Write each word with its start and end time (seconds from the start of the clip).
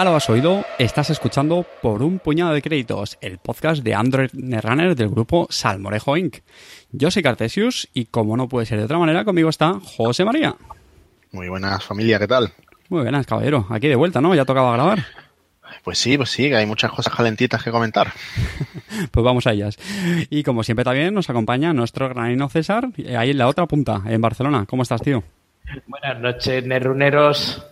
Ya 0.00 0.04
lo 0.04 0.16
has 0.16 0.30
oído, 0.30 0.64
estás 0.78 1.10
escuchando 1.10 1.66
por 1.82 2.02
un 2.02 2.20
puñado 2.20 2.54
de 2.54 2.62
créditos, 2.62 3.18
el 3.20 3.36
podcast 3.36 3.82
de 3.82 3.94
Android 3.94 4.30
Netrunner 4.32 4.96
del 4.96 5.10
grupo 5.10 5.46
Salmorejo 5.50 6.16
Inc. 6.16 6.38
Yo 6.90 7.10
soy 7.10 7.22
Cartesius 7.22 7.86
y 7.92 8.06
como 8.06 8.34
no 8.34 8.48
puede 8.48 8.64
ser 8.64 8.78
de 8.78 8.84
otra 8.84 8.96
manera, 8.96 9.26
conmigo 9.26 9.50
está 9.50 9.74
José 9.74 10.24
María. 10.24 10.56
Muy 11.32 11.50
buenas 11.50 11.84
familia, 11.84 12.18
¿qué 12.18 12.26
tal? 12.26 12.50
Muy 12.88 13.02
buenas, 13.02 13.26
caballero. 13.26 13.66
Aquí 13.68 13.88
de 13.88 13.94
vuelta, 13.94 14.22
¿no? 14.22 14.34
Ya 14.34 14.46
tocaba 14.46 14.72
grabar. 14.72 15.04
Pues 15.84 15.98
sí, 15.98 16.16
pues 16.16 16.30
sí, 16.30 16.48
que 16.48 16.56
hay 16.56 16.64
muchas 16.64 16.92
cosas 16.92 17.14
calentitas 17.14 17.62
que 17.62 17.70
comentar. 17.70 18.10
Pues 19.10 19.22
vamos 19.22 19.46
a 19.46 19.52
ellas. 19.52 19.76
Y 20.30 20.42
como 20.44 20.62
siempre 20.62 20.84
también 20.84 21.12
nos 21.12 21.28
acompaña 21.28 21.74
nuestro 21.74 22.08
granino 22.08 22.48
César, 22.48 22.88
eh, 22.96 23.18
ahí 23.18 23.32
en 23.32 23.38
la 23.38 23.48
otra 23.48 23.66
punta, 23.66 24.00
en 24.06 24.20
Barcelona. 24.22 24.64
¿Cómo 24.66 24.82
estás, 24.82 25.02
tío? 25.02 25.22
Buenas 25.86 26.18
noches, 26.20 26.64
nerruneros. 26.64 27.66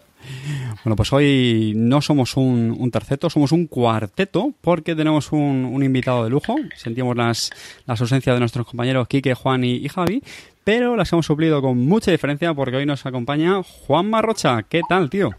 Bueno, 0.85 0.97
pues 0.97 1.13
hoy 1.13 1.73
no 1.77 2.01
somos 2.01 2.37
un, 2.37 2.91
terceto, 2.91 3.31
somos 3.31 3.53
un 3.53 3.67
cuarteto, 3.67 4.53
porque 4.61 4.95
tenemos 4.95 5.33
un, 5.33 5.65
un 5.65 5.83
invitado 5.83 6.25
de 6.25 6.31
lujo. 6.31 6.57
Sentimos 6.77 7.17
las, 7.17 7.51
las 7.87 8.01
ausencias 8.01 8.37
de 8.37 8.41
nuestros 8.41 8.67
compañeros 8.67 9.09
Quique, 9.09 9.35
Juan 9.35 9.65
y, 9.65 9.77
y 9.77 9.89
Javi, 9.89 10.23
pero 10.65 10.97
las 10.97 11.13
hemos 11.13 11.27
suplido 11.27 11.63
con 11.63 11.79
mucha 11.79 12.11
diferencia 12.11 12.53
porque 12.55 12.77
hoy 12.77 12.87
nos 12.87 13.07
acompaña 13.07 13.63
Juan 13.63 14.11
Marrocha. 14.11 14.63
¿Qué 14.65 14.83
tal, 14.89 15.09
tío? 15.11 15.31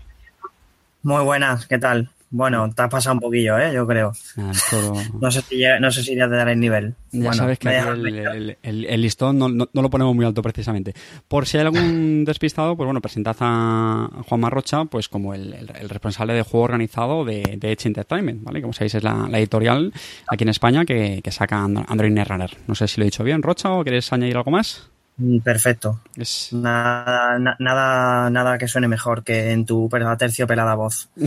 Muy 1.04 1.24
buenas, 1.24 1.66
¿qué 1.68 1.78
tal? 1.78 2.10
Bueno, 2.32 2.72
te 2.76 2.82
has 2.84 2.90
pasado 2.90 3.16
un 3.16 3.20
poquillo, 3.22 3.58
¿eh? 3.58 3.74
Yo 3.74 3.88
creo. 3.88 4.12
Ah, 4.38 4.52
No 5.20 5.32
sé 5.32 5.42
si 5.42 5.58
ya, 5.58 5.80
no 5.80 5.90
sé 5.92 6.04
si 6.04 6.16
ya 6.16 6.30
te 6.30 6.36
daré 6.36 6.52
el 6.54 6.60
nivel. 6.60 6.94
Ya 7.12 7.20
Bueno, 7.22 7.34
sabes 7.34 7.58
que 7.58 7.70
el, 7.76 8.06
el- 8.06 8.58
el- 8.62 8.86
el 8.86 9.02
listón 9.02 9.40
no, 9.40 9.50
no- 9.50 9.68
no 9.74 9.82
lo 9.82 9.90
ponemos 9.90 10.16
muy 10.16 10.26
alto 10.26 10.44
precisamente. 10.44 10.94
Por 11.28 11.48
si 11.48 11.58
hay 11.58 11.64
algún 11.66 12.24
despistado, 12.26 12.76
pues 12.78 12.86
bueno, 12.86 13.02
presentad 13.02 13.36
a 13.40 14.10
Juan 14.28 14.42
Marrocha 14.42 14.86
pues 14.86 15.10
como 15.10 15.34
el, 15.34 15.68
responsable 15.90 16.34
de 16.34 16.44
juego 16.44 16.66
organizado 16.66 17.26
de, 17.26 17.58
de 17.58 17.72
Edge 17.72 17.88
Entertainment, 17.88 18.44
¿vale? 18.44 18.62
Como 18.62 18.74
sabéis 18.74 18.94
es 18.96 19.04
la, 19.04 19.28
la 19.28 19.40
editorial 19.40 19.92
aquí 20.28 20.44
en 20.44 20.50
España 20.50 20.86
que, 20.86 21.22
que 21.24 21.32
saca 21.32 21.64
And- 21.64 21.84
Android 21.88 22.12
Netrunner. 22.12 22.52
No 22.68 22.76
sé 22.76 22.88
si 22.88 23.02
lo 23.02 23.06
he 23.06 23.10
dicho 23.10 23.24
bien, 23.24 23.42
Rocha, 23.42 23.72
o 23.72 23.82
quieres 23.84 24.14
añadir 24.14 24.38
algo 24.38 24.52
más. 24.52 24.90
Mm, 25.20 25.40
Perfecto. 25.40 26.00
Es- 26.16 26.50
Nada, 26.54 27.38
na- 27.38 27.56
nada, 27.60 28.30
nada 28.30 28.58
que 28.58 28.68
suene 28.68 28.88
mejor 28.88 29.24
que 29.24 29.52
en 29.52 29.66
tu 29.66 29.90
terciopelada 30.18 30.76
voz. 30.76 31.10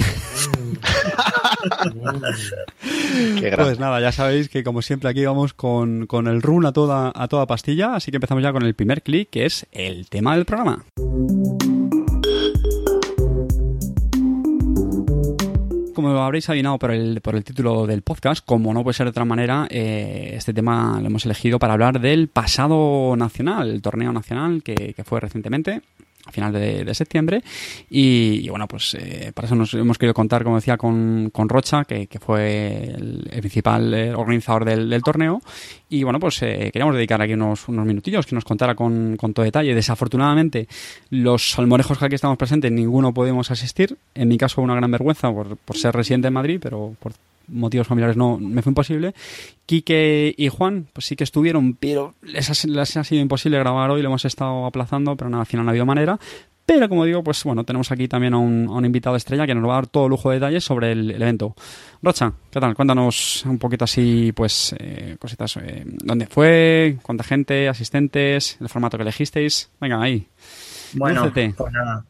Qué 3.38 3.52
Pues 3.56 3.78
nada, 3.78 4.00
ya 4.00 4.10
sabéis 4.12 4.48
que 4.48 4.64
como 4.64 4.82
siempre 4.82 5.10
aquí 5.10 5.24
vamos 5.24 5.52
con, 5.54 6.06
con 6.06 6.26
el 6.26 6.42
run 6.42 6.66
a 6.66 6.72
toda, 6.72 7.12
a 7.14 7.28
toda 7.28 7.46
pastilla, 7.46 7.94
así 7.94 8.10
que 8.10 8.16
empezamos 8.16 8.42
ya 8.42 8.52
con 8.52 8.62
el 8.64 8.74
primer 8.74 9.02
clic, 9.02 9.30
que 9.30 9.44
es 9.46 9.66
el 9.72 10.08
tema 10.08 10.34
del 10.34 10.44
programa. 10.44 10.84
Como 16.02 16.18
habréis 16.20 16.48
adivinado 16.48 16.80
por 16.80 16.90
el, 16.90 17.20
por 17.20 17.36
el 17.36 17.44
título 17.44 17.86
del 17.86 18.02
podcast, 18.02 18.44
como 18.44 18.74
no 18.74 18.82
puede 18.82 18.94
ser 18.94 19.06
de 19.06 19.10
otra 19.10 19.24
manera, 19.24 19.68
eh, 19.70 20.32
este 20.34 20.52
tema 20.52 20.98
lo 21.00 21.06
hemos 21.06 21.24
elegido 21.26 21.60
para 21.60 21.74
hablar 21.74 22.00
del 22.00 22.26
pasado 22.26 23.14
nacional, 23.16 23.70
el 23.70 23.80
torneo 23.82 24.12
nacional 24.12 24.64
que, 24.64 24.94
que 24.94 25.04
fue 25.04 25.20
recientemente, 25.20 25.80
a 26.24 26.32
final 26.32 26.52
de, 26.52 26.94
septiembre. 26.94 27.42
Y, 27.90 28.48
bueno, 28.48 28.68
pues 28.68 28.94
eh, 28.94 29.32
para 29.34 29.46
eso 29.46 29.54
nos 29.54 29.74
hemos 29.74 29.98
querido 29.98 30.14
contar, 30.14 30.44
como 30.44 30.56
decía, 30.56 30.76
con, 30.76 31.30
con 31.30 31.48
Rocha, 31.48 31.84
que, 31.84 32.08
fue 32.20 32.84
el, 32.84 33.28
principal 33.40 33.92
eh, 33.94 34.14
organizador 34.14 34.64
del, 34.64 35.02
torneo. 35.02 35.40
Y 35.88 36.04
bueno, 36.04 36.20
pues 36.20 36.42
eh, 36.42 36.70
queríamos 36.72 36.94
dedicar 36.94 37.20
aquí 37.20 37.34
unos, 37.34 37.68
unos 37.68 37.86
minutillos 37.86 38.26
que 38.26 38.34
nos 38.34 38.44
contara 38.44 38.74
con, 38.74 39.16
con 39.16 39.34
todo 39.34 39.44
detalle. 39.44 39.74
Desafortunadamente, 39.74 40.68
los 41.10 41.50
salmorejos 41.52 41.98
que 41.98 42.04
aquí 42.06 42.14
estamos 42.14 42.38
presentes, 42.38 42.70
ninguno 42.70 43.12
podemos 43.12 43.50
asistir. 43.50 43.96
En 44.14 44.28
mi 44.28 44.38
caso, 44.38 44.62
una 44.62 44.74
gran 44.74 44.90
vergüenza 44.90 45.32
por, 45.32 45.56
por 45.56 45.76
ser 45.76 45.94
residente 45.94 46.28
en 46.28 46.34
Madrid, 46.34 46.58
pero 46.62 46.94
por 47.00 47.12
motivos 47.48 47.86
familiares 47.86 48.16
no 48.16 48.38
me 48.38 48.62
fue 48.62 48.70
imposible. 48.70 49.14
Quique 49.66 50.34
y 50.36 50.48
Juan, 50.48 50.86
pues 50.92 51.06
sí 51.06 51.16
que 51.16 51.24
estuvieron, 51.24 51.74
pero 51.74 52.14
les 52.22 52.48
ha, 52.50 52.66
les 52.68 52.96
ha 52.96 53.04
sido 53.04 53.22
imposible 53.22 53.58
grabar 53.58 53.90
hoy, 53.90 54.02
lo 54.02 54.08
hemos 54.08 54.24
estado 54.24 54.66
aplazando, 54.66 55.16
pero 55.16 55.30
nada, 55.30 55.42
al 55.42 55.46
final 55.46 55.64
no 55.64 55.70
ha 55.70 55.72
habido 55.72 55.86
manera. 55.86 56.18
Pero 56.64 56.88
como 56.88 57.04
digo, 57.04 57.24
pues 57.24 57.42
bueno, 57.42 57.64
tenemos 57.64 57.90
aquí 57.90 58.06
también 58.06 58.34
a 58.34 58.38
un, 58.38 58.68
a 58.68 58.72
un 58.74 58.84
invitado 58.84 59.16
estrella 59.16 59.46
que 59.46 59.54
nos 59.54 59.68
va 59.68 59.72
a 59.72 59.76
dar 59.78 59.86
todo 59.88 60.08
lujo 60.08 60.30
de 60.30 60.36
detalles 60.36 60.62
sobre 60.62 60.92
el, 60.92 61.10
el 61.10 61.20
evento. 61.20 61.56
Rocha, 62.00 62.32
¿qué 62.52 62.60
tal? 62.60 62.76
Cuéntanos 62.76 63.44
un 63.46 63.58
poquito 63.58 63.84
así, 63.84 64.30
pues, 64.32 64.72
eh, 64.78 65.16
cositas. 65.18 65.56
eh, 65.56 65.82
¿Dónde 65.84 66.26
fue? 66.28 66.98
¿Cuánta 67.02 67.24
gente? 67.24 67.68
¿Asistentes? 67.68 68.58
¿El 68.60 68.68
formato 68.68 68.96
que 68.96 69.02
elegisteis? 69.02 69.70
Venga, 69.80 70.00
ahí. 70.00 70.24
Bueno, 70.94 71.22
Lúcete. 71.24 71.52
pues 71.56 71.72
nada. 71.72 72.04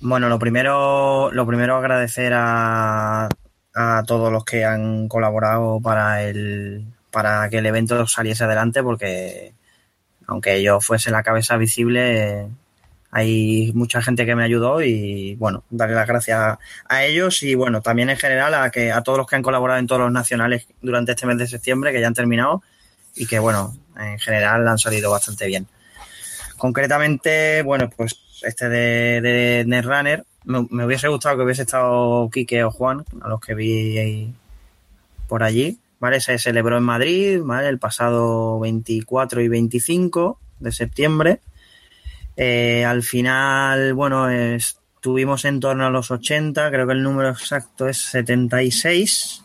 Bueno, 0.00 0.30
lo 0.30 0.38
primero, 0.38 1.30
lo 1.30 1.46
primero 1.46 1.76
agradecer 1.76 2.32
a, 2.34 3.28
a 3.74 4.02
todos 4.06 4.32
los 4.32 4.44
que 4.44 4.64
han 4.64 5.08
colaborado 5.08 5.80
para 5.80 6.22
el, 6.22 6.84
para 7.10 7.48
que 7.50 7.58
el 7.58 7.66
evento 7.66 8.06
saliese 8.06 8.44
adelante, 8.44 8.82
porque 8.82 9.52
aunque 10.26 10.62
yo 10.62 10.80
fuese 10.80 11.10
la 11.10 11.22
cabeza 11.22 11.56
visible, 11.56 12.48
hay 13.10 13.72
mucha 13.74 14.00
gente 14.02 14.24
que 14.24 14.36
me 14.36 14.44
ayudó 14.44 14.82
y 14.82 15.34
bueno, 15.36 15.64
darle 15.70 15.96
las 15.96 16.06
gracias 16.06 16.58
a 16.88 17.04
ellos 17.04 17.42
y 17.42 17.54
bueno, 17.54 17.82
también 17.82 18.10
en 18.10 18.16
general 18.16 18.54
a 18.54 18.70
que 18.70 18.92
a 18.92 19.02
todos 19.02 19.18
los 19.18 19.26
que 19.26 19.36
han 19.36 19.42
colaborado 19.42 19.80
en 19.80 19.86
todos 19.86 20.02
los 20.02 20.12
nacionales 20.12 20.66
durante 20.80 21.12
este 21.12 21.26
mes 21.26 21.38
de 21.38 21.48
septiembre, 21.48 21.92
que 21.92 22.00
ya 22.00 22.06
han 22.06 22.14
terminado 22.14 22.62
y 23.16 23.26
que 23.26 23.38
bueno, 23.38 23.76
en 23.98 24.18
general 24.18 24.66
han 24.68 24.78
salido 24.78 25.10
bastante 25.10 25.46
bien. 25.46 25.66
Concretamente, 26.56 27.62
bueno, 27.62 27.90
pues 27.96 28.20
este 28.42 28.68
de, 28.68 29.20
de 29.20 29.64
Netrunner, 29.66 30.24
me, 30.44 30.66
me 30.70 30.86
hubiese 30.86 31.08
gustado 31.08 31.36
que 31.36 31.44
hubiese 31.44 31.62
estado 31.62 32.28
Quique 32.30 32.64
o 32.64 32.70
Juan, 32.70 33.04
a 33.20 33.28
los 33.28 33.40
que 33.40 33.54
vi 33.54 33.98
ahí 33.98 34.34
por 35.28 35.42
allí, 35.42 35.78
¿vale? 36.00 36.20
Se 36.20 36.38
celebró 36.38 36.78
en 36.78 36.82
Madrid, 36.82 37.40
¿vale? 37.42 37.68
El 37.68 37.78
pasado 37.78 38.58
24 38.60 39.40
y 39.42 39.48
25 39.48 40.40
de 40.58 40.72
septiembre. 40.72 41.40
Eh, 42.36 42.84
al 42.84 43.02
final, 43.02 43.94
bueno, 43.94 44.28
estuvimos 44.30 45.44
en 45.44 45.60
torno 45.60 45.86
a 45.86 45.90
los 45.90 46.10
80, 46.10 46.70
creo 46.70 46.86
que 46.86 46.92
el 46.94 47.02
número 47.02 47.30
exacto 47.30 47.88
es 47.88 47.98
76. 47.98 49.44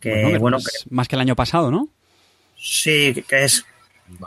Que 0.00 0.38
Bueno, 0.38 0.58
pues, 0.58 0.86
más 0.90 1.08
que 1.08 1.16
el 1.16 1.20
año 1.20 1.36
pasado, 1.36 1.70
¿no? 1.70 1.88
sí, 2.56 3.24
que 3.28 3.44
es 3.44 3.66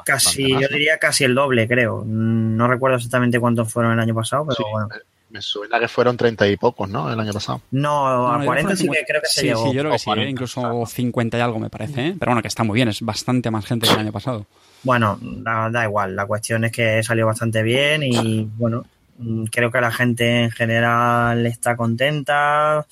casi, 0.05 0.49
yo 0.49 0.59
¿no? 0.61 0.67
diría 0.67 0.97
casi 0.97 1.23
el 1.23 1.35
doble, 1.35 1.67
creo. 1.67 2.03
Mm, 2.05 2.55
No 2.57 2.67
recuerdo 2.67 2.97
exactamente 2.97 3.39
cuántos 3.39 3.71
fueron 3.71 3.93
el 3.93 3.99
año 3.99 4.15
pasado, 4.15 4.45
pero 4.45 4.55
Sí, 4.57 4.63
bueno. 4.71 4.89
Me 5.27 5.41
suena 5.41 5.79
que 5.79 5.87
fueron 5.87 6.15
treinta 6.15 6.47
y 6.47 6.55
pocos, 6.55 6.87
¿no? 6.87 7.11
El 7.11 7.19
año 7.19 7.33
pasado. 7.33 7.61
No, 7.71 8.07
No, 8.07 8.31
a 8.31 8.37
no, 8.37 8.45
40 8.45 8.71
yo 8.71 8.75
sí 8.77 8.87
que 8.87 9.03
creo 9.05 9.21
que 9.21 9.27
se 9.27 9.41
sí, 9.41 9.47
llegó. 9.47 9.63
Sí, 9.69 9.73
yo 9.73 9.81
creo 9.81 9.91
que 9.91 9.95
O 9.95 9.99
sí, 9.99 10.03
¿eh? 10.03 10.05
40, 10.05 10.29
incluso 10.31 10.61
exacto. 10.61 10.85
50 10.85 11.37
y 11.37 11.41
algo 11.41 11.59
me 11.59 11.69
parece, 11.69 12.07
¿eh? 12.07 12.15
Pero 12.17 12.29
bueno, 12.29 12.41
que 12.41 12.47
está 12.47 12.63
muy 12.63 12.75
bien, 12.75 12.87
es 12.89 13.01
bastante 13.01 13.51
más 13.51 13.65
gente 13.65 13.87
que 13.87 13.93
el 13.93 13.99
año 13.99 14.11
pasado. 14.13 14.45
Bueno, 14.83 15.17
da, 15.21 15.69
da 15.71 15.83
igual, 15.83 16.15
la 16.15 16.25
cuestión 16.27 16.63
es 16.63 16.71
que 16.71 17.01
salió 17.03 17.25
bastante 17.25 17.63
bien 17.63 18.03
y 18.03 18.47
bueno, 18.55 18.85
mm, 19.17 19.45
creo 19.45 19.71
que 19.71 19.81
la 19.81 19.91
gente 19.91 20.43
en 20.43 20.51
general 20.51 21.45
está 21.47 21.75
contenta. 21.75 22.85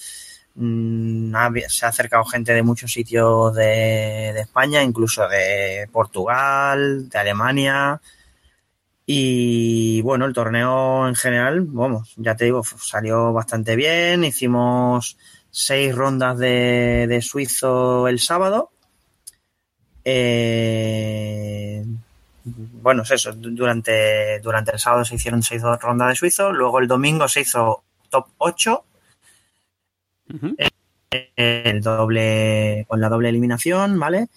Mm, 0.55 1.33
Se 1.67 1.85
ha 1.85 1.89
acercado 1.89 2.25
gente 2.25 2.53
de 2.53 2.61
muchos 2.63 2.91
sitios 2.91 3.55
de, 3.55 4.29
España, 4.39 4.83
incluso 4.83 5.27
de 5.27 5.87
Portugal, 5.91 7.09
de 7.09 7.17
Alemania. 7.19 8.01
Y 9.05 10.01
bueno, 10.01 10.25
el 10.25 10.33
torneo 10.33 11.07
en 11.07 11.15
general, 11.15 11.61
vamos, 11.61 12.13
ya 12.17 12.35
te 12.35 12.45
digo, 12.45 12.63
salió 12.63 13.33
bastante 13.33 13.75
bien. 13.75 14.23
Hicimos 14.23 15.17
seis 15.51 15.93
rondas 15.95 16.37
de, 16.37 17.05
de 17.07 17.21
suizo 17.21 18.07
el 18.07 18.19
sábado. 18.19 18.71
Eh, 20.05 21.83
bueno, 22.45 23.03
es 23.03 23.11
eso, 23.11 23.31
du- 23.33 23.51
durante, 23.51 24.39
durante 24.39 24.71
el 24.71 24.79
sábado 24.79 25.05
se 25.05 25.15
hicieron 25.15 25.41
seis 25.43 25.61
rondas 25.61 26.09
de 26.09 26.15
suizo, 26.15 26.51
luego 26.51 26.79
el 26.79 26.87
domingo 26.87 27.27
se 27.27 27.41
hizo 27.41 27.83
top 28.09 28.27
8, 28.37 28.83
El 31.35 31.81
doble, 31.81 32.85
con 32.87 32.99
la 33.01 33.09
doble 33.09 33.29
eliminación, 33.29 33.99
¿vale? 33.99 34.27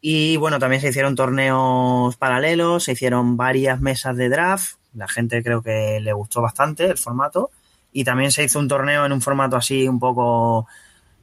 Y 0.00 0.36
bueno, 0.36 0.58
también 0.58 0.80
se 0.82 0.88
hicieron 0.90 1.14
torneos 1.16 2.16
paralelos, 2.16 2.84
se 2.84 2.92
hicieron 2.92 3.36
varias 3.36 3.80
mesas 3.80 4.16
de 4.16 4.28
draft, 4.28 4.76
la 4.94 5.08
gente 5.08 5.42
creo 5.42 5.62
que 5.62 5.98
le 6.00 6.12
gustó 6.12 6.40
bastante 6.42 6.84
el 6.90 6.98
formato, 6.98 7.50
y 7.92 8.04
también 8.04 8.30
se 8.32 8.44
hizo 8.44 8.58
un 8.58 8.68
torneo 8.68 9.04
en 9.06 9.12
un 9.12 9.20
formato 9.20 9.56
así 9.56 9.88
un 9.88 9.98
poco 9.98 10.66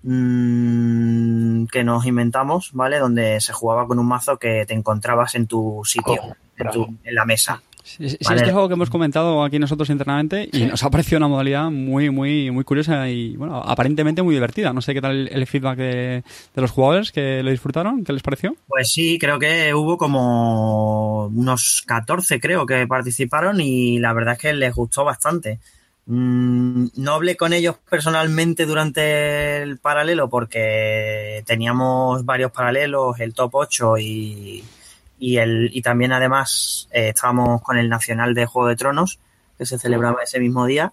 mm, 0.04 1.66
que 1.68 1.84
nos 1.84 2.06
inventamos, 2.06 2.72
¿vale? 2.74 3.00
Donde 3.00 3.40
se 3.42 3.54
jugaba 3.54 3.88
con 3.88 4.00
un 4.00 4.08
mazo 4.08 4.38
que 4.38 4.66
te 4.66 4.74
encontrabas 4.74 5.36
en 5.36 5.48
tu 5.48 5.82
sitio, 5.86 6.14
Oh, 6.24 6.36
en, 6.58 6.70
tu- 6.72 6.98
en 7.04 7.16
la 7.16 7.26
mesa. 7.26 7.62
Sí, 7.98 8.10
sí, 8.10 8.18
esto 8.20 8.34
es 8.34 8.50
algo 8.50 8.68
que 8.68 8.74
hemos 8.74 8.90
comentado 8.90 9.44
aquí 9.44 9.60
nosotros 9.60 9.90
internamente 9.90 10.50
y 10.52 10.66
nos 10.66 10.84
ha 10.84 10.90
parecido 10.90 11.18
una 11.18 11.28
modalidad 11.28 11.70
muy, 11.70 12.10
muy, 12.10 12.52
muy 12.52 12.64
curiosa 12.64 13.10
y, 13.10 13.36
bueno, 13.36 13.58
aparentemente 13.58 14.22
muy 14.22 14.34
divertida. 14.34 14.74
No 14.74 14.82
sé 14.82 14.94
qué 14.94 15.02
tal 15.02 15.28
el 15.28 15.48
feedback 15.48 15.78
de, 15.78 16.24
de 16.56 16.62
los 16.62 16.72
jugadores 16.72 17.12
que 17.12 17.44
lo 17.44 17.52
disfrutaron, 17.52 18.04
¿qué 18.04 18.14
les 18.14 18.24
pareció? 18.24 18.56
Pues 18.68 18.92
sí, 18.92 19.18
creo 19.20 19.40
que 19.40 19.74
hubo 19.74 19.98
como 19.98 21.28
unos 21.28 21.84
14, 21.86 22.40
creo, 22.40 22.66
que 22.66 22.88
participaron 22.88 23.60
y 23.62 24.00
la 24.00 24.14
verdad 24.14 24.34
es 24.34 24.40
que 24.40 24.54
les 24.54 24.74
gustó 24.74 25.04
bastante. 25.04 25.60
Mm, 26.06 26.88
no 26.96 27.14
hablé 27.14 27.38
con 27.38 27.54
ellos 27.54 27.78
personalmente 27.90 28.66
durante 28.66 29.62
el 29.62 29.78
paralelo 29.78 30.30
porque 30.30 31.44
teníamos 31.46 32.26
varios 32.26 32.52
paralelos, 32.52 33.20
el 33.20 33.34
top 33.34 33.56
8 33.56 33.98
y, 34.00 34.64
y, 35.22 35.38
el, 35.38 35.70
y 35.72 35.84
también 35.84 36.12
además 36.14 36.90
eh, 36.92 37.10
estábamos 37.10 37.62
con 37.62 37.78
el 37.78 37.88
Nacional 37.88 38.34
de 38.34 38.48
Juego 38.48 38.68
de 38.70 38.76
Tronos, 38.76 39.20
que 39.56 39.68
se 39.68 39.78
celebraba 39.78 40.24
ese 40.24 40.40
mismo 40.40 40.66
día, 40.66 40.92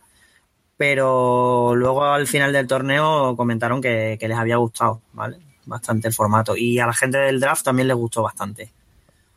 pero 0.76 1.74
luego 1.74 2.04
al 2.04 2.26
final 2.26 2.52
del 2.52 2.66
torneo 2.66 3.34
comentaron 3.36 3.80
que, 3.80 4.18
que 4.20 4.28
les 4.28 4.36
había 4.36 4.58
gustado, 4.58 5.00
¿vale? 5.14 5.38
Bastante 5.64 6.08
el 6.08 6.14
formato. 6.14 6.54
Y 6.54 6.78
a 6.78 6.86
la 6.86 6.92
gente 6.92 7.16
del 7.16 7.40
draft 7.40 7.64
también 7.64 7.88
les 7.88 7.96
gustó 7.96 8.22
bastante. 8.22 8.70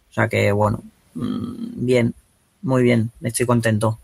O 0.10 0.14
sea 0.14 0.28
que, 0.28 0.52
bueno, 0.52 0.84
mm, 1.14 1.86
bien, 1.86 2.14
muy 2.62 2.84
bien, 2.84 3.12
estoy 3.22 3.46
contento. 3.46 3.98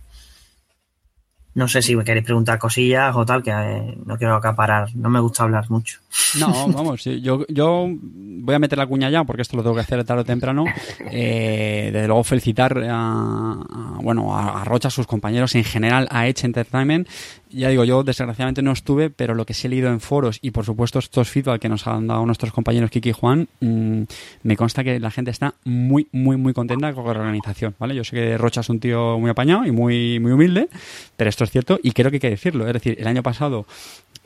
No 1.58 1.68
sé 1.68 1.82
si 1.82 1.96
me 1.96 2.04
queréis 2.04 2.24
preguntar 2.24 2.60
cosillas 2.60 3.16
o 3.16 3.26
tal, 3.26 3.42
que 3.42 3.50
eh, 3.50 3.98
no 4.06 4.16
quiero 4.16 4.36
acaparar, 4.36 4.96
no 4.96 5.10
me 5.10 5.20
gusta 5.20 5.42
hablar 5.42 5.68
mucho. 5.72 6.00
No, 6.40 6.68
vamos, 6.68 7.04
yo, 7.04 7.48
yo 7.48 7.88
voy 7.90 8.54
a 8.54 8.60
meter 8.60 8.78
la 8.78 8.86
cuña 8.86 9.10
ya, 9.10 9.24
porque 9.24 9.42
esto 9.42 9.58
lo 9.58 9.64
tengo 9.64 9.74
que 9.74 9.82
hacer 9.82 10.04
tarde 10.04 10.22
o 10.22 10.24
temprano. 10.26 10.66
Eh, 11.10 11.90
desde 11.92 12.06
luego 12.06 12.24
felicitar 12.24 12.78
a, 12.88 13.56
bueno, 14.04 14.38
a 14.38 14.64
Rocha, 14.66 14.90
a 14.90 14.92
sus 14.92 15.08
compañeros, 15.08 15.56
en 15.56 15.64
general 15.64 16.08
a 16.12 16.28
Edge 16.28 16.46
Entertainment. 16.46 17.08
Ya 17.50 17.70
digo, 17.70 17.86
yo 17.86 18.04
desgraciadamente 18.04 18.62
no 18.62 18.72
estuve, 18.72 19.10
pero 19.10 19.34
lo 19.34 19.46
que 19.46 19.54
sí 19.54 19.68
he 19.68 19.70
leído 19.70 19.90
en 19.90 20.00
foros 20.00 20.40
y 20.42 20.52
por 20.52 20.66
supuesto 20.66 21.00
estos 21.00 21.30
feedback 21.30 21.62
que 21.62 21.70
nos 21.70 21.88
han 21.88 22.08
dado 22.08 22.26
nuestros 22.26 22.52
compañeros 22.52 22.92
Kiki 22.92 23.10
y 23.10 23.14
Juan, 23.14 23.48
mmm, 23.62 24.04
me 24.44 24.58
consta 24.58 24.84
que 24.84 25.00
la 25.00 25.12
gente 25.12 25.32
está 25.32 25.54
muy, 25.64 26.08
muy, 26.12 26.36
muy 26.36 26.54
contenta 26.54 26.94
con 26.94 27.06
la 27.06 27.12
organización, 27.12 27.76
¿vale? 27.80 27.96
Yo 27.96 28.04
sé 28.04 28.16
que 28.16 28.38
Rocha 28.38 28.62
es 28.62 28.70
un 28.70 28.80
tío 28.80 29.18
muy 29.18 29.30
apañado 29.30 29.66
y 29.66 29.72
muy, 29.72 30.20
muy 30.20 30.32
humilde, 30.34 30.68
pero 31.16 31.30
esto 31.30 31.46
es 31.46 31.52
cierto 31.52 31.80
y 31.82 31.92
creo 31.92 32.12
que 32.12 32.18
hay 32.18 32.22
que 32.22 32.30
decirlo. 32.30 32.68
Es 32.68 32.74
decir, 32.74 32.98
el 33.00 33.08
año 33.08 33.24
pasado 33.24 33.66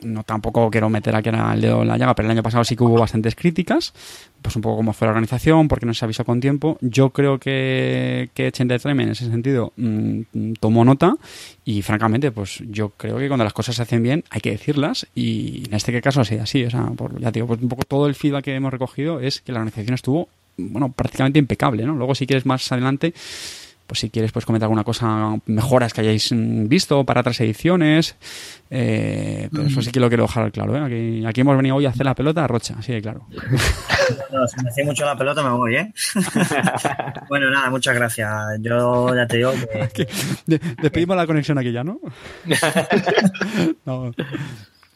no 0.04 0.22
tampoco 0.24 0.70
quiero 0.70 0.88
meter 0.88 1.14
aquí 1.14 1.30
el 1.30 1.60
dedo 1.60 1.84
la 1.84 1.96
llaga, 1.96 2.14
pero 2.14 2.26
el 2.26 2.32
año 2.32 2.42
pasado 2.42 2.64
sí 2.64 2.76
que 2.76 2.84
hubo 2.84 2.98
bastantes 2.98 3.34
críticas, 3.34 3.92
pues 4.40 4.56
un 4.56 4.62
poco 4.62 4.76
como 4.76 4.92
fue 4.92 5.06
la 5.06 5.10
organización, 5.10 5.68
porque 5.68 5.86
no 5.86 5.94
se 5.94 6.04
avisó 6.04 6.24
con 6.24 6.40
tiempo. 6.40 6.78
Yo 6.80 7.10
creo 7.10 7.38
que, 7.38 8.30
que 8.34 8.52
Entertainment 8.56 9.08
en 9.08 9.12
ese 9.12 9.26
sentido 9.28 9.72
mmm, 9.76 10.20
tomó 10.60 10.84
nota 10.84 11.16
y 11.64 11.82
francamente, 11.82 12.32
pues 12.32 12.62
yo 12.68 12.90
creo 12.90 13.18
que 13.18 13.28
cuando 13.28 13.44
las 13.44 13.52
cosas 13.52 13.76
se 13.76 13.82
hacen 13.82 14.02
bien 14.02 14.24
hay 14.30 14.40
que 14.40 14.50
decirlas 14.50 15.06
y 15.14 15.64
en 15.66 15.74
este 15.74 16.00
caso 16.00 16.20
ha 16.20 16.24
sido 16.24 16.42
así. 16.42 16.64
O 16.64 16.70
sea, 16.70 16.86
por, 16.96 17.20
ya 17.20 17.30
digo, 17.30 17.46
pues 17.46 17.62
un 17.62 17.68
poco 17.68 17.84
todo 17.84 18.06
el 18.06 18.14
feedback 18.14 18.44
que 18.44 18.54
hemos 18.54 18.72
recogido 18.72 19.20
es 19.20 19.40
que 19.40 19.52
la 19.52 19.58
organización 19.58 19.94
estuvo, 19.94 20.28
bueno, 20.56 20.92
prácticamente 20.92 21.38
impecable, 21.38 21.84
¿no? 21.84 21.94
Luego 21.94 22.14
si 22.14 22.26
quieres 22.26 22.46
más 22.46 22.70
adelante 22.72 23.14
pues 23.92 24.00
si 24.00 24.08
quieres 24.08 24.32
pues 24.32 24.46
comentar 24.46 24.68
alguna 24.68 24.84
cosa, 24.84 25.38
mejoras 25.44 25.92
que 25.92 26.00
hayáis 26.00 26.30
visto 26.34 27.04
para 27.04 27.20
otras 27.20 27.38
ediciones, 27.42 28.16
eh, 28.70 29.50
pero 29.52 29.66
eso 29.66 29.82
sí 29.82 29.90
que 29.90 30.00
lo 30.00 30.08
quiero 30.08 30.22
dejar 30.22 30.50
claro, 30.50 30.74
¿eh? 30.74 30.80
aquí, 30.80 31.26
aquí, 31.26 31.42
hemos 31.42 31.58
venido 31.58 31.76
hoy 31.76 31.84
a 31.84 31.90
hacer 31.90 32.06
la 32.06 32.14
pelota 32.14 32.42
a 32.42 32.46
Rocha, 32.46 32.76
así 32.78 32.90
de 32.90 33.02
claro. 33.02 33.26
No, 34.32 34.48
si 34.48 34.62
me 34.62 34.70
hace 34.70 34.84
mucho 34.84 35.04
la 35.04 35.14
pelota 35.14 35.42
me 35.42 35.50
voy, 35.50 35.76
¿eh? 35.76 35.92
bueno, 37.28 37.50
nada, 37.50 37.68
muchas 37.68 37.94
gracias. 37.94 38.30
Yo 38.60 39.14
ya 39.14 39.26
te 39.26 39.36
digo 39.36 39.52
que... 39.92 40.08
Despedimos 40.82 41.16
la 41.16 41.26
conexión 41.26 41.58
aquí 41.58 41.70
ya, 41.70 41.84
¿no? 41.84 42.00
no 43.84 44.10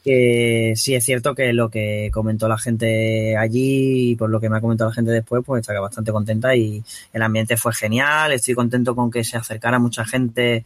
que 0.06 0.75
sí 0.76 0.94
es 0.94 1.05
cierto 1.05 1.35
que 1.35 1.53
lo 1.53 1.69
que 1.69 2.11
comentó 2.12 2.47
la 2.47 2.58
gente 2.58 3.37
allí 3.37 4.12
y 4.12 4.14
por 4.14 4.31
lo 4.31 4.38
que 4.38 4.49
me 4.49 4.56
ha 4.56 4.61
comentado 4.61 4.91
la 4.91 4.94
gente 4.94 5.11
después, 5.11 5.43
pues 5.44 5.62
está 5.62 5.81
bastante 5.81 6.12
contenta 6.12 6.55
y 6.55 6.85
el 7.12 7.23
ambiente 7.23 7.56
fue 7.56 7.75
genial. 7.75 8.31
Estoy 8.31 8.55
contento 8.55 8.94
con 8.94 9.11
que 9.11 9.25
se 9.25 9.37
acercara 9.37 9.81
mucha 9.81 10.05
gente 10.05 10.64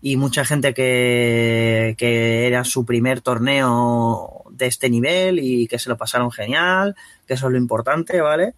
y 0.00 0.16
mucha 0.16 0.42
gente 0.46 0.72
que, 0.72 1.96
que 1.98 2.46
era 2.46 2.64
su 2.64 2.86
primer 2.86 3.20
torneo 3.20 4.44
de 4.52 4.68
este 4.68 4.88
nivel 4.88 5.38
y 5.38 5.66
que 5.66 5.78
se 5.78 5.90
lo 5.90 5.98
pasaron 5.98 6.32
genial, 6.32 6.96
que 7.26 7.34
eso 7.34 7.48
es 7.48 7.52
lo 7.52 7.58
importante, 7.58 8.22
¿vale? 8.22 8.54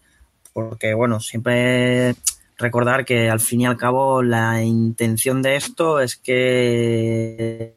Porque, 0.53 0.95
bueno, 0.95 1.19
siempre 1.19 2.15
recordar 2.57 3.05
que 3.05 3.29
al 3.29 3.41
fin 3.41 3.63
y 3.63 3.67
al 3.67 3.77
cabo 3.77 4.23
la 4.23 4.63
intención 4.63 5.43
de 5.43 5.57
esto 5.57 5.99
es 5.99 6.15
que 6.15 7.75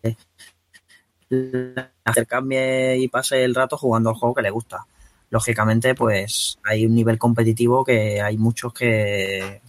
cambie 2.27 2.97
y 2.97 3.07
pase 3.07 3.43
el 3.43 3.55
rato 3.55 3.77
jugando 3.77 4.09
al 4.09 4.15
juego 4.15 4.35
que 4.35 4.41
le 4.41 4.49
gusta. 4.49 4.85
Lógicamente, 5.29 5.95
pues 5.95 6.59
hay 6.63 6.85
un 6.85 6.93
nivel 6.93 7.17
competitivo 7.17 7.83
que 7.83 8.21
hay 8.21 8.37
muchos 8.37 8.73
que, 8.73 9.61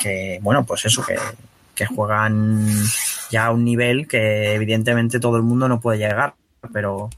que 0.00 0.38
bueno, 0.42 0.64
pues 0.64 0.84
eso, 0.84 1.02
que, 1.04 1.16
que 1.74 1.86
juegan 1.86 2.66
ya 3.30 3.46
a 3.46 3.50
un 3.52 3.64
nivel 3.64 4.06
que 4.06 4.54
evidentemente 4.54 5.20
todo 5.20 5.36
el 5.36 5.42
mundo 5.42 5.68
no 5.68 5.80
puede 5.80 5.98
llegar, 5.98 6.34
pero, 6.72 7.08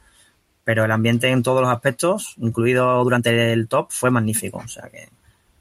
pero 0.63 0.85
el 0.85 0.93
ambiente 0.93 1.29
en 1.29 1.43
todos 1.43 1.61
los 1.61 1.71
aspectos, 1.71 2.35
incluido 2.39 3.03
durante 3.03 3.53
el 3.53 3.67
top, 3.69 3.89
fue 3.91 4.11
magnífico. 4.11 4.59
O 4.59 4.69
sea 4.69 4.89
que 4.89 5.09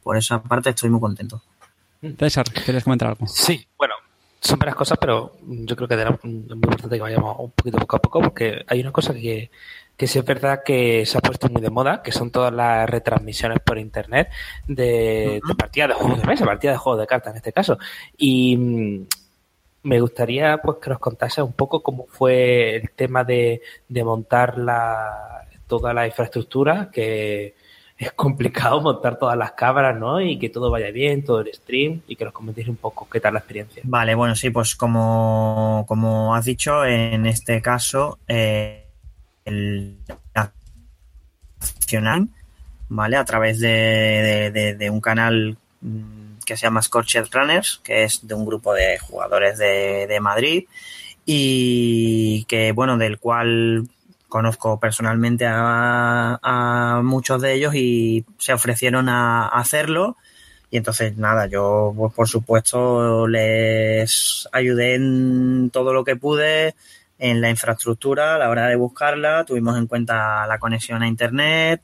por 0.04 0.18
esa 0.18 0.42
parte 0.42 0.69
estoy 0.69 0.89
muy 0.89 1.00
contento. 1.00 1.42
César, 2.19 2.45
¿quieres 2.51 2.83
comentar 2.83 3.10
algo? 3.10 3.25
Sí, 3.27 3.65
bueno, 3.77 3.95
son 4.44 4.60
varias 4.60 4.75
cosas, 4.75 4.98
pero 5.00 5.38
yo 5.42 5.75
creo 5.75 5.88
que 5.88 5.95
es 5.95 6.24
muy 6.24 6.34
importante 6.50 6.98
que 6.98 7.01
vayamos 7.01 7.38
un 7.40 7.51
poquito 7.51 7.78
poco 7.78 7.95
a 7.95 8.01
poco, 8.01 8.22
porque 8.22 8.66
hay 8.68 8.81
una 8.81 8.92
cosa 8.92 9.13
que, 9.13 9.50
que 9.95 10.06
sí 10.06 10.19
es 10.19 10.25
verdad 10.25 10.63
que 10.66 11.06
se 11.06 11.18
ha 11.18 11.22
puesto 11.22 11.48
muy 11.48 11.62
de 11.62 11.69
moda, 11.69 12.01
que 12.04 12.12
son 12.12 12.30
todas 12.30 12.54
las 12.54 12.90
retransmisiones 12.90 13.60
por 13.62 13.78
internet 13.78 14.30
de, 14.68 15.40
de 15.48 15.56
partidas 15.56 15.90
de 15.90 15.95
juegos 15.95 16.19
de 16.19 16.28
mesa, 16.28 16.45
partidas 16.45 16.75
de 16.75 16.80
juegos 16.80 17.00
de 17.00 17.07
cartas 17.07 17.31
en 17.31 17.38
este 17.38 17.54
caso. 17.54 17.78
Y 18.18 18.57
mm, 18.57 19.08
me 19.84 20.01
gustaría 20.01 20.58
pues 20.58 20.77
que 20.82 20.89
nos 20.89 21.00
contase 21.00 21.41
un 21.41 21.53
poco 21.53 21.82
cómo 21.82 22.06
fue 22.10 22.75
el 22.75 22.91
tema 22.91 23.24
de, 23.24 23.62
de 23.88 24.03
montar 24.03 24.58
la, 24.58 25.48
toda 25.67 25.94
la 25.94 26.06
infraestructura 26.06 26.89
que 26.91 27.56
es 27.97 28.12
complicado 28.13 28.81
montar 28.81 29.17
todas 29.17 29.38
las 29.38 29.51
cámaras, 29.53 29.97
¿no? 29.97 30.19
Y 30.19 30.38
que 30.39 30.50
todo 30.50 30.69
vaya 30.71 30.91
bien, 30.91 31.23
todo 31.23 31.41
el 31.41 31.53
stream, 31.53 32.01
y 32.07 32.15
que 32.15 32.25
nos 32.25 32.33
comentéis 32.33 32.67
un 32.67 32.75
poco 32.75 33.07
qué 33.09 33.19
tal 33.19 33.33
la 33.33 33.39
experiencia. 33.39 33.81
Vale, 33.85 34.15
bueno, 34.15 34.35
sí, 34.35 34.50
pues 34.50 34.75
como, 34.75 35.85
como 35.88 36.35
has 36.35 36.45
dicho, 36.45 36.83
en 36.85 37.25
este 37.25 37.62
caso, 37.62 38.19
eh, 38.27 38.88
el 39.45 39.97
nacional, 41.59 42.29
¿vale? 42.89 43.17
A 43.17 43.25
través 43.25 43.59
de, 43.59 44.51
de, 44.53 44.75
de, 44.75 44.89
un 44.89 45.01
canal 45.01 45.57
que 46.45 46.57
se 46.57 46.63
llama 46.63 46.81
Scorched 46.81 47.27
Runners, 47.31 47.79
que 47.83 48.03
es 48.03 48.25
de 48.27 48.33
un 48.33 48.45
grupo 48.45 48.73
de 48.73 48.97
jugadores 49.00 49.57
de 49.57 50.17
Madrid, 50.19 50.65
y 51.25 52.45
que, 52.45 52.71
bueno, 52.71 52.97
del 52.97 53.19
cual 53.19 53.88
conozco 54.34 54.80
personalmente 54.80 55.46
a, 55.48 57.02
muchos 57.04 57.40
de 57.40 57.54
ellos 57.54 57.75
y 57.75 58.25
se 58.40 58.52
ofrecieron 58.52 59.08
a, 59.08 59.46
a, 59.46 59.60
hacerlo. 59.60 60.18
Y 60.72 60.78
entonces, 60.78 61.16
nada, 61.18 61.46
yo, 61.46 61.94
pues, 61.96 62.13
por 62.16 62.28
supuesto, 62.28 63.28
les 63.28 64.50
ayudé 64.52 64.96
en 64.96 65.70
todo 65.72 65.94
lo 65.94 66.04
que 66.04 66.16
pude, 66.16 66.74
en 67.20 67.42
la 67.42 67.52
infraestructura 67.52 68.34
a 68.34 68.40
la 68.40 68.50
hora 68.50 68.66
de 68.70 68.75
buscarla. 68.75 69.46
Tuvimos 69.46 69.78
en 69.78 69.86
cuenta 69.86 70.48
la 70.48 70.58
conexión 70.58 71.04
a 71.04 71.08
Internet. 71.08 71.84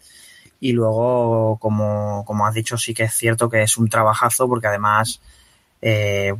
Y 0.60 0.72
luego, 0.72 1.58
como, 1.60 2.26
como 2.26 2.48
has 2.48 2.56
dicho, 2.56 2.80
sí 2.80 2.96
que 2.96 3.04
es 3.04 3.14
cierto 3.14 3.48
que 3.48 3.62
es 3.62 3.78
un 3.78 3.90
trabajazo 3.90 4.48
porque 4.50 4.66
además 4.66 5.22
eh, 5.82 6.34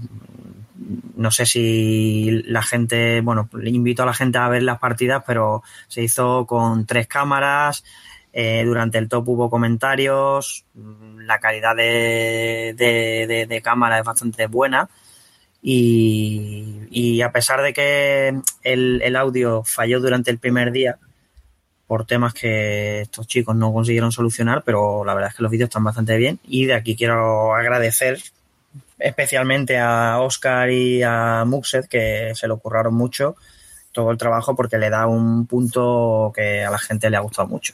no 1.16 1.32
sé 1.32 1.46
si 1.46 2.44
la 2.46 2.62
gente, 2.62 3.22
bueno, 3.22 3.50
invito 3.64 4.04
a 4.04 4.06
la 4.06 4.14
gente 4.14 4.38
a 4.38 4.48
ver 4.50 4.64
las 4.64 4.80
partidas, 4.80 5.24
pero 5.26 5.64
se 5.88 6.02
hizo 6.02 6.46
con 6.46 6.86
tres 6.86 7.08
cámaras. 7.08 7.84
Eh, 8.32 8.64
durante 8.64 8.98
el 8.98 9.10
top 9.10 9.28
hubo 9.30 9.50
comentarios. 9.50 10.66
La 11.26 11.40
calidad 11.40 11.76
de, 11.76 12.74
de, 12.78 13.28
de, 13.28 13.46
de 13.48 13.62
cámara 13.62 14.00
es 14.00 14.06
bastante 14.06 14.48
buena. 14.48 14.90
Y, 15.62 16.88
y, 16.90 17.22
a 17.22 17.32
pesar 17.34 17.62
de 17.62 17.74
que 17.74 18.40
el, 18.64 19.02
el 19.02 19.16
audio 19.18 19.64
falló 19.66 20.00
durante 20.00 20.32
el 20.32 20.40
primer 20.40 20.72
día, 20.72 20.98
por 21.86 22.06
temas 22.06 22.34
que 22.34 23.02
estos 23.02 23.28
chicos 23.28 23.56
no 23.58 23.74
consiguieron 23.74 24.14
solucionar, 24.14 24.64
pero 24.64 25.04
la 25.04 25.14
verdad 25.14 25.32
es 25.32 25.36
que 25.36 25.44
los 25.44 25.52
vídeos 25.52 25.68
están 25.68 25.84
bastante 25.84 26.16
bien. 26.16 26.40
Y 26.48 26.66
de 26.66 26.76
aquí 26.76 26.96
quiero 26.96 27.54
agradecer 27.56 28.20
especialmente 29.00 29.78
a 29.78 30.20
Oscar 30.20 30.70
y 30.70 31.02
a 31.04 31.44
Muxet, 31.46 31.88
que 31.88 32.34
se 32.36 32.48
le 32.48 32.54
ocurraron 32.54 32.94
mucho 32.94 33.36
todo 33.92 34.12
el 34.12 34.18
trabajo 34.18 34.56
porque 34.56 34.78
le 34.78 34.90
da 34.90 35.08
un 35.08 35.48
punto 35.48 36.32
que 36.36 36.64
a 36.64 36.70
la 36.70 36.78
gente 36.78 37.10
le 37.10 37.18
ha 37.18 37.22
gustado 37.22 37.48
mucho. 37.48 37.74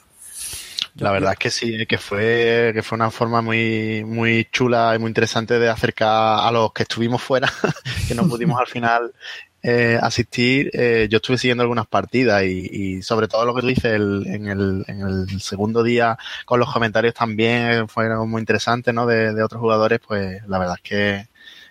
La 0.98 1.12
verdad 1.12 1.32
es 1.32 1.38
que 1.38 1.50
sí, 1.50 1.86
que 1.86 1.98
fue, 1.98 2.70
que 2.72 2.82
fue 2.82 2.96
una 2.96 3.10
forma 3.10 3.42
muy, 3.42 4.02
muy 4.02 4.48
chula 4.50 4.94
y 4.96 4.98
muy 4.98 5.08
interesante 5.08 5.58
de 5.58 5.68
acercar 5.68 6.40
a 6.40 6.50
los 6.50 6.72
que 6.72 6.84
estuvimos 6.84 7.22
fuera, 7.22 7.52
que 8.08 8.14
no 8.14 8.26
pudimos 8.26 8.58
al 8.58 8.66
final 8.66 9.12
eh, 9.62 9.98
asistir. 10.00 10.70
Eh, 10.72 11.08
yo 11.10 11.16
estuve 11.16 11.38
siguiendo 11.38 11.62
algunas 11.62 11.86
partidas 11.86 12.44
y, 12.44 12.68
y, 12.70 13.02
sobre 13.02 13.28
todo 13.28 13.44
lo 13.44 13.54
que 13.54 13.62
tú 13.62 13.66
dices 13.68 13.94
el, 13.94 14.26
en, 14.26 14.48
el, 14.48 14.84
en 14.86 15.00
el 15.00 15.40
segundo 15.40 15.82
día 15.82 16.18
con 16.44 16.60
los 16.60 16.72
comentarios 16.72 17.14
también 17.14 17.88
fueron 17.88 18.30
muy 18.30 18.40
interesantes, 18.40 18.94
¿no? 18.94 19.06
De, 19.06 19.32
de 19.34 19.42
otros 19.42 19.60
jugadores, 19.60 20.00
pues 20.06 20.46
la 20.46 20.58
verdad 20.58 20.76
es 20.76 20.82
que, 20.82 21.26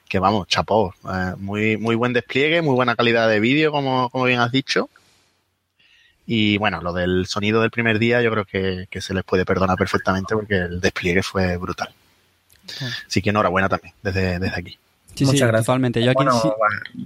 que 0.09 0.19
vamos, 0.19 0.47
chapó. 0.47 0.93
Eh, 1.11 1.33
muy, 1.37 1.77
muy 1.77 1.95
buen 1.95 2.13
despliegue, 2.13 2.61
muy 2.61 2.75
buena 2.75 2.95
calidad 2.95 3.29
de 3.29 3.39
vídeo, 3.39 3.71
como, 3.71 4.09
como 4.09 4.25
bien 4.25 4.39
has 4.39 4.51
dicho. 4.51 4.89
Y 6.27 6.57
bueno, 6.57 6.81
lo 6.81 6.91
del 6.91 7.27
sonido 7.27 7.61
del 7.61 7.71
primer 7.71 7.99
día 7.99 8.21
yo 8.21 8.31
creo 8.31 8.45
que, 8.45 8.87
que 8.89 9.01
se 9.01 9.13
les 9.13 9.23
puede 9.23 9.45
perdonar 9.45 9.77
perfectamente 9.77 10.35
porque 10.35 10.55
el 10.55 10.81
despliegue 10.81 11.21
fue 11.21 11.57
brutal. 11.57 11.93
Así 13.07 13.21
que 13.21 13.29
enhorabuena 13.29 13.69
también 13.69 13.93
desde, 14.01 14.39
desde 14.39 14.59
aquí. 14.59 14.79
Sí, 15.15 15.25
Muchas 15.25 15.39
sí, 15.39 15.45
gracias. 15.47 15.65
totalmente. 15.65 16.03
Yo 16.03 16.11
aquí 16.11 16.15
Bueno, 16.23 16.39
sí, 16.41 16.49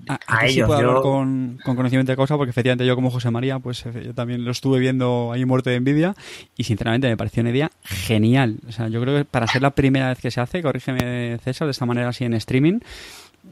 a- 0.07 0.13
a 0.13 0.37
aquí 0.39 0.47
sí 0.49 0.53
ellos, 0.57 0.67
puedo 0.67 0.79
hablar 0.79 0.95
yo- 0.95 1.01
con, 1.01 1.59
con 1.63 1.75
conocimiento 1.75 2.11
de 2.11 2.15
causa 2.15 2.35
porque 2.37 2.49
efectivamente 2.51 2.85
yo 2.85 2.95
como 2.95 3.11
José 3.11 3.29
María, 3.31 3.59
pues 3.59 3.85
eh, 3.85 4.03
yo 4.05 4.13
también 4.13 4.43
lo 4.45 4.51
estuve 4.51 4.79
viendo 4.79 5.31
ahí 5.31 5.45
muerto 5.45 5.69
de 5.69 5.75
envidia 5.77 6.15
y 6.57 6.63
sinceramente 6.63 7.07
me 7.07 7.17
pareció 7.17 7.41
una 7.41 7.51
idea 7.51 7.71
genial. 7.83 8.57
O 8.67 8.71
sea, 8.71 8.87
yo 8.87 8.99
creo 9.01 9.17
que 9.17 9.25
para 9.25 9.47
ser 9.47 9.61
la 9.61 9.71
primera 9.71 10.09
vez 10.09 10.19
que 10.19 10.31
se 10.31 10.41
hace, 10.41 10.61
corrígeme 10.61 11.37
César, 11.43 11.67
de 11.67 11.71
esta 11.71 11.85
manera 11.85 12.09
así 12.09 12.23
en 12.25 12.33
streaming, 12.33 12.79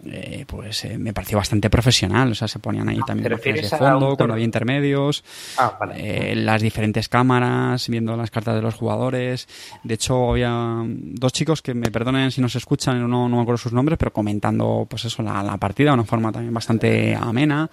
eh, 0.06 0.46
pues 0.48 0.86
eh, 0.86 0.98
me 0.98 1.14
pareció 1.14 1.38
bastante 1.38 1.70
profesional. 1.70 2.32
O 2.32 2.36
sea, 2.36 2.48
se 2.48 2.60
ponían 2.60 2.88
ahí 2.90 3.00
también 3.06 3.24
¿te 3.24 3.30
los 3.30 3.42
planes 3.42 3.70
de 3.72 3.78
fondo, 3.78 4.16
cuando 4.16 4.34
había 4.34 4.46
intermedios, 4.46 5.24
Ah, 5.58 5.76
vale. 5.80 6.32
eh, 6.32 6.36
las 6.36 6.62
diferentes 6.62 7.10
cámaras, 7.10 7.88
viendo 7.90 8.16
las 8.16 8.32
cartas 8.32 8.56
de 8.56 8.62
los 8.62 8.76
jugadores. 8.76 9.48
De 9.84 9.94
hecho, 9.96 10.32
había 10.32 10.84
dos 10.86 11.34
chicos 11.34 11.62
que 11.62 11.74
me 11.74 11.90
perdonen 11.92 12.32
si 12.32 12.42
no 12.42 12.50
se 12.50 12.58
escuchan, 12.60 13.00
no, 13.10 13.28
no 13.30 13.36
me 13.36 13.42
acuerdo 13.42 13.58
sus 13.58 13.74
nombres, 13.74 13.98
pero 13.98 14.12
comentando, 14.14 14.86
pues 14.90 15.06
eso, 15.06 15.24
la, 15.24 15.42
la 15.44 15.58
partida 15.58 15.90
de 15.90 15.94
una 15.96 16.04
forma 16.06 16.32
también 16.32 16.54
bastante 16.54 17.16
amena. 17.16 17.70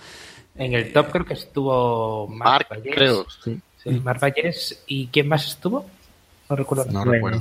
En 0.57 0.73
el 0.73 0.93
top 0.93 1.11
creo 1.11 1.25
que 1.25 1.35
estuvo 1.35 2.27
Mark, 2.29 2.67
Marc 2.69 2.71
Vallés. 2.71 2.95
creo. 2.95 3.27
Sí. 3.45 3.61
Sí, 3.83 3.91
Marc 4.03 4.21
Vallés. 4.21 4.83
¿Y 4.87 5.09
quién 5.09 5.29
más 5.29 5.47
estuvo? 5.47 5.85
No 6.49 6.57
recuerdo. 6.57 6.85
No 6.91 7.03
Pues, 7.05 7.13
recuerdo. 7.15 7.41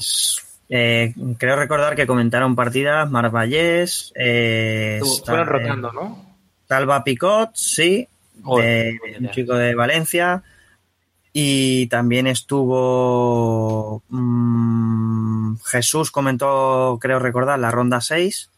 Eh, 0.75 1.13
creo 1.37 1.55
recordar 1.55 1.95
que 1.95 2.07
comentaron 2.07 2.55
partidas 2.55 3.07
Mar 3.11 3.29
Vallés, 3.29 4.11
eh, 4.15 4.99
rotando, 5.45 5.91
¿no? 5.93 6.25
Salva 6.67 7.03
Picot, 7.03 7.51
sí, 7.53 8.07
Joder, 8.41 8.65
de- 8.93 8.99
buena 8.99 9.17
un 9.19 9.31
chico 9.31 9.53
de 9.53 9.75
Valencia. 9.75 10.41
Y 11.31 11.85
también 11.87 12.25
estuvo 12.27 14.01
mm, 14.09 15.57
Jesús 15.65 16.09
comentó, 16.11 16.97
creo 16.99 17.19
recordar, 17.19 17.59
la 17.59 17.69
ronda 17.71 18.01
6, 18.01 18.49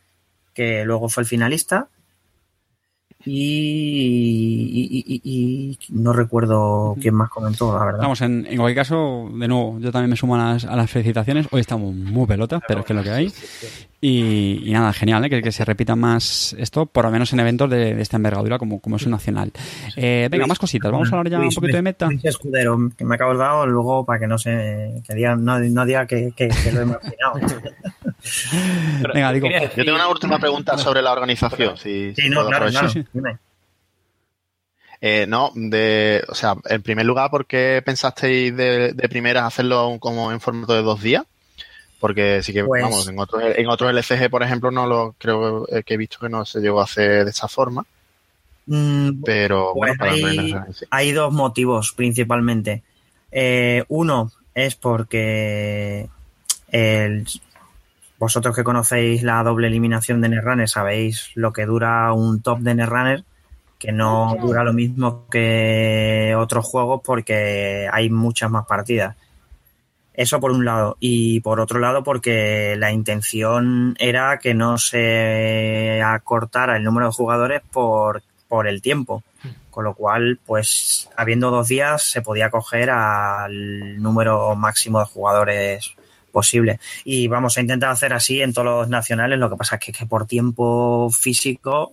que 0.53 0.85
luego 0.85 1.09
fue 1.09 1.23
el 1.23 1.27
finalista. 1.27 1.87
Y, 3.25 3.31
y- 4.71 5.03
y- 5.05 5.21
y 5.23 5.77
no 5.89 6.13
recuerdo 6.13 6.95
quién 7.01 7.15
más 7.15 7.29
comentó, 7.29 7.77
la 7.77 7.85
verdad. 7.85 8.01
Vamos, 8.01 8.21
en, 8.21 8.45
en 8.45 8.57
cualquier 8.57 8.75
caso, 8.75 9.29
de 9.33 9.47
nuevo, 9.47 9.79
yo 9.79 9.91
también 9.91 10.09
me 10.11 10.15
sumo 10.15 10.35
a 10.35 10.53
las, 10.53 10.65
a 10.65 10.75
las 10.75 10.89
felicitaciones. 10.91 11.47
Hoy 11.51 11.61
estamos 11.61 11.93
muy 11.93 12.25
pelotas, 12.27 12.61
pero 12.67 12.81
es 12.81 12.85
que 12.85 12.93
es 12.93 12.97
lo 12.97 13.03
que 13.03 13.09
hay. 13.11 13.33
Y, 14.07 14.61
y 14.69 14.71
nada, 14.73 14.93
genial, 14.93 15.25
¿eh? 15.25 15.29
que, 15.31 15.41
que 15.41 15.51
se 15.51 15.65
repita 15.65 15.95
más 15.95 16.55
esto, 16.59 16.85
por 16.85 17.05
lo 17.05 17.11
menos 17.11 17.33
en 17.33 17.39
eventos 17.39 17.69
de, 17.71 17.95
de 17.95 18.01
esta 18.03 18.17
envergadura 18.17 18.59
como, 18.59 18.79
como 18.79 18.97
es 18.97 19.03
un 19.05 19.11
nacional. 19.11 19.51
Eh, 19.95 20.27
venga, 20.29 20.45
más 20.45 20.59
cositas. 20.59 20.91
Vamos 20.91 21.11
a 21.11 21.17
hablar 21.17 21.31
ya 21.31 21.37
un 21.37 21.45
Luis- 21.45 21.55
poquito 21.55 21.75
de 21.77 21.81
meta. 21.81 22.05
Luis 22.05 22.23
Escudero, 22.23 22.77
que 22.95 23.03
me 23.03 23.15
acabo 23.15 23.31
de 23.33 23.39
dar 23.39 23.67
luego 23.67 24.05
para 24.05 24.19
que 24.19 24.27
no 24.27 24.37
se 24.37 25.01
que 25.07 25.15
digan, 25.15 25.43
no, 25.43 25.57
no 25.57 25.85
diga 25.85 26.05
que, 26.05 26.31
que- 26.35 26.49
que 26.49 26.71
lo 26.71 26.81
he 26.81 26.83
imaginado. 26.83 27.33
Venga, 29.13 29.31
digo. 29.31 29.47
Yo 29.49 29.83
tengo 29.85 29.95
una 29.95 30.07
última 30.07 30.37
pregunta 30.37 30.77
sobre 30.77 31.01
la 31.01 31.11
organización, 31.11 31.75
si, 31.77 32.13
Sí, 32.15 32.21
si 32.23 32.29
no, 32.29 32.35
puedo 32.37 32.49
claro, 32.49 32.65
aprovechar. 32.67 32.81
claro. 32.81 32.93
Sí, 32.93 33.01
sí. 33.01 33.07
dime. 33.13 33.37
Eh, 35.01 35.25
no, 35.27 35.51
de, 35.55 36.23
o 36.27 36.35
sea, 36.35 36.55
en 36.69 36.81
primer 36.81 37.05
lugar, 37.05 37.29
¿por 37.29 37.45
qué 37.45 37.81
pensasteis 37.85 38.55
de, 38.55 38.93
de 38.93 39.09
primeras 39.09 39.43
hacerlo 39.45 39.87
un- 39.89 39.99
como 39.99 40.31
en 40.31 40.39
formato 40.39 40.73
de 40.73 40.81
dos 40.83 41.01
días? 41.01 41.23
Porque 42.05 42.43
sí 42.43 42.53
que, 42.53 42.63
Pues- 42.63 42.83
vamos, 42.83 43.07
en 43.07 43.17
otros, 43.17 43.41
en 43.55 43.67
otros 43.67 43.89
LCG, 43.91 44.29
por 44.29 44.43
ejemplo, 44.43 44.69
no 44.69 44.85
lo 44.85 45.15
creo 45.17 45.65
que 45.83 45.95
he 45.95 45.97
visto 45.97 46.19
que 46.19 46.29
no 46.29 46.45
se 46.45 46.59
llegó 46.59 46.79
a 46.79 46.83
hacer 46.83 47.25
de 47.25 47.31
esa 47.31 47.47
forma, 47.47 47.83
Mm, 48.67 49.23
pero 49.23 49.71
Pues 49.73 49.91
bueno, 49.91 49.95
para 49.99 50.11
hay, 50.11 50.55
sí. 50.73 50.85
hay 50.91 51.11
dos 51.13 51.31
motivos 51.33 51.93
principalmente. 51.93 52.83
Eh, 53.31 53.83
uno 53.89 54.31
es 54.53 54.75
porque 54.75 56.07
el- 56.71 57.25
vosotros 58.19 58.55
que 58.55 58.63
conocéis 58.63 59.23
la 59.23 59.41
doble 59.43 59.67
eliminación 59.67 60.21
de 60.21 60.29
Netrunner 60.29 60.69
sabéis 60.69 61.31
lo 61.35 61.51
que 61.53 61.65
dura 61.65 62.11
un 62.13 62.41
top 62.41 62.59
de 62.59 62.75
Netrunner, 62.75 63.23
que 63.79 63.91
no 63.91 64.35
dura 64.41 64.63
lo 64.63 64.73
mismo 64.73 65.25
que 65.29 66.33
otros 66.37 66.65
juegos 66.65 67.01
porque 67.03 67.87
hay 67.91 68.09
muchas 68.09 68.49
más 68.49 68.65
partidas. 68.65 69.15
Eso 70.17 70.39
por 70.39 70.51
un 70.51 70.65
lado. 70.65 70.97
Y 70.99 71.41
por 71.41 71.59
otro 71.59 71.79
lado, 71.79 72.03
porque 72.03 72.75
la 72.77 72.91
intención 72.91 73.95
era 73.99 74.39
que 74.39 74.53
no 74.53 74.77
se 74.77 76.01
acortara 76.03 76.77
el 76.77 76.83
número 76.83 77.07
de 77.07 77.13
jugadores 77.13 77.61
por, 77.71 78.23
por 78.47 78.67
el 78.67 78.81
tiempo. 78.81 79.23
Con 79.69 79.83
lo 79.83 79.93
cual, 79.93 80.39
pues, 80.45 81.09
habiendo 81.17 81.51
dos 81.51 81.67
días, 81.67 82.03
se 82.09 82.21
podía 82.21 82.49
coger 82.49 82.89
al 82.89 84.01
número 84.01 84.55
máximo 84.55 84.99
de 84.99 85.05
jugadores 85.05 85.95
posible. 86.31 86.79
Y 87.03 87.27
vamos 87.27 87.57
a 87.57 87.61
intentar 87.61 87.89
hacer 87.89 88.13
así 88.13 88.41
en 88.41 88.53
todos 88.53 88.65
los 88.65 88.89
nacionales. 88.89 89.37
Lo 89.37 89.49
que 89.49 89.57
pasa 89.57 89.75
es 89.75 89.81
que, 89.81 89.91
que 89.91 90.05
por 90.05 90.25
tiempo 90.27 91.09
físico 91.09 91.91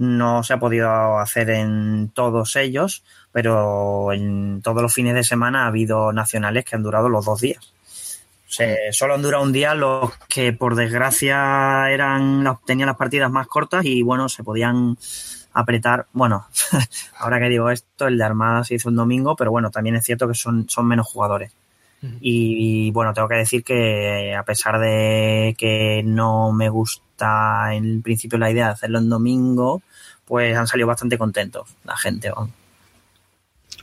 no 0.00 0.42
se 0.42 0.54
ha 0.54 0.58
podido 0.58 1.18
hacer 1.18 1.50
en 1.50 2.10
todos 2.14 2.56
ellos, 2.56 3.04
pero 3.32 4.12
en 4.12 4.60
todos 4.62 4.82
los 4.82 4.92
fines 4.92 5.14
de 5.14 5.24
semana 5.24 5.64
ha 5.64 5.68
habido 5.68 6.12
nacionales 6.12 6.64
que 6.64 6.76
han 6.76 6.82
durado 6.82 7.08
los 7.08 7.24
dos 7.24 7.40
días. 7.40 7.72
O 8.48 8.52
sea, 8.52 8.76
solo 8.90 9.14
han 9.14 9.22
durado 9.22 9.44
un 9.44 9.52
día 9.52 9.74
los 9.74 10.12
que 10.28 10.52
por 10.52 10.74
desgracia 10.74 11.88
eran 11.90 12.44
tenían 12.66 12.88
las 12.88 12.96
partidas 12.96 13.30
más 13.30 13.46
cortas 13.46 13.84
y 13.84 14.02
bueno, 14.02 14.28
se 14.28 14.42
podían 14.42 14.96
apretar. 15.52 16.06
Bueno, 16.12 16.46
ahora 17.18 17.38
que 17.38 17.48
digo 17.48 17.70
esto, 17.70 18.08
el 18.08 18.18
de 18.18 18.24
Armada 18.24 18.64
se 18.64 18.74
hizo 18.74 18.88
el 18.88 18.96
domingo, 18.96 19.36
pero 19.36 19.52
bueno, 19.52 19.70
también 19.70 19.96
es 19.96 20.04
cierto 20.04 20.26
que 20.26 20.34
son, 20.34 20.68
son 20.68 20.86
menos 20.86 21.06
jugadores. 21.06 21.52
Y 22.22 22.90
bueno, 22.92 23.12
tengo 23.12 23.28
que 23.28 23.34
decir 23.34 23.62
que 23.62 24.34
a 24.34 24.42
pesar 24.42 24.80
de 24.80 25.54
que 25.58 26.02
no 26.02 26.50
me 26.50 26.70
gusta 26.70 27.74
en 27.74 28.00
principio 28.00 28.38
la 28.38 28.50
idea 28.50 28.66
de 28.66 28.72
hacerlo 28.72 29.00
en 29.00 29.10
domingo, 29.10 29.82
pues 30.24 30.56
han 30.56 30.66
salido 30.66 30.88
bastante 30.88 31.18
contentos 31.18 31.68
la 31.84 31.98
gente. 31.98 32.30
vamos. 32.30 32.59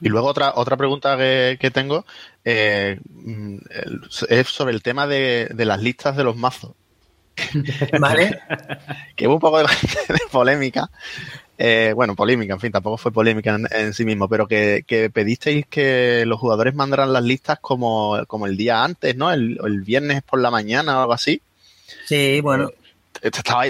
Y 0.02 0.10
luego 0.10 0.28
otra 0.28 0.54
otra 0.56 0.78
pregunta 0.78 1.18
que, 1.18 1.58
que 1.60 1.72
tengo 1.72 2.06
eh, 2.46 3.00
mm, 3.10 3.58
es 4.30 4.48
sobre 4.48 4.74
el 4.74 4.84
tema 4.84 5.08
de, 5.08 5.50
de 5.54 5.66
las 5.66 5.82
listas 5.82 6.16
de 6.16 6.24
los 6.24 6.36
mazos. 6.36 6.72
¿Vale? 8.00 8.40
que 9.16 9.28
hubo 9.28 9.36
un 9.36 9.40
poco 9.40 9.60
de, 9.60 9.66
de 10.10 10.20
polémica. 10.32 10.90
Eh, 11.60 11.92
bueno, 11.96 12.16
polémica, 12.16 12.54
en 12.54 12.60
fin, 12.60 12.72
tampoco 12.72 12.98
fue 12.98 13.12
polémica 13.12 13.56
en, 13.56 13.68
en 13.72 13.94
sí 13.94 14.06
mismo, 14.06 14.30
pero 14.30 14.48
que, 14.48 14.84
que 14.86 15.10
pedisteis 15.10 15.66
que 15.66 16.24
los 16.28 16.40
jugadores 16.40 16.76
mandaran 16.76 17.14
las 17.14 17.24
listas 17.24 17.58
como, 17.60 18.24
como 18.28 18.46
el 18.46 18.58
día 18.58 18.84
antes, 18.84 19.16
¿no? 19.16 19.32
El, 19.32 19.60
el 19.64 19.82
viernes 19.82 20.22
por 20.22 20.40
la 20.40 20.52
mañana 20.52 20.98
o 20.98 21.02
algo 21.02 21.14
así. 21.14 21.42
Sí, 22.06 22.42
bueno. 22.42 22.72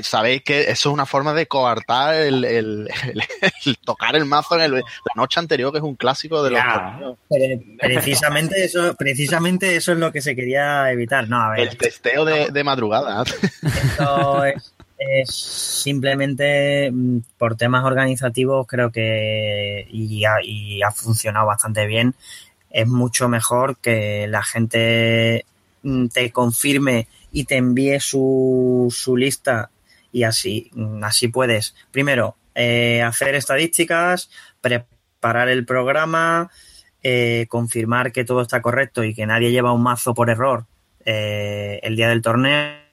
Sabéis 0.03 0.43
que 0.43 0.61
eso 0.61 0.71
es 0.89 0.93
una 0.93 1.05
forma 1.05 1.33
de 1.33 1.47
coartar 1.47 2.15
el, 2.15 2.43
el- 2.45 2.89
el- 3.03 3.23
el 3.65 3.77
tocar 3.79 4.15
el 4.15 4.25
mazo 4.25 4.55
en 4.55 4.61
el- 4.61 4.73
la 4.75 4.81
noche 5.15 5.39
anterior, 5.39 5.71
que 5.71 5.77
es 5.79 5.83
un 5.83 5.95
clásico 5.95 6.43
de 6.43 6.51
los 6.51 6.59
Ya. 6.59 6.99
Precisamente 7.79 8.63
eso, 8.63 8.95
precisamente 8.95 9.75
eso 9.75 9.91
es 9.93 9.97
lo 9.97 10.11
que 10.11 10.21
se 10.21 10.35
quería 10.35 10.91
evitar. 10.91 11.27
No, 11.29 11.41
a 11.41 11.49
ver, 11.51 11.59
El 11.69 11.77
testeo 11.77 12.25
de, 12.25 12.47
de 12.51 12.63
madrugada. 12.63 13.23
esto 13.63 14.43
es, 14.45 14.73
es 14.97 15.29
simplemente 15.35 16.89
mm, 16.91 17.19
por 17.37 17.55
temas 17.55 17.83
organizativos, 17.85 18.65
creo 18.67 18.91
que 18.91 19.87
y 19.89 20.25
ha, 20.25 20.35
y 20.43 20.81
ha 20.81 20.91
funcionado 20.91 21.45
bastante 21.47 21.85
bien. 21.85 22.15
Es 22.69 22.87
mucho 22.87 23.27
mejor 23.29 23.77
que 23.77 24.27
la 24.27 24.43
gente 24.43 25.45
mm, 25.83 26.07
te 26.07 26.31
confirme 26.31 27.07
y 27.37 27.43
te 27.43 27.55
envíe 27.55 27.99
su, 27.99 28.87
su 28.89 29.15
lista 29.15 29.69
y 30.11 30.23
así, 30.23 30.71
mm, 30.73 31.03
así 31.03 31.27
puedes, 31.27 31.75
primero, 31.91 32.35
eh, 32.55 33.03
hacer 33.03 33.35
estadísticas, 33.35 34.31
preparar 34.59 35.47
el 35.47 35.63
programa, 35.63 36.49
eh, 37.03 37.45
confirmar 37.47 38.11
que 38.11 38.25
todo 38.25 38.41
está 38.41 38.59
correcto 38.63 39.03
y 39.03 39.13
que 39.13 39.27
nadie 39.27 39.51
lleva 39.51 39.71
un 39.71 39.83
mazo 39.83 40.15
por 40.15 40.31
error 40.31 40.65
eh, 41.05 41.79
el 41.83 41.95
día 41.95 42.09
del 42.09 42.23
torneo. 42.23 42.86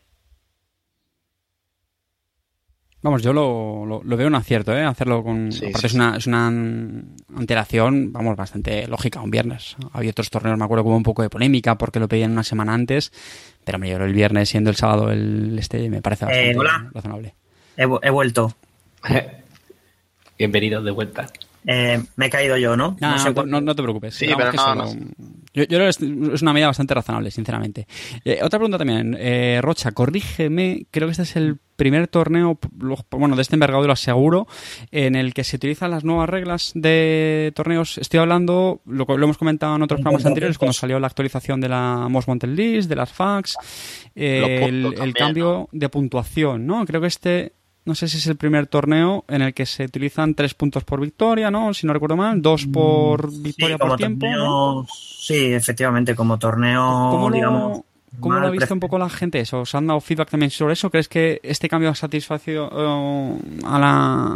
Vamos, 3.05 3.23
yo 3.23 3.35
lo, 3.35 3.85
lo, 3.85 4.03
lo 4.03 4.17
veo 4.17 4.27
un 4.27 4.35
acierto, 4.35 4.75
¿eh? 4.75 4.83
Hacerlo 4.83 5.23
con... 5.23 5.53
Sí, 5.53 5.67
aparte 5.67 5.81
sí, 5.81 5.87
es, 5.89 5.95
una, 5.95 6.17
es 6.17 6.27
una 6.27 6.47
antelación, 7.37 8.11
vamos, 8.15 8.35
bastante 8.35 8.87
lógica, 8.89 9.21
un 9.21 9.31
viernes. 9.31 9.77
Había 9.93 10.11
otros 10.11 10.31
torneos, 10.31 10.57
me 10.59 10.65
acuerdo 10.65 10.85
que 10.85 10.89
hubo 10.89 10.97
un 10.97 11.03
poco 11.03 11.21
de 11.21 11.29
polémica 11.29 11.77
porque 11.77 12.01
lo 12.01 12.09
pedían 12.09 12.33
una 12.33 12.43
semana 12.45 12.73
antes, 12.73 13.13
pero 13.63 13.79
me 13.79 13.89
llevo 13.89 14.05
el 14.07 14.15
viernes 14.15 14.49
siendo 14.49 14.71
el 14.71 14.77
sábado 14.77 15.11
el 15.11 15.55
este, 15.59 15.91
me 15.91 16.01
parece 16.01 16.25
bastante 16.25 16.51
Eh, 16.53 16.57
hola. 16.59 16.91
razonable. 16.95 17.35
He, 17.77 17.85
vu- 17.87 18.01
he 18.03 18.09
vuelto. 18.09 18.55
Bienvenidos 20.39 20.83
de 20.85 20.91
vuelta. 20.91 21.27
Eh, 21.67 22.03
me 22.17 22.27
he 22.27 22.31
caído 22.31 22.57
yo, 22.57 22.75
¿no? 22.77 22.97
No, 23.01 23.11
no, 23.11 23.19
sé 23.19 23.29
no, 23.29 23.35
cuánto- 23.35 23.51
no- 23.51 23.61
no 23.61 23.75
te 23.75 23.83
preocupes. 23.83 24.15
Sí, 24.15 24.29
pero 24.37 24.51
que 24.51 24.57
no, 24.57 24.63
solo- 24.65 24.91
Yo, 25.55 25.63
yo 25.63 25.79
creo 25.79 25.85
que 25.85 26.35
es, 26.35 26.43
una 26.43 26.53
medida 26.53 26.67
bastante 26.67 26.95
razonable, 26.95 27.31
sinceramente. 27.31 27.87
Eh, 28.25 28.41
otra 28.43 28.59
pregunta 28.59 28.77
también. 28.77 29.17
Eh, 29.19 29.61
Rocha, 29.63 29.93
corrígeme. 29.93 30.87
Creo 30.91 31.07
que 31.07 31.13
este 31.13 31.23
es 31.23 31.37
el 31.37 31.59
primer 31.77 32.09
torneo, 32.09 32.59
bueno, 33.11 33.37
de 33.37 33.43
este 33.43 33.57
envergadura 33.57 33.97
seguro, 33.97 34.47
en 34.91 35.17
el 35.17 35.35
que 35.35 35.45
se 35.45 35.57
utilizan 35.57 35.91
las 35.91 36.05
nuevas 36.05 36.29
reglas 36.29 36.73
de 36.75 37.53
torneos. 37.55 37.99
Estoy 37.99 38.21
hablando, 38.21 38.81
lo, 38.87 39.05
lo 39.05 39.25
hemos 39.25 39.39
comentado 39.39 39.77
en 39.77 39.83
otros 39.83 40.01
programas 40.01 40.27
anteriores, 40.27 40.59
cuando 40.59 40.71
puntos. 40.71 40.81
salió 40.81 41.01
la 41.01 41.07
actualización 41.07 41.61
de 41.61 41.69
la 41.69 42.09
Most 42.09 42.29
Wanted 42.29 42.49
List, 42.49 42.89
de 42.89 42.97
las 42.97 43.13
fax, 43.13 43.57
eh, 44.15 44.61
el, 44.63 44.95
el 45.01 45.15
cambio 45.15 45.69
de 45.73 45.89
puntuación, 45.89 46.67
¿no? 46.67 46.85
Creo 46.85 47.01
que 47.01 47.09
este 47.09 47.53
no 47.85 47.95
sé 47.95 48.09
si 48.09 48.19
es 48.19 48.27
el 48.27 48.37
primer 48.37 48.67
torneo 48.67 49.25
en 49.29 49.43
el 49.43 49.55
que 49.55 49.67
se 49.67 49.85
utilizan 49.85 50.35
tres 50.35 50.55
puntos 50.55 50.85
por 50.85 51.01
victoria, 51.01 51.51
¿no? 51.51 51.75
Si 51.75 51.87
no 51.87 51.93
recuerdo 51.93 52.17
mal, 52.17 52.41
dos 52.43 52.67
por 52.67 53.31
victoria 53.31 53.77
Mm, 53.77 53.79
Sí, 53.79 53.79
como 53.79 53.91
por 53.91 53.97
tiempo. 53.97 54.87
Sí, 54.89 55.53
efectivamente, 55.53 56.15
como 56.15 56.39
torneo, 56.39 56.81
¿Cómo 57.11 57.29
lo, 57.31 57.35
digamos. 57.37 57.81
cómo 58.21 58.39
lo 58.39 58.47
ha 58.47 58.51
visto 58.51 58.73
un 58.75 58.81
poco 58.81 58.99
la 58.99 59.09
gente 59.11 59.41
eso? 59.41 59.61
¿Os 59.61 59.75
han 59.75 59.87
dado 59.87 60.01
feedback 60.01 60.31
también 60.31 60.51
sobre 60.51 60.75
eso? 60.75 60.91
¿Crees 60.91 61.09
que 61.09 61.41
este 61.43 61.69
cambio 61.69 61.91
ha 61.91 61.95
satisfacido 61.95 62.71
eh, 62.73 63.39
a, 63.65 63.79
la, 63.79 64.35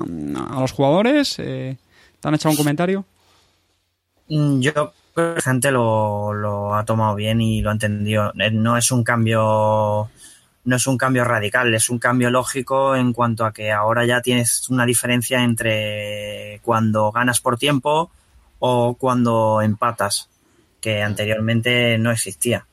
a 0.56 0.60
los 0.60 0.72
jugadores? 0.72 1.38
Eh, 1.38 1.76
¿Te 2.20 2.28
han 2.28 2.34
echado 2.34 2.52
un 2.52 2.56
comentario? 2.56 3.04
Mm, 4.28 4.60
Yo 4.60 4.72
creo 4.74 4.92
que 5.14 5.22
la 5.36 5.40
gente 5.40 5.70
lo, 5.70 6.32
lo 6.32 6.74
ha 6.74 6.84
tomado 6.84 7.14
bien 7.14 7.40
y 7.40 7.60
lo 7.62 7.70
ha 7.70 7.72
entendido. 7.72 8.32
Eh, 8.38 8.50
No 8.50 8.76
es 8.76 8.90
un 8.90 9.02
cambio, 9.04 10.10
no 10.64 10.76
es 10.76 10.86
un 10.86 10.98
cambio 10.98 11.24
radical, 11.24 11.74
es 11.74 11.88
un 11.90 11.98
cambio 11.98 12.30
lógico 12.30 12.94
en 12.94 13.12
cuanto 13.12 13.44
a 13.44 13.52
que 13.52 13.72
ahora 13.72 14.04
ya 14.04 14.20
tienes 14.20 14.68
una 14.68 14.84
diferencia 14.84 15.42
entre 15.42 16.60
cuando 16.62 17.10
ganas 17.10 17.40
por 17.40 17.58
tiempo 17.58 18.10
o 18.58 18.94
cuando 18.94 19.62
empatas, 19.62 20.28
que 20.80 21.02
anteriormente 21.02 21.96
no 21.98 22.10
existía. 22.10 22.66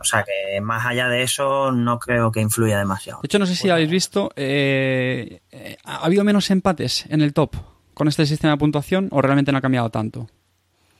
O 0.00 0.04
sea 0.04 0.22
que 0.22 0.60
más 0.60 0.86
allá 0.86 1.08
de 1.08 1.22
eso 1.22 1.72
no 1.72 1.98
creo 1.98 2.30
que 2.30 2.40
influya 2.40 2.78
demasiado. 2.78 3.20
De 3.22 3.26
hecho, 3.26 3.38
no 3.38 3.46
sé 3.46 3.56
si 3.56 3.68
habéis 3.68 3.90
visto, 3.90 4.30
eh, 4.36 5.40
eh, 5.50 5.76
¿ha 5.84 6.04
habido 6.04 6.24
menos 6.24 6.50
empates 6.50 7.04
en 7.08 7.20
el 7.20 7.32
top 7.32 7.56
con 7.94 8.06
este 8.06 8.26
sistema 8.26 8.52
de 8.52 8.58
puntuación 8.58 9.08
o 9.10 9.20
realmente 9.22 9.52
no 9.52 9.58
ha 9.58 9.62
cambiado 9.62 9.90
tanto? 9.90 10.28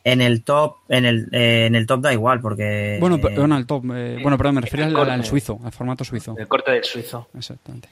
En 0.09 0.21
el 0.21 0.45
top, 0.45 0.77
en 0.89 1.05
el, 1.05 1.29
eh, 1.33 1.67
en 1.67 1.75
el 1.75 1.85
top 1.85 2.01
da 2.01 2.13
igual 2.13 2.41
porque 2.41 2.97
Bueno, 3.01 3.19
per- 3.21 3.35
bueno, 3.37 3.57
el 3.57 3.67
top, 3.67 3.85
eh, 3.93 4.19
bueno, 4.23 4.39
perdón, 4.39 4.55
me 4.55 4.61
refería 4.61 4.87
al, 4.87 5.25
suizo, 5.25 5.59
al 5.65 5.73
formato 5.73 6.05
suizo. 6.05 6.37
El 6.39 6.47
corte 6.47 6.71
del 6.71 6.85
suizo. 6.85 7.29
Exactamente. 7.37 7.89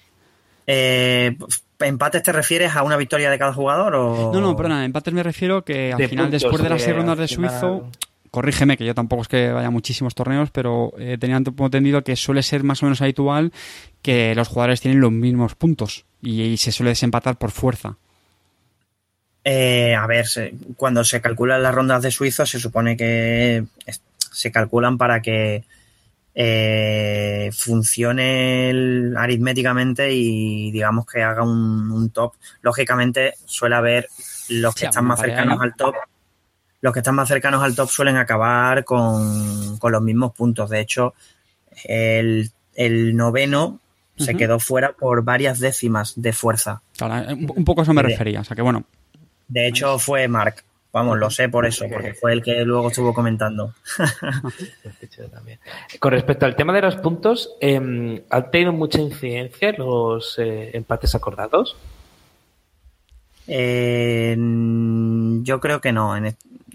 Eh, 0.67 1.37
¿Empates 1.81 2.23
te 2.23 2.31
refieres 2.33 2.75
a 2.77 2.85
una 2.85 2.97
victoria 2.97 3.31
de 3.31 3.39
cada 3.39 3.53
jugador 3.53 3.95
o...? 3.97 4.31
No, 4.33 4.41
no, 4.41 4.57
perdona, 4.57 4.85
empates 4.85 5.13
me 5.13 5.23
refiero 5.25 5.65
que 5.65 5.93
al 5.93 5.99
De 5.99 6.07
final, 6.09 6.27
puntos, 6.27 6.43
después 6.43 6.63
de 6.63 6.69
las 6.69 6.83
seis 6.83 6.97
rondas 6.97 7.19
de 7.19 7.27
final- 7.29 7.51
suizo, 7.51 7.91
corrígeme, 8.31 8.77
que 8.77 8.85
yo 8.87 8.95
tampoco 8.95 9.23
es 9.23 9.29
que 9.29 9.51
vaya 9.51 9.67
a 9.67 9.71
muchísimos 9.71 10.15
torneos, 10.15 10.51
pero 10.53 10.93
eh, 10.99 11.19
tenía 11.19 11.37
entendido 11.37 12.03
que 12.05 12.15
suele 12.17 12.43
ser 12.45 12.63
más 12.63 12.81
o 12.83 12.87
menos 12.87 13.03
habitual 13.03 13.53
que 14.03 14.35
los 14.37 14.47
jugadores 14.49 14.81
tienen 14.81 15.01
los 15.01 15.11
mismos 15.13 15.57
puntos 15.57 16.05
y, 16.23 16.43
y 16.43 16.57
se 16.59 16.71
suele 16.71 16.91
desempatar 16.91 17.37
por 17.39 17.51
fuerza. 17.51 17.97
Eh, 19.45 19.95
a 19.95 20.07
ver, 20.07 20.27
se- 20.27 20.55
cuando 20.77 21.05
se 21.05 21.21
calculan 21.21 21.63
las 21.63 21.75
rondas 21.75 22.03
de 22.03 22.11
suizo 22.11 22.47
se 22.47 22.59
supone 22.59 22.97
que 22.97 23.65
es- 23.87 24.03
se 24.33 24.51
calculan 24.51 24.97
para 24.99 25.21
que 25.23 25.65
eh, 26.37 27.51
funcione 27.53 28.71
el- 28.71 29.15
aritméticamente 29.17 30.13
y 30.13 30.73
digamos 30.73 31.07
que 31.07 31.23
haga 31.23 31.43
un, 31.45 31.91
un 31.93 32.11
top. 32.11 32.33
Lógicamente 32.63 33.35
suele 33.45 33.77
haber 33.77 34.09
los 34.49 34.75
que 34.75 34.81
Sí, 34.81 34.87
están 34.87 35.05
más 35.05 35.21
cercanos 35.21 35.61
al 35.61 35.75
top. 35.77 35.95
Los 36.81 36.93
que 36.93 36.99
están 36.99 37.15
más 37.15 37.29
cercanos 37.29 37.63
al 37.63 37.75
top 37.77 37.89
suelen 37.89 38.17
acabar 38.17 38.85
con, 38.85 39.79
con 39.79 39.93
los 39.93 40.03
mismos 40.03 40.33
puntos. 40.33 40.69
De 40.71 40.81
hecho, 40.81 41.15
el, 41.85 42.51
el 42.75 43.15
noveno 43.17 43.81
se 44.17 44.37
quedó 44.37 44.59
fuera 44.59 44.93
por 44.93 45.23
varias 45.25 45.61
décimas 45.61 46.15
de 46.17 46.33
fuerza. 46.33 46.83
Claro, 46.97 47.31
eh, 47.31 47.35
un, 47.35 47.65
poco 47.65 47.81
a 47.81 47.85
eso 47.85 47.95
me 47.95 48.03
refería. 48.03 48.41
O 48.41 48.45
sea 48.45 48.55
que 48.57 48.63
bueno, 48.63 48.85
De 49.49 49.69
hecho, 49.69 49.99
fue 49.99 50.29
Mark. 50.29 50.65
Vamos, 50.93 51.19
lo 51.19 51.29
sé 51.29 51.49
por 51.49 51.67
eso, 51.67 51.87
porque 51.93 52.15
fue 52.15 52.33
el 52.33 52.41
que 52.43 52.65
luego 52.65 52.87
estuvo 52.87 53.13
comentando. 53.13 53.75
también. 55.33 55.59
Con 55.99 56.13
respecto 56.13 56.47
al 56.47 56.55
tema 56.55 56.73
de 56.73 56.83
los 56.83 56.95
puntos, 56.97 57.57
eh, 57.61 58.25
¿han 58.31 58.51
tenido 58.53 58.73
mucha 58.73 59.01
incidencia 59.01 59.73
los 59.73 60.39
eh, 60.39 60.71
empates 60.73 61.17
acordados? 61.17 61.77
Eh, 63.49 64.37
yo 64.39 65.61
creo 65.61 65.81
que 65.81 65.93
no. 65.93 66.15
Ha, 66.15 66.21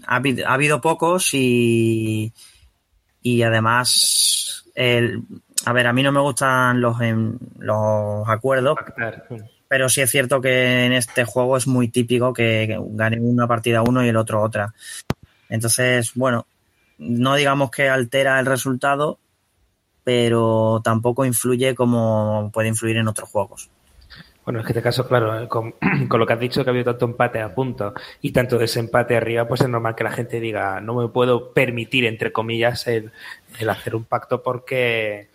habido, 0.06 0.46
ha 0.46 0.52
habido 0.52 0.82
pocos 0.82 1.32
y, 1.32 2.30
y 3.22 3.42
además, 3.42 4.66
el, 4.74 5.22
a 5.64 5.72
ver, 5.72 5.86
a 5.86 5.94
mí 5.94 6.02
no 6.02 6.12
me 6.12 6.20
gustan 6.20 6.80
los, 6.80 7.00
em, 7.00 7.38
los 7.58 8.28
acuerdos, 8.28 8.76
Pactar. 8.76 9.26
Pero 9.70 9.88
sí 9.88 10.00
es 10.00 10.10
cierto 10.10 10.40
que 10.40 10.84
en 10.84 10.92
este 10.92 11.24
juego 11.24 11.56
es 11.56 11.68
muy 11.68 11.86
típico 11.86 12.32
que 12.32 12.76
gane 12.90 13.20
una 13.20 13.46
partida 13.46 13.82
uno 13.82 14.04
y 14.04 14.08
el 14.08 14.16
otro 14.16 14.42
otra. 14.42 14.74
Entonces, 15.48 16.10
bueno, 16.16 16.48
no 16.98 17.36
digamos 17.36 17.70
que 17.70 17.88
altera 17.88 18.40
el 18.40 18.46
resultado, 18.46 19.20
pero 20.02 20.80
tampoco 20.82 21.24
influye 21.24 21.76
como 21.76 22.50
puede 22.52 22.66
influir 22.66 22.96
en 22.96 23.06
otros 23.06 23.28
juegos. 23.28 23.70
Bueno, 24.44 24.58
es 24.58 24.66
que 24.66 24.72
este 24.72 24.82
caso, 24.82 25.06
claro, 25.06 25.48
con, 25.48 25.76
con 26.08 26.18
lo 26.18 26.26
que 26.26 26.32
has 26.32 26.40
dicho 26.40 26.64
que 26.64 26.70
ha 26.70 26.72
habido 26.72 26.90
tanto 26.90 27.04
empate 27.04 27.40
a 27.40 27.54
punto 27.54 27.94
y 28.22 28.32
tanto 28.32 28.58
desempate 28.58 29.16
arriba, 29.16 29.46
pues 29.46 29.60
es 29.60 29.68
normal 29.68 29.94
que 29.94 30.02
la 30.02 30.10
gente 30.10 30.40
diga, 30.40 30.80
no 30.80 30.96
me 30.96 31.06
puedo 31.06 31.52
permitir, 31.52 32.06
entre 32.06 32.32
comillas, 32.32 32.88
el, 32.88 33.12
el 33.60 33.70
hacer 33.70 33.94
un 33.94 34.02
pacto 34.02 34.42
porque... 34.42 35.28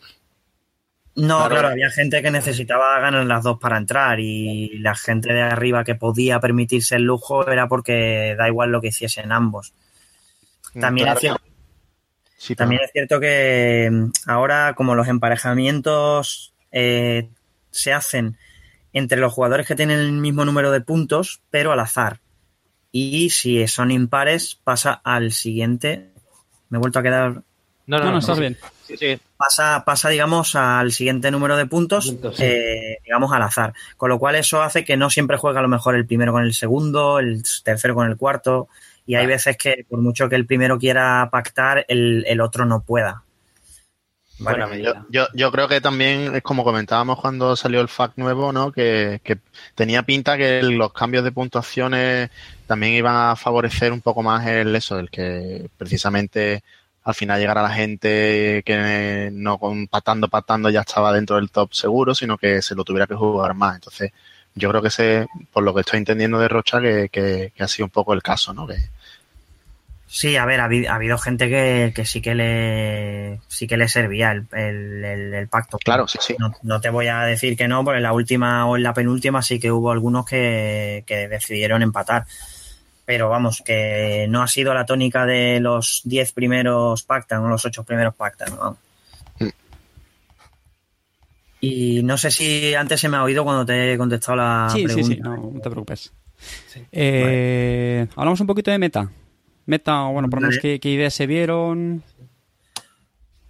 No, 1.15 1.37
Claro. 1.37 1.49
claro. 1.51 1.67
había 1.69 1.89
gente 1.89 2.21
que 2.21 2.29
necesitaba 2.29 2.99
ganar 2.99 3.25
las 3.25 3.43
dos 3.43 3.57
para 3.59 3.77
entrar 3.77 4.19
y 4.19 4.77
la 4.79 4.95
gente 4.95 5.31
de 5.33 5.41
arriba 5.41 5.83
que 5.85 5.95
podía 5.95 6.39
permitirse 6.39 6.95
el 6.97 7.03
lujo 7.03 7.47
era 7.49 7.67
porque 7.69 8.35
da 8.37 8.47
igual 8.49 8.71
lo 8.71 8.81
que 8.81 8.89
hiciesen 8.89 9.31
ambos. 9.31 9.73
También, 10.79 11.05
Claro. 11.05 11.17
es, 11.17 11.21
cierto, 11.21 11.41
Sí, 12.37 12.53
también 12.55 12.81
es 12.83 12.91
cierto 12.91 13.19
que 13.21 13.89
mm, 13.91 14.11
ahora 14.29 14.73
como 14.75 14.93
los 14.93 15.07
emparejamientos 15.07 16.53
eh, 16.71 17.29
se 17.71 17.93
hacen 17.93 18.37
entre 18.91 19.19
los 19.19 19.31
jugadores 19.33 19.65
que 19.67 19.75
tienen 19.75 19.99
el 19.99 20.11
mismo 20.11 20.43
número 20.43 20.71
de 20.71 20.81
puntos, 20.81 21.41
pero 21.49 21.71
al 21.71 21.79
azar. 21.79 22.19
Y 22.91 23.29
si 23.29 23.65
son 23.67 23.91
impares, 23.91 24.59
pasa 24.63 24.93
al 25.03 25.31
siguiente. 25.31 26.11
Me 26.69 26.77
he 26.77 26.79
vuelto 26.81 26.99
a 26.99 27.03
quedar 27.03 27.43
No, 27.87 27.99
no, 27.99 28.11
no, 28.11 28.17
estás 28.17 28.39
bien. 28.39 28.57
Sí, 28.87 28.97
sí. 28.97 29.19
pasa, 29.37 29.83
pasa, 29.85 30.09
digamos, 30.09 30.55
al 30.55 30.91
siguiente 30.91 31.29
número 31.31 31.55
de 31.55 31.65
puntos, 31.65 32.07
Puntos, 32.07 32.37
sí. 32.37 32.43
eh, 32.43 32.99
digamos, 33.03 33.31
al 33.31 33.43
azar. 33.43 33.73
Con 33.97 34.09
lo 34.09 34.19
cual 34.19 34.35
eso 34.35 34.61
hace 34.61 34.83
que 34.83 34.97
no 34.97 35.09
siempre 35.09 35.37
juegue 35.37 35.59
a 35.59 35.61
lo 35.61 35.67
mejor 35.67 35.95
el 35.95 36.05
primero 36.05 36.31
con 36.31 36.43
el 36.43 36.53
segundo, 36.53 37.19
el 37.19 37.43
tercero 37.63 37.93
con 37.95 38.09
el 38.09 38.17
cuarto, 38.17 38.67
y 39.05 39.15
hay 39.15 39.27
veces 39.27 39.57
que 39.57 39.85
por 39.87 39.99
mucho 39.99 40.27
que 40.29 40.35
el 40.35 40.45
primero 40.47 40.79
quiera 40.79 41.29
pactar, 41.31 41.85
el, 41.87 42.25
el 42.27 42.41
otro 42.41 42.65
no 42.65 42.81
pueda. 42.81 43.21
Vale. 44.37 44.65
Medida. 44.67 45.05
Yo, 45.09 45.27
yo, 45.27 45.27
yo 45.33 45.51
creo 45.51 45.67
que 45.67 45.79
también 45.79 46.35
es 46.35 46.41
como 46.41 46.63
comentábamos 46.63 47.19
cuando 47.21 47.55
salió 47.55 47.79
el 47.81 47.87
FAQ 47.87 48.17
nuevo, 48.17 48.51
¿no? 48.51 48.71
Que, 48.71 49.21
que 49.23 49.37
tenía 49.75 50.03
pinta 50.03 50.37
que 50.37 50.61
los 50.61 50.91
cambios 50.91 51.23
de 51.23 51.31
puntuaciones 51.31 52.29
también 52.67 52.93
iban 52.93 53.15
a 53.15 53.35
favorecer 53.35 53.93
un 53.93 54.01
poco 54.01 54.23
más 54.23 54.45
el 54.45 54.75
eso, 54.75 54.99
el 54.99 55.09
que 55.09 55.69
precisamente 55.77 56.63
al 57.05 57.15
final 57.15 57.39
llegara 57.39 57.61
la 57.63 57.69
gente 57.71 58.63
que 58.65 59.29
no 59.33 59.57
con 59.59 59.87
patando, 59.87 60.27
patando 60.27 60.69
ya 60.69 60.81
estaba 60.81 61.13
dentro 61.13 61.37
del 61.37 61.51
top 61.51 61.73
seguro, 61.73 62.15
sino 62.15 62.37
que 62.37 62.61
se 62.61 62.75
lo 62.75 62.83
tuviera 62.83 63.07
que 63.07 63.15
jugar 63.15 63.53
más. 63.55 63.75
Entonces, 63.75 64.11
yo 64.55 64.69
creo 64.69 64.81
que 64.81 64.89
ese, 64.89 65.27
por 65.53 65.63
lo 65.63 65.73
que 65.73 65.81
estoy 65.81 65.99
entendiendo 65.99 66.39
de 66.39 66.47
Rocha, 66.49 66.81
que, 66.81 67.09
que, 67.09 67.53
que 67.55 67.63
ha 67.63 67.67
sido 67.67 67.85
un 67.85 67.91
poco 67.91 68.13
el 68.13 68.23
caso, 68.23 68.53
¿no? 68.53 68.67
Que, 68.67 68.75
Sí, 70.07 70.37
a 70.37 70.45
ver, 70.45 70.61
ha 70.61 70.65
habido, 70.65 70.91
ha 70.91 70.95
habido 70.95 71.17
gente 71.17 71.49
que, 71.49 71.91
que 71.93 72.05
sí 72.05 72.21
que 72.21 72.35
le 72.35 73.41
sí 73.47 73.67
que 73.67 73.75
le 73.75 73.89
servía 73.89 74.31
el, 74.31 74.45
el, 74.53 75.03
el- 75.03 75.33
el 75.33 75.47
pacto. 75.47 75.77
claro, 75.83 76.07
sí, 76.07 76.19
sí. 76.21 76.35
No, 76.39 76.53
no 76.61 76.79
te 76.79 76.89
voy 76.89 77.07
a 77.07 77.21
decir 77.21 77.57
que 77.57 77.67
no, 77.67 77.83
porque 77.83 77.97
en 77.97 78.03
la 78.03 78.13
última 78.13 78.65
o 78.67 78.77
en 78.77 78.83
la 78.83 78.93
penúltima 78.93 79.41
sí 79.41 79.59
que 79.59 79.71
hubo 79.71 79.91
algunos 79.91 80.25
que, 80.25 81.03
que 81.07 81.27
decidieron 81.27 81.81
empatar. 81.81 82.25
Pero 83.05 83.29
vamos, 83.29 83.61
que 83.63 84.25
no 84.29 84.41
ha 84.41 84.47
sido 84.47 84.73
la 84.73 84.85
tónica 84.85 85.25
de 85.25 85.59
los 85.59 86.01
10 86.05 86.31
primeros 86.31 87.03
pactan 87.03 87.43
o 87.43 87.47
los 87.49 87.63
8 87.63 87.83
primeros 87.83 88.15
pactan. 88.15 88.55
¿no? 88.55 88.77
Mm. 89.39 89.49
Y 91.61 92.03
no 92.03 92.17
sé 92.17 92.31
si 92.31 92.73
antes 92.75 92.99
se 92.99 93.09
me 93.09 93.17
ha 93.17 93.23
oído 93.23 93.43
cuando 93.43 93.65
te 93.65 93.93
he 93.93 93.97
contestado 93.97 94.37
la 94.37 94.67
Sí, 94.71 94.79
sí, 94.79 94.85
pregunta. 94.85 95.07
sí, 95.15 95.21
no, 95.21 95.37
no 95.53 95.59
te 95.61 95.69
preocupes. 95.69 96.13
Eh, 96.91 98.07
Hablamos 98.15 98.39
un 98.41 98.47
poquito 98.47 98.71
de 98.71 98.77
meta. 98.77 99.09
Meta, 99.67 100.03
bueno, 100.05 100.29
por 100.29 100.41
lo 100.41 100.47
menos 100.47 100.61
qué, 100.61 100.79
qué 100.79 100.89
ideas 100.89 101.13
se 101.13 101.25
vieron. 101.25 102.03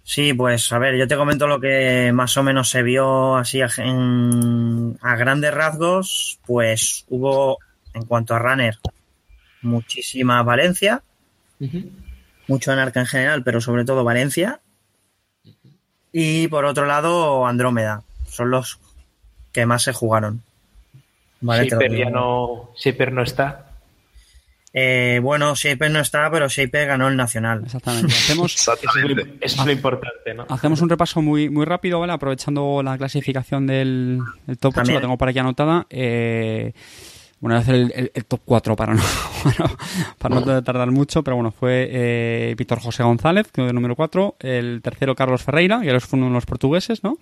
Sí, 0.02 0.32
pues 0.32 0.72
a 0.72 0.78
ver, 0.78 0.96
yo 0.96 1.08
te 1.08 1.16
comento 1.16 1.46
lo 1.46 1.60
que 1.60 2.10
más 2.14 2.36
o 2.36 2.42
menos 2.42 2.70
se 2.70 2.82
vio 2.82 3.36
así 3.36 3.60
en- 3.78 4.96
a 5.02 5.16
grandes 5.16 5.52
rasgos. 5.52 6.38
Pues 6.46 7.04
hubo, 7.08 7.58
en 7.92 8.04
cuanto 8.04 8.34
a 8.34 8.38
runner, 8.38 8.78
muchísima 9.62 10.42
Valencia, 10.42 11.02
mucho 12.48 12.72
anarca 12.72 13.00
en 13.00 13.06
general, 13.06 13.42
pero 13.42 13.60
sobre 13.60 13.84
todo 13.84 14.04
Valencia. 14.04 14.60
Y 16.12 16.48
por 16.48 16.64
otro 16.64 16.86
lado, 16.86 17.46
Andrómeda. 17.46 18.02
Son 18.28 18.50
los 18.50 18.78
que 19.52 19.66
más 19.66 19.82
se 19.82 19.92
jugaron. 19.92 20.42
Vale, 21.40 21.68
Shaper 21.68 21.94
ya 21.96 22.10
no, 22.10 22.70
Shaper 22.76 23.12
no 23.12 23.22
está. 23.22 23.62
Eh, 24.72 25.20
bueno, 25.22 25.54
Shaper 25.54 25.90
no 25.90 26.00
está, 26.00 26.30
pero 26.30 26.48
Shaper 26.48 26.86
ganó 26.88 27.08
el 27.08 27.16
nacional. 27.16 27.62
Exactamente. 27.64 28.08
Hacemos, 28.14 28.54
Eso 28.54 28.72
es 28.72 28.78
lo, 28.78 28.88
Exactamente. 28.90 29.38
eso 29.40 29.60
es 29.60 29.66
lo 29.66 29.72
importante, 29.72 30.34
¿no? 30.34 30.46
hacemos 30.50 30.82
un 30.82 30.88
repaso 30.90 31.22
muy, 31.22 31.48
muy 31.48 31.64
rápido, 31.64 32.00
¿vale? 32.00 32.12
Aprovechando 32.12 32.82
la 32.82 32.98
clasificación 32.98 33.66
del, 33.66 34.20
del 34.46 34.58
top 34.58 34.72
8, 34.72 34.76
También. 34.76 34.94
la 34.96 35.00
tengo 35.00 35.16
por 35.16 35.28
aquí 35.28 35.38
anotada. 35.38 35.86
Eh, 35.88 36.72
bueno, 37.46 37.54
voy 37.54 37.56
a 37.56 37.58
hacer 37.58 37.74
el, 37.74 37.92
el- 37.94 38.12
el 38.14 38.24
top 38.24 38.40
4 38.44 38.76
para 38.76 38.94
no, 38.94 39.02
para, 39.44 39.70
para 40.18 40.34
no 40.56 40.62
tardar 40.62 40.90
mucho, 40.90 41.22
pero 41.22 41.36
bueno, 41.36 41.50
fue 41.52 41.88
eh, 41.90 42.54
Víctor 42.56 42.80
José 42.80 43.02
González, 43.02 43.50
que 43.52 43.62
es 43.62 43.68
el 43.68 43.74
número 43.74 43.94
4, 43.96 44.36
el 44.40 44.80
tercero 44.82 45.14
Carlos 45.14 45.42
Ferreira, 45.42 45.80
que 45.80 45.98
fue 46.00 46.18
uno 46.18 46.26
de 46.28 46.34
los 46.34 46.46
portugueses, 46.46 47.02
¿no? 47.04 47.18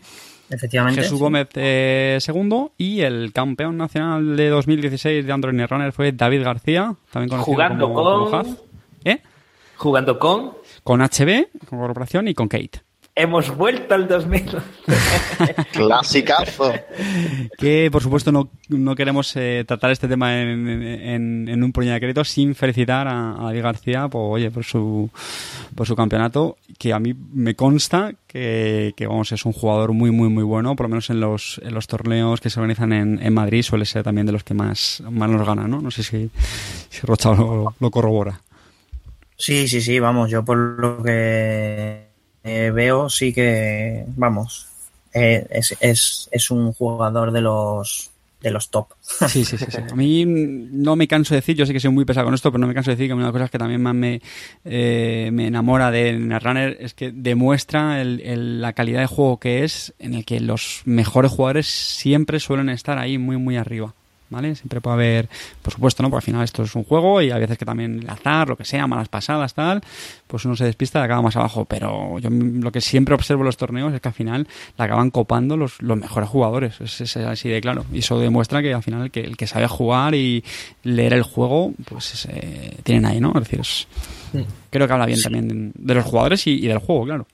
Efectivamente. 0.51 1.01
Jesús 1.03 1.19
sí. 1.19 1.23
Gómez 1.25 1.49
eh, 1.55 2.19
segundo 2.21 2.73
y 2.77 3.01
el 3.01 3.33
campeón 3.33 3.77
nacional 3.79 4.37
de 4.37 4.49
2016 4.51 5.25
de 5.27 5.33
Android 5.33 5.59
Runner 5.67 5.93
fue 5.93 6.13
David 6.13 6.43
García, 6.45 6.95
también 7.11 7.31
conocido 7.31 7.55
Jugando 7.55 7.93
como 7.93 8.31
con- 8.31 8.41
Haz. 8.41 8.47
¿Eh? 9.05 9.21
Jugando 9.77 10.19
con. 10.19 10.53
Con 10.83 11.01
HB, 11.01 11.47
con 11.69 11.79
corporación 11.79 12.29
y 12.29 12.35
con 12.35 12.49
Kate. 12.49 12.83
Hemos 13.17 13.57
vuelto 13.57 13.95
al 13.95 14.09
2000. 14.09 14.57
Clasicazo. 15.73 16.73
Que 17.57 17.89
por 17.93 18.03
supuesto 18.03 18.33
no, 18.33 18.51
no 18.69 18.97
queremos 18.97 19.35
eh, 19.37 19.65
tratar 19.67 19.93
este 19.93 20.09
tema 20.09 20.41
en, 20.41 20.69
en- 20.69 21.49
en 21.49 21.63
un 21.63 21.73
puñado 21.73 21.95
de 21.95 22.01
crédito 22.01 22.25
sin 22.25 22.57
felicitar 22.57 23.07
a, 23.07 23.35
a 23.41 23.45
David 23.45 23.63
García 23.63 24.09
por, 24.09 24.33
oye, 24.35 24.51
por 24.51 24.65
su 24.65 25.11
por 25.77 25.87
su 25.87 25.95
campeonato, 25.95 26.57
que 26.79 26.93
a 26.93 26.99
mí 26.99 27.15
me 27.33 27.55
consta 27.55 28.13
que, 28.27 28.95
que, 28.97 29.07
vamos, 29.07 29.31
es 29.33 29.45
un 29.45 29.53
jugador 29.53 29.93
muy 29.93 30.11
muy 30.11 30.29
muy 30.29 30.43
bueno, 30.43 30.75
por 30.75 30.85
lo 30.87 30.91
menos 30.91 31.09
en 31.11 31.21
los, 31.21 31.61
en 31.65 31.73
los 31.75 31.87
torneos 31.87 32.41
que 32.41 32.51
se 32.51 32.59
organizan 32.59 32.93
en, 32.93 33.21
en 33.23 33.33
Madrid 33.35 33.63
suele 33.63 33.85
ser 33.85 34.03
también 34.03 34.27
de 34.27 34.33
los 34.33 34.43
que 34.45 34.55
más, 34.55 35.03
más 35.09 35.31
nos 35.31 35.47
gana, 35.47 35.69
¿no? 35.69 35.81
No 35.81 35.91
sé 35.93 36.03
si, 36.03 36.31
si 36.91 37.01
Rocha 37.07 37.33
lo, 37.35 37.75
lo 37.79 37.91
corrobora. 37.93 38.41
Sí, 39.37 39.67
sí, 39.69 39.81
sí, 39.81 39.99
vamos, 40.01 40.31
yo 40.31 40.45
por 40.45 40.57
lo 40.59 41.03
que 41.03 42.04
eh, 42.45 42.71
veo 42.73 43.09
sí 43.11 43.33
que, 43.33 44.05
vamos, 44.17 44.69
eh, 45.13 45.47
es, 45.51 45.77
es, 45.81 46.29
es 46.31 46.51
un 46.51 46.73
jugador 46.73 47.33
de 47.33 47.41
los 47.41 48.11
de 48.41 48.51
los 48.51 48.69
top. 48.71 48.89
Sí, 49.29 49.43
sí, 49.47 49.57
sí. 49.57 49.65
A 49.91 49.95
mí 49.95 50.27
no 50.27 50.97
me 50.97 51.09
canso 51.09 51.33
de 51.33 51.41
decir, 51.41 51.57
yo 51.57 51.65
sé 51.65 51.73
que 51.73 51.81
soy 51.81 51.91
muy 51.91 52.05
pesado 52.05 52.27
con 52.27 52.35
esto, 52.35 52.53
pero 52.53 52.61
no 52.61 52.67
me 52.67 52.75
canso 52.75 52.91
de 52.91 52.97
decir 52.97 53.09
que 53.09 53.15
una 53.15 53.23
de 53.23 53.29
las 53.29 53.33
cosas 53.33 53.51
que 53.51 53.59
también 53.59 53.81
más 53.83 53.95
me, 53.95 54.21
eh, 54.67 55.31
me 55.33 55.47
enamora 55.47 55.91
de 55.91 56.13
Netrunner 56.13 56.77
es 56.79 56.93
que 56.93 57.11
demuestra 57.11 58.03
el- 58.03 58.21
el- 58.21 58.61
la 58.61 58.75
calidad 58.75 59.01
de 59.01 59.07
juego 59.07 59.41
que 59.41 59.65
es, 59.65 59.95
en 59.99 60.13
el 60.13 60.27
que 60.27 60.41
los 60.41 60.83
mejores 60.85 61.31
jugadores 61.33 61.67
siempre 61.69 62.39
suelen 62.39 62.69
estar 62.69 62.99
ahí 62.99 63.17
muy, 63.17 63.39
muy 63.39 63.57
arriba. 63.57 63.95
¿Vale? 64.35 64.55
Siempre 64.57 64.81
puede 64.81 64.95
haber, 64.95 65.29
por 65.63 65.73
supuesto, 65.73 66.03
¿no? 66.03 66.11
Porque 66.11 66.25
al 66.25 66.27
final 66.27 66.43
esto 66.45 66.65
es 66.65 66.75
un 66.75 66.83
juego 66.85 67.23
y 67.23 67.31
a 67.31 67.39
veces 67.39 67.57
que 67.57 67.65
también 67.65 68.01
el 68.03 68.11
azar, 68.11 68.49
lo 68.49 68.57
que 68.57 68.65
sea, 68.65 68.87
malas 68.87 69.09
pasadas, 69.09 69.55
tal, 69.55 69.81
pues 70.27 70.45
uno 70.45 70.57
se 70.57 70.65
despista 70.65 70.99
y 71.01 71.03
acaba 71.05 71.23
más 71.23 71.37
abajo. 71.37 71.65
Pero 71.65 72.19
yo 72.19 72.29
lo 72.31 72.73
que 72.73 72.81
siempre 72.81 73.15
observo 73.15 73.43
en 73.43 73.47
los 73.47 73.57
torneos 73.57 73.93
es 73.95 74.01
que 74.01 74.09
al 74.09 74.15
final 74.15 74.49
la 74.77 74.87
acaban 74.87 75.11
copando 75.11 75.57
los, 75.57 75.81
los 75.81 75.97
mejores 75.97 76.29
jugadores. 76.29 76.81
Es, 76.81 77.01
es 77.01 77.17
así 77.17 77.49
de 77.49 77.61
claro. 77.61 77.85
Y 77.93 77.99
eso 78.01 78.19
demuestra 78.19 78.61
que 78.61 78.75
al 78.75 78.83
final 78.83 79.03
el 79.03 79.11
que, 79.11 79.21
el 79.21 79.37
que 79.37 79.47
sabe 79.47 79.69
jugar 79.69 80.15
y 80.15 80.43
leer 80.83 81.13
el 81.15 81.23
juego, 81.23 81.73
pues 81.85 82.27
eh, 82.31 82.77
tienen 82.83 83.07
ahí, 83.07 83.21
¿no? 83.21 83.29
Es 83.37 83.45
decir, 83.49 83.61
es- 83.61 83.87
creo 84.71 84.87
que 84.89 84.93
habla 84.93 85.07
bien 85.07 85.23
también 85.23 85.73
de 85.77 85.95
los 85.95 86.05
jugadores 86.05 86.45
y, 86.49 86.55
y 86.55 86.67
del 86.67 86.79
juego, 86.79 87.05
claro. 87.05 87.27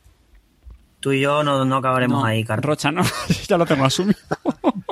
Tú 1.00 1.12
y 1.12 1.20
yo 1.22 1.42
no, 1.42 1.64
no 1.64 1.76
acabaremos 1.76 2.18
No, 2.20 2.26
ahí, 2.26 2.44
Carlos. 2.44 2.66
Rocha, 2.66 2.92
no, 2.92 3.00
ya 3.48 3.56
lo 3.56 3.64
tengo 3.64 3.86
asumido. 3.86 4.18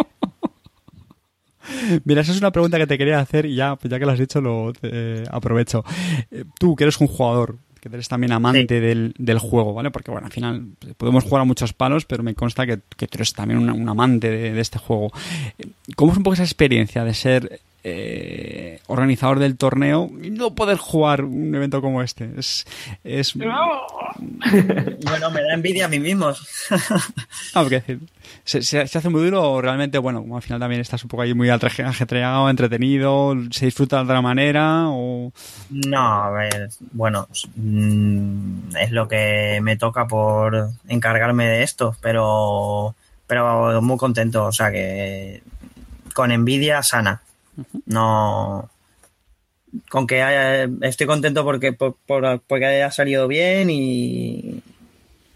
Mira, 2.04 2.20
esa 2.22 2.32
es 2.32 2.38
una 2.38 2.50
pregunta 2.50 2.78
que 2.78 2.86
te 2.86 2.98
quería 2.98 3.20
hacer 3.20 3.46
y 3.46 3.54
ya, 3.54 3.76
pues 3.76 3.90
ya 3.90 3.98
que 3.98 4.06
lo 4.06 4.12
has 4.12 4.18
dicho, 4.18 4.40
lo 4.40 4.72
eh, 4.82 5.24
aprovecho. 5.30 5.84
Eh, 6.30 6.44
Tú, 6.58 6.74
que 6.76 6.84
eres 6.84 7.00
un 7.00 7.06
jugador, 7.06 7.56
que 7.80 7.88
eres 7.88 8.08
también 8.08 8.32
amante 8.32 8.80
del, 8.80 9.14
del 9.18 9.38
juego, 9.38 9.74
¿vale? 9.74 9.90
Porque, 9.90 10.10
bueno, 10.10 10.26
al 10.26 10.32
final 10.32 10.68
eh, 10.86 10.94
podemos 10.96 11.24
jugar 11.24 11.42
a 11.42 11.44
muchos 11.44 11.72
palos, 11.72 12.04
pero 12.04 12.22
me 12.22 12.34
consta 12.34 12.66
que, 12.66 12.80
que 12.96 13.06
tú 13.06 13.18
eres 13.18 13.32
también 13.32 13.60
un, 13.60 13.70
un 13.70 13.88
amante 13.88 14.30
de, 14.30 14.52
de 14.52 14.60
este 14.60 14.78
juego. 14.78 15.12
¿Cómo 15.96 16.12
es 16.12 16.18
un 16.18 16.24
poco 16.24 16.34
esa 16.34 16.44
experiencia 16.44 17.04
de 17.04 17.14
ser 17.14 17.60
eh, 17.90 18.80
organizador 18.86 19.38
del 19.38 19.56
torneo 19.56 20.10
y 20.22 20.30
no 20.30 20.54
poder 20.54 20.76
jugar 20.76 21.24
un 21.24 21.54
evento 21.54 21.80
como 21.80 22.02
este? 22.02 22.30
Es, 22.36 22.66
es, 23.04 23.34
Bueno, 23.34 25.30
me 25.30 25.42
da 25.42 25.54
envidia 25.54 25.86
a 25.86 25.88
mí 25.88 25.98
mismo. 25.98 26.32
Ah, 27.54 27.62
porque 27.62 27.76
decir, 27.76 28.00
¿se, 28.44 28.62
se, 28.62 28.86
se 28.86 28.98
hace 28.98 29.08
muy 29.08 29.24
duro 29.24 29.42
o 29.52 29.60
realmente, 29.60 29.98
bueno, 29.98 30.24
al 30.34 30.42
final 30.42 30.60
también 30.60 30.80
estás 30.80 31.02
un 31.02 31.08
poco 31.08 31.22
ahí 31.22 31.34
muy 31.34 31.48
ajetreado, 31.50 32.50
entretenido, 32.50 33.34
se 33.50 33.66
disfruta 33.66 33.96
de 33.96 34.02
otra 34.02 34.20
manera 34.20 34.88
o... 34.88 35.32
No, 35.70 36.24
a 36.24 36.30
ver, 36.30 36.68
bueno, 36.92 37.28
mm, 37.56 38.76
es 38.80 38.90
lo 38.90 39.08
que 39.08 39.60
me 39.62 39.76
toca 39.76 40.06
por 40.06 40.70
encargarme 40.88 41.46
de 41.46 41.62
esto, 41.62 41.96
pero, 42.00 42.94
pero 43.26 43.80
muy 43.80 43.96
contento, 43.96 44.46
o 44.46 44.52
sea 44.52 44.70
que 44.70 45.42
con 46.18 46.32
envidia 46.32 46.82
sana. 46.82 47.22
No, 47.86 48.68
con 49.90 50.06
que 50.06 50.22
haya- 50.22 50.68
estoy 50.82 51.06
contento 51.06 51.44
porque 51.44 51.72
por- 51.72 51.96
por- 52.06 52.40
porque 52.46 52.66
haya 52.66 52.90
salido 52.90 53.28
bien 53.28 53.68
y, 53.70 54.62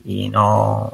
y 0.04 0.28
no, 0.30 0.92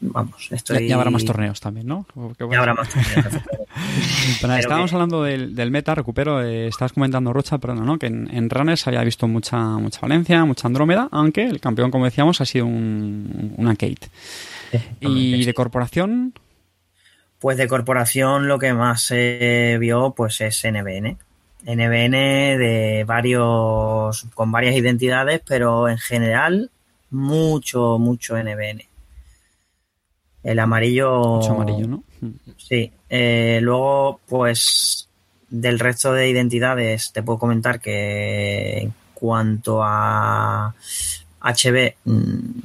vamos, 0.00 0.48
estoy. 0.50 0.88
Ya 0.88 0.96
habrá 0.96 1.10
más 1.10 1.24
torneos 1.24 1.60
también, 1.60 1.86
¿no? 1.86 2.06
Porque, 2.14 2.40
Ya 2.40 2.46
bueno, 2.46 2.62
habrá 2.62 2.74
más 2.74 2.88
torneos. 2.88 3.42
Pero 4.40 4.54
estábamos 4.56 4.90
que- 4.90 4.96
hablando 4.96 5.22
del, 5.22 5.54
del 5.54 5.70
meta, 5.70 5.94
recupero, 5.94 6.42
eh, 6.42 6.66
estabas 6.68 6.92
comentando 6.92 7.32
Rocha, 7.32 7.58
perdón, 7.58 7.86
¿no? 7.86 7.98
Que 7.98 8.06
en, 8.06 8.28
en 8.34 8.50
Runners 8.50 8.86
había 8.86 9.02
visto 9.04 9.26
mucha, 9.28 9.58
mucha 9.60 10.00
Valencia, 10.00 10.44
mucha 10.44 10.66
Andrómeda, 10.68 11.08
aunque 11.12 11.44
el 11.44 11.60
campeón, 11.60 11.90
como 11.90 12.04
decíamos, 12.06 12.40
ha 12.40 12.44
sido 12.44 12.66
un, 12.66 13.54
una 13.56 13.74
Kate. 13.76 14.08
Y 15.00 15.44
de 15.44 15.54
corporación, 15.54 16.32
Pues 17.44 17.58
de 17.58 17.68
corporación 17.68 18.48
lo 18.48 18.58
que 18.58 18.72
más 18.72 19.02
se 19.02 19.76
vio 19.78 20.14
pues 20.16 20.40
es 20.40 20.64
NBN. 20.64 21.18
NBN 21.66 22.56
de 22.56 23.04
varios, 23.06 24.24
con 24.32 24.50
varias 24.50 24.74
identidades, 24.74 25.42
pero 25.46 25.90
en 25.90 25.98
general 25.98 26.70
mucho, 27.10 27.98
mucho 27.98 28.42
NBN. 28.42 28.86
El 30.42 30.58
amarillo. 30.58 31.36
mucho 31.36 31.52
amarillo, 31.52 31.86
¿no? 31.86 32.02
Sí. 32.56 32.90
Eh, 33.10 33.58
luego, 33.60 34.20
pues 34.26 35.10
del 35.50 35.78
resto 35.78 36.14
de 36.14 36.30
identidades 36.30 37.12
te 37.12 37.22
puedo 37.22 37.38
comentar 37.38 37.78
que 37.78 38.78
en 38.84 38.94
cuanto 39.12 39.82
a 39.84 40.74
HB, 41.42 41.94
mm, 42.06 42.60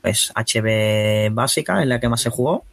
pues 0.00 0.32
HB 0.34 1.34
básica 1.34 1.82
es 1.82 1.86
la 1.86 2.00
que 2.00 2.08
más 2.08 2.22
se 2.22 2.30
jugó. 2.30 2.64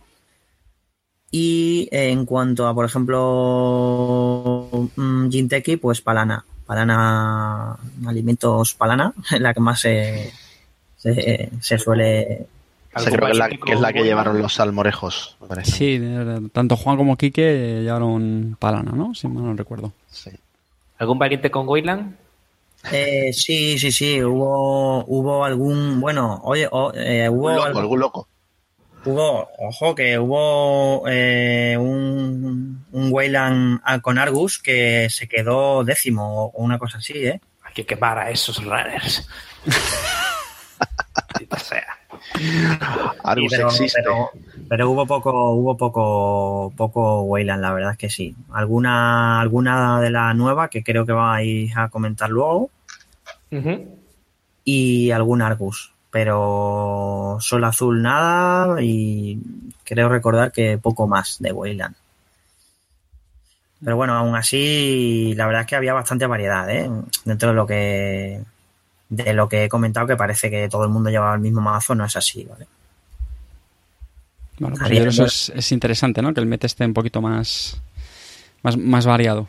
Y 1.35 1.89
en 1.91 2.25
cuanto 2.27 2.67
a, 2.67 2.75
por 2.75 2.85
ejemplo, 2.85 4.69
mm, 4.95 5.29
Jinteki, 5.31 5.77
pues 5.77 5.99
Palana. 6.01 6.45
Palana, 6.67 7.75
alimentos 8.05 8.75
Palana, 8.75 9.13
es 9.31 9.41
la 9.41 9.51
que 9.53 9.59
más 9.59 9.79
se, 9.81 10.31
se, 10.95 11.49
se 11.59 11.77
suele 11.79 12.45
O 12.95 12.99
sea, 12.99 13.11
creo 13.11 13.25
que 13.25 13.31
es, 13.31 13.37
la, 13.37 13.49
que 13.49 13.73
es 13.73 13.79
la 13.81 13.91
que 13.93 14.03
llevaron 14.03 14.39
los 14.41 14.53
salmorejos. 14.53 15.35
Sí, 15.63 15.99
tanto 16.53 16.75
Juan 16.77 16.97
como 16.97 17.17
Quique 17.17 17.81
llevaron 17.83 18.55
palana, 18.59 18.91
¿no? 18.93 19.13
Si 19.15 19.27
mal 19.27 19.43
no 19.43 19.53
recuerdo. 19.55 19.91
Sí. 20.09 20.29
¿Algún 20.99 21.17
valiente 21.19 21.49
con 21.51 21.67
Wayland? 21.67 22.15
Eh, 22.91 23.31
sí, 23.33 23.79
sí, 23.79 23.91
sí, 23.91 24.21
hubo, 24.23 25.03
hubo 25.07 25.43
algún, 25.45 25.99
bueno, 25.99 26.41
oye, 26.43 26.67
o- 26.71 26.93
eh, 26.93 27.27
hubo, 27.29 27.49
Algún 27.49 27.55
loco, 27.55 27.65
algún- 27.67 27.81
algún 27.81 27.99
loco. 27.99 28.27
Hubo, 29.05 29.49
ojo, 29.59 29.95
que 29.95 30.17
hubo 30.19 31.03
eh, 31.07 31.75
un, 31.79 32.85
un 32.91 33.07
Weyland 33.11 33.79
a- 33.83 33.99
con 33.99 34.17
Argus 34.17 34.59
que 34.59 35.09
se 35.09 35.27
quedó 35.27 35.83
décimo 35.83 36.45
o 36.45 36.63
una 36.63 36.77
cosa 36.79 36.97
así, 36.99 37.13
¿eh? 37.25 37.41
Hay 37.63 37.73
que 37.73 37.85
quemar 37.85 38.17
a 38.17 38.29
esos 38.29 38.63
runners. 38.63 39.27
Sea. 41.57 41.85
Argus 43.23 43.51
Sí, 43.51 43.55
pero, 43.57 43.67
existe. 43.69 44.01
pero- 44.03 44.31
pero 44.69 44.89
hubo 44.89 45.05
poco, 45.05 45.51
hubo 45.51 45.77
poco, 45.77 46.73
poco 46.75 47.21
Wayland, 47.23 47.61
la 47.61 47.73
verdad 47.73 47.91
es 47.91 47.97
que 47.97 48.09
sí. 48.09 48.35
Alguna, 48.53 49.39
alguna 49.39 49.99
de 50.01 50.09
las 50.09 50.35
nuevas 50.35 50.69
que 50.69 50.83
creo 50.83 51.05
que 51.05 51.11
vais 51.11 51.71
a 51.77 51.89
comentar 51.89 52.29
luego 52.29 52.69
y 54.63 55.11
algún 55.11 55.41
Argus. 55.41 55.92
Pero 56.13 57.37
Sol 57.39 57.63
Azul 57.63 58.03
nada 58.03 58.79
y 58.83 59.41
creo 59.83 60.09
recordar 60.09 60.51
que 60.51 60.77
poco 60.77 61.07
más 61.07 61.37
de 61.39 61.51
Wayland. 61.51 61.95
Pero 63.83 63.95
bueno, 63.97 64.13
aún 64.13 64.35
así, 64.35 65.33
la 65.35 65.47
verdad 65.47 65.61
es 65.61 65.67
que 65.67 65.75
había 65.75 65.93
bastante 65.93 66.27
variedad, 66.27 66.69
¿eh? 66.69 66.87
Dentro 67.25 67.49
de 67.49 67.55
lo 67.55 67.65
que 67.65 68.43
de 69.09 69.33
lo 69.33 69.49
que 69.49 69.63
he 69.63 69.69
comentado, 69.69 70.05
que 70.05 70.15
parece 70.15 70.51
que 70.51 70.69
todo 70.69 70.83
el 70.83 70.91
mundo 70.91 71.09
llevaba 71.09 71.33
el 71.33 71.41
mismo 71.41 71.61
mazo, 71.61 71.95
no 71.95 72.05
es 72.05 72.15
así, 72.15 72.45
¿vale? 72.45 72.67
Bueno, 74.59 74.75
pues 74.77 74.91
yo 74.91 74.97
creo 74.97 75.09
eso 75.09 75.25
es, 75.25 75.51
es 75.55 75.71
interesante, 75.71 76.21
¿no? 76.21 76.31
Que 76.31 76.41
el 76.41 76.45
meta 76.45 76.67
esté 76.67 76.85
un 76.85 76.93
poquito 76.93 77.23
más, 77.23 77.81
más, 78.61 78.77
más 78.77 79.07
variado. 79.07 79.47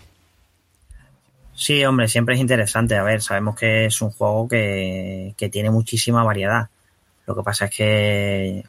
Sí, 1.55 1.85
hombre, 1.85 2.09
siempre 2.09 2.35
es 2.35 2.40
interesante. 2.40 2.97
A 2.97 3.03
ver, 3.03 3.23
sabemos 3.23 3.57
que 3.57 3.87
es 3.87 4.01
un 4.03 4.11
juego 4.11 4.49
que, 4.49 5.35
que 5.37 5.49
tiene 5.49 5.71
muchísima 5.71 6.25
variedad. 6.25 6.69
Lo 7.27 7.35
que 7.35 7.43
pasa 7.43 7.67
es 7.67 7.71
que, 7.71 8.64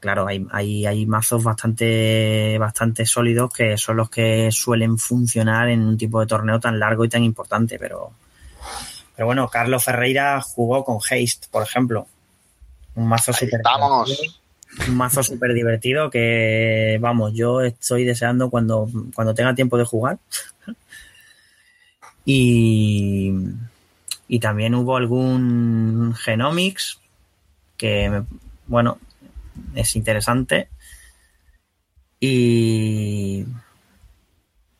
claro, 0.00 0.26
hay, 0.26 0.46
hay, 0.50 0.84
hay 0.84 1.06
mazos 1.06 1.42
bastante, 1.42 2.58
bastante 2.58 3.06
sólidos 3.06 3.52
que 3.52 3.78
son 3.78 3.96
los 3.96 4.10
que 4.10 4.50
suelen 4.50 4.98
funcionar 4.98 5.68
en 5.68 5.82
un 5.82 5.96
tipo 5.96 6.20
de 6.20 6.26
torneo 6.26 6.60
tan 6.60 6.78
largo 6.78 7.04
y 7.04 7.08
tan 7.08 7.22
importante. 7.24 7.78
Pero, 7.78 8.12
pero 9.14 9.26
bueno, 9.26 9.48
Carlos 9.48 9.84
Ferreira 9.84 10.40
jugó 10.40 10.84
con 10.84 10.96
Haste, 10.96 11.46
por 11.50 11.62
ejemplo. 11.62 12.06
Un 12.96 13.08
mazo 13.08 13.32
súper 13.32 13.60
un 14.88 14.96
mazo 14.96 15.22
súper 15.22 15.54
divertido 15.54 16.10
que, 16.10 16.98
vamos, 17.00 17.32
yo 17.34 17.60
estoy 17.60 18.04
deseando 18.04 18.50
cuando, 18.50 18.88
cuando 19.14 19.34
tenga 19.34 19.54
tiempo 19.54 19.78
de 19.78 19.84
jugar. 19.84 20.18
Y, 22.24 23.32
y 24.28 24.38
también 24.40 24.74
hubo 24.74 24.96
algún 24.96 26.14
Genomics 26.16 27.00
que, 27.76 28.22
bueno, 28.66 28.98
es 29.74 29.96
interesante. 29.96 30.68
Y, 32.20 33.44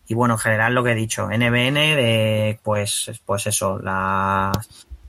y 0.07 0.15
bueno, 0.15 0.35
en 0.35 0.39
general 0.41 0.75
lo 0.75 0.85
que 0.85 0.93
he 0.93 0.95
dicho, 0.95 1.31
NBN, 1.31 1.75
de, 1.97 2.59
pues, 2.63 3.11
pues 3.25 3.47
eso, 3.47 3.79
las, 3.79 4.53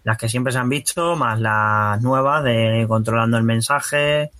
las 0.03 0.17
que 0.17 0.29
siempre 0.29 0.53
se 0.53 0.59
han 0.59 0.69
visto, 0.69 1.15
más 1.15 1.39
las 1.39 2.01
nuevas 2.01 2.43
de 2.43 2.85
controlando 2.87 3.37
el 3.37 3.43
mensaje 3.43 4.31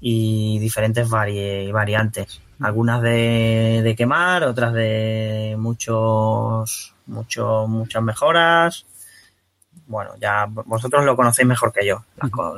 y 0.00 0.58
diferentes 0.58 1.08
vari- 1.08 1.72
variantes. 1.72 2.40
Algunas 2.60 3.02
de, 3.02 3.80
de 3.82 3.96
quemar, 3.96 4.44
otras 4.44 4.72
de 4.72 5.56
muchos, 5.58 6.94
muchos, 7.06 7.68
muchas 7.68 8.02
mejoras. 8.02 8.86
Bueno, 9.86 10.12
ya 10.18 10.46
vosotros 10.48 11.04
lo 11.04 11.14
conocéis 11.14 11.46
mejor 11.46 11.70
que 11.70 11.86
yo, 11.86 12.02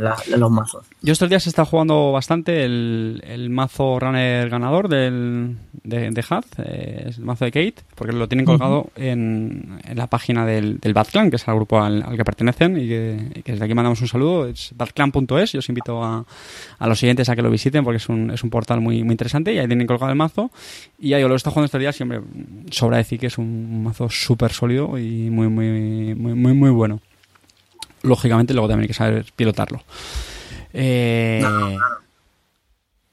las 0.01 0.29
la- 0.31 0.37
los 0.37 0.51
mazos. 0.51 0.87
Yo 1.03 1.13
estos 1.13 1.29
días 1.29 1.45
he 1.47 1.49
estado 1.49 1.67
jugando 1.67 2.13
bastante 2.13 2.65
el, 2.65 3.21
el 3.27 3.51
mazo 3.51 3.99
runner 3.99 4.49
ganador 4.49 4.89
del, 4.89 5.57
de, 5.83 6.11
de 6.13 6.25
Haz, 6.31 6.45
eh, 6.59 7.07
es 7.09 7.19
el 7.19 7.25
mazo 7.25 7.45
de 7.45 7.51
Kate, 7.51 7.83
porque 7.97 8.13
lo 8.13 8.29
tienen 8.29 8.47
colgado 8.47 8.91
en, 8.95 9.81
en 9.85 9.97
la 9.99 10.07
página 10.07 10.47
del, 10.47 10.79
del 10.79 10.95
Bad 10.95 11.09
Clan, 11.09 11.29
que 11.31 11.35
es 11.37 11.49
el 11.49 11.55
grupo 11.57 11.81
al, 11.83 12.01
al 12.05 12.17
que 12.17 12.25
pertenecen 12.25 12.77
y 12.79 12.87
que, 12.87 13.31
y 13.35 13.43
que 13.43 13.53
desde 13.53 13.65
aquí 13.65 13.75
mandamos 13.75 14.01
un 14.01 14.09
saludo. 14.09 14.47
Es 14.47 14.73
badclan.es. 14.77 15.51
Yo 15.53 15.59
os 15.59 15.69
invito 15.69 16.05
a, 16.05 16.25
a 16.79 16.87
los 16.87 16.97
siguientes 16.99 17.29
a 17.29 17.35
que 17.35 17.43
lo 17.43 17.51
visiten 17.51 17.83
porque 17.83 17.97
es 17.97 18.09
un, 18.09 18.31
es 18.31 18.45
un 18.45 18.51
portal 18.51 18.81
muy, 18.81 19.03
muy 19.03 19.13
interesante 19.15 19.53
y 19.53 19.59
ahí 19.59 19.67
tienen 19.67 19.89
colgado 19.89 20.11
el 20.13 20.17
mazo. 20.17 20.53
Y 20.99 21.09
ya 21.09 21.19
yo 21.19 21.27
lo 21.27 21.35
he 21.35 21.37
estado 21.39 21.55
jugando 21.55 21.67
estos 21.67 21.81
días 21.81 22.01
hombre, 22.01 22.21
sobra 22.71 22.99
decir 22.99 23.19
que 23.19 23.27
es 23.27 23.37
un 23.37 23.83
mazo 23.83 24.09
súper 24.09 24.53
sólido 24.53 24.97
y 24.97 25.29
muy, 25.29 25.49
muy, 25.49 26.15
muy, 26.15 26.35
muy, 26.35 26.55
muy 26.55 26.71
bueno. 26.71 27.01
Lógicamente, 28.07 28.55
luego 28.55 28.69
también 28.69 28.85
hay 28.85 28.89
que 28.89 28.95
saber 28.95 29.27
pilotarlo. 29.35 29.83
Eh, 30.73 31.43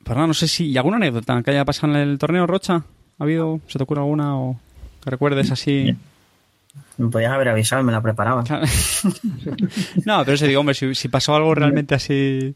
pues 0.03 0.15
nada, 0.15 0.27
no 0.27 0.34
sé 0.34 0.47
si. 0.47 0.67
¿Y 0.67 0.77
alguna 0.77 0.97
anécdota 0.97 1.41
que 1.43 1.51
haya 1.51 1.65
pasado 1.65 1.93
en 1.93 1.99
el 1.99 2.17
torneo, 2.17 2.45
Rocha? 2.45 2.75
¿Ha 2.75 3.23
habido? 3.23 3.60
¿Se 3.67 3.77
te 3.77 3.84
ocurre 3.84 4.01
alguna 4.01 4.38
o 4.38 4.60
que 5.03 5.10
recuerdes 5.10 5.51
así? 5.51 5.95
Me 6.97 7.08
podías 7.10 7.32
haber 7.32 7.49
avisado 7.49 7.82
y 7.82 7.86
me 7.86 7.91
la 7.91 8.01
preparaba. 8.01 8.43
no, 10.06 10.25
pero 10.25 10.38
se 10.38 10.47
digo, 10.47 10.60
hombre, 10.60 10.75
si, 10.75 10.93
si 10.95 11.08
pasó 11.08 11.36
algo 11.36 11.53
realmente 11.56 11.95
así 11.95 12.56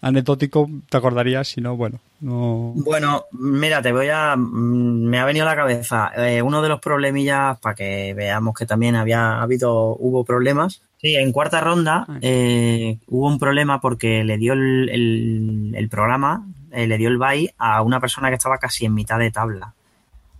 anecdótico, 0.00 0.68
te 0.88 0.96
acordarías, 0.96 1.48
si 1.48 1.60
no, 1.60 1.76
bueno, 1.76 2.00
no. 2.20 2.72
Bueno, 2.76 3.24
mira, 3.32 3.82
te 3.82 3.92
voy 3.92 4.08
a. 4.08 4.36
mm, 4.36 5.04
Me 5.08 5.18
ha 5.18 5.24
venido 5.24 5.46
a 5.46 5.50
la 5.50 5.56
cabeza 5.56 6.12
eh, 6.16 6.40
uno 6.42 6.62
de 6.62 6.68
los 6.68 6.80
problemillas 6.80 7.58
para 7.58 7.74
que 7.74 8.14
veamos 8.14 8.54
que 8.54 8.66
también 8.66 8.94
había 8.96 9.40
habido, 9.40 9.96
hubo 9.98 10.24
problemas. 10.24 10.82
Sí, 11.00 11.16
en 11.16 11.32
cuarta 11.32 11.60
ronda 11.60 12.06
eh, 12.20 12.98
hubo 13.06 13.26
un 13.26 13.38
problema 13.38 13.80
porque 13.80 14.22
le 14.24 14.36
dio 14.36 14.52
el, 14.52 14.88
el- 14.90 15.74
el 15.74 15.88
programa, 15.88 16.46
eh, 16.72 16.86
le 16.86 16.98
dio 16.98 17.08
el 17.08 17.16
bye 17.18 17.54
a 17.58 17.80
una 17.82 18.00
persona 18.00 18.28
que 18.28 18.34
estaba 18.34 18.58
casi 18.58 18.84
en 18.86 18.94
mitad 18.94 19.18
de 19.18 19.30
tabla. 19.30 19.72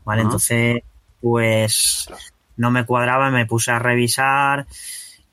¿Vale? 0.05 0.21
Ah. 0.23 0.25
Entonces, 0.25 0.83
pues 1.21 2.09
no 2.57 2.71
me 2.71 2.85
cuadraba, 2.85 3.31
me 3.31 3.47
puse 3.47 3.71
a 3.71 3.79
revisar 3.79 4.67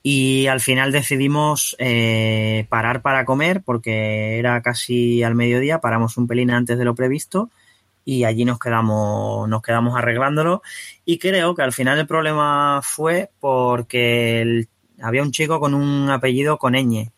y 0.01 0.47
al 0.47 0.61
final 0.61 0.91
decidimos 0.93 1.75
eh, 1.79 2.65
parar 2.69 3.01
para 3.01 3.25
comer 3.25 3.61
porque 3.65 4.39
era 4.39 4.61
casi 4.61 5.23
al 5.23 5.35
mediodía, 5.35 5.79
paramos 5.81 6.15
un 6.17 6.27
pelín 6.27 6.51
antes 6.51 6.77
de 6.77 6.85
lo 6.85 6.95
previsto 6.95 7.49
y 8.05 8.23
allí 8.23 8.45
nos 8.45 8.59
quedamos, 8.59 9.49
nos 9.49 9.61
quedamos 9.61 9.97
arreglándolo 9.97 10.61
y 11.03 11.17
creo 11.17 11.53
que 11.55 11.63
al 11.63 11.73
final 11.73 11.97
el 11.99 12.07
problema 12.07 12.79
fue 12.81 13.29
porque 13.41 14.41
el- 14.41 14.69
había 15.01 15.21
un 15.21 15.31
chico 15.31 15.59
con 15.59 15.73
un 15.73 16.09
apellido 16.09 16.57
con 16.57 16.73
ñ, 16.73 17.11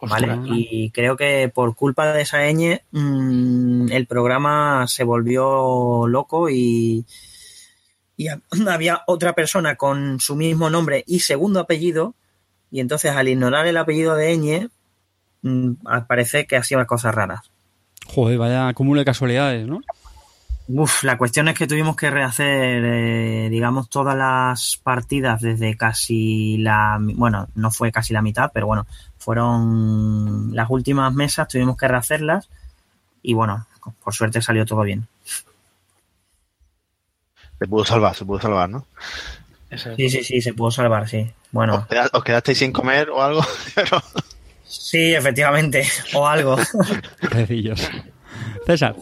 ¿vale? 0.00 0.30
Ostras. 0.32 0.38
Y 0.50 0.90
creo 0.90 1.16
que 1.16 1.50
por 1.52 1.74
culpa 1.74 2.12
de 2.12 2.22
esa 2.22 2.38
ñ 2.50 2.80
mm, 2.90 3.92
el 3.92 4.06
programa 4.06 4.86
se 4.88 5.04
volvió 5.04 6.06
loco 6.08 6.48
y, 6.50 7.04
y 8.16 8.28
ha- 8.28 8.40
había 8.70 9.02
otra 9.06 9.32
persona 9.34 9.76
con 9.76 10.20
su 10.20 10.36
mismo 10.36 10.70
nombre 10.70 11.04
y 11.06 11.20
segundo 11.20 11.60
apellido 11.60 12.14
y 12.70 12.80
entonces 12.80 13.12
al 13.12 13.28
ignorar 13.28 13.66
el 13.66 13.76
apellido 13.76 14.14
de 14.16 14.34
ñ 14.36 14.70
mm, 15.42 15.72
parece 16.08 16.46
que 16.46 16.56
hacía 16.56 16.84
cosas 16.86 17.14
raras. 17.14 17.50
Joder, 18.06 18.38
vaya 18.38 18.68
acúmulo 18.68 19.00
de 19.00 19.04
casualidades, 19.04 19.66
¿no? 19.66 19.80
Uf, 20.68 21.02
la 21.04 21.18
cuestión 21.18 21.48
es 21.48 21.56
que 21.58 21.66
tuvimos 21.66 21.96
que 21.96 22.10
rehacer, 22.10 22.82
eh, 22.84 23.48
digamos, 23.50 23.88
todas 23.90 24.16
las 24.16 24.80
partidas 24.82 25.40
desde 25.40 25.76
casi 25.76 26.56
la, 26.58 26.98
bueno, 27.00 27.48
no 27.56 27.70
fue 27.70 27.90
casi 27.92 28.12
la 28.14 28.22
mitad, 28.22 28.50
pero 28.54 28.66
bueno, 28.68 28.86
fueron 29.18 30.54
las 30.54 30.70
últimas 30.70 31.12
mesas, 31.12 31.48
tuvimos 31.48 31.76
que 31.76 31.88
rehacerlas 31.88 32.48
y 33.22 33.34
bueno, 33.34 33.66
por 34.02 34.14
suerte 34.14 34.40
salió 34.40 34.64
todo 34.64 34.82
bien. 34.82 35.06
Se 37.58 37.66
pudo 37.68 37.84
salvar, 37.84 38.14
se 38.14 38.24
pudo 38.24 38.40
salvar, 38.40 38.68
¿no? 38.70 38.86
Sí, 39.96 40.10
sí, 40.10 40.22
sí, 40.22 40.40
se 40.42 40.52
pudo 40.54 40.70
salvar, 40.70 41.08
sí. 41.08 41.30
Bueno, 41.50 41.86
¿Os, 41.90 42.10
os 42.12 42.24
quedasteis 42.24 42.58
sin 42.58 42.72
comer 42.72 43.10
o 43.10 43.22
algo? 43.22 43.42
Pero- 43.74 44.02
sí, 44.64 45.14
efectivamente, 45.14 45.86
o 46.14 46.26
algo. 46.26 46.56
César. 48.66 48.94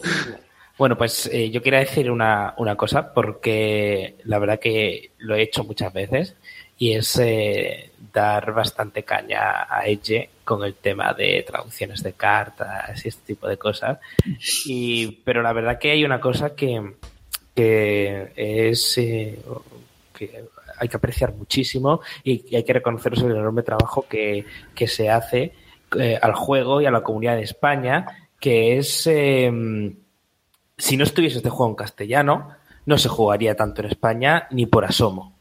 Bueno, 0.81 0.97
pues 0.97 1.29
eh, 1.31 1.51
yo 1.51 1.61
quería 1.61 1.77
decir 1.77 2.09
una, 2.09 2.55
una 2.57 2.75
cosa 2.75 3.13
porque 3.13 4.15
la 4.23 4.39
verdad 4.39 4.57
que 4.57 5.11
lo 5.19 5.35
he 5.35 5.43
hecho 5.43 5.63
muchas 5.63 5.93
veces 5.93 6.35
y 6.75 6.93
es 6.93 7.19
eh, 7.19 7.91
dar 8.11 8.51
bastante 8.51 9.03
caña 9.03 9.67
a 9.69 9.85
Edge 9.85 10.27
con 10.43 10.63
el 10.63 10.73
tema 10.73 11.13
de 11.13 11.45
traducciones 11.45 12.01
de 12.01 12.13
cartas 12.13 13.05
y 13.05 13.09
este 13.09 13.21
tipo 13.27 13.47
de 13.47 13.57
cosas. 13.57 13.99
Y, 14.65 15.19
pero 15.23 15.43
la 15.43 15.53
verdad 15.53 15.77
que 15.77 15.91
hay 15.91 16.03
una 16.03 16.19
cosa 16.19 16.55
que, 16.55 16.93
que 17.53 18.31
es 18.35 18.97
eh, 18.97 19.39
que 20.17 20.45
hay 20.79 20.87
que 20.87 20.97
apreciar 20.97 21.35
muchísimo 21.35 22.01
y, 22.23 22.55
hay 22.55 22.63
que 22.63 22.73
reconoceros 22.73 23.21
el 23.21 23.33
enorme 23.33 23.61
trabajo 23.61 24.07
que, 24.09 24.45
que 24.73 24.87
se 24.87 25.11
hace 25.11 25.53
eh, 25.99 26.17
al 26.19 26.33
juego 26.33 26.81
y 26.81 26.87
a 26.87 26.91
la 26.91 27.03
comunidad 27.03 27.35
de 27.35 27.43
España, 27.43 28.31
que 28.39 28.79
es 28.79 29.05
eh, 29.05 29.93
si 30.81 30.97
no 30.97 31.03
estuviese 31.03 31.37
este 31.37 31.49
juego 31.49 31.69
en 31.71 31.75
castellano, 31.75 32.49
no 32.85 32.97
se 32.97 33.07
jugaría 33.07 33.55
tanto 33.55 33.81
en 33.81 33.89
España 33.89 34.47
ni 34.51 34.65
por 34.65 34.83
asomo. 34.85 35.33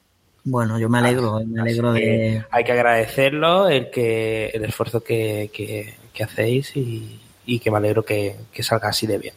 Bueno, 0.45 0.79
yo 0.79 0.89
me 0.89 0.99
alegro, 0.99 1.41
me 1.47 1.61
alegro 1.63 1.93
que 1.95 2.01
de... 2.01 2.45
Hay 2.51 2.65
que 2.65 2.73
agradecerlo, 2.73 3.69
el 3.69 3.91
que 3.91 4.49
el 4.49 4.65
esfuerzo 4.65 5.03
que, 5.03 5.51
que- 5.53 5.95
que 6.13 6.25
hacéis 6.25 6.77
y, 6.77 7.21
y 7.47 7.59
que 7.61 7.71
me 7.71 7.77
alegro 7.79 8.03
que, 8.05 8.37
que 8.53 8.63
salga 8.63 8.89
así 8.89 9.07
de 9.07 9.19
bien. 9.19 9.35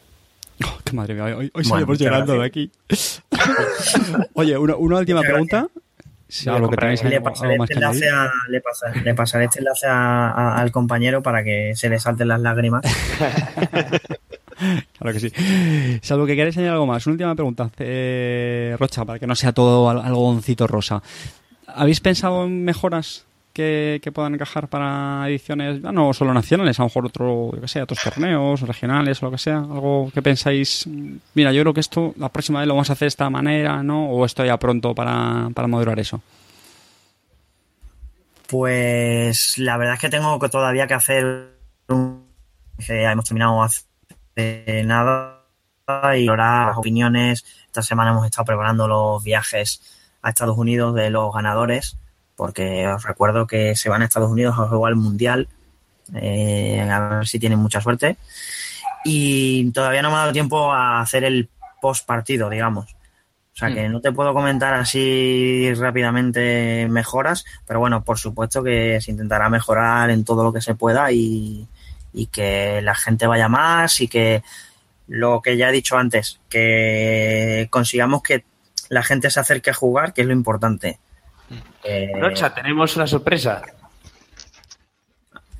Oh, 0.65 0.77
qué 0.83 0.93
madre 0.93 1.13
mía, 1.13 1.25
hoy, 1.37 1.49
hoy 1.53 1.63
salimos 1.65 1.97
llorando 1.99 2.33
de 2.33 2.45
aquí. 2.45 2.71
Oye, 4.33 4.57
una, 4.57 4.75
una 4.75 4.97
última 4.99 5.21
pregunta. 5.21 5.67
Salvo 6.27 6.67
que 6.69 6.77
tengáis 6.77 7.03
Le 7.03 7.15
algo, 7.17 7.29
pasaré, 7.29 7.53
este 7.55 7.67
que 7.67 7.73
enlace, 7.73 8.09
a- 8.09 8.31
le, 8.49 8.61
pasa- 8.61 8.89
le 9.03 9.13
pasaré 9.13 9.45
este 9.45 9.59
enlace 9.59 9.87
a- 9.87 10.29
a- 10.31 10.57
al 10.61 10.71
compañero 10.71 11.21
para 11.21 11.43
que 11.43 11.73
se 11.75 11.89
le 11.89 11.99
salten 11.99 12.27
las 12.27 12.41
lágrimas. 12.41 12.83
Claro 14.97 15.13
que 15.13 15.19
sí. 15.19 15.99
Salvo 16.01 16.25
que 16.25 16.35
queréis 16.35 16.57
añadir 16.57 16.73
algo 16.73 16.85
más. 16.85 17.05
Una 17.07 17.13
última 17.13 17.35
pregunta, 17.35 17.69
eh, 17.79 18.75
Rocha, 18.79 19.03
para 19.05 19.19
que 19.19 19.27
no 19.27 19.35
sea 19.35 19.51
todo 19.51 19.89
al- 19.89 20.01
algodoncito 20.01 20.67
rosa. 20.67 21.01
¿Habéis 21.67 21.99
pensado 21.99 22.45
en 22.45 22.63
mejoras 22.63 23.25
que, 23.51 23.99
que 24.01 24.11
puedan 24.11 24.33
encajar 24.35 24.67
para 24.67 25.23
ediciones, 25.27 25.81
ya 25.81 25.91
no 25.91 26.13
solo 26.13 26.33
nacionales, 26.33 26.79
a 26.79 26.83
lo 26.83 26.87
mejor 26.87 27.05
otro, 27.05 27.51
yo 27.53 27.61
que 27.61 27.67
sé, 27.67 27.81
otros 27.81 27.99
torneos 28.03 28.61
regionales 28.61 29.21
o 29.21 29.25
lo 29.27 29.31
que 29.31 29.37
sea? 29.37 29.57
¿Algo 29.59 30.09
que 30.13 30.21
pensáis, 30.21 30.87
mira, 31.33 31.51
yo 31.51 31.61
creo 31.61 31.73
que 31.73 31.79
esto 31.81 32.13
la 32.17 32.29
próxima 32.29 32.59
vez 32.59 32.67
lo 32.67 32.75
vamos 32.75 32.89
a 32.89 32.93
hacer 32.93 33.05
de 33.05 33.09
esta 33.09 33.29
manera, 33.29 33.83
¿no? 33.83 34.09
¿O 34.09 34.25
esto 34.25 34.43
ya 34.45 34.57
pronto 34.57 34.93
para, 34.95 35.49
para 35.53 35.67
madurar 35.67 35.99
eso? 35.99 36.21
Pues 38.47 39.57
la 39.57 39.77
verdad 39.77 39.95
es 39.95 40.01
que 40.01 40.09
tengo 40.09 40.37
todavía 40.49 40.85
que 40.87 40.93
hacer 40.93 41.53
un... 41.89 42.25
hemos 42.87 43.25
terminado 43.25 43.63
hace 43.63 43.81
nada 44.35 45.43
y 46.15 46.27
ahora 46.27 46.67
las 46.67 46.77
opiniones. 46.77 47.45
Esta 47.65 47.81
semana 47.81 48.11
hemos 48.11 48.25
estado 48.25 48.45
preparando 48.45 48.87
los 48.87 49.23
viajes 49.23 49.81
a 50.21 50.29
Estados 50.29 50.57
Unidos 50.57 50.95
de 50.95 51.09
los 51.09 51.33
ganadores, 51.33 51.97
porque 52.35 52.87
os 52.87 53.03
recuerdo 53.03 53.47
que 53.47 53.75
se 53.75 53.89
van 53.89 54.01
a 54.01 54.05
Estados 54.05 54.31
Unidos 54.31 54.55
a 54.57 54.67
jugar 54.67 54.91
el 54.91 54.97
Mundial, 54.97 55.47
eh, 56.15 56.81
a 56.81 56.99
ver 57.09 57.27
si 57.27 57.39
tienen 57.39 57.59
mucha 57.59 57.81
suerte. 57.81 58.17
Y 59.05 59.69
todavía 59.71 60.01
no 60.01 60.09
me 60.09 60.15
ha 60.15 60.19
dado 60.19 60.33
tiempo 60.33 60.71
a 60.71 61.01
hacer 61.01 61.25
el 61.25 61.49
post 61.81 62.05
partido, 62.05 62.49
digamos. 62.49 62.95
O 63.53 63.55
sea 63.55 63.71
que 63.71 63.87
no 63.87 64.01
te 64.01 64.11
puedo 64.11 64.33
comentar 64.33 64.73
así 64.73 65.71
rápidamente 65.75 66.87
mejoras, 66.89 67.45
pero 67.67 67.79
bueno, 67.79 68.03
por 68.03 68.17
supuesto 68.17 68.63
que 68.63 68.99
se 68.99 69.11
intentará 69.11 69.47
mejorar 69.47 70.09
en 70.09 70.25
todo 70.25 70.43
lo 70.43 70.51
que 70.51 70.61
se 70.61 70.73
pueda 70.73 71.11
y, 71.11 71.67
y 72.13 72.27
que 72.27 72.81
la 72.81 72.95
gente 72.95 73.27
vaya 73.27 73.47
más 73.49 73.99
y 74.01 74.07
que 74.07 74.43
lo 75.07 75.41
que 75.41 75.57
ya 75.57 75.69
he 75.69 75.71
dicho 75.71 75.97
antes, 75.97 76.39
que 76.49 77.67
consigamos 77.69 78.21
que 78.23 78.45
la 78.89 79.03
gente 79.03 79.29
se 79.31 79.39
acerque 79.39 79.71
a 79.71 79.73
jugar, 79.73 80.13
que 80.13 80.21
es 80.21 80.27
lo 80.27 80.33
importante. 80.33 80.99
Eh, 81.83 82.11
Rocha, 82.19 82.53
tenemos 82.53 82.95
una 82.95 83.07
sorpresa. 83.07 83.61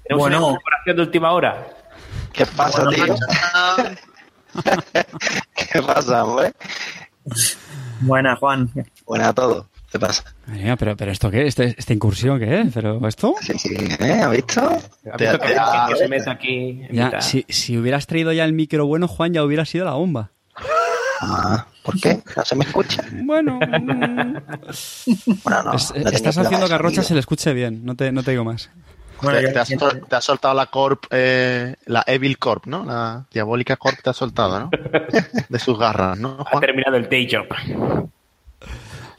Tenemos 0.04 0.20
Bueno. 0.30 0.38
una 0.48 0.58
colaboración 0.60 0.96
de 0.96 1.02
última 1.02 1.32
hora. 1.32 1.68
¿Qué 2.32 2.46
pasa, 2.46 2.84
Bueno, 2.86 3.06
tío? 3.06 3.16
¿Qué 5.74 5.82
pasa, 5.82 6.24
hombre? 6.26 6.54
buena, 8.02 8.36
Juan. 8.36 8.70
Buenas 9.06 9.30
a 9.30 9.34
todos. 9.34 9.66
¿Qué 9.94 10.00
pasa? 10.00 10.24
Mira, 10.48 10.76
pero, 10.76 10.98
pero 10.98 11.12
¿esto 11.12 11.30
qué? 11.30 11.46
¿Este- 11.46 11.76
¿Esta 11.78 11.94
incursión 11.94 12.40
qué 12.40 12.62
es? 12.62 12.74
¿Pero 12.74 13.08
esto? 13.08 13.36
Sí, 13.42 13.54
sí, 13.60 13.76
¿eh? 14.00 14.22
¿Has 14.24 14.32
visto? 14.32 14.62
¿Has 14.62 15.18
Te- 15.18 15.24
visto 15.26 15.40
que, 15.40 15.56
ah, 15.58 15.88
se 15.96 16.08
mete 16.08 16.30
aquí? 16.32 16.82
en 16.90 16.96
Ya, 16.96 17.06
mitad? 17.06 17.22
si, 17.22 17.46
si 17.48 17.78
hubieras 17.78 18.08
traído 18.08 18.32
ya 18.34 18.44
el 18.44 18.54
micro 18.54 18.88
bueno, 18.88 19.08
Juan, 19.08 19.34
ya 19.34 19.44
hubiera 19.44 19.66
sido 19.66 19.86
la 19.86 19.92
bomba. 19.94 20.32
Ah, 21.22 21.68
¿Por 21.84 22.00
qué? 22.02 22.22
No 22.36 22.44
se 22.44 22.56
me 22.56 22.66
escucha. 22.66 23.04
Bueno, 23.24 23.60
Bueno, 25.44 25.64
no. 25.64 25.74
es- 25.76 25.90
no 25.90 25.94
tenía 25.94 26.10
estás 26.12 26.38
haciendo 26.40 26.66
de 26.66 26.70
que 26.70 26.74
a 26.74 26.78
Rocha 26.80 26.96
sonido. 26.96 27.08
se 27.08 27.14
le 27.14 27.20
escuche 27.20 27.54
bien, 27.54 27.86
no 27.86 27.96
te, 27.96 28.12
no 28.12 28.24
te 28.24 28.32
digo 28.32 28.44
más. 28.44 28.72
Bueno, 29.22 29.40
te, 29.40 29.60
has, 29.60 29.70
sol- 29.70 30.02
te 30.10 30.16
has 30.16 30.24
soltado 30.26 30.54
la 30.56 30.66
Corp, 30.66 31.04
eh, 31.12 31.76
la 31.86 32.04
Evil 32.08 32.40
Corp, 32.40 32.66
¿no? 32.66 32.84
La 32.84 33.26
diabólica 33.32 33.78
Corp 33.78 34.00
te 34.04 34.10
ha 34.10 34.14
soltado, 34.14 34.60
¿no? 34.60 34.70
De 35.50 35.60
sus 35.60 35.78
garras, 35.78 36.18
¿no, 36.20 36.44
Ha 36.52 36.60
terminado 36.60 36.98
el 36.98 37.08
day 37.08 37.30
job. 37.32 37.46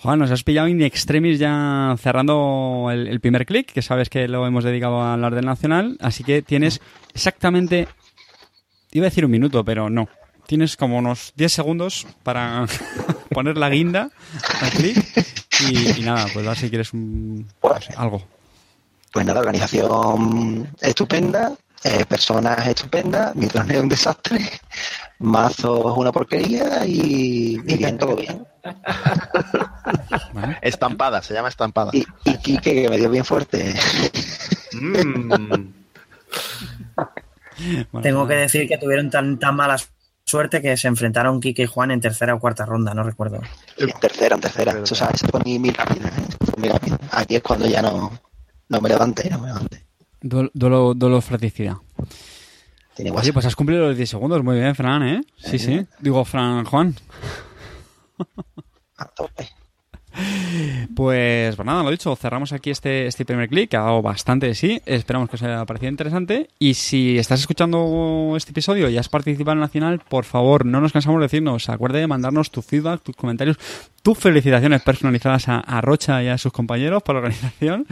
Juan, 0.04 0.18
nos 0.18 0.30
has 0.30 0.44
pillado 0.44 0.68
in 0.68 0.82
extremis 0.82 1.38
ya 1.38 1.96
cerrando 1.98 2.90
el, 2.92 3.08
el 3.08 3.20
primer 3.20 3.46
clic, 3.46 3.72
que 3.72 3.80
sabes 3.80 4.10
que 4.10 4.28
lo 4.28 4.46
hemos 4.46 4.62
dedicado 4.62 5.00
a 5.00 5.14
hablar 5.14 5.34
del 5.34 5.46
Nacional, 5.46 5.96
así 5.98 6.22
que 6.22 6.42
tienes 6.42 6.82
exactamente, 7.14 7.88
iba 8.92 9.06
a 9.06 9.08
decir 9.08 9.24
un 9.24 9.30
minuto, 9.30 9.64
pero 9.64 9.88
no. 9.88 10.06
Tienes 10.46 10.76
como 10.76 10.98
unos 10.98 11.32
10 11.36 11.50
segundos 11.50 12.06
para 12.22 12.66
poner 13.30 13.56
la 13.56 13.70
guinda 13.70 14.10
al 14.60 14.70
clic 14.72 14.98
y, 15.70 15.98
y 15.98 16.02
nada, 16.02 16.26
pues 16.34 16.44
a 16.44 16.50
ver 16.50 16.58
si 16.58 16.68
quieres 16.68 16.92
un, 16.92 17.46
sé, 17.80 17.94
algo. 17.96 18.22
Pues 19.10 19.24
nada, 19.24 19.40
organización 19.40 20.68
estupenda, 20.82 21.54
eh, 21.84 22.06
personas 22.06 22.66
estupendas, 22.66 23.36
mi 23.36 23.46
torneo 23.46 23.76
es 23.76 23.82
un 23.82 23.88
desastre, 23.90 24.38
mazo 25.18 25.92
es 25.92 25.98
una 25.98 26.12
porquería 26.12 26.84
y, 26.86 27.60
y 27.66 27.76
bien, 27.76 27.98
todo 27.98 28.16
bien. 28.16 28.46
Estampada, 30.62 31.22
se 31.22 31.34
llama 31.34 31.48
estampada. 31.48 31.90
Y, 31.92 32.06
y 32.24 32.38
Quique, 32.38 32.74
que 32.74 32.88
me 32.88 32.96
dio 32.96 33.10
bien 33.10 33.24
fuerte. 33.24 33.74
Mm. 34.72 35.72
Tengo 38.02 38.26
que 38.26 38.34
decir 38.34 38.66
que 38.66 38.78
tuvieron 38.78 39.10
tan, 39.10 39.38
tan 39.38 39.54
mala 39.54 39.76
suerte 40.24 40.62
que 40.62 40.76
se 40.76 40.88
enfrentaron 40.88 41.40
Kike 41.40 41.62
y 41.62 41.66
Juan 41.66 41.90
en 41.90 42.00
tercera 42.00 42.34
o 42.34 42.40
cuarta 42.40 42.64
ronda, 42.64 42.94
no 42.94 43.02
recuerdo. 43.02 43.40
En 43.76 43.92
tercera, 44.00 44.34
en 44.34 44.40
tercera. 44.40 44.72
Eso, 44.82 44.96
fue 45.30 45.40
muy, 45.44 45.58
muy 45.58 45.70
rápido, 45.70 46.08
¿eh? 46.08 46.12
Eso 46.16 46.38
fue 46.50 46.60
muy 46.60 46.68
rápido. 46.70 46.98
Aquí 47.12 47.36
es 47.36 47.42
cuando 47.42 47.66
ya 47.66 47.82
no, 47.82 48.10
no 48.68 48.80
me 48.80 48.88
levanté, 48.88 49.28
no 49.30 49.38
me 49.38 49.48
levanté. 49.48 49.84
Duelo, 50.26 50.50
duelo, 50.54 50.94
duelo 50.94 51.20
fraticidad. 51.20 51.76
Tiene 52.96 53.10
Oye, 53.10 53.30
pues 53.34 53.44
has 53.44 53.54
cumplido 53.54 53.88
los 53.88 53.96
10 53.96 54.08
segundos, 54.08 54.42
muy 54.42 54.56
bien, 54.56 54.74
Fran, 54.74 55.02
¿eh? 55.02 55.20
Sí, 55.36 55.58
sí. 55.58 55.84
Digo, 56.00 56.24
Fran, 56.24 56.64
Juan. 56.64 56.94
A 58.96 59.04
tope. 59.08 59.50
Pues, 60.94 61.56
pues 61.56 61.66
nada, 61.66 61.82
lo 61.82 61.90
dicho, 61.90 62.16
cerramos 62.16 62.54
aquí 62.54 62.70
este, 62.70 63.06
este 63.06 63.26
primer 63.26 63.50
clic, 63.50 63.68
que 63.68 63.76
ha 63.76 63.82
dado 63.82 64.00
bastante 64.00 64.46
de 64.46 64.54
sí. 64.54 64.80
Esperamos 64.86 65.28
que 65.28 65.36
os 65.36 65.42
haya 65.42 65.62
parecido 65.66 65.90
interesante. 65.90 66.48
Y 66.58 66.72
si 66.72 67.18
estás 67.18 67.40
escuchando 67.40 68.32
este 68.34 68.52
episodio 68.52 68.88
y 68.88 68.96
has 68.96 69.10
participado 69.10 69.52
en 69.52 69.58
el 69.58 69.64
Nacional, 69.64 70.00
por 70.08 70.24
favor, 70.24 70.64
no 70.64 70.80
nos 70.80 70.92
cansamos 70.92 71.18
de 71.20 71.24
decirnos. 71.24 71.68
Acuerde 71.68 71.98
de 71.98 72.06
mandarnos 72.06 72.50
tu 72.50 72.62
feedback, 72.62 73.02
tus 73.02 73.14
comentarios, 73.14 73.58
tus 74.02 74.16
felicitaciones 74.16 74.80
personalizadas 74.80 75.48
a, 75.48 75.60
a 75.60 75.82
Rocha 75.82 76.22
y 76.22 76.28
a 76.28 76.38
sus 76.38 76.52
compañeros 76.52 77.02
por 77.02 77.16
la 77.16 77.20
organización. 77.20 77.86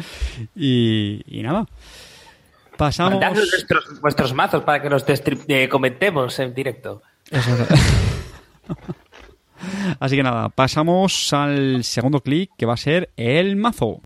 Y, 0.56 1.20
y 1.26 1.42
nada. 1.42 1.66
Pasamos. 2.82 3.20
Mandadnos 3.20 3.48
vuestros 4.00 4.34
mazos 4.34 4.64
para 4.64 4.82
que 4.82 4.90
los 4.90 5.04
eh, 5.06 5.68
comentemos 5.68 6.36
en 6.40 6.52
directo. 6.52 7.00
Eso 7.30 7.54
es. 7.54 7.68
Así 10.00 10.16
que 10.16 10.24
nada, 10.24 10.48
pasamos 10.48 11.32
al 11.32 11.84
segundo 11.84 12.22
clic 12.22 12.50
que 12.58 12.66
va 12.66 12.74
a 12.74 12.76
ser 12.76 13.10
el 13.16 13.54
mazo. 13.54 14.00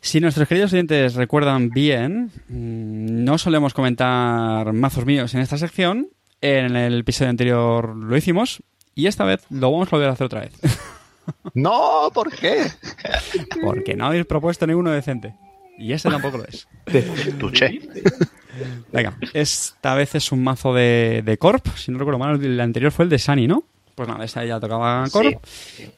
Si 0.00 0.18
nuestros 0.18 0.48
queridos 0.48 0.72
oyentes 0.72 1.14
recuerdan 1.14 1.68
bien, 1.68 2.32
mm, 2.48 3.22
no 3.22 3.36
solemos 3.36 3.74
comentar 3.74 4.72
mazos 4.72 5.04
míos 5.04 5.34
en 5.34 5.42
esta 5.42 5.58
sección. 5.58 6.08
En 6.40 6.74
el 6.74 7.00
episodio 7.00 7.28
anterior 7.28 7.94
lo 7.94 8.16
hicimos 8.16 8.62
y 8.98 9.06
esta 9.06 9.24
vez 9.24 9.46
lo 9.48 9.70
vamos 9.70 9.86
a 9.88 9.90
volver 9.92 10.08
a 10.08 10.12
hacer 10.12 10.26
otra 10.26 10.40
vez. 10.40 10.52
No, 11.52 12.10
¿por 12.14 12.34
qué? 12.34 12.66
Porque 13.62 13.94
no 13.94 14.06
habéis 14.06 14.24
propuesto 14.24 14.66
ninguno 14.66 14.90
decente. 14.90 15.34
Y 15.76 15.92
este 15.92 16.08
tampoco 16.08 16.38
lo 16.38 16.44
es. 16.46 16.66
Tuché. 17.38 17.80
Venga, 18.90 19.14
esta 19.34 19.94
vez 19.94 20.14
es 20.14 20.32
un 20.32 20.42
mazo 20.42 20.72
de, 20.72 21.22
de 21.22 21.36
Corp. 21.36 21.66
Si 21.76 21.92
no 21.92 21.98
recuerdo 21.98 22.18
mal, 22.18 22.42
el 22.42 22.58
anterior 22.58 22.90
fue 22.92 23.04
el 23.04 23.10
de 23.10 23.18
Sunny, 23.18 23.46
¿no? 23.46 23.62
Pues 23.94 24.08
nada, 24.08 24.24
esta 24.24 24.42
ya 24.42 24.58
tocaba 24.58 25.04
Corp. 25.10 25.44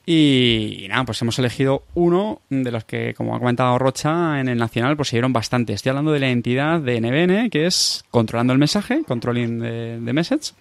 Y, 0.05 0.85
y 0.85 0.89
nada, 0.89 1.05
pues 1.05 1.23
hemos 1.23 1.39
elegido 1.39 1.85
uno 1.95 2.41
de 2.51 2.73
los 2.73 2.85
que, 2.85 3.15
como 3.15 3.37
ha 3.37 3.39
comentado 3.39 3.79
Rocha, 3.79 4.41
en 4.41 4.49
el 4.49 4.59
Nacional 4.59 4.97
pues 4.97 5.11
se 5.11 5.17
dieron 5.17 5.33
bastante. 5.33 5.75
Estoy 5.75 5.91
hablando 5.91 6.11
de 6.11 6.19
la 6.19 6.31
entidad 6.31 6.81
de 6.81 7.01
NBN, 7.01 7.51
que 7.51 7.67
es 7.67 8.05
controlando 8.11 8.53
el 8.53 8.59
mensaje, 8.59 9.05
controlling 9.07 9.61
de, 9.61 10.01
de 10.01 10.13
message, 10.13 10.55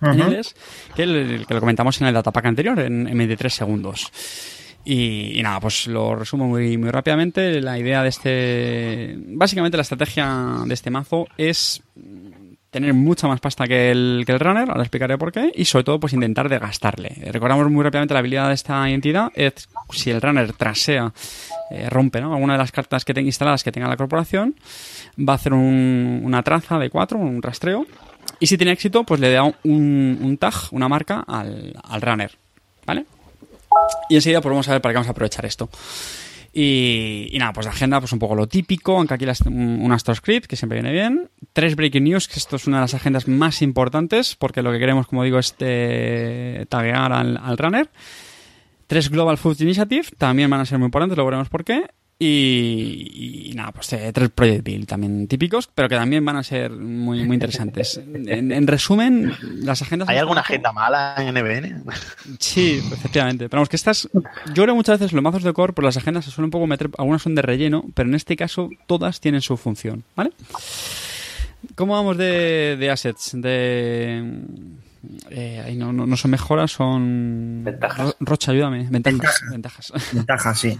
en 0.00 0.10
Ujú. 0.10 0.18
inglés, 0.20 0.54
que, 0.94 1.02
el- 1.02 1.44
que 1.46 1.54
lo 1.54 1.60
comentamos 1.60 2.00
en 2.00 2.06
el 2.08 2.14
datapack 2.14 2.46
anterior, 2.46 2.78
en, 2.80 3.06
en 3.08 3.18
23 3.18 3.52
segundos. 3.52 4.10
Y, 4.84 5.38
y 5.38 5.42
nada, 5.42 5.60
pues 5.60 5.86
lo 5.86 6.14
resumo 6.14 6.46
muy, 6.46 6.78
muy 6.78 6.90
rápidamente. 6.90 7.60
La 7.60 7.78
idea 7.78 8.02
de 8.02 8.08
este. 8.08 9.14
Básicamente, 9.18 9.76
la 9.76 9.82
estrategia 9.82 10.58
de 10.64 10.72
este 10.72 10.90
mazo 10.90 11.26
es 11.36 11.82
tener 12.70 12.92
mucha 12.94 13.26
más 13.28 13.40
pasta 13.40 13.66
que 13.66 13.90
el, 13.90 14.22
que 14.26 14.32
el 14.32 14.40
runner, 14.40 14.68
ahora 14.70 14.82
explicaré 14.82 15.16
por 15.18 15.32
qué, 15.32 15.50
y 15.54 15.64
sobre 15.64 15.84
todo, 15.84 16.00
pues 16.00 16.12
intentar 16.12 16.48
desgastarle. 16.48 17.12
Eh, 17.22 17.32
Recordamos 17.32 17.70
muy 17.70 17.82
rápidamente 17.82 18.14
la 18.14 18.20
habilidad 18.20 18.48
de 18.48 18.54
esta 18.54 18.88
entidad: 18.88 19.30
es 19.34 19.68
si 19.90 20.10
el 20.10 20.22
runner 20.22 20.52
trasea, 20.54 21.12
eh, 21.70 21.90
rompe 21.90 22.20
¿no? 22.22 22.32
alguna 22.32 22.54
de 22.54 22.58
las 22.60 22.72
cartas 22.72 23.04
que 23.04 23.12
tenga 23.12 23.26
instaladas 23.26 23.64
que 23.64 23.72
tenga 23.72 23.88
la 23.88 23.96
corporación, 23.96 24.54
va 25.18 25.34
a 25.34 25.36
hacer 25.36 25.52
un- 25.52 26.20
una 26.24 26.42
traza 26.42 26.78
de 26.78 26.88
cuatro, 26.88 27.18
un 27.18 27.42
rastreo, 27.42 27.86
y 28.40 28.46
si 28.46 28.56
tiene 28.56 28.72
éxito, 28.72 29.04
pues 29.04 29.20
le 29.20 29.32
da 29.32 29.42
un, 29.44 29.54
un 29.64 30.38
tag, 30.38 30.54
una 30.70 30.88
marca 30.88 31.24
al, 31.26 31.74
al 31.82 32.02
runner. 32.02 32.32
¿Vale? 32.86 33.04
Y 34.08 34.16
enseguida 34.16 34.40
pues 34.40 34.50
vamos 34.50 34.68
a 34.68 34.72
ver 34.72 34.80
para 34.80 34.92
qué 34.92 34.96
vamos 34.96 35.08
a 35.08 35.12
aprovechar 35.12 35.44
esto. 35.44 35.68
Y, 36.52 37.36
nada, 37.38 37.52
pues 37.52 37.66
la 37.66 37.72
agenda, 37.72 38.00
pues 38.00 38.12
un 38.12 38.18
poco 38.18 38.34
lo 38.34 38.46
típico, 38.46 38.96
aunque 38.96 39.14
aquí 39.14 39.26
las, 39.26 39.42
un, 39.42 39.80
un 39.80 39.92
AstroScript, 39.92 40.46
que 40.46 40.56
siempre 40.56 40.80
viene 40.80 40.92
bien. 40.92 41.28
Tres 41.52 41.76
Breaking 41.76 42.04
News, 42.04 42.26
que 42.26 42.38
esto 42.38 42.56
es 42.56 42.66
una 42.66 42.78
de 42.78 42.82
las 42.82 42.94
agendas 42.94 43.28
más 43.28 43.62
importantes, 43.62 44.34
porque 44.34 44.62
lo 44.62 44.72
que 44.72 44.78
queremos, 44.78 45.06
como 45.06 45.22
digo, 45.22 45.38
es 45.38 45.54
eh, 45.60 46.66
taguear 46.68 47.12
al, 47.12 47.36
al 47.36 47.58
runner. 47.58 47.88
Tres 48.86 49.10
Global 49.10 49.36
Food 49.36 49.60
Initiative, 49.60 50.08
también 50.16 50.48
van 50.48 50.60
a 50.60 50.66
ser 50.66 50.78
muy 50.78 50.86
importantes, 50.86 51.16
lo 51.16 51.24
veremos 51.26 51.48
por 51.48 51.64
qué. 51.64 51.84
Y, 52.20 53.50
y 53.50 53.54
nada, 53.54 53.70
pues 53.70 53.92
eh, 53.92 54.10
tres 54.12 54.30
Project 54.30 54.64
Build 54.64 54.86
también 54.88 55.28
típicos, 55.28 55.68
pero 55.72 55.88
que 55.88 55.94
también 55.94 56.24
van 56.24 56.36
a 56.36 56.42
ser 56.42 56.72
muy, 56.72 57.24
muy 57.24 57.34
interesantes. 57.34 58.00
En, 58.28 58.50
en 58.52 58.66
resumen, 58.66 59.32
las 59.62 59.82
agendas... 59.82 60.08
¿Hay 60.08 60.18
alguna 60.18 60.40
agenda 60.40 60.72
mala 60.72 61.14
en 61.18 61.32
NBN? 61.34 61.84
Sí, 62.40 62.82
efectivamente. 62.92 63.48
Pero 63.48 63.58
vamos, 63.60 63.68
que 63.68 63.76
estas. 63.76 64.08
Yo 64.52 64.64
creo 64.64 64.74
muchas 64.74 64.98
veces 64.98 65.12
los 65.12 65.22
mazos 65.22 65.44
de 65.44 65.52
core, 65.52 65.72
por 65.72 65.84
las 65.84 65.96
agendas 65.96 66.24
se 66.24 66.30
suelen 66.32 66.46
un 66.46 66.50
poco 66.50 66.66
meter. 66.66 66.90
Algunas 66.98 67.22
son 67.22 67.34
de 67.36 67.42
relleno, 67.42 67.84
pero 67.94 68.08
en 68.08 68.14
este 68.16 68.36
caso 68.36 68.68
todas 68.86 69.20
tienen 69.20 69.40
su 69.40 69.56
función, 69.56 70.02
¿vale? 70.16 70.32
¿Cómo 71.76 71.94
vamos 71.94 72.16
de, 72.18 72.76
de 72.78 72.90
assets? 72.90 73.30
De. 73.34 74.42
Eh, 75.30 75.62
ahí 75.64 75.76
no, 75.76 75.92
no, 75.92 76.06
no 76.06 76.16
son 76.16 76.30
mejoras, 76.32 76.72
son. 76.72 77.62
Ventajas. 77.64 77.98
Ro- 78.06 78.16
Rocha, 78.20 78.52
ayúdame. 78.52 78.86
Ventajas. 78.90 79.40
Ventajas. 79.50 79.92
Ventajas. 79.92 80.14
Ventaja, 80.14 80.54
sí. 80.54 80.78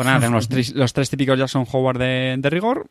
Pues 0.00 0.06
nada, 0.06 0.20
tenemos 0.20 0.44
los, 0.44 0.48
tres- 0.50 0.74
los 0.74 0.92
tres 0.92 1.10
típicos 1.10 1.38
Jackson 1.38 1.66
Howard 1.70 1.98
de, 1.98 2.36
de 2.38 2.50
rigor. 2.50 2.86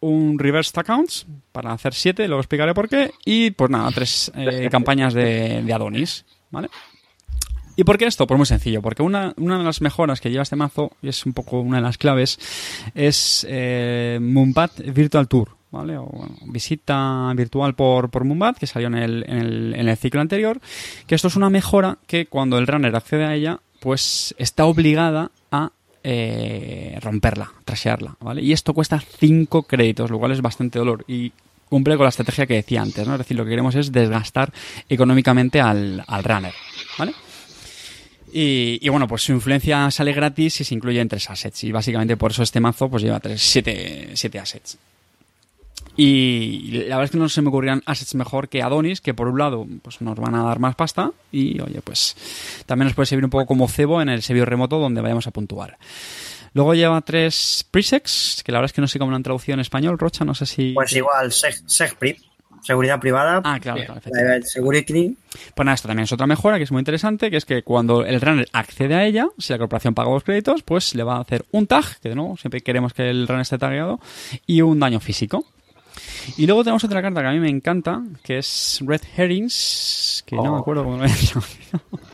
Un 0.00 0.38
reversed 0.38 0.78
accounts 0.78 1.26
para 1.52 1.72
hacer 1.72 1.92
siete, 1.92 2.26
luego 2.26 2.40
explicaré 2.40 2.72
por 2.72 2.88
qué. 2.88 3.10
Y 3.24 3.50
pues 3.50 3.70
nada, 3.70 3.90
tres 3.90 4.30
eh, 4.34 4.68
campañas 4.70 5.12
de, 5.12 5.62
de 5.62 5.72
Adonis, 5.72 6.24
¿vale? 6.50 6.68
¿Y 7.76 7.84
por 7.84 7.98
qué 7.98 8.06
esto? 8.06 8.26
Pues 8.26 8.36
muy 8.38 8.46
sencillo, 8.46 8.80
porque 8.82 9.02
una, 9.02 9.34
una 9.36 9.58
de 9.58 9.64
las 9.64 9.80
mejoras 9.80 10.20
que 10.20 10.30
lleva 10.30 10.42
este 10.42 10.56
mazo, 10.56 10.92
y 11.02 11.08
es 11.08 11.24
un 11.26 11.32
poco 11.32 11.60
una 11.60 11.76
de 11.78 11.82
las 11.82 11.98
claves, 11.98 12.38
es 12.94 13.46
eh, 13.48 14.18
Moonbat 14.22 14.80
Virtual 14.92 15.28
Tour, 15.28 15.48
¿vale? 15.70 15.96
O 15.98 16.04
bueno, 16.06 16.34
visita 16.46 17.32
virtual 17.34 17.74
por, 17.74 18.10
por 18.10 18.24
Moonbat, 18.24 18.58
que 18.58 18.66
salió 18.66 18.88
en 18.88 18.94
el, 18.96 19.24
en, 19.28 19.38
el, 19.38 19.74
en 19.74 19.88
el 19.88 19.96
ciclo 19.96 20.20
anterior, 20.20 20.60
que 21.06 21.14
esto 21.14 21.28
es 21.28 21.36
una 21.36 21.50
mejora 21.50 21.98
que 22.06 22.26
cuando 22.26 22.58
el 22.58 22.66
runner 22.66 22.94
accede 22.96 23.24
a 23.26 23.34
ella, 23.34 23.60
pues 23.80 24.34
está 24.38 24.64
obligada 24.66 25.30
eh, 26.02 26.98
romperla, 27.02 27.52
trashearla, 27.64 28.16
¿vale? 28.20 28.42
Y 28.42 28.52
esto 28.52 28.74
cuesta 28.74 29.00
5 29.00 29.64
créditos, 29.64 30.10
lo 30.10 30.18
cual 30.18 30.32
es 30.32 30.40
bastante 30.40 30.78
dolor. 30.78 31.04
Y 31.06 31.32
cumple 31.68 31.96
con 31.96 32.04
la 32.04 32.10
estrategia 32.10 32.46
que 32.46 32.54
decía 32.54 32.82
antes, 32.82 33.06
¿no? 33.06 33.14
Es 33.14 33.18
decir, 33.18 33.36
lo 33.36 33.44
que 33.44 33.50
queremos 33.50 33.74
es 33.74 33.92
desgastar 33.92 34.52
económicamente 34.88 35.60
al, 35.60 36.02
al 36.06 36.24
runner, 36.24 36.54
¿vale? 36.98 37.14
Y, 38.32 38.78
y 38.80 38.88
bueno, 38.88 39.08
pues 39.08 39.22
su 39.22 39.32
influencia 39.32 39.90
sale 39.90 40.12
gratis 40.12 40.60
y 40.60 40.64
se 40.64 40.74
incluye 40.74 41.00
en 41.00 41.08
tres 41.08 41.28
assets. 41.30 41.64
Y 41.64 41.72
básicamente 41.72 42.16
por 42.16 42.30
eso 42.30 42.42
este 42.42 42.60
mazo 42.60 42.88
pues 42.88 43.02
lleva 43.02 43.20
tres, 43.20 43.42
siete, 43.42 44.10
siete 44.14 44.38
assets. 44.38 44.78
Y 46.02 46.70
la 46.88 46.96
verdad 46.96 47.04
es 47.04 47.10
que 47.10 47.18
no 47.18 47.28
se 47.28 47.42
me 47.42 47.48
ocurrían 47.50 47.82
assets 47.84 48.14
mejor 48.14 48.48
que 48.48 48.62
Adonis, 48.62 49.02
que 49.02 49.12
por 49.12 49.28
un 49.28 49.38
lado 49.38 49.66
pues 49.82 50.00
nos 50.00 50.18
van 50.18 50.34
a 50.34 50.42
dar 50.44 50.58
más 50.58 50.74
pasta 50.74 51.10
y 51.30 51.60
oye, 51.60 51.82
pues 51.82 52.16
también 52.64 52.86
nos 52.86 52.94
puede 52.94 53.04
servir 53.04 53.24
un 53.26 53.30
poco 53.30 53.44
como 53.44 53.68
cebo 53.68 54.00
en 54.00 54.08
el 54.08 54.22
servidor 54.22 54.48
remoto 54.48 54.78
donde 54.78 55.02
vayamos 55.02 55.26
a 55.26 55.30
puntuar. 55.30 55.76
Luego 56.54 56.72
lleva 56.74 56.98
tres 57.02 57.66
presets, 57.70 58.42
que 58.42 58.50
la 58.50 58.58
verdad 58.58 58.70
es 58.70 58.72
que 58.72 58.80
no 58.80 58.88
sé 58.88 58.98
cómo 58.98 59.10
lo 59.10 59.16
han 59.16 59.22
traducido 59.22 59.52
en 59.54 59.60
español, 59.60 59.98
Rocha, 59.98 60.24
no 60.24 60.34
sé 60.34 60.46
si... 60.46 60.72
Pues 60.72 60.90
igual, 60.94 61.30
Seg- 61.30 61.62
SegPrip, 61.66 62.18
seguridad 62.62 62.98
privada, 62.98 63.42
Ah, 63.44 63.60
claro, 63.60 63.82
claro, 63.84 64.42
Security, 64.46 65.16
Pues 65.54 65.64
nada, 65.66 65.74
esto 65.74 65.86
también 65.86 66.04
es 66.04 66.12
otra 66.12 66.26
mejora 66.26 66.56
que 66.56 66.64
es 66.64 66.72
muy 66.72 66.80
interesante, 66.80 67.30
que 67.30 67.36
es 67.36 67.44
que 67.44 67.62
cuando 67.62 68.06
el 68.06 68.20
runner 68.22 68.48
accede 68.54 68.94
a 68.94 69.04
ella, 69.04 69.28
si 69.38 69.52
la 69.52 69.58
corporación 69.58 69.94
paga 69.94 70.10
los 70.10 70.24
créditos, 70.24 70.62
pues 70.62 70.94
le 70.94 71.02
va 71.04 71.16
a 71.16 71.20
hacer 71.20 71.44
un 71.52 71.66
tag, 71.66 71.84
que 72.00 72.08
de 72.08 72.14
nuevo 72.14 72.36
siempre 72.38 72.62
queremos 72.62 72.94
que 72.94 73.10
el 73.10 73.28
runner 73.28 73.42
esté 73.42 73.58
tagueado, 73.58 74.00
y 74.46 74.62
un 74.62 74.80
daño 74.80 74.98
físico. 74.98 75.44
Y 76.36 76.46
luego 76.46 76.62
tenemos 76.64 76.82
otra 76.84 77.02
carta 77.02 77.20
que 77.20 77.26
a 77.28 77.32
mí 77.32 77.40
me 77.40 77.48
encanta, 77.48 78.02
que 78.22 78.38
es 78.38 78.80
Red 78.84 79.02
Herrings, 79.16 80.22
que 80.26 80.36
no 80.36 80.42
Oh. 80.42 80.52
me 80.54 80.58
acuerdo 80.60 80.84
cómo 80.84 80.96
lo 80.98 81.04
he 81.04 81.08
dicho. 81.08 81.40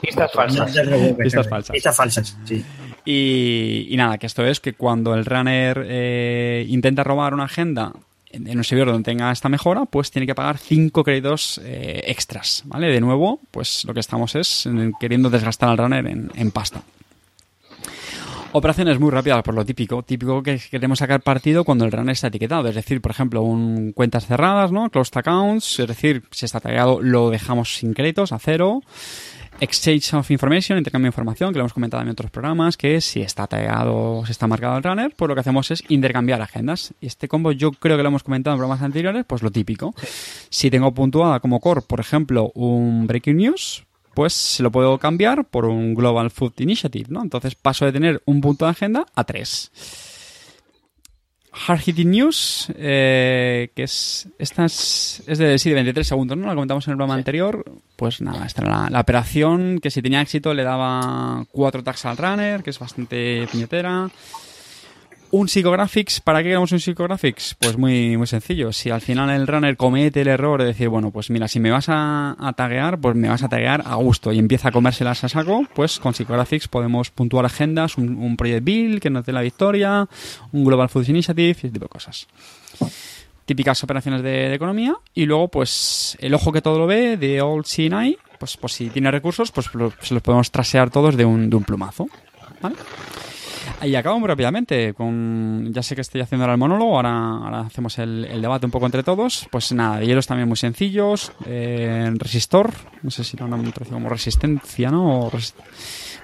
Pistas 0.01 0.33
falsas. 0.33 0.73
Pistas 1.19 1.49
falsas. 1.49 1.71
Pistas 1.75 1.97
falsas, 1.97 2.37
sí. 2.45 2.65
Y, 3.05 3.87
y 3.91 3.97
nada, 3.97 4.19
que 4.19 4.27
esto 4.27 4.45
es 4.45 4.61
que 4.61 4.73
cuando 4.75 5.15
el 5.15 5.25
runner 5.25 5.85
eh, 5.89 6.67
intenta 6.69 7.05
robar 7.05 7.35
una 7.35 7.45
agenda 7.45 7.93
en 8.33 8.59
un 8.59 8.65
servidor 8.65 8.89
donde 8.93 9.05
tenga 9.11 9.31
esta 9.33 9.49
mejora, 9.49 9.85
pues 9.87 10.11
tiene 10.11 10.27
que 10.27 10.35
pagar 10.35 10.59
5 10.59 11.05
créditos 11.05 11.59
eh, 11.65 12.03
extras, 12.07 12.63
¿vale? 12.67 12.89
De 12.89 13.01
nuevo, 13.01 13.41
pues 13.51 13.85
lo 13.87 13.95
que 13.95 14.01
estamos 14.01 14.35
es 14.35 14.69
queriendo 15.01 15.31
desgastar 15.31 15.71
al 15.71 15.79
runner 15.79 16.07
en, 16.07 16.31
en 16.35 16.51
pasta. 16.51 16.83
Operaciones 18.53 18.99
muy 18.99 19.11
rápidas, 19.11 19.43
por 19.43 19.55
lo 19.55 19.65
típico. 19.65 20.03
Típico 20.03 20.43
que 20.43 20.59
queremos 20.71 20.99
sacar 20.99 21.21
partido 21.21 21.65
cuando 21.65 21.85
el 21.85 21.93
runner 21.93 22.13
está 22.13 22.29
etiquetado. 22.29 22.69
Es 22.69 22.75
decir, 22.75 23.01
por 23.03 23.11
ejemplo, 23.11 23.43
un 23.43 23.93
cuentas 23.93 24.27
cerradas, 24.27 24.73
¿no? 24.73 24.89
Closed 24.89 25.19
accounts. 25.19 25.79
Es 25.81 25.87
decir, 25.87 26.23
si 26.31 26.47
está 26.47 26.61
tagueado, 26.61 27.03
lo 27.03 27.29
dejamos 27.31 27.77
sin 27.77 27.93
créditos, 27.93 28.33
a 28.33 28.39
cero. 28.39 28.83
Exchange 29.59 30.13
of 30.15 30.31
Information, 30.31 30.77
intercambio 30.77 31.07
de 31.07 31.15
información, 31.15 31.53
que 31.53 31.59
lo 31.59 31.63
hemos 31.63 31.73
comentado 31.73 32.03
en 32.03 32.11
otros 32.11 32.31
programas, 32.31 32.77
que 32.77 33.01
si 33.01 33.23
está 33.23 33.47
tagueado, 33.47 34.23
si 34.27 34.33
está 34.33 34.47
marcado 34.47 34.77
el 34.77 34.83
runner, 34.83 35.15
pues 35.17 35.29
lo 35.29 35.35
que 35.35 35.41
hacemos 35.41 35.71
es 35.71 35.83
intercambiar 35.89 36.43
agendas. 36.43 36.93
Y 37.01 37.07
este 37.07 37.27
combo 37.27 37.53
yo 37.53 37.73
creo 37.73 37.97
que 37.97 38.03
lo 38.03 38.11
hemos 38.11 38.23
comentado 38.23 38.55
en 38.55 38.59
programas 38.59 38.83
anteriores, 38.83 39.25
pues 39.27 39.43
lo 39.43 39.51
típico. 39.51 39.95
Si 40.51 40.71
tengo 40.71 40.93
puntuada 40.93 41.41
como 41.41 41.61
core, 41.61 41.81
por 41.81 42.01
ejemplo, 42.01 42.53
un 42.55 43.07
Breaking 43.07 43.37
News, 43.39 43.86
pues 44.17 44.33
se 44.33 44.63
lo 44.63 44.73
puedo 44.73 44.97
cambiar 44.97 45.45
por 45.45 45.67
un 45.67 45.95
Global 45.95 46.31
Food 46.31 46.55
Initiative, 46.61 47.09
¿no? 47.11 47.23
Entonces 47.23 47.55
paso 47.55 47.85
de 47.85 47.93
tener 47.93 48.23
un 48.25 48.41
punto 48.41 48.65
de 48.65 48.71
agenda 48.71 49.05
a 49.15 49.25
tres. 49.25 49.71
Hard 51.53 51.81
Hitting 51.81 52.11
News, 52.11 52.73
eh, 52.77 53.71
que 53.77 53.83
es, 53.83 54.27
esta 54.39 54.65
es, 54.65 55.23
es 55.27 55.37
de, 55.37 55.59
sí, 55.59 55.69
de 55.69 55.75
23 55.75 56.07
segundos, 56.07 56.39
¿no? 56.39 56.47
La 56.47 56.55
comentamos 56.55 56.87
en 56.87 56.93
el 56.93 56.97
programa 56.97 57.15
anterior. 57.15 57.63
Pues 57.95 58.23
nada, 58.23 58.47
esta 58.47 58.63
era 58.63 58.71
la, 58.85 58.91
la 58.91 59.01
operación 59.01 59.81
que 59.83 59.91
si 59.91 60.01
tenía 60.01 60.23
éxito 60.23 60.55
le 60.55 60.65
daba 60.65 61.45
cuatro 61.53 61.85
tags 61.85 62.07
al 62.07 62.17
runner, 62.17 62.63
que 62.63 62.71
es 62.71 62.79
bastante 62.79 63.47
puñetera. 63.53 64.09
Un 65.39 65.49
Psychographics, 65.49 66.23
¿para 66.23 66.39
qué 66.39 66.45
queremos 66.45 66.73
un 66.73 66.81
Psychographics? 66.81 67.57
Pues 67.61 67.77
muy, 67.77 68.17
muy 68.17 68.27
sencillo. 68.27 68.73
Si 68.73 68.89
al 68.89 69.03
final 69.03 69.29
el 69.29 69.47
runner 69.47 69.77
comete 69.77 70.23
el 70.23 70.29
error 70.29 70.63
de 70.63 70.69
decir, 70.69 70.89
bueno, 70.89 71.11
pues 71.11 71.29
mira, 71.29 71.47
si 71.47 71.61
me 71.61 71.71
vas 71.71 71.91
a, 71.91 72.35
a 72.39 72.55
taguear, 72.55 72.99
pues 72.99 73.17
me 73.17 73.29
vas 73.29 73.43
a 73.43 73.49
taguear 73.51 73.83
a 73.85 73.97
gusto 73.97 74.33
y 74.33 74.39
empieza 74.39 74.71
a 74.71 74.73
comérselas 74.73 75.25
a 75.25 75.29
saco, 75.29 75.67
pues 75.75 75.99
con 75.99 76.15
Psychographics 76.15 76.69
podemos 76.69 77.11
puntuar 77.11 77.45
agendas, 77.45 77.99
un, 77.99 78.17
un 78.17 78.39
Project 78.39 78.65
Build 78.65 79.03
que 79.03 79.11
nos 79.11 79.27
dé 79.27 79.33
la 79.35 79.43
victoria, 79.43 80.09
un 80.53 80.65
Global 80.65 80.89
Food 80.89 81.09
Initiative 81.09 81.49
y 81.49 81.51
ese 81.51 81.69
tipo 81.69 81.85
de 81.85 81.91
cosas. 81.91 82.27
Típicas 83.45 83.85
operaciones 83.85 84.23
de, 84.23 84.55
economía 84.55 84.97
y 85.13 85.27
luego, 85.27 85.49
pues, 85.49 86.17
el 86.19 86.33
ojo 86.33 86.51
que 86.51 86.63
todo 86.63 86.79
lo 86.79 86.87
ve, 86.87 87.19
de 87.19 87.43
Old 87.43 87.67
CNI, 87.67 88.17
pues, 88.39 88.57
pues 88.57 88.73
si 88.73 88.89
tiene 88.89 89.11
recursos, 89.11 89.53
pues 89.53 89.67
se 90.01 90.15
los 90.15 90.23
podemos 90.23 90.51
trasear 90.51 90.89
todos 90.89 91.15
de 91.15 91.27
un, 91.27 91.51
de 91.51 91.57
un 91.57 91.65
plumazo. 91.65 92.09
¿Vale? 92.63 92.77
Y 93.83 93.95
acabo 93.95 94.19
muy 94.19 94.29
rápidamente 94.29 94.95
con 94.95 95.71
ya 95.73 95.83
sé 95.83 95.95
que 95.95 96.01
estoy 96.01 96.23
haciendo 96.23 96.45
ahora 96.45 96.55
el 96.55 96.59
monólogo 96.59 96.97
ahora, 96.97 97.61
hacemos 97.61 97.99
el, 97.99 98.41
debate 98.41 98.65
un 98.65 98.73
poco 98.73 98.87
entre 98.87 99.03
todos. 99.03 99.47
Pues 99.51 99.73
nada 99.73 100.01
hielos 100.01 100.27
también 100.27 100.49
muy 100.49 100.57
sencillos 100.57 101.33
eh, 101.45 102.11
resistor 102.15 102.73
no 103.03 103.11
sé 103.11 103.23
si 103.23 103.37
lo 103.37 103.45
han 103.45 103.73
como 103.73 104.09
resistencia 104.09 104.91
no 104.91 105.31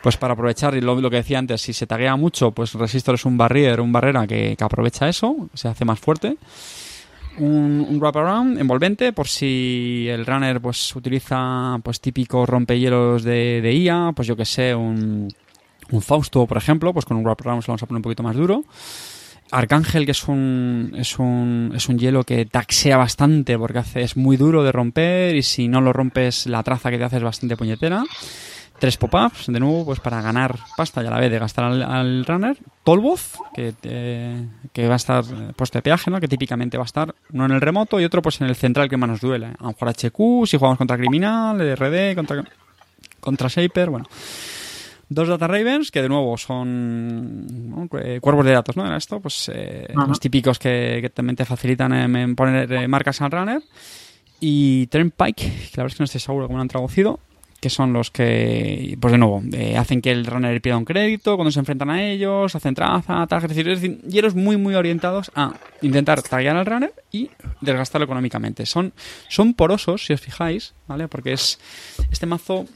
pues 0.03 0.17
para 0.17 0.33
aprovechar 0.33 0.75
y 0.75 0.81
lo, 0.81 0.99
que 1.11 1.17
decía 1.17 1.39
antes 1.39 1.61
si 1.61 1.73
se 1.73 1.87
taguea 1.87 2.17
mucho 2.17 2.53
pues 2.53 2.73
resistor 2.75 3.15
es 3.17 3.25
un 3.25 3.37
barrier 3.37 3.81
un 3.81 3.93
barrera 3.93 4.27
que, 4.27 4.57
que 4.57 4.65
aprovecha 4.65 5.09
eso 5.09 5.49
se 5.55 5.69
hace 5.69 5.85
más 5.85 5.99
fuerte. 6.01 6.37
Un, 7.39 7.87
un 7.89 7.99
wraparound 7.99 8.59
envolvente 8.59 9.13
por 9.15 9.27
si 9.27 10.07
el 10.09 10.27
runner 10.27 10.61
pues 10.61 10.95
utiliza 10.95 11.79
pues 11.83 12.01
típico 12.01 12.45
rompehielos 12.45 13.23
de, 13.23 13.61
de 13.63 13.73
IA 13.75 14.13
pues 14.15 14.29
yo 14.29 14.37
que 14.37 14.45
sé 14.45 14.75
un 14.75 15.29
un 15.93 16.03
Fausto, 16.03 16.47
por 16.47 16.57
ejemplo, 16.57 16.93
pues 16.93 17.05
con 17.05 17.17
un 17.17 17.25
wraparound 17.25 17.63
se 17.63 17.69
lo 17.69 17.73
vamos 17.73 17.83
a 17.83 17.87
poner 17.87 17.99
un 17.99 18.03
poquito 18.03 18.23
más 18.23 18.37
duro. 18.37 18.65
Arcángel, 19.53 20.07
que 20.07 20.13
es 20.13 20.27
un, 20.29 20.95
es 20.97 21.19
un, 21.19 21.73
es 21.77 21.89
un 21.89 21.99
hielo 21.99 22.25
que 22.25 22.47
taxea 22.47 22.97
bastante 22.97 23.59
porque 23.59 23.79
hace, 23.81 24.03
es 24.03 24.17
muy 24.17 24.39
duro 24.39 24.65
de 24.65 24.73
romper 24.73 25.37
y 25.37 25.43
si 25.43 25.69
no 25.69 25.83
lo 25.83 25.93
rompes 25.93 26.47
la 26.47 26.63
traza 26.63 26.91
que 26.91 26.97
te 26.97 27.05
hace 27.05 27.19
es 27.19 27.23
bastante 27.23 27.57
puñetera. 27.57 28.03
Tres 28.79 28.97
pop-ups, 28.97 29.47
de 29.47 29.61
nuevo, 29.61 29.85
pues 29.85 30.01
para 30.01 30.21
ganar 30.23 30.59
pasta 30.77 31.05
y 31.05 31.07
a 31.07 31.11
la 31.11 31.21
vez 31.21 31.31
de 31.31 31.39
gastar 31.39 31.67
al, 31.67 32.25
runner. 32.25 32.57
Tolboz, 32.83 33.35
que, 33.55 33.75
que 34.73 34.89
va 34.89 34.95
a 34.95 34.97
estar 34.97 35.23
puesto 35.55 35.79
de 35.79 35.83
peaje, 35.83 36.11
¿no? 36.11 36.19
Que 36.19 36.27
típicamente 36.27 36.79
va 36.79 36.85
a 36.85 36.87
estar 36.87 37.15
uno 37.33 37.45
en 37.45 37.53
el 37.53 37.61
remoto 37.61 38.01
y 38.01 38.05
otro 38.05 38.23
pues 38.23 38.41
en 38.41 38.49
el 38.49 38.57
central 38.57 38.89
que 38.89 38.97
más 38.97 39.09
nos 39.09 39.21
duele. 39.21 39.47
A 39.47 39.65
lo 39.65 39.69
mejor 39.69 39.89
HQ, 39.91 40.47
si 40.47 40.57
jugamos 40.57 40.79
contra 40.79 40.97
Criminal, 40.97 41.59
RD, 41.77 42.17
contra, 42.17 42.43
contra 43.21 43.49
Shaper, 43.49 43.91
bueno. 43.91 44.07
Dos 45.15 45.29
Data 45.29 45.47
Ravens, 45.47 45.91
que 45.91 46.03
de 46.03 46.09
nuevo 46.09 46.37
son 46.37 47.71
¿no? 47.71 47.89
Eh, 48.01 48.19
cuervos 48.21 48.45
de 48.45 48.53
datos, 48.53 48.77
¿no? 48.77 48.87
Era 48.87 48.97
esto, 48.97 49.21
pues 49.21 49.51
eh, 49.55 49.89
los 49.95 50.21
típicos 50.21 50.59
que, 50.59 50.99
que 51.01 51.11
también 51.11 51.37
te 51.37 51.45
facilitan 51.45 51.93
en, 51.93 52.17
en 52.17 52.37
poner 52.37 52.73
eh, 52.73 52.89
marcas 52.89 53.21
al 53.21 53.31
runner. 53.31 53.63
Y 54.41 54.87
Turnpike, 54.89 55.37
que 55.37 55.77
la 55.77 55.85
verdad 55.85 55.87
es 55.87 55.95
que 55.95 56.01
no 56.01 56.05
estoy 56.05 56.21
seguro 56.21 56.47
cómo 56.47 56.59
lo 56.59 56.63
han 56.63 56.69
traducido, 56.69 57.21
que 57.63 57.71
son 57.71 57.93
los 57.93 58.11
que, 58.11 58.99
pues 59.01 59.13
de 59.13 59.19
nuevo, 59.19 59.41
eh, 59.53 59.77
hacen 59.77 60.03
que 60.03 60.11
el 60.11 60.27
runner 60.27 60.61
pierda 60.61 60.79
un 60.79 60.85
crédito 60.85 61.37
cuando 61.37 61.53
se 61.53 61.61
enfrentan 61.61 61.91
a 61.91 62.03
ellos, 62.03 62.53
hacen 62.57 62.75
traza, 62.75 63.25
tal, 63.29 63.45
es 63.45 63.55
decir, 63.55 64.01
hieros 64.01 64.35
muy, 64.35 64.57
muy 64.57 64.75
orientados 64.75 65.31
a 65.37 65.55
intentar 65.81 66.21
taguear 66.23 66.57
al 66.57 66.67
runner 66.67 66.93
y 67.13 67.31
desgastarlo 67.61 68.07
económicamente. 68.07 68.67
Son, 68.67 68.93
son 69.29 69.55
porosos, 69.55 70.05
si 70.05 70.13
os 70.13 70.21
fijáis, 70.21 70.75
¿vale? 70.89 71.07
Porque 71.07 71.35
es 71.35 71.61
este 72.11 72.27
mazo 72.27 72.67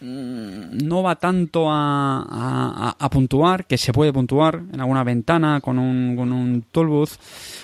no 0.00 1.02
va 1.02 1.16
tanto 1.16 1.66
a, 1.70 2.96
a, 2.98 3.10
puntuar, 3.10 3.66
que 3.66 3.78
se 3.78 3.92
puede 3.92 4.12
puntuar 4.12 4.62
en 4.72 4.80
alguna 4.80 5.04
ventana 5.04 5.60
con 5.60 5.78
un, 5.78 6.16
con 6.16 6.32
un 6.32 6.64
toolbooth, 6.70 7.10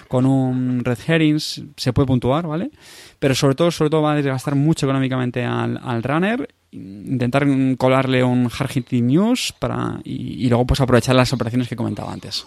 con 0.08 0.26
un 0.26 0.84
red 0.84 0.98
herrings, 1.06 1.62
se 1.76 1.92
puede 1.92 2.06
puntuar, 2.06 2.46
¿vale? 2.46 2.70
Pero 3.18 3.34
sobre 3.34 3.54
todo, 3.54 3.70
sobre 3.70 3.90
todo 3.90 4.02
va 4.02 4.12
a 4.12 4.16
desgastar 4.16 4.54
mucho 4.54 4.86
económicamente 4.86 5.44
al, 5.44 5.78
al 5.82 6.02
runner 6.02 6.48
intentar 6.72 7.46
colarle 7.76 8.24
un 8.24 8.50
hard 8.50 8.70
hitting 8.70 9.06
news 9.06 9.54
para 9.58 10.00
y, 10.04 10.48
luego 10.48 10.66
pues 10.66 10.80
aprovechar 10.80 11.14
las 11.14 11.32
operaciones 11.32 11.68
que 11.68 11.76
comentaba 11.76 12.12
antes. 12.12 12.46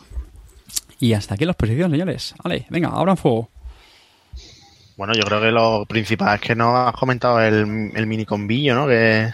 Y 1.00 1.14
hasta 1.14 1.36
aquí 1.36 1.46
las 1.46 1.56
posiciones, 1.56 1.92
señores. 1.92 2.36
Vale, 2.44 2.66
venga, 2.70 2.90
ahora 2.90 3.12
en 3.12 3.18
fuego. 3.18 3.50
Bueno, 4.98 5.14
yo 5.14 5.24
creo 5.24 5.42
que 5.42 5.52
lo 5.52 5.86
principal 5.86 6.36
es 6.36 6.42
que 6.42 6.56
no 6.56 6.76
has 6.76 6.96
comentado 6.96 7.42
el, 7.42 7.92
el 7.94 8.08
mini 8.08 8.26
combillo, 8.26 8.76
¿no? 8.76 8.88
Que 8.88 9.30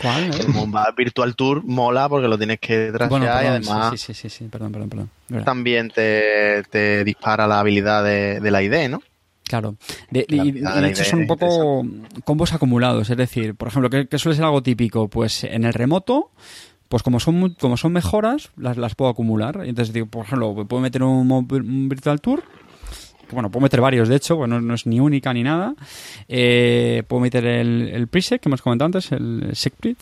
¿Cuál? 0.00 0.30
el 0.34 0.94
Virtual 0.96 1.36
Tour 1.36 1.64
mola 1.64 2.08
porque 2.08 2.28
lo 2.28 2.38
tienes 2.38 2.58
que 2.60 2.90
trastear 2.92 3.44
y 3.44 3.46
además 3.46 3.90
sí, 3.92 3.98
sí, 3.98 4.14
sí, 4.14 4.28
sí, 4.28 4.44
perdón, 4.44 4.72
perdón, 4.72 5.10
perdón. 5.28 5.44
también 5.44 5.90
te, 5.90 6.62
te, 6.70 7.04
dispara 7.04 7.46
la 7.46 7.60
habilidad 7.60 8.04
de, 8.04 8.40
de 8.40 8.50
la 8.50 8.62
ID, 8.62 8.88
¿no? 8.88 9.02
Claro. 9.44 9.76
De, 10.10 10.26
y, 10.28 10.52
de 10.52 10.88
hecho 10.88 11.04
son 11.04 11.20
un 11.20 11.26
poco 11.26 11.84
combos 12.24 12.52
acumulados. 12.52 13.10
Es 13.10 13.16
decir, 13.16 13.54
por 13.54 13.68
ejemplo, 13.68 13.90
¿qué, 13.90 14.18
suele 14.18 14.36
ser 14.36 14.44
algo 14.44 14.62
típico? 14.62 15.08
Pues 15.08 15.44
en 15.44 15.64
el 15.64 15.72
remoto, 15.72 16.30
pues 16.88 17.02
como 17.02 17.20
son 17.20 17.54
como 17.54 17.76
son 17.76 17.92
mejoras, 17.92 18.50
las, 18.56 18.76
las 18.76 18.94
puedo 18.94 19.10
acumular. 19.10 19.62
Entonces, 19.64 19.94
digo, 19.94 20.06
por 20.06 20.26
ejemplo, 20.26 20.66
puedo 20.66 20.82
meter 20.82 21.02
un, 21.02 21.30
un 21.30 21.88
Virtual 21.88 22.20
Tour 22.20 22.42
bueno, 23.32 23.50
puedo 23.50 23.62
meter 23.62 23.80
varios, 23.80 24.08
de 24.08 24.16
hecho, 24.16 24.36
bueno, 24.36 24.60
no 24.60 24.74
es 24.74 24.86
ni 24.86 25.00
única 25.00 25.32
ni 25.32 25.42
nada. 25.42 25.74
Eh, 26.28 27.02
puedo 27.06 27.20
meter 27.20 27.44
el, 27.46 27.88
el 27.92 28.08
preset 28.08 28.40
que 28.40 28.48
hemos 28.48 28.62
comentado 28.62 28.86
antes, 28.86 29.12
el 29.12 29.50
SecPrit, 29.52 29.98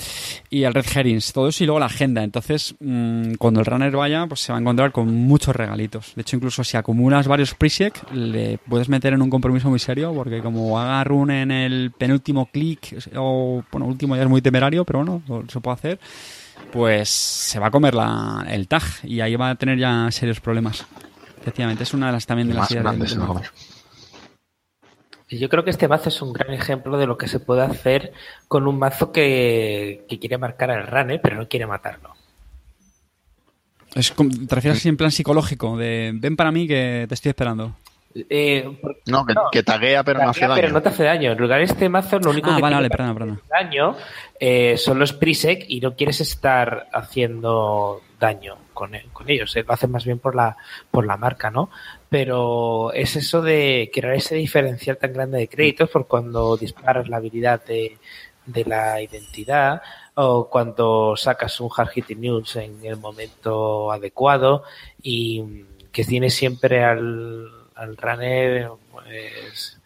y 0.50 0.64
el 0.64 0.74
Red 0.74 0.84
Herrings, 0.94 1.32
todo 1.32 1.48
eso 1.48 1.64
y 1.64 1.66
luego 1.66 1.80
la 1.80 1.86
agenda. 1.86 2.22
Entonces, 2.22 2.74
mm, 2.80 3.34
cuando 3.34 3.60
el 3.60 3.66
runner 3.66 3.92
vaya, 3.96 4.26
pues 4.26 4.40
se 4.40 4.52
va 4.52 4.58
a 4.58 4.60
encontrar 4.60 4.92
con 4.92 5.12
muchos 5.12 5.54
regalitos. 5.54 6.12
De 6.14 6.22
hecho, 6.22 6.36
incluso 6.36 6.64
si 6.64 6.76
acumulas 6.76 7.26
varios 7.26 7.54
preset, 7.54 7.98
le 8.12 8.58
puedes 8.58 8.88
meter 8.88 9.12
en 9.14 9.22
un 9.22 9.30
compromiso 9.30 9.68
muy 9.70 9.78
serio, 9.78 10.12
porque 10.14 10.40
como 10.40 10.78
haga 10.78 11.02
run 11.04 11.30
en 11.30 11.50
el 11.50 11.92
penúltimo 11.96 12.46
clic, 12.46 12.96
o 13.16 13.62
bueno, 13.70 13.86
último 13.86 14.16
ya 14.16 14.22
es 14.22 14.28
muy 14.28 14.42
temerario, 14.42 14.84
pero 14.84 15.04
bueno, 15.04 15.44
se 15.48 15.60
puede 15.60 15.74
hacer 15.74 15.98
pues 16.72 17.08
se 17.08 17.58
va 17.58 17.68
a 17.68 17.70
comer 17.70 17.94
la, 17.94 18.44
el 18.48 18.66
tag 18.66 18.82
y 19.04 19.20
ahí 19.20 19.36
va 19.36 19.50
a 19.50 19.54
tener 19.54 19.78
ya 19.78 20.08
serios 20.10 20.40
problemas. 20.40 20.84
Efectivamente, 21.45 21.82
es 21.82 21.92
una 21.92 22.07
de 22.07 22.12
las 22.12 22.24
también 22.24 22.49
de 22.49 22.55
las 22.55 22.70
ideas 22.70 23.18
Yo 25.28 25.49
creo 25.51 25.62
que 25.62 25.68
este 25.68 25.88
mazo 25.88 26.09
es 26.09 26.22
un 26.22 26.32
gran 26.32 26.55
ejemplo 26.55 26.97
de 26.97 27.07
lo 27.07 27.18
que 27.18 27.28
se 27.28 27.38
puede 27.38 27.61
hacer 27.61 28.14
con 28.49 28.66
un 28.66 28.78
mazo 28.78 29.12
que, 29.12 30.07
quiere 30.09 30.38
marcar 30.38 30.70
al 30.70 30.86
runner, 30.86 31.20
pero 31.20 31.36
no 31.36 31.47
quiere 31.47 31.66
matarlo. 31.66 32.14
Es, 33.95 34.14
¿Te 34.14 34.55
refieres 34.55 34.78
así 34.78 34.88
en 34.88 34.97
plan 34.97 35.11
psicológico? 35.11 35.76
De 35.76 36.12
ven 36.14 36.34
para 36.34 36.51
mí 36.51 36.66
que 36.66 37.05
te 37.07 37.14
estoy 37.14 37.28
esperando. 37.28 37.76
Eh, 38.14 38.66
no, 39.05 39.26
que, 39.53 39.62
taguea 39.62 40.03
pero 40.03 40.22
no 40.22 40.30
hace 40.30 40.47
daño. 40.47 40.55
Pero 40.55 40.72
no 40.72 40.80
te 40.80 40.88
hace 40.88 41.05
daño. 41.05 41.32
En 41.32 41.38
lugar 41.38 41.59
de 41.59 41.64
este 41.66 41.90
mazo, 41.90 42.18
lo 42.20 42.30
único 42.30 42.51
ah, 42.51 42.57
que 42.57 42.62
vale, 42.62 42.88
te 42.88 43.03
hace 43.03 43.38
daño 43.51 43.97
eh, 44.40 44.78
son 44.78 44.99
los 44.99 45.12
Prisec 45.12 45.66
y 45.68 45.80
no 45.80 45.95
quieres 45.95 46.22
estar 46.22 46.88
haciendo 46.90 48.01
daño 48.18 48.63
con, 48.74 48.92
con 49.12 49.30
ellos. 49.30 49.54
Lo 49.56 49.72
hacen 49.72 49.90
más 49.90 50.04
bien 50.04 50.18
por 50.18 50.34
la, 50.34 50.56
por 50.90 51.06
la 51.06 51.16
marca, 51.16 51.50
¿no? 51.50 51.70
Pero 52.08 52.92
es 52.92 53.16
eso 53.16 53.40
de 53.40 53.90
crear 53.92 54.14
ese 54.14 54.34
diferencial 54.34 54.98
tan 54.98 55.12
grande 55.12 55.38
de 55.38 55.48
créditos 55.48 55.88
por 55.88 56.06
cuando 56.06 56.56
disparas 56.56 57.08
la 57.08 57.16
habilidad 57.16 57.64
de, 57.64 57.98
de 58.44 58.64
la 58.64 59.00
identidad 59.00 59.80
o 60.14 60.48
cuando 60.50 61.16
sacas 61.16 61.60
un 61.60 61.70
hard 61.74 61.90
hitting 61.94 62.20
news 62.20 62.56
en 62.56 62.84
el 62.84 62.96
momento 62.96 63.90
adecuado 63.90 64.64
y 65.02 65.64
que 65.90 66.04
tiene 66.04 66.28
siempre 66.28 66.84
al 66.84 67.48
al 67.74 67.96
runner 67.96 68.70
pues 68.90 69.78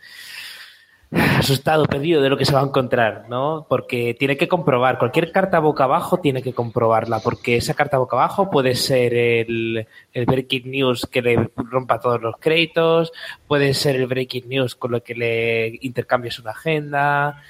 asustado, 1.10 1.86
perdido 1.86 2.20
de 2.20 2.28
lo 2.28 2.36
que 2.36 2.44
se 2.44 2.52
va 2.52 2.60
a 2.60 2.64
encontrar, 2.64 3.26
¿no? 3.28 3.66
Porque 3.68 4.14
tiene 4.18 4.36
que 4.36 4.48
comprobar, 4.48 4.98
cualquier 4.98 5.32
carta 5.32 5.58
boca 5.58 5.84
abajo 5.84 6.18
tiene 6.18 6.42
que 6.42 6.52
comprobarla, 6.52 7.20
porque 7.20 7.56
esa 7.56 7.74
carta 7.74 7.98
boca 7.98 8.16
abajo 8.16 8.50
puede 8.50 8.74
ser 8.74 9.14
el, 9.14 9.86
Breaking 10.14 10.70
News 10.70 11.06
que 11.10 11.22
le 11.22 11.50
rompa 11.56 12.00
todos 12.00 12.20
los 12.20 12.36
créditos, 12.38 13.12
puede 13.46 13.72
ser 13.72 13.96
el 13.96 14.06
Breaking 14.06 14.48
News 14.48 14.74
con 14.74 14.92
lo 14.92 15.02
que 15.02 15.14
le 15.14 15.78
intercambies 15.80 16.38
una 16.40 16.50
agenda, 16.50 17.42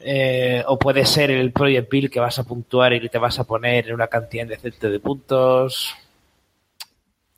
eh, 0.00 0.62
o 0.66 0.78
puede 0.78 1.06
ser 1.06 1.30
el 1.30 1.52
Project 1.52 1.90
Bill 1.90 2.10
que 2.10 2.20
vas 2.20 2.38
a 2.38 2.44
puntuar 2.44 2.92
y 2.92 3.08
te 3.08 3.18
vas 3.18 3.38
a 3.38 3.44
poner 3.44 3.88
en 3.88 3.94
una 3.94 4.08
cantidad 4.08 4.46
decente 4.46 4.90
de 4.90 5.00
puntos. 5.00 5.94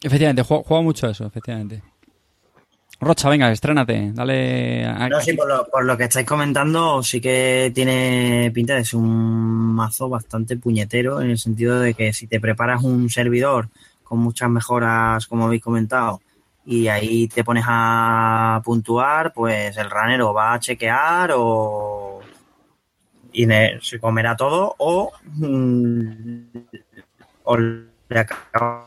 Efectivamente, 0.03 0.43
juega 0.43 0.83
mucho 0.83 1.09
eso, 1.09 1.25
efectivamente. 1.25 1.92
Rocha, 3.03 3.29
venga, 3.29 3.51
estrénate, 3.51 4.13
dale. 4.15 4.87
A... 4.87 5.09
No, 5.09 5.21
sí, 5.21 5.33
por 5.33 5.49
lo, 5.49 5.67
por 5.67 5.85
lo, 5.85 5.97
que 5.99 6.05
estáis 6.05 6.25
comentando, 6.25 7.03
sí 7.03 7.21
que 7.21 7.73
tiene 7.75 8.53
pinta 8.55 8.77
de 8.77 8.85
ser 8.85 9.01
un 9.01 9.75
mazo 9.75 10.09
bastante 10.09 10.57
puñetero, 10.57 11.21
en 11.21 11.31
el 11.31 11.39
sentido 11.39 11.81
de 11.81 11.95
que 11.95 12.13
si 12.13 12.29
te 12.29 12.39
preparas 12.39 12.85
un 12.85 13.11
servidor 13.11 13.71
con 14.05 14.21
muchas 14.21 14.49
mejoras, 14.51 15.27
como 15.27 15.47
habéis 15.47 15.63
comentado, 15.63 16.21
y 16.65 16.87
ahí 16.87 17.27
te 17.27 17.43
pones 17.43 17.65
a 17.67 18.63
puntuar, 18.65 19.33
pues 19.33 19.77
el 19.77 19.91
runner 19.91 20.23
o 20.23 20.33
va 20.33 20.55
a 20.55 20.61
chequear 20.61 21.33
o. 21.35 22.21
y 23.33 23.49
se 23.81 23.99
comerá 23.99 24.37
todo, 24.37 24.77
o. 24.79 25.11
Mm, 25.25 26.43
o 27.43 27.57
le 27.57 28.21
acaba. 28.21 28.87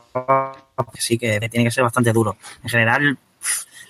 Sí, 0.94 1.18
que 1.18 1.38
tiene 1.50 1.64
que 1.64 1.70
ser 1.70 1.84
bastante 1.84 2.14
duro. 2.14 2.38
En 2.62 2.70
general, 2.70 3.18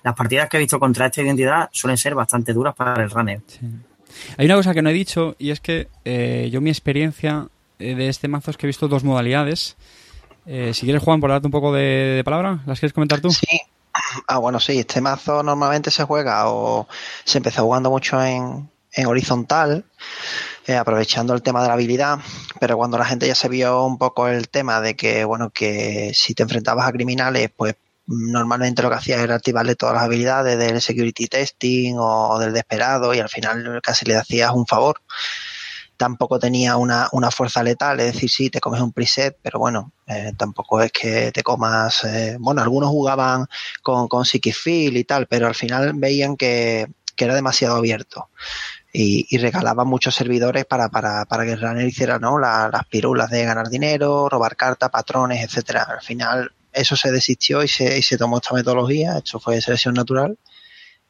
las 0.06 0.14
partidas 0.14 0.48
que 0.48 0.56
he 0.56 0.60
visto 0.60 0.78
contra 0.78 1.06
esta 1.06 1.20
identidad 1.20 1.68
suelen 1.72 1.96
ser 1.96 2.14
bastante 2.14 2.52
duras 2.52 2.76
para 2.76 3.02
el 3.02 3.10
runner. 3.10 3.40
Hay 4.36 4.46
una 4.46 4.54
cosa 4.54 4.72
que 4.72 4.80
no 4.80 4.90
he 4.90 4.92
dicho 4.92 5.34
y 5.36 5.50
es 5.50 5.58
que 5.58 5.88
eh, 6.04 6.48
yo 6.52 6.60
mi 6.60 6.70
experiencia 6.70 7.48
eh, 7.80 7.96
de 7.96 8.08
este 8.08 8.28
mazo 8.28 8.52
es 8.52 8.56
que 8.56 8.66
he 8.66 8.68
visto 8.68 8.86
dos 8.86 9.02
modalidades. 9.02 9.76
Eh, 10.46 10.70
si 10.74 10.86
quieres, 10.86 11.02
Juan, 11.02 11.20
por 11.20 11.30
darte 11.30 11.48
un 11.48 11.50
poco 11.50 11.72
de, 11.72 12.22
palabra, 12.24 12.60
¿las 12.66 12.78
quieres 12.78 12.92
comentar 12.92 13.20
tú? 13.20 13.30
Sí. 13.30 13.60
Ah, 14.28 14.38
bueno, 14.38 14.60
sí, 14.60 14.78
este 14.78 15.00
mazo 15.00 15.42
normalmente 15.42 15.90
se 15.90 16.04
juega 16.04 16.50
o 16.50 16.86
se 17.24 17.38
empezó 17.38 17.64
jugando 17.64 17.90
mucho 17.90 18.22
en, 18.22 18.70
en 18.92 19.06
horizontal, 19.06 19.86
aprovechando 20.78 21.34
el 21.34 21.42
tema 21.42 21.62
de 21.62 21.68
la 21.68 21.74
habilidad, 21.74 22.20
pero 22.60 22.76
cuando 22.76 22.96
la 22.96 23.06
gente 23.06 23.26
ya 23.26 23.34
se 23.34 23.48
vio 23.48 23.82
un 23.84 23.98
poco 23.98 24.28
el 24.28 24.48
tema 24.50 24.80
de 24.80 24.94
que, 24.94 25.24
bueno, 25.24 25.50
que 25.50 26.12
si 26.14 26.32
te 26.34 26.44
enfrentabas 26.44 26.86
a 26.86 26.92
criminales, 26.92 27.50
pues 27.56 27.74
normalmente 28.06 28.82
lo 28.82 28.88
que 28.88 28.96
hacía 28.96 29.22
era 29.22 29.36
activarle 29.36 29.74
todas 29.74 29.94
las 29.94 30.04
habilidades 30.04 30.58
del 30.58 30.80
security 30.80 31.26
testing 31.26 31.96
o 31.98 32.38
del 32.38 32.52
desesperado 32.52 33.14
y 33.14 33.18
al 33.18 33.28
final 33.28 33.80
casi 33.82 34.06
le 34.06 34.16
hacías 34.16 34.52
un 34.52 34.66
favor. 34.66 35.00
Tampoco 35.96 36.38
tenía 36.38 36.76
una, 36.76 37.08
una 37.12 37.30
fuerza 37.30 37.62
letal, 37.62 38.00
es 38.00 38.12
decir, 38.12 38.28
sí, 38.28 38.50
te 38.50 38.60
comes 38.60 38.82
un 38.82 38.92
preset, 38.92 39.38
pero 39.40 39.58
bueno, 39.58 39.92
eh, 40.06 40.32
tampoco 40.36 40.82
es 40.82 40.92
que 40.92 41.32
te 41.32 41.42
comas. 41.42 42.04
Eh, 42.04 42.36
bueno, 42.38 42.60
algunos 42.60 42.90
jugaban 42.90 43.46
con, 43.82 44.06
con 44.06 44.24
Feel 44.26 44.96
y 44.96 45.04
tal, 45.04 45.26
pero 45.26 45.46
al 45.46 45.54
final 45.54 45.92
veían 45.94 46.36
que, 46.36 46.86
que 47.14 47.24
era 47.24 47.34
demasiado 47.34 47.76
abierto. 47.76 48.28
Y, 48.92 49.26
y, 49.30 49.38
regalaban 49.38 49.88
muchos 49.88 50.14
servidores 50.14 50.64
para, 50.64 50.88
para, 50.88 51.26
para 51.26 51.44
que 51.44 51.52
el 51.52 51.60
runner 51.60 51.86
hiciera 51.86 52.18
¿no? 52.18 52.38
las 52.38 52.86
pirulas 52.88 53.30
de 53.30 53.44
ganar 53.44 53.68
dinero, 53.68 54.28
robar 54.28 54.56
cartas, 54.56 54.88
patrones, 54.90 55.44
etcétera. 55.44 55.82
Al 55.82 56.00
final 56.00 56.52
eso 56.76 56.94
se 56.94 57.10
desistió 57.10 57.62
y 57.62 57.68
se, 57.68 57.98
y 57.98 58.02
se 58.02 58.18
tomó 58.18 58.36
esta 58.36 58.54
metodología, 58.54 59.18
esto 59.18 59.40
fue 59.40 59.60
selección 59.60 59.94
natural, 59.94 60.38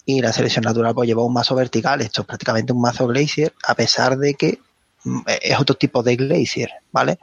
y 0.05 0.21
la 0.21 0.33
selección 0.33 0.63
natural 0.63 0.95
pues 0.95 1.09
llevó 1.09 1.27
un 1.27 1.33
mazo 1.33 1.55
vertical, 1.55 2.01
esto 2.01 2.23
es 2.23 2.27
prácticamente 2.27 2.73
un 2.73 2.81
mazo 2.81 3.07
Glacier, 3.09 3.53
a 3.67 3.75
pesar 3.75 4.17
de 4.17 4.35
que 4.35 4.61
mm, 5.05 5.21
es 5.43 5.59
otro 5.59 5.77
tipo 5.77 6.03
de 6.03 6.17
Glacier, 6.17 6.71
¿vale? 6.93 7.19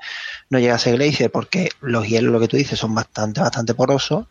No 0.50 0.60
llega 0.60 0.76
a 0.76 0.80
ser 0.80 0.98
Glacier 0.98 1.32
porque 1.32 1.70
los 1.80 2.06
hielos, 2.06 2.34
lo 2.34 2.40
que 2.40 2.50
tú 2.50 2.58
dices, 2.58 2.78
son 2.78 2.94
bastante, 2.94 3.40
bastante 3.40 3.74
porosos, 3.74 4.28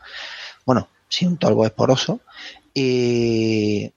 bueno, 0.66 0.88
si 1.08 1.26
un 1.26 1.38
tolvo 1.38 1.64
es 1.64 1.72
poroso, 1.72 2.20
y... 2.74 3.92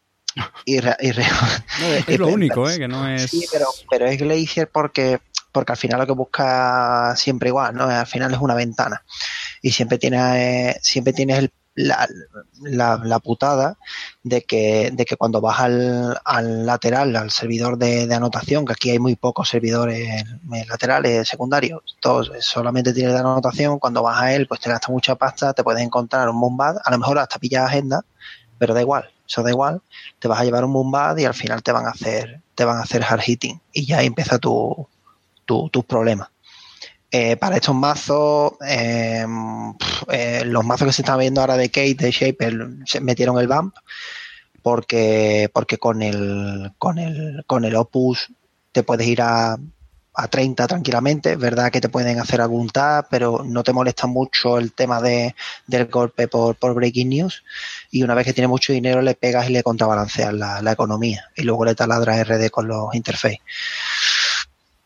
y, 0.66 0.78
es 2.08 2.20
lo 2.20 2.28
único, 2.28 2.70
¿eh? 2.70 2.78
Que 2.78 2.88
no 2.88 3.08
es... 3.08 3.32
Sí, 3.32 3.46
pero, 3.52 3.68
pero 3.90 4.06
es 4.06 4.20
Glacier 4.20 4.70
porque 4.70 5.20
porque 5.56 5.72
al 5.72 5.78
final 5.78 6.02
lo 6.02 6.06
que 6.06 6.12
busca 6.12 7.16
siempre 7.16 7.48
igual, 7.48 7.74
¿no? 7.76 7.86
Al 7.86 8.06
final 8.06 8.34
es 8.34 8.40
una 8.42 8.56
ventana 8.56 9.06
y 9.62 9.72
siempre 9.72 9.98
tienes, 9.98 10.76
siempre 10.82 11.14
tienes 11.14 11.50
la, 11.76 12.08
la, 12.62 13.00
la, 13.04 13.20
putada 13.20 13.78
de 14.22 14.44
que, 14.44 14.92
de 14.94 15.06
que 15.06 15.16
cuando 15.16 15.40
vas 15.40 15.62
al, 15.62 16.20
al 16.26 16.66
lateral, 16.66 17.16
al 17.16 17.32
servidor 17.32 17.78
de, 17.78 18.06
de, 18.06 18.16
anotación, 18.16 18.66
que 18.66 18.74
aquí 18.74 18.90
hay 18.92 19.00
muy 19.00 19.16
pocos 19.16 19.48
servidores 19.48 20.26
laterales, 20.68 21.28
secundarios, 21.28 21.98
todos 22.02 22.32
solamente 22.40 22.94
tienes 22.94 23.14
de 23.14 23.20
anotación, 23.20 23.80
cuando 23.80 24.04
vas 24.04 24.22
a 24.22 24.34
él, 24.34 24.48
pues 24.48 24.60
te 24.60 24.70
gasta 24.70 24.92
mucha 24.92 25.16
pasta, 25.16 25.54
te 25.54 25.64
puedes 25.64 25.82
encontrar 25.82 26.30
un 26.30 26.40
bombard, 26.40 26.78
a 26.84 26.92
lo 26.92 26.98
mejor 26.98 27.20
hasta 27.20 27.40
pillas 27.40 27.66
agenda, 27.66 28.04
pero 28.58 28.74
da 28.74 28.82
igual, 28.82 29.10
eso 29.28 29.44
da 29.44 29.50
igual, 29.50 29.82
te 30.20 30.28
vas 30.28 30.40
a 30.40 30.44
llevar 30.44 30.66
un 30.66 30.74
bombard 30.74 31.18
y 31.18 31.26
al 31.26 31.34
final 31.34 31.64
te 31.64 31.72
van 31.72 31.86
a 31.86 31.92
hacer, 31.92 32.42
te 32.54 32.66
van 32.66 32.78
a 32.78 32.82
hacer 32.82 33.04
hard 33.04 33.22
hitting 33.22 33.60
y 33.74 33.86
ya 33.86 34.02
empieza 34.02 34.40
tu, 34.40 34.88
tu, 35.46 35.70
tus 35.70 35.86
problemas. 35.86 36.30
Eh, 37.12 37.38
para 37.38 37.56
estos 37.56 37.76
mazos, 37.76 38.54
eh, 38.68 39.26
eh, 40.10 40.44
los 40.46 40.66
mazos 40.66 40.88
que 40.88 40.94
se 40.94 41.02
están 41.02 41.20
viendo 41.20 41.42
ahora 41.42 41.56
de 41.56 41.70
Kate, 41.70 41.96
de 41.96 42.12
Shaper, 42.12 42.68
se 42.86 43.00
metieron 43.00 43.40
el 43.40 43.48
bump 43.48 43.76
porque, 44.62 45.50
porque 45.54 45.78
con 45.78 46.02
el, 46.02 46.74
con 46.78 46.98
el, 46.98 47.44
con 47.48 47.64
el 47.66 47.76
Opus 47.76 48.34
te 48.72 48.84
puedes 48.84 49.08
ir 49.08 49.22
a, 49.22 49.58
a 50.16 50.28
30 50.28 50.68
tranquilamente, 50.68 51.34
es 51.34 51.40
verdad 51.40 51.72
que 51.72 51.82
te 51.82 51.90
pueden 51.90 52.20
hacer 52.20 52.42
algún 52.42 52.70
tap, 52.70 53.08
pero 53.10 53.44
no 53.46 53.64
te 53.64 53.74
molesta 53.74 54.08
mucho 54.08 54.58
el 54.58 54.74
tema 54.74 55.02
de, 55.02 55.36
del 55.68 55.88
golpe 55.88 56.28
por, 56.28 56.56
por 56.56 56.74
breaking 56.74 57.10
news. 57.10 57.44
Y 57.92 58.04
una 58.04 58.16
vez 58.16 58.26
que 58.26 58.34
tiene 58.34 58.48
mucho 58.48 58.74
dinero 58.74 59.02
le 59.02 59.16
pegas 59.16 59.50
y 59.50 59.54
le 59.54 59.64
contrabalanceas 59.64 60.34
la, 60.34 60.62
la 60.62 60.72
economía. 60.72 61.30
Y 61.36 61.44
luego 61.44 61.66
le 61.66 61.76
taladras 61.76 62.28
RD 62.28 62.50
con 62.50 62.68
los 62.68 62.94
interface. 62.96 63.42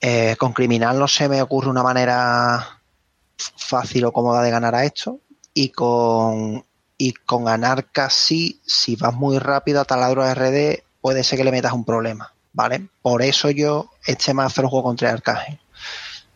Eh, 0.02 0.36
con 0.38 0.54
criminal 0.54 0.98
no 0.98 1.08
se 1.08 1.28
me 1.28 1.42
ocurre 1.42 1.70
una 1.70 1.84
manera 1.84 2.80
fácil 3.38 4.06
o 4.06 4.12
cómoda 4.12 4.42
de 4.42 4.52
ganar 4.52 4.76
a 4.76 4.86
esto. 4.86 5.20
Y 5.54 5.70
con 5.70 6.64
y 7.02 7.14
con 7.14 7.48
anarca 7.48 8.10
sí, 8.10 8.60
si 8.66 8.98
vas 8.98 9.14
muy 9.14 9.40
rápido 9.40 9.80
a 9.80 9.86
taladro 9.86 10.22
RD 10.32 10.84
puede 11.00 11.24
ser 11.24 11.38
que 11.38 11.46
le 11.46 11.52
metas 11.52 11.72
un 11.72 11.86
problema, 11.86 12.34
¿vale? 12.54 12.88
Por 13.02 13.22
eso 13.22 13.50
yo 13.50 13.90
este 14.06 14.34
mazo 14.34 14.62
lo 14.62 14.70
juego 14.70 14.84
contra 14.84 15.12
Arcángel, 15.12 15.60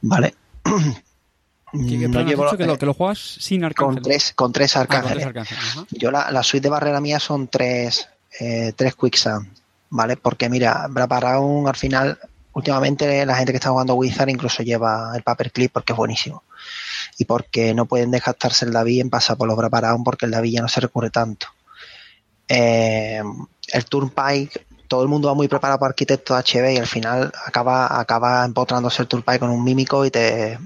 ¿vale? 0.02 0.36
¿Qué, 0.64 2.08
no 2.08 2.22
llevo, 2.22 2.44
dicho 2.44 2.58
que, 2.58 2.66
lo, 2.66 2.78
que 2.78 2.86
lo 2.86 2.94
juegas 2.94 3.18
sin 3.18 3.64
Arcángel? 3.64 3.96
Con 3.96 4.04
tres, 4.04 4.34
con 4.36 4.54
tres 4.54 4.78
Arcángeles. 4.78 5.26
Ah, 5.26 5.34
con 5.34 5.34
tres 5.34 5.48
arcángeles. 5.48 5.88
Yo 5.92 6.12
la, 6.12 6.30
la, 6.30 6.44
suite 6.44 6.64
de 6.64 6.70
barrera 6.70 7.02
mía 7.02 7.20
son 7.20 7.48
tres, 7.48 8.08
eh, 8.40 8.74
tres 8.76 8.96
Quicksand, 8.96 9.48
¿vale? 9.90 10.18
Porque 10.18 10.50
mira, 10.50 10.88
Braparound 10.88 11.68
al 11.68 11.76
final 11.76 12.20
últimamente 12.54 13.26
la 13.26 13.36
gente 13.36 13.52
que 13.52 13.58
está 13.58 13.72
jugando 13.72 13.96
Wizard 13.96 14.30
incluso 14.30 14.64
lleva 14.64 15.12
el 15.16 15.24
paperclip 15.24 15.72
porque 15.72 15.94
es 15.94 15.98
buenísimo. 15.98 16.44
Y 17.18 17.26
porque 17.26 17.74
no 17.74 17.86
pueden 17.86 18.12
desgastarse 18.12 18.66
el 18.66 18.74
David 18.74 19.02
en 19.02 19.10
pasar 19.10 19.38
por 19.38 19.48
los 19.48 19.58
Braparound 19.58 20.04
porque 20.04 20.26
el 20.26 20.32
David 20.32 20.54
ya 20.54 20.62
no 20.62 20.68
se 20.68 20.82
recurre 20.82 21.10
tanto. 21.10 21.48
Eh, 22.48 23.22
el 23.68 23.86
Turnpike, 23.86 24.66
todo 24.88 25.04
el 25.04 25.10
mundo 25.10 25.28
va 25.28 25.34
muy 25.34 25.48
preparado 25.48 25.80
para 25.80 25.90
arquitecto 25.90 26.36
HB 26.36 26.74
y 26.74 26.78
al 26.78 26.88
final 26.88 27.32
acaba, 27.46 28.00
acaba 28.00 28.46
empotrándose 28.46 29.02
el 29.02 29.08
Turnpike 29.08 29.40
con 29.40 29.50
un 29.50 29.64
mímico 29.64 30.06
y 30.06 30.12
te. 30.12 30.60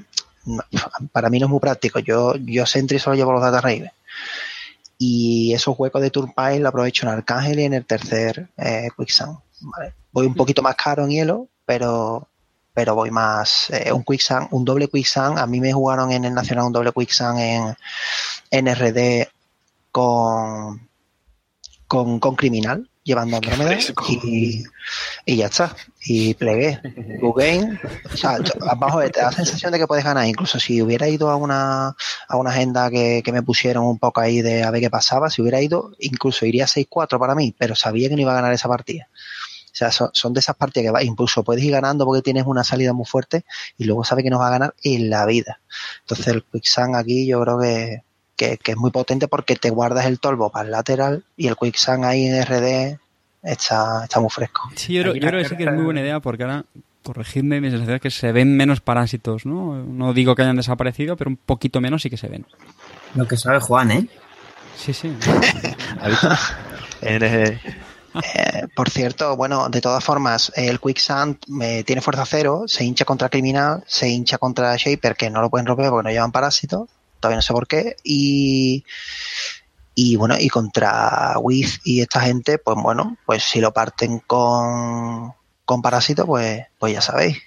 Para 1.11 1.29
mí 1.29 1.39
no 1.39 1.47
es 1.47 1.51
muy 1.51 1.59
práctico. 1.59 1.99
Yo, 1.99 2.35
yo 2.35 2.65
Sentry 2.65 2.99
solo 2.99 3.15
llevo 3.15 3.33
los 3.33 3.41
data 3.41 3.61
raves. 3.61 3.91
Y 4.97 5.53
esos 5.53 5.77
huecos 5.77 6.01
de 6.01 6.09
Turnpike 6.09 6.59
lo 6.59 6.69
aprovecho 6.69 7.05
en 7.05 7.13
Arcángel 7.13 7.59
y 7.59 7.63
en 7.65 7.73
el 7.73 7.85
tercer 7.85 8.49
eh, 8.57 8.89
Quicksand. 8.97 9.37
Voy 10.11 10.25
un 10.25 10.35
poquito 10.35 10.61
más 10.61 10.75
caro 10.75 11.03
en 11.03 11.09
hielo, 11.09 11.47
pero 11.65 12.27
pero 12.77 12.93
voy 12.93 13.09
más 13.09 13.71
eh, 13.71 13.91
un 13.91 14.03
quicksand, 14.03 14.49
un 14.51 14.63
doble 14.63 14.87
quicksand. 14.87 15.39
A 15.39 15.47
mí 15.47 15.59
me 15.59 15.73
jugaron 15.73 16.11
en 16.11 16.25
el 16.25 16.33
Nacional 16.35 16.67
un 16.67 16.73
doble 16.73 16.91
quicksand 16.91 17.39
en, 17.39 17.75
en 18.51 18.75
RD 18.75 19.27
con, 19.91 20.87
con 21.87 22.35
criminal, 22.35 22.87
llevando 23.07 23.37
Andrómeda 23.37 23.77
y, 24.23 24.63
y 25.25 25.37
ya 25.37 25.45
está. 25.45 25.75
Y 26.05 26.33
plegué. 26.33 26.79
Game, 27.37 27.79
o 28.13 28.17
sea, 28.17 28.37
abajo 28.69 28.99
te 29.09 29.21
da 29.21 29.27
la 29.27 29.31
sensación 29.31 29.71
de 29.71 29.79
que 29.79 29.87
puedes 29.87 30.03
ganar. 30.03 30.27
Incluso 30.27 30.59
si 30.59 30.81
hubiera 30.81 31.07
ido 31.07 31.29
a 31.29 31.37
una, 31.37 31.95
a 32.27 32.37
una 32.37 32.49
agenda 32.49 32.89
que, 32.89 33.21
que 33.23 33.31
me 33.31 33.41
pusieron 33.41 33.85
un 33.85 33.97
poco 33.97 34.19
ahí 34.19 34.41
de 34.41 34.63
a 34.63 34.71
ver 34.71 34.81
qué 34.81 34.89
pasaba, 34.89 35.29
si 35.29 35.41
hubiera 35.41 35.61
ido, 35.61 35.91
incluso 35.99 36.45
iría 36.45 36.65
6-4 36.65 37.17
para 37.17 37.33
mí, 37.33 37.55
pero 37.57 37.75
sabía 37.75 38.09
que 38.09 38.15
no 38.15 38.21
iba 38.21 38.33
a 38.33 38.35
ganar 38.35 38.53
esa 38.53 38.67
partida. 38.67 39.07
O 39.13 39.75
sea, 39.77 39.91
son, 39.91 40.09
son, 40.13 40.33
de 40.33 40.39
esas 40.39 40.55
partidas 40.55 40.87
que 40.87 40.91
va, 40.91 41.03
incluso 41.03 41.43
puedes 41.43 41.63
ir 41.63 41.71
ganando 41.71 42.03
porque 42.03 42.23
tienes 42.23 42.45
una 42.45 42.63
salida 42.63 42.93
muy 42.93 43.05
fuerte 43.05 43.45
y 43.77 43.85
luego 43.85 44.03
sabes 44.03 44.23
que 44.23 44.29
nos 44.29 44.41
va 44.41 44.47
a 44.47 44.51
ganar 44.51 44.75
en 44.83 45.09
la 45.09 45.25
vida. 45.25 45.61
Entonces 46.01 46.27
el 46.27 46.43
Quicksand 46.43 46.95
aquí 46.95 47.27
yo 47.27 47.41
creo 47.41 47.59
que, 47.59 48.01
que, 48.37 48.57
que, 48.57 48.71
es 48.71 48.77
muy 48.77 48.91
potente 48.91 49.27
porque 49.27 49.55
te 49.55 49.69
guardas 49.69 50.05
el 50.05 50.19
tolvo 50.19 50.49
para 50.49 50.65
el 50.65 50.71
lateral 50.71 51.23
y 51.35 51.47
el 51.47 51.57
Quicksand 51.57 52.05
ahí 52.05 52.25
en 52.25 52.45
RD 52.45 52.99
está, 53.43 54.03
está 54.03 54.19
muy 54.19 54.29
fresco. 54.29 54.69
Sí, 54.75 54.93
yo, 54.93 55.13
yo 55.13 55.27
creo 55.27 55.41
que 55.41 55.49
sí 55.49 55.57
que 55.57 55.63
es 55.63 55.73
muy 55.73 55.83
buena 55.83 56.01
idea 56.01 56.19
porque 56.19 56.43
ahora 56.43 56.63
corregidme, 57.03 57.61
mi 57.61 57.69
sensación 57.69 57.95
es 57.95 58.01
que 58.01 58.11
se 58.11 58.31
ven 58.31 58.55
menos 58.55 58.81
parásitos, 58.81 59.45
¿no? 59.45 59.75
No 59.75 60.13
digo 60.13 60.35
que 60.35 60.41
hayan 60.41 60.57
desaparecido, 60.57 61.15
pero 61.15 61.29
un 61.29 61.37
poquito 61.37 61.79
menos 61.79 62.01
sí 62.01 62.09
que 62.09 62.17
se 62.17 62.27
ven. 62.27 62.45
Lo 63.15 63.25
que 63.27 63.37
sabe 63.37 63.59
Juan, 63.59 63.91
¿eh? 63.91 64.07
Sí, 64.75 64.93
sí. 64.93 65.15
Eres... 67.01 67.59
Eh, 68.23 68.67
por 68.75 68.89
cierto, 68.89 69.35
bueno, 69.35 69.69
de 69.69 69.79
todas 69.79 70.03
formas, 70.03 70.51
el 70.55 70.79
Quicksand 70.79 71.37
eh, 71.61 71.83
tiene 71.83 72.01
fuerza 72.01 72.25
cero, 72.25 72.63
se 72.65 72.83
hincha 72.83 73.05
contra 73.05 73.29
Criminal, 73.29 73.83
se 73.85 74.09
hincha 74.09 74.37
contra 74.37 74.75
Shaper, 74.75 75.15
que 75.15 75.29
no 75.29 75.41
lo 75.41 75.49
pueden 75.49 75.67
romper 75.67 75.89
porque 75.89 76.07
no 76.07 76.11
llevan 76.11 76.31
parásitos, 76.31 76.89
todavía 77.19 77.37
no 77.37 77.41
sé 77.41 77.53
por 77.53 77.67
qué, 77.67 77.95
y, 78.03 78.85
y 79.95 80.15
bueno, 80.15 80.35
y 80.39 80.49
contra 80.49 81.35
Wiz 81.39 81.79
y 81.83 82.01
esta 82.01 82.21
gente, 82.21 82.57
pues 82.57 82.77
bueno, 82.81 83.17
pues 83.25 83.43
si 83.43 83.59
lo 83.59 83.73
parten 83.73 84.19
con, 84.19 85.33
con 85.65 85.81
parásito, 85.81 86.25
pues, 86.25 86.65
pues 86.77 86.93
ya 86.93 87.01
sabéis. 87.01 87.41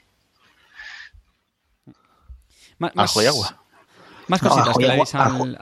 Más, 2.78 2.92
Ajo 2.96 3.22
y 3.22 3.26
agua. 3.26 3.56
Más 4.28 4.40
cositas 4.40 4.68
no, 4.68 4.74
que 4.74 4.86
le 4.86 4.96
deis 4.96 5.14
al. 5.14 5.58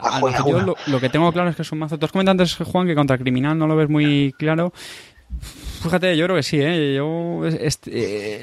Yo 0.46 0.60
lo, 0.60 0.76
lo, 0.86 1.00
que 1.00 1.08
tengo 1.08 1.32
claro 1.32 1.50
es 1.50 1.56
que 1.56 1.62
es 1.62 1.72
un 1.72 1.78
mazo. 1.78 1.98
Tú 1.98 2.06
has 2.06 2.12
comentado 2.12 2.32
antes, 2.32 2.54
Juan, 2.54 2.86
que 2.86 2.94
contra 2.94 3.18
Criminal 3.18 3.58
no 3.58 3.66
lo 3.66 3.76
ves 3.76 3.88
muy 3.88 4.34
claro. 4.38 4.72
Fíjate, 5.82 6.16
yo 6.16 6.24
creo 6.24 6.36
que 6.36 6.42
sí, 6.42 6.58
¿eh? 6.60 6.94
Yo, 6.96 7.46
este, 7.46 7.90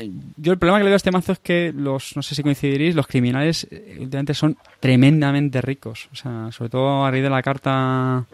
eh, 0.03 0.11
yo 0.37 0.53
el 0.53 0.57
problema 0.57 0.77
que 0.77 0.85
le 0.85 0.89
veo 0.89 0.95
a 0.95 0.97
este 0.97 1.11
mazo 1.11 1.33
es 1.33 1.39
que 1.39 1.73
los, 1.75 2.15
no 2.15 2.21
sé 2.21 2.33
si 2.33 2.43
coincidiréis, 2.43 2.95
los 2.95 3.07
criminales 3.07 3.67
eh, 3.69 3.97
últimamente 3.99 4.33
son 4.33 4.57
tremendamente 4.79 5.61
ricos. 5.61 6.07
O 6.13 6.15
sea, 6.15 6.49
sobre 6.51 6.69
todo 6.69 7.05
a 7.05 7.11
raíz 7.11 7.23
de 7.23 7.29
la 7.29 7.41
carta 7.43 8.25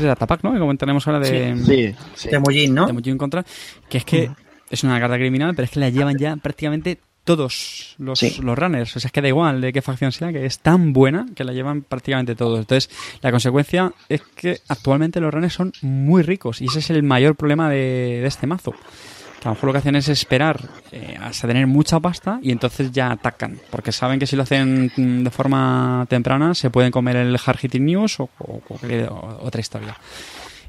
de 0.00 0.10
Atapac, 0.10 0.42
¿no? 0.42 0.52
Que 0.52 0.58
comentaremos 0.58 1.06
ahora 1.06 1.20
de... 1.20 1.56
Sí, 1.64 1.94
sí. 2.14 2.28
De 2.28 2.38
Mullin, 2.40 2.74
¿no? 2.74 2.86
De 2.86 3.16
contra. 3.16 3.44
Que 3.88 3.98
es 3.98 4.04
que 4.04 4.28
mm. 4.28 4.34
es 4.70 4.84
una 4.84 4.98
carta 4.98 5.16
criminal, 5.16 5.54
pero 5.54 5.64
es 5.66 5.70
que 5.70 5.80
la 5.80 5.88
llevan 5.88 6.18
ya 6.18 6.34
prácticamente 6.36 6.98
todos 7.28 7.94
los, 7.98 8.18
sí. 8.18 8.40
los, 8.40 8.58
runners. 8.58 8.96
O 8.96 9.00
sea, 9.00 9.08
es 9.08 9.12
que 9.12 9.20
da 9.20 9.28
igual 9.28 9.60
de 9.60 9.70
qué 9.70 9.82
facción 9.82 10.12
sea, 10.12 10.32
que 10.32 10.46
es 10.46 10.60
tan 10.60 10.94
buena 10.94 11.26
que 11.34 11.44
la 11.44 11.52
llevan 11.52 11.82
prácticamente 11.82 12.34
todos. 12.34 12.60
Entonces, 12.60 12.88
la 13.20 13.30
consecuencia 13.30 13.92
es 14.08 14.22
que 14.34 14.60
actualmente 14.66 15.20
los 15.20 15.34
runners 15.34 15.52
son 15.52 15.70
muy 15.82 16.22
ricos 16.22 16.62
y 16.62 16.64
ese 16.64 16.78
es 16.78 16.88
el 16.88 17.02
mayor 17.02 17.36
problema 17.36 17.68
de, 17.68 18.20
de 18.22 18.26
este 18.26 18.46
mazo. 18.46 18.72
Que 18.72 19.46
a 19.46 19.50
lo 19.50 19.56
mejor 19.56 19.66
lo 19.66 19.72
que 19.72 19.78
hacen 19.80 19.94
es 19.94 20.08
esperar 20.08 20.58
eh, 20.90 21.18
hasta 21.20 21.46
tener 21.46 21.66
mucha 21.66 22.00
pasta 22.00 22.40
y 22.42 22.50
entonces 22.50 22.92
ya 22.92 23.12
atacan. 23.12 23.60
Porque 23.68 23.92
saben 23.92 24.18
que 24.18 24.26
si 24.26 24.34
lo 24.34 24.44
hacen 24.44 24.90
de 24.96 25.30
forma 25.30 26.06
temprana 26.08 26.54
se 26.54 26.70
pueden 26.70 26.90
comer 26.90 27.16
el 27.16 27.36
hard 27.44 27.58
hitting 27.58 27.84
news 27.84 28.20
o, 28.20 28.30
o, 28.38 28.62
o 28.70 29.46
otra 29.46 29.60
historia. 29.60 29.98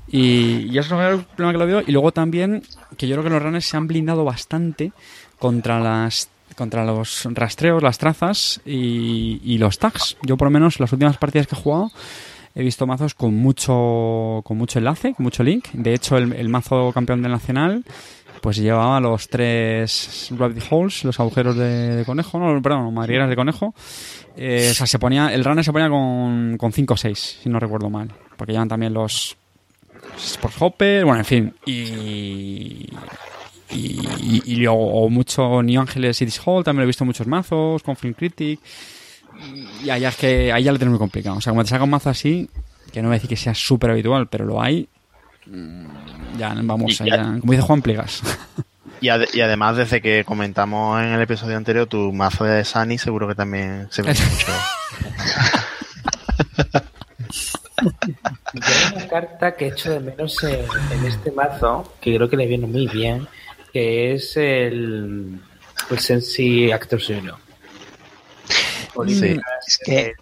Y, 0.10 0.68
y, 0.74 0.78
eso 0.78 1.02
es 1.02 1.14
el 1.14 1.24
problema 1.24 1.54
que 1.54 1.58
lo 1.58 1.68
veo. 1.68 1.84
Y 1.88 1.94
luego 1.94 2.12
también 2.12 2.64
que 2.98 3.08
yo 3.08 3.16
creo 3.16 3.24
que 3.24 3.30
los 3.30 3.42
runners 3.42 3.66
se 3.66 3.78
han 3.78 3.88
blindado 3.88 4.26
bastante 4.26 4.92
contra 5.40 5.80
las 5.80 6.30
contra 6.60 6.86
los 6.86 7.28
rastreos, 7.32 7.82
las 7.82 7.98
trazas 7.98 8.62
y, 8.66 9.42
y, 9.44 9.58
los 9.58 9.80
tags. 9.80 10.18
Yo 10.22 10.38
por 10.38 10.48
lo 10.48 10.52
menos 10.52 10.80
las 10.80 10.94
últimas 10.94 11.18
partidas 11.18 11.48
que 11.48 11.56
he 11.56 11.58
jugado 11.58 11.92
he 12.54 12.64
visto 12.64 12.86
mazos 12.86 13.14
con 13.14 13.34
mucho 13.34 14.42
con 14.44 14.58
mucho 14.58 14.80
enlace, 14.80 15.14
con 15.14 15.24
mucho 15.24 15.44
link. 15.44 15.70
De 15.72 15.94
hecho, 15.94 16.18
el, 16.18 16.50
mazo 16.50 16.92
campeón 16.94 17.22
del 17.22 17.32
nacional 17.32 17.84
pues 18.42 18.58
llevaba 18.58 19.00
los 19.00 19.28
tres 19.28 20.30
rabbit 20.38 20.64
holes, 20.70 21.04
los 21.04 21.20
agujeros 21.20 21.56
de, 21.58 22.04
conejo, 22.06 22.40
no, 22.40 22.62
perdón, 22.62 22.94
madrigueras 22.94 23.30
de 23.30 23.36
conejo. 23.36 23.74
Eh, 24.38 24.70
o 24.72 24.74
sea, 24.74 24.88
se 24.88 25.00
ponía, 25.00 25.34
el 25.34 25.44
runner 25.44 25.64
se 25.64 25.74
ponía 25.74 25.90
con, 25.90 26.58
con 26.58 26.72
5 26.72 26.94
o 26.94 26.98
6, 26.98 27.40
si 27.44 27.50
no 27.50 27.60
recuerdo 27.60 27.90
mal. 27.90 28.12
Porque 28.38 28.54
llevan 28.54 28.70
también 28.70 28.94
los 28.94 29.36
Sport 30.18 30.56
Hopper, 30.60 31.06
bueno, 31.06 31.20
en 31.20 31.26
fin. 31.26 31.54
Y, 31.66 32.88
y, 33.72 34.00
y, 34.20 34.44
y 34.46 34.56
luego 34.58 35.10
mucho 35.10 35.62
New 35.62 35.80
Angeles 35.80 36.18
City 36.18 36.38
Hall, 36.46 36.64
también 36.64 36.82
lo 36.82 36.84
he 36.84 36.88
visto 36.88 37.06
muchos 37.06 37.28
mazos, 37.28 37.84
con 37.84 37.96
Film 37.96 38.14
Critic. 38.14 38.60
Y 39.84 39.90
allá 39.90 40.10
es 40.10 40.16
que 40.16 40.52
ahí 40.52 40.64
ya 40.64 40.72
lo 40.72 40.80
tengo 40.80 40.92
muy 40.92 41.00
complicado. 41.00 41.38
O 41.38 41.42
sea, 41.42 41.54
cuando 41.54 41.66
te 41.66 41.70
saca 41.70 41.84
un 41.84 41.90
mazo 41.90 42.10
así, 42.10 42.50
que 42.92 43.02
no 43.02 43.08
voy 43.08 43.16
a 43.16 43.18
decir 43.18 43.30
que 43.30 43.38
sea 43.38 43.54
súper 43.54 43.92
habitual, 43.92 44.28
pero 44.28 44.46
lo 44.46 44.62
hay, 44.62 44.90
ya 46.38 46.54
vamos, 46.64 46.98
ya, 46.98 47.06
ya, 47.06 47.24
como 47.40 47.54
dice 47.54 47.64
Juan 47.64 47.82
Plegas. 47.82 48.22
Y, 49.02 49.10
ad 49.10 49.22
y, 49.34 49.42
además, 49.42 49.78
desde 49.78 50.02
que 50.02 50.24
comentamos 50.26 51.02
en 51.02 51.10
el 51.10 51.22
episodio 51.22 51.56
anterior, 51.56 51.88
tu 51.88 52.12
mazo 52.12 52.44
de 52.44 52.66
Sunny 52.66 52.98
seguro 52.98 53.28
que 53.28 53.36
también 53.36 53.88
se 53.92 54.02
ve 54.02 54.10
mucho. 54.10 54.20
Yo 58.54 58.62
hay 58.62 58.96
una 58.96 59.08
carta 59.08 59.56
que 59.56 59.66
he 59.66 59.68
hecho 59.70 59.92
de 59.92 60.00
menos 60.02 60.44
en, 60.44 60.66
en 60.92 61.06
este 61.06 61.32
mazo, 61.32 61.94
que 62.02 62.16
creo 62.16 62.30
que 62.30 62.36
le 62.36 62.46
viene 62.46 62.68
muy 62.68 62.88
bien, 62.88 63.26
que 63.72 64.14
es 64.14 64.36
el, 64.38 65.40
el 65.90 66.00
Sensi 66.00 66.72
Actor 66.72 67.02
Zero. 67.02 67.38
Sí. 69.08 69.40
Es 69.68 69.78
que 69.86 70.14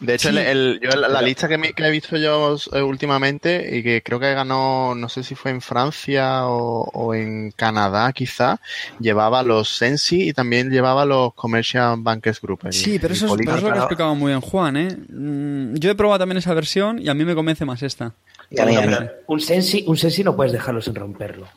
De 0.00 0.14
hecho, 0.14 0.28
el, 0.28 0.38
el- 0.38 0.80
yo 0.80 0.90
la, 0.90 1.08
la 1.08 1.20
lista 1.22 1.48
que, 1.48 1.58
me- 1.58 1.72
que 1.72 1.82
he 1.84 1.90
visto 1.90 2.16
yo 2.16 2.56
eh, 2.72 2.80
últimamente 2.82 3.76
y 3.76 3.82
que 3.82 4.02
creo 4.02 4.20
que 4.20 4.32
ganó, 4.32 4.94
no 4.94 5.08
sé 5.08 5.22
si 5.24 5.34
fue 5.34 5.50
en 5.50 5.60
Francia 5.60 6.46
o, 6.46 6.84
o 6.92 7.14
en 7.14 7.50
Canadá 7.50 8.12
quizá, 8.12 8.60
llevaba 9.00 9.42
los 9.42 9.68
Sensi 9.70 10.28
y 10.28 10.32
también 10.32 10.70
llevaba 10.70 11.04
los 11.04 11.34
Commercial 11.34 11.96
Bankers 11.98 12.40
Group. 12.40 12.60
Sí, 12.70 12.98
pero 12.98 13.12
eso 13.14 13.26
es, 13.26 13.30
polígono. 13.32 13.56
pero 13.56 13.58
eso 13.58 13.68
lo 13.68 13.72
que 13.74 13.78
explicado 13.80 14.14
muy 14.14 14.30
bien 14.30 14.40
Juan, 14.40 14.76
¿eh? 14.76 14.88
Mm, 15.08 15.74
Yo 15.76 15.90
he 15.90 15.94
probado 15.94 16.20
también 16.20 16.38
esa 16.38 16.54
versión 16.54 17.00
y 17.00 17.08
a 17.08 17.14
mí 17.14 17.24
me 17.24 17.34
convence 17.34 17.64
más 17.64 17.82
esta. 17.82 18.14
y 18.50 18.60
a 18.60 18.66
mí, 18.66 18.76
a 18.76 18.82
mí. 18.82 18.96
Un 19.26 19.40
Sensi, 19.40 19.84
un 19.88 19.96
Sensi 19.96 20.22
no 20.22 20.36
puedes 20.36 20.52
dejarlo 20.52 20.80
sin 20.80 20.94
romperlo. 20.94 21.48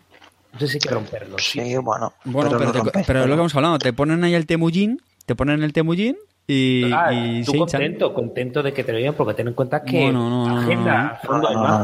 Sensi 0.59 0.75
hay 0.77 0.79
que 0.81 0.89
romperlo. 0.89 1.37
Sí, 1.39 1.75
bueno. 1.77 2.13
Bueno, 2.25 2.49
pero, 2.51 2.65
lo 2.65 2.71
te- 2.71 2.77
rompes, 2.79 3.03
pero 3.07 3.21
es 3.21 3.27
lo 3.27 3.35
que 3.35 3.39
hemos 3.39 3.55
hablado, 3.55 3.79
te 3.79 3.93
ponen 3.93 4.23
ahí 4.23 4.33
el 4.35 4.45
temullín, 4.45 5.01
te 5.25 5.35
ponen 5.35 5.63
el 5.63 5.73
temullín 5.73 6.17
y, 6.47 6.91
Ah, 6.93 7.13
y 7.13 7.43
tú 7.43 7.51
se 7.51 7.57
hinchan. 7.57 7.79
contento, 7.81 8.13
contento 8.13 8.63
de 8.63 8.73
que 8.73 8.83
te 8.83 8.91
lo 8.91 8.97
digan, 8.97 9.13
porque 9.13 9.33
ten 9.33 9.47
en 9.47 9.53
cuenta 9.53 9.83
que 9.83 10.11
No, 10.11 10.29
no, 10.29 10.29
no, 10.47 10.47
no, 10.55 10.59
agenda 10.61 11.19
no, 11.23 11.29
fondo 11.29 11.43
No, 11.43 11.47
del 11.49 11.57
no, 11.57 11.63
no, 11.63 11.83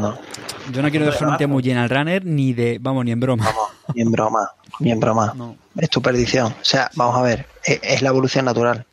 no. 0.66 0.72
Yo 0.72 0.82
no 0.82 0.90
quiero 0.90 1.06
dejar 1.06 1.28
un 1.28 1.36
temullín 1.38 1.76
al 1.78 1.88
runner 1.88 2.24
ni 2.26 2.52
de, 2.52 2.78
vamos, 2.80 3.04
ni 3.04 3.12
en 3.12 3.20
broma. 3.20 3.44
Vamos, 3.44 3.68
ni 3.94 4.02
en 4.02 4.10
broma, 4.12 4.50
ni 4.80 4.90
en 4.90 5.00
broma. 5.00 5.32
No. 5.34 5.56
Es 5.78 5.88
tu 5.88 6.02
perdición. 6.02 6.48
O 6.52 6.64
sea, 6.64 6.90
vamos 6.94 7.16
a 7.16 7.22
ver, 7.22 7.46
es, 7.64 7.80
es 7.82 8.02
la 8.02 8.10
evolución 8.10 8.44
natural. 8.44 8.84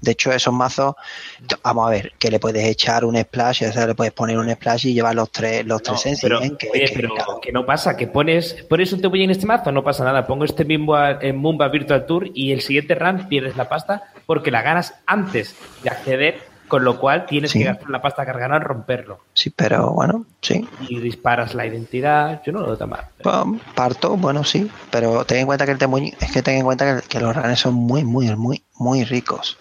De 0.00 0.12
hecho, 0.12 0.32
esos 0.32 0.52
mazos, 0.54 0.94
vamos 1.62 1.86
a 1.86 1.90
ver, 1.90 2.12
que 2.18 2.30
le 2.30 2.40
puedes 2.40 2.64
echar 2.64 3.04
un 3.04 3.16
splash, 3.20 3.64
o 3.68 3.72
sea, 3.72 3.86
le 3.86 3.94
puedes 3.94 4.12
poner 4.12 4.38
un 4.38 4.50
splash 4.50 4.86
y 4.86 4.94
llevar 4.94 5.14
los 5.14 5.30
tres, 5.30 5.64
los 5.66 5.80
No, 5.80 5.84
tres 5.84 6.00
sensi, 6.00 6.22
pero, 6.22 6.42
¿eh? 6.42 6.56
que, 6.58 6.70
oye, 6.70 6.86
que- 6.86 6.92
pero 6.94 7.14
claro. 7.14 7.40
que 7.40 7.52
no 7.52 7.66
pasa, 7.66 7.96
que 7.96 8.06
pones, 8.06 8.54
pones 8.68 8.92
un 8.92 9.00
temullín 9.00 9.24
en 9.24 9.30
este 9.32 9.46
mazo, 9.46 9.70
no 9.72 9.84
pasa 9.84 10.04
nada. 10.04 10.26
Pongo 10.26 10.44
este 10.44 10.64
mismo 10.64 10.96
en 10.98 11.36
Mumba 11.36 11.68
Virtual 11.68 12.06
Tour 12.06 12.28
y 12.34 12.52
el 12.52 12.60
siguiente 12.62 12.94
run 12.94 13.28
pierdes 13.28 13.56
la 13.56 13.68
pasta 13.68 14.04
porque 14.26 14.50
la 14.50 14.62
ganas 14.62 14.94
antes 15.06 15.54
de 15.82 15.90
acceder, 15.90 16.50
con 16.68 16.84
lo 16.84 17.00
cual 17.00 17.26
tienes 17.26 17.50
Sí. 17.50 17.58
que 17.58 17.64
gastar 17.64 17.90
la 17.90 18.00
pasta 18.00 18.24
ganado 18.24 18.56
en 18.56 18.62
romperlo. 18.62 19.18
Sí, 19.34 19.50
pero 19.50 19.90
bueno, 19.90 20.24
sí. 20.40 20.68
Y 20.88 21.00
disparas 21.00 21.52
la 21.54 21.66
identidad, 21.66 22.40
yo 22.46 22.52
no 22.52 22.60
lo 22.60 22.66
veo 22.68 22.76
tan 22.78 22.90
mal. 22.90 23.06
Pues, 23.22 23.34
Parto, 23.74 24.16
bueno, 24.16 24.44
sí, 24.44 24.70
pero 24.90 25.24
ten 25.24 25.38
en 25.38 25.46
cuenta 25.46 25.66
que 25.66 25.72
el 25.72 25.78
temuño, 25.78 26.12
es 26.20 26.30
que 26.30 26.42
ten 26.42 26.58
en 26.58 26.64
cuenta 26.64 27.00
que, 27.02 27.08
que 27.08 27.18
los 27.18 27.34
runners 27.34 27.58
son 27.60 27.74
muy, 27.74 28.04
muy, 28.04 28.34
muy, 28.36 28.62
muy 28.76 29.02
ricos. 29.04 29.58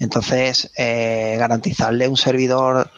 Entonces, 0.00 0.70
eh, 0.76 1.36
garantizarle 1.38 2.08
un 2.08 2.16
servidor, 2.16 2.90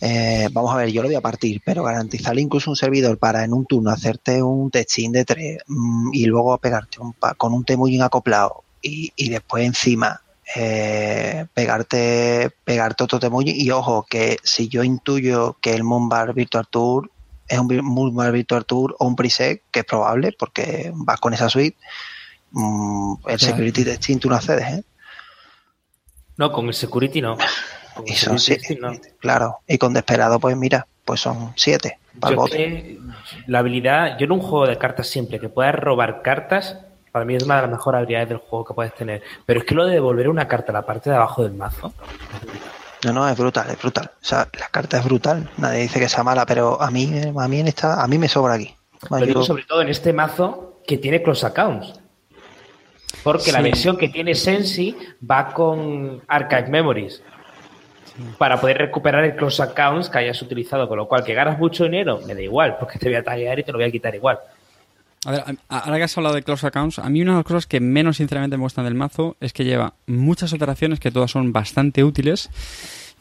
eh, 0.00 0.48
vamos 0.52 0.72
a 0.74 0.78
ver, 0.78 0.90
yo 0.90 1.02
lo 1.02 1.08
voy 1.08 1.14
a 1.14 1.20
partir, 1.20 1.60
pero 1.64 1.82
garantizarle 1.84 2.40
incluso 2.40 2.70
un 2.70 2.76
servidor 2.76 3.18
para 3.18 3.44
en 3.44 3.52
un 3.52 3.66
turno 3.66 3.90
hacerte 3.90 4.42
un 4.42 4.70
testing 4.70 5.12
de 5.12 5.24
tres 5.26 5.58
mm, 5.66 6.10
y 6.14 6.24
luego 6.26 6.56
pegarte 6.58 7.00
un 7.00 7.12
pa- 7.12 7.34
con 7.34 7.52
un 7.52 7.64
temullin 7.64 8.02
acoplado 8.02 8.64
y, 8.82 9.12
y 9.14 9.28
después 9.28 9.64
encima 9.64 10.22
eh, 10.56 11.44
pegarte, 11.52 12.50
pegarte 12.64 13.04
otro 13.04 13.20
temullin 13.20 13.54
y 13.54 13.70
ojo 13.70 14.06
que 14.08 14.38
si 14.42 14.68
yo 14.68 14.82
intuyo 14.82 15.58
que 15.60 15.74
el 15.74 15.84
Moonbar 15.84 16.32
Virtual 16.32 16.66
Tour 16.68 17.10
es 17.46 17.58
un 17.58 17.68
Moonbar 17.84 18.32
Virtual 18.32 18.64
Tour 18.64 18.96
o 18.98 19.06
un 19.06 19.14
preset, 19.16 19.62
que 19.70 19.80
es 19.80 19.84
probable 19.84 20.32
porque 20.38 20.92
vas 20.94 21.20
con 21.20 21.34
esa 21.34 21.50
suite, 21.50 21.76
mm, 22.52 23.12
el 23.28 23.36
Claro. 23.38 23.38
Security 23.38 23.84
Testing 23.84 24.18
tú 24.18 24.30
no 24.30 24.36
accedes, 24.36 24.66
¿eh? 24.66 24.84
No, 26.40 26.50
con 26.52 26.66
el 26.68 26.74
security 26.74 27.20
no. 27.20 27.36
Con 27.94 28.06
el 28.06 28.12
Y 28.12 28.16
son 28.16 28.38
security 28.38 28.66
siete, 28.66 28.80
no. 28.80 28.92
claro. 29.18 29.58
Y 29.68 29.76
con 29.78 29.92
Desperado, 29.92 30.40
pues 30.40 30.56
mira, 30.56 30.86
pues 31.04 31.20
son 31.20 31.52
siete 31.54 31.98
para 32.18 32.30
el 32.32 32.36
Yo 32.36 32.40
bote. 32.40 32.98
la 33.46 33.58
habilidad, 33.60 34.18
yo 34.18 34.24
en 34.24 34.32
un 34.32 34.40
juego 34.40 34.66
de 34.66 34.78
cartas 34.78 35.06
simple 35.06 35.38
que 35.38 35.48
puedas 35.50 35.74
robar 35.74 36.22
cartas, 36.22 36.78
para 37.12 37.24
mí 37.24 37.34
es 37.36 37.42
una 37.44 37.56
de 37.56 37.62
las 37.62 37.70
mejores 37.70 37.98
habilidades 37.98 38.28
del 38.30 38.38
juego 38.38 38.64
que 38.64 38.72
puedes 38.74 38.94
tener. 38.94 39.22
Pero 39.44 39.60
es 39.60 39.66
que 39.66 39.74
lo 39.74 39.84
de 39.86 39.94
devolver 39.94 40.28
una 40.30 40.48
carta 40.48 40.72
a 40.72 40.74
la 40.74 40.82
parte 40.86 41.10
de 41.10 41.16
abajo 41.16 41.42
del 41.42 41.52
mazo, 41.52 41.92
No, 43.04 43.12
no, 43.12 43.28
es 43.28 43.36
brutal, 43.38 43.68
es 43.70 43.78
brutal. 43.78 44.10
O 44.14 44.24
sea, 44.24 44.48
la 44.58 44.68
carta 44.68 44.98
es 44.98 45.04
brutal. 45.04 45.50
Nadie 45.58 45.80
dice 45.82 46.00
que 46.00 46.08
sea 46.08 46.22
mala, 46.22 46.44
pero 46.46 46.80
a 46.80 46.90
mí, 46.90 47.10
a 47.36 47.48
mí 47.48 47.60
en 47.60 47.68
esta, 47.68 48.02
a 48.02 48.06
mí 48.06 48.16
me 48.18 48.28
sobra 48.28 48.54
aquí. 48.54 48.74
lo 49.10 49.18
Yo- 49.20 49.26
digo 49.26 49.42
sobre 49.44 49.64
todo 49.64 49.82
en 49.82 49.88
este 49.88 50.12
mazo 50.14 50.80
que 50.86 50.96
tiene 50.98 51.22
close 51.22 51.44
accounts. 51.46 51.99
Porque 53.22 53.52
la 53.52 53.60
versión 53.60 53.96
que 53.96 54.08
tiene 54.08 54.34
Sensi 54.34 54.96
va 55.28 55.52
con 55.52 56.22
Archive 56.28 56.68
Memories. 56.68 57.22
Para 58.38 58.60
poder 58.60 58.78
recuperar 58.78 59.24
el 59.24 59.34
close 59.36 59.62
accounts 59.62 60.10
que 60.10 60.18
hayas 60.18 60.40
utilizado, 60.42 60.88
con 60.88 60.98
lo 60.98 61.06
cual 61.08 61.24
que 61.24 61.32
ganas 61.32 61.58
mucho 61.58 61.84
dinero, 61.84 62.20
me 62.26 62.34
da 62.34 62.42
igual, 62.42 62.76
porque 62.78 62.98
te 62.98 63.08
voy 63.08 63.16
a 63.16 63.22
tallar 63.24 63.58
y 63.58 63.62
te 63.62 63.72
lo 63.72 63.78
voy 63.78 63.86
a 63.86 63.90
quitar 63.90 64.14
igual. 64.14 64.38
A 65.26 65.30
ver, 65.32 65.42
ahora 65.68 65.96
que 65.98 66.02
has 66.04 66.16
hablado 66.16 66.34
de 66.34 66.42
Close 66.42 66.66
Accounts, 66.66 66.98
a 66.98 67.08
mí 67.08 67.20
una 67.22 67.32
de 67.32 67.36
las 67.38 67.44
cosas 67.44 67.66
que 67.66 67.78
menos 67.80 68.16
sinceramente 68.18 68.56
me 68.56 68.62
gustan 68.62 68.84
del 68.84 68.94
mazo 68.94 69.36
es 69.40 69.52
que 69.52 69.64
lleva 69.64 69.94
muchas 70.06 70.52
operaciones 70.52 70.98
que 71.00 71.10
todas 71.10 71.30
son 71.30 71.52
bastante 71.52 72.04
útiles 72.04 72.48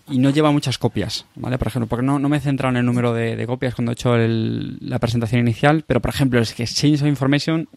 y 0.09 0.17
no 0.17 0.29
lleva 0.31 0.51
muchas 0.51 0.77
copias, 0.77 1.25
¿vale? 1.35 1.57
Por 1.57 1.67
ejemplo, 1.67 1.87
porque 1.87 2.05
no, 2.05 2.17
no 2.19 2.27
me 2.29 2.37
he 2.37 2.39
centrado 2.41 2.71
en 2.71 2.77
el 2.77 2.85
número 2.85 3.13
de, 3.13 3.35
de 3.35 3.47
copias 3.47 3.75
cuando 3.75 3.91
he 3.91 3.93
hecho 3.93 4.15
el- 4.15 4.77
la 4.81 4.99
presentación 4.99 5.41
inicial, 5.41 5.83
pero 5.85 5.99
por 6.01 6.09
ejemplo, 6.09 6.39
es 6.41 6.53
que 6.53 6.63
Exchange 6.63 7.01
of 7.01 7.07
Information, 7.07 7.67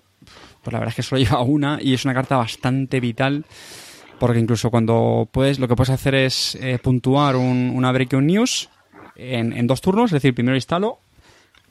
pues 0.62 0.72
la 0.72 0.78
verdad 0.78 0.90
es 0.92 0.96
que 0.96 1.02
solo 1.02 1.20
lleva 1.22 1.42
una 1.42 1.78
y 1.80 1.94
es 1.94 2.04
una 2.04 2.14
carta 2.14 2.36
bastante 2.36 3.00
vital 3.00 3.44
porque 4.18 4.38
incluso 4.38 4.70
cuando 4.70 5.28
puedes, 5.30 5.58
lo 5.58 5.66
que 5.68 5.74
puedes 5.76 5.90
hacer 5.90 6.14
es 6.14 6.54
eh, 6.60 6.78
puntuar 6.82 7.34
un- 7.36 7.72
una 7.74 7.90
Breaking 7.92 8.26
News 8.26 8.68
en, 9.16 9.52
en 9.52 9.66
dos 9.66 9.80
turnos, 9.80 10.06
es 10.10 10.12
decir, 10.12 10.34
primero 10.34 10.54
instalo, 10.56 11.00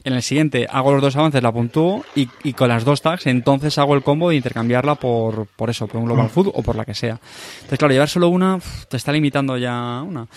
en 0.03 0.13
el 0.13 0.21
siguiente 0.23 0.67
hago 0.69 0.91
los 0.93 1.01
dos 1.01 1.15
avances, 1.15 1.41
la 1.43 1.51
puntúo 1.51 2.03
y, 2.15 2.27
y 2.43 2.53
con 2.53 2.67
las 2.69 2.83
dos 2.83 3.01
tags 3.01 3.27
entonces 3.27 3.77
hago 3.77 3.93
el 3.95 4.01
combo 4.03 4.29
de 4.29 4.35
intercambiarla 4.35 4.95
por, 4.95 5.45
por 5.55 5.69
eso, 5.69 5.87
por 5.87 5.97
un 6.01 6.05
Global 6.07 6.27
Food 6.29 6.49
o 6.53 6.61
por 6.63 6.75
la 6.75 6.83
que 6.85 6.93
sea. 6.95 7.19
Entonces, 7.55 7.79
claro, 7.79 7.93
llevar 7.93 8.09
solo 8.09 8.27
una 8.29 8.59
te 8.89 8.97
está 8.97 9.11
limitando 9.13 9.55
ya 9.57 10.01
una. 10.05 10.27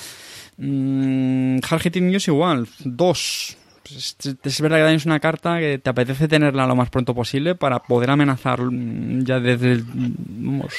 Mm, 0.59 1.59
Hard 1.69 1.81
Hitting 1.83 2.11
News 2.11 2.29
igual, 2.29 2.69
dos. 2.85 3.57
Pues 3.87 4.17
Es, 4.25 4.37
es 4.43 4.61
verdad 4.61 4.79
que 4.89 4.95
es 4.95 5.07
una 5.07 5.21
carta 5.21 5.59
que 5.61 5.79
te 5.79 5.91
apetece 5.91 6.27
tenerla 6.27 6.67
lo 6.67 6.75
más 6.75 6.91
pronto 6.91 7.15
posible 7.15 7.55
para 7.55 7.79
poder 7.81 8.11
amenazar 8.11 8.61
mm, 8.63 9.25
ya 9.25 9.39
desde 9.41 9.73
el 9.73 9.85
vamos, 9.87 10.73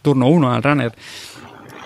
turno 0.00 0.28
uno 0.28 0.52
al 0.52 0.62
runner. 0.62 0.92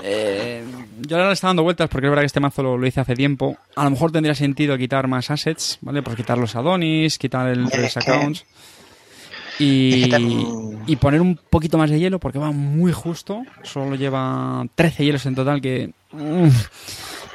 Eh, 0.03 0.62
yo 1.01 1.16
ahora 1.16 1.29
le 1.29 1.35
está 1.35 1.49
dando 1.49 1.62
vueltas 1.62 1.89
porque 1.89 2.07
es 2.07 2.11
verdad 2.11 2.22
que 2.22 2.27
este 2.27 2.41
mazo 2.41 2.62
lo, 2.62 2.79
lo 2.79 2.87
hice 2.87 3.01
hace 3.01 3.14
tiempo. 3.16 3.57
A 3.74 3.85
lo 3.85 3.91
mejor 3.91 4.12
tendría 4.12 4.35
sentido 4.35 4.77
quitar 4.79 5.09
más 5.09 5.31
assets, 5.31 5.79
¿vale? 5.81 6.03
Pues 6.03 6.14
quitar 6.16 6.39
los 6.39 6.55
Adonis, 6.55 7.18
quitar 7.18 7.49
el 7.49 7.64
Es 7.64 7.70
Trace 7.70 8.01
que- 8.01 8.11
Accounts. 8.12 8.45
Y, 9.59 10.05
y 10.87 10.97
poner 10.97 11.22
un 11.22 11.35
poquito 11.49 11.79
más 11.79 11.89
de 11.89 11.99
hielo 11.99 12.18
porque 12.20 12.39
va 12.39 12.51
muy 12.53 12.93
justo. 12.93 13.43
Solo 13.62 13.95
lleva 13.97 14.66
13 14.74 15.03
hielos 15.05 15.24
en 15.24 15.35
total 15.35 15.62
que 15.62 15.93
mm, 16.12 16.49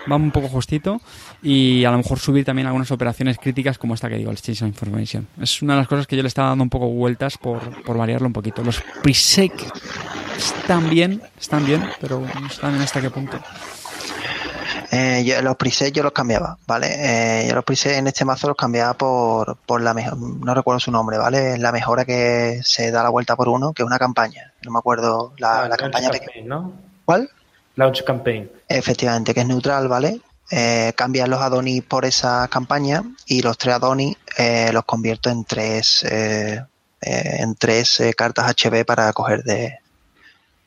va 0.10 0.16
un 0.16 0.32
poco 0.32 0.48
justito. 0.48 1.02
Y 1.42 1.84
a 1.86 1.92
lo 1.92 1.98
mejor 1.98 2.20
subir 2.20 2.46
también 2.46 2.68
algunas 2.68 2.92
operaciones 2.92 3.38
críticas 3.38 3.78
como 3.78 3.94
esta 3.94 4.10
que 4.10 4.16
digo, 4.16 4.32
el 4.32 4.38
Exchange 4.38 4.62
of 4.64 4.68
Information. 4.68 5.28
Es 5.42 5.62
una 5.62 5.74
de 5.74 5.80
las 5.80 5.88
cosas 5.88 6.08
que 6.08 6.16
yo 6.16 6.22
le 6.22 6.28
estaba 6.28 6.50
dando 6.50 6.64
un 6.64 6.70
poco 6.70 6.88
vueltas 6.88 7.38
por, 7.38 7.84
por 7.84 7.98
variarlo 7.98 8.28
un 8.28 8.34
poquito. 8.34 8.64
Los 8.64 8.82
pre-sec 9.02 9.54
están 10.38 10.90
bien, 10.90 11.22
están 11.40 11.66
bien, 11.66 11.84
pero 12.00 12.20
no 12.20 12.48
están 12.48 12.76
en 12.76 12.82
hasta 12.82 13.02
qué 13.02 13.10
punto. 13.10 13.40
Eh, 14.94 15.24
yo, 15.26 15.42
los 15.42 15.56
presets 15.56 15.94
yo 15.94 16.04
los 16.04 16.12
cambiaba, 16.12 16.58
¿vale? 16.68 16.88
Eh, 16.90 17.48
yo 17.48 17.56
los 17.56 17.64
presets 17.64 17.98
en 17.98 18.08
este 18.08 18.26
mazo 18.26 18.50
los 18.50 18.58
cambiaba 18.58 18.94
por, 18.94 19.56
por 19.66 19.82
la 19.82 19.94
mejor, 19.94 20.18
no 20.18 20.54
recuerdo 20.54 20.82
su 20.82 20.92
nombre, 20.92 21.18
¿vale? 21.18 21.58
La 21.58 21.72
mejora 21.72 22.04
que 22.04 22.60
se 22.62 22.92
da 22.92 23.02
la 23.02 23.10
vuelta 23.10 23.38
por 23.38 23.48
uno, 23.48 23.72
que 23.72 23.84
es 23.84 23.88
una 23.88 23.98
campaña. 23.98 24.52
No 24.64 24.72
me 24.72 24.80
acuerdo 24.80 25.34
la, 25.38 25.62
la 25.62 25.68
Launch 25.70 25.80
campaña 25.80 26.10
campaign, 26.10 26.26
pequeña. 26.26 26.48
¿no? 26.48 26.74
¿Cuál? 27.06 27.30
Launch 27.76 28.04
Campaign. 28.04 28.52
Efectivamente, 28.68 29.34
que 29.34 29.42
es 29.42 29.48
neutral, 29.48 29.88
¿vale? 29.88 30.20
Eh, 30.50 30.92
cambias 30.98 31.30
los 31.30 31.40
Adonis 31.42 31.82
por 31.84 32.04
esa 32.06 32.48
campaña 32.50 33.04
y 33.26 33.42
los 33.42 33.58
tres 33.58 33.76
Adonis 33.76 34.18
eh, 34.38 34.70
los 34.74 34.84
convierto 34.84 35.30
en 35.30 35.46
tres 35.46 36.04
eh, 36.04 36.62
eh, 37.02 37.36
en 37.40 37.56
tres 37.56 38.00
eh, 38.02 38.14
cartas 38.14 38.54
HB 38.54 38.84
para 38.86 39.14
coger 39.14 39.44
de, 39.44 39.80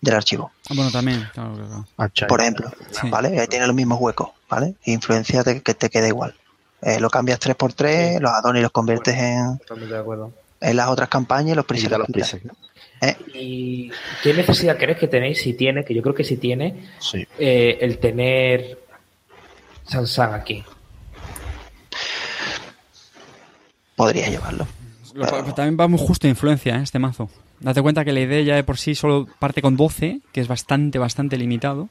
del 0.00 0.14
archivo. 0.14 0.52
Ah, 0.70 0.72
bueno, 0.74 0.90
también, 0.90 1.28
claro, 1.34 1.54
claro. 1.54 1.86
Archive. 1.98 2.26
por 2.28 2.40
ejemplo, 2.40 2.70
Sí. 2.90 3.10
¿vale? 3.10 3.38
Ahí 3.38 3.46
tiene 3.46 3.66
los 3.66 3.76
mismos 3.76 4.00
huecos, 4.00 4.30
¿vale? 4.48 4.74
Influencia 4.84 5.44
te- 5.44 5.60
que 5.62 5.74
te 5.74 5.90
queda 5.90 6.08
igual. 6.08 6.34
Eh, 6.80 6.98
lo 7.00 7.10
cambias 7.10 7.38
3 7.38 7.54
por 7.56 7.72
3 7.74 8.14
Sí. 8.16 8.20
los 8.22 8.32
adonis 8.32 8.62
los 8.62 8.72
conviertes 8.72 9.14
en, 9.16 9.58
de 9.88 9.98
acuerdo. 9.98 10.32
en 10.60 10.76
las 10.76 10.88
otras 10.88 11.08
campañas 11.10 11.52
y 11.52 11.54
los 11.56 11.66
Y 11.68 12.73
Eh, 13.08 13.16
¿Y 13.34 13.90
qué 14.22 14.34
necesidad 14.34 14.76
crees 14.78 14.98
que 14.98 15.08
tenéis? 15.08 15.40
Si 15.42 15.54
tiene, 15.54 15.84
que 15.84 15.94
yo 15.94 16.02
creo 16.02 16.14
que 16.14 16.24
sí 16.24 16.36
tiene, 16.36 16.84
Sí. 16.98 17.26
eh, 17.38 17.78
el 17.80 17.98
tener 17.98 18.78
Sansan 19.86 20.34
aquí. 20.34 20.64
podrías 23.96 24.28
llevarlo. 24.30 24.66
Lo 25.14 25.26
cual- 25.26 25.42
pero 25.42 25.54
también 25.54 25.78
va 25.78 25.86
muy 25.88 25.98
justo 26.00 26.26
de 26.26 26.30
influencia, 26.30 26.76
¿eh? 26.78 26.82
este 26.82 26.98
mazo. 26.98 27.30
Date 27.60 27.80
cuenta 27.80 28.04
que 28.04 28.12
la 28.12 28.20
idea 28.20 28.40
ya 28.42 28.54
de 28.56 28.64
por 28.64 28.76
sí 28.78 28.94
solo 28.94 29.28
parte 29.38 29.62
con 29.62 29.76
12, 29.76 30.18
que 30.32 30.40
es 30.40 30.48
bastante, 30.48 30.98
bastante 30.98 31.36
limitado. 31.38 31.88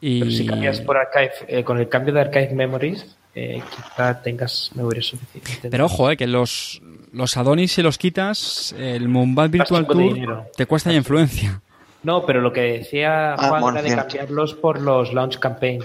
Y... 0.00 0.18
Pero 0.18 0.30
si 0.32 0.46
cambias 0.46 0.80
por 0.80 0.96
Archive, 0.96 1.30
eh, 1.46 1.62
con 1.64 1.78
el 1.78 1.88
cambio 1.88 2.12
de 2.12 2.20
Archive 2.22 2.52
Memories, 2.54 3.16
eh, 3.34 3.62
quizá 3.74 4.22
tengas 4.22 4.70
memoria 4.74 5.02
suficiente. 5.02 5.70
Pero 5.70 5.86
ojo, 5.86 6.10
eh, 6.10 6.16
que 6.16 6.26
los, 6.26 6.82
los 7.12 7.36
Adonis 7.36 7.72
si 7.72 7.82
los 7.82 7.98
quitas, 7.98 8.74
el 8.78 9.08
Moonbat 9.08 9.50
Virtual 9.50 9.86
Tour 9.86 10.14
dinero. 10.14 10.46
te 10.56 10.66
cuesta 10.66 10.90
ya 10.90 10.98
influencia. 10.98 11.60
No, 12.02 12.26
pero 12.26 12.40
lo 12.40 12.52
que 12.52 12.60
decía 12.62 13.34
Ah, 13.34 13.48
Juan 13.48 13.60
bueno, 13.62 13.78
era 13.78 13.82
de 13.82 13.88
cierto. 13.90 14.08
cambiarlos 14.08 14.54
por 14.54 14.80
los 14.80 15.12
launch 15.14 15.38
campaign. 15.38 15.82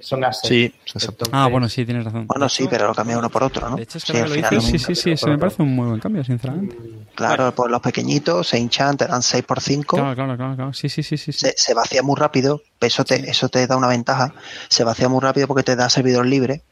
Son 0.00 0.24
assets. 0.24 0.48
Sí, 0.48 0.64
exacto. 0.64 1.08
Entonces, 1.10 1.28
Ah, 1.32 1.48
bueno, 1.48 1.68
sí, 1.68 1.84
tienes 1.84 2.04
razón. 2.04 2.26
Bueno, 2.26 2.48
sí, 2.48 2.66
pero 2.68 2.86
lo 2.88 2.94
cambia 2.94 3.18
uno 3.18 3.28
por 3.30 3.42
otro, 3.42 3.68
¿no? 3.68 3.76
De 3.76 3.82
hecho, 3.82 3.98
es 3.98 4.04
que 4.04 4.12
Sí, 4.12 4.18
lo 4.18 4.26
final 4.26 4.50
dices, 4.50 4.64
no- 4.64 4.70
sí, 4.70 4.78
sí, 4.78 4.94
sí, 5.02 5.10
eso 5.12 5.26
me 5.28 5.38
parece 5.38 5.62
un 5.62 5.74
muy 5.74 5.86
buen 5.88 6.00
cambio, 6.00 6.24
sinceramente. 6.24 6.76
Claro, 7.14 7.54
pues 7.54 7.70
los 7.70 7.80
pequeñitos 7.82 8.48
se 8.48 8.58
hinchan, 8.58 8.96
te 8.96 9.06
dan 9.06 9.22
6 9.22 9.44
por 9.44 9.60
5 9.60 9.96
Claro, 9.96 10.14
claro, 10.14 10.36
claro, 10.36 10.56
claro. 10.56 10.72
Sí, 10.72 10.88
sí, 10.88 11.02
sí, 11.02 11.16
sí. 11.18 11.32
se, 11.32 11.52
se 11.56 11.74
vacía 11.74 12.02
muy 12.02 12.16
rápido, 12.16 12.62
eso 12.80 13.04
te, 13.04 13.28
eso 13.28 13.48
te 13.50 13.66
da 13.66 13.76
una 13.76 13.88
ventaja, 13.88 14.32
se 14.68 14.84
vacía 14.84 15.08
muy 15.08 15.20
rápido 15.20 15.46
porque 15.46 15.62
te 15.62 15.76
da 15.76 15.90
servidor 15.90 16.24
libre 16.24 16.62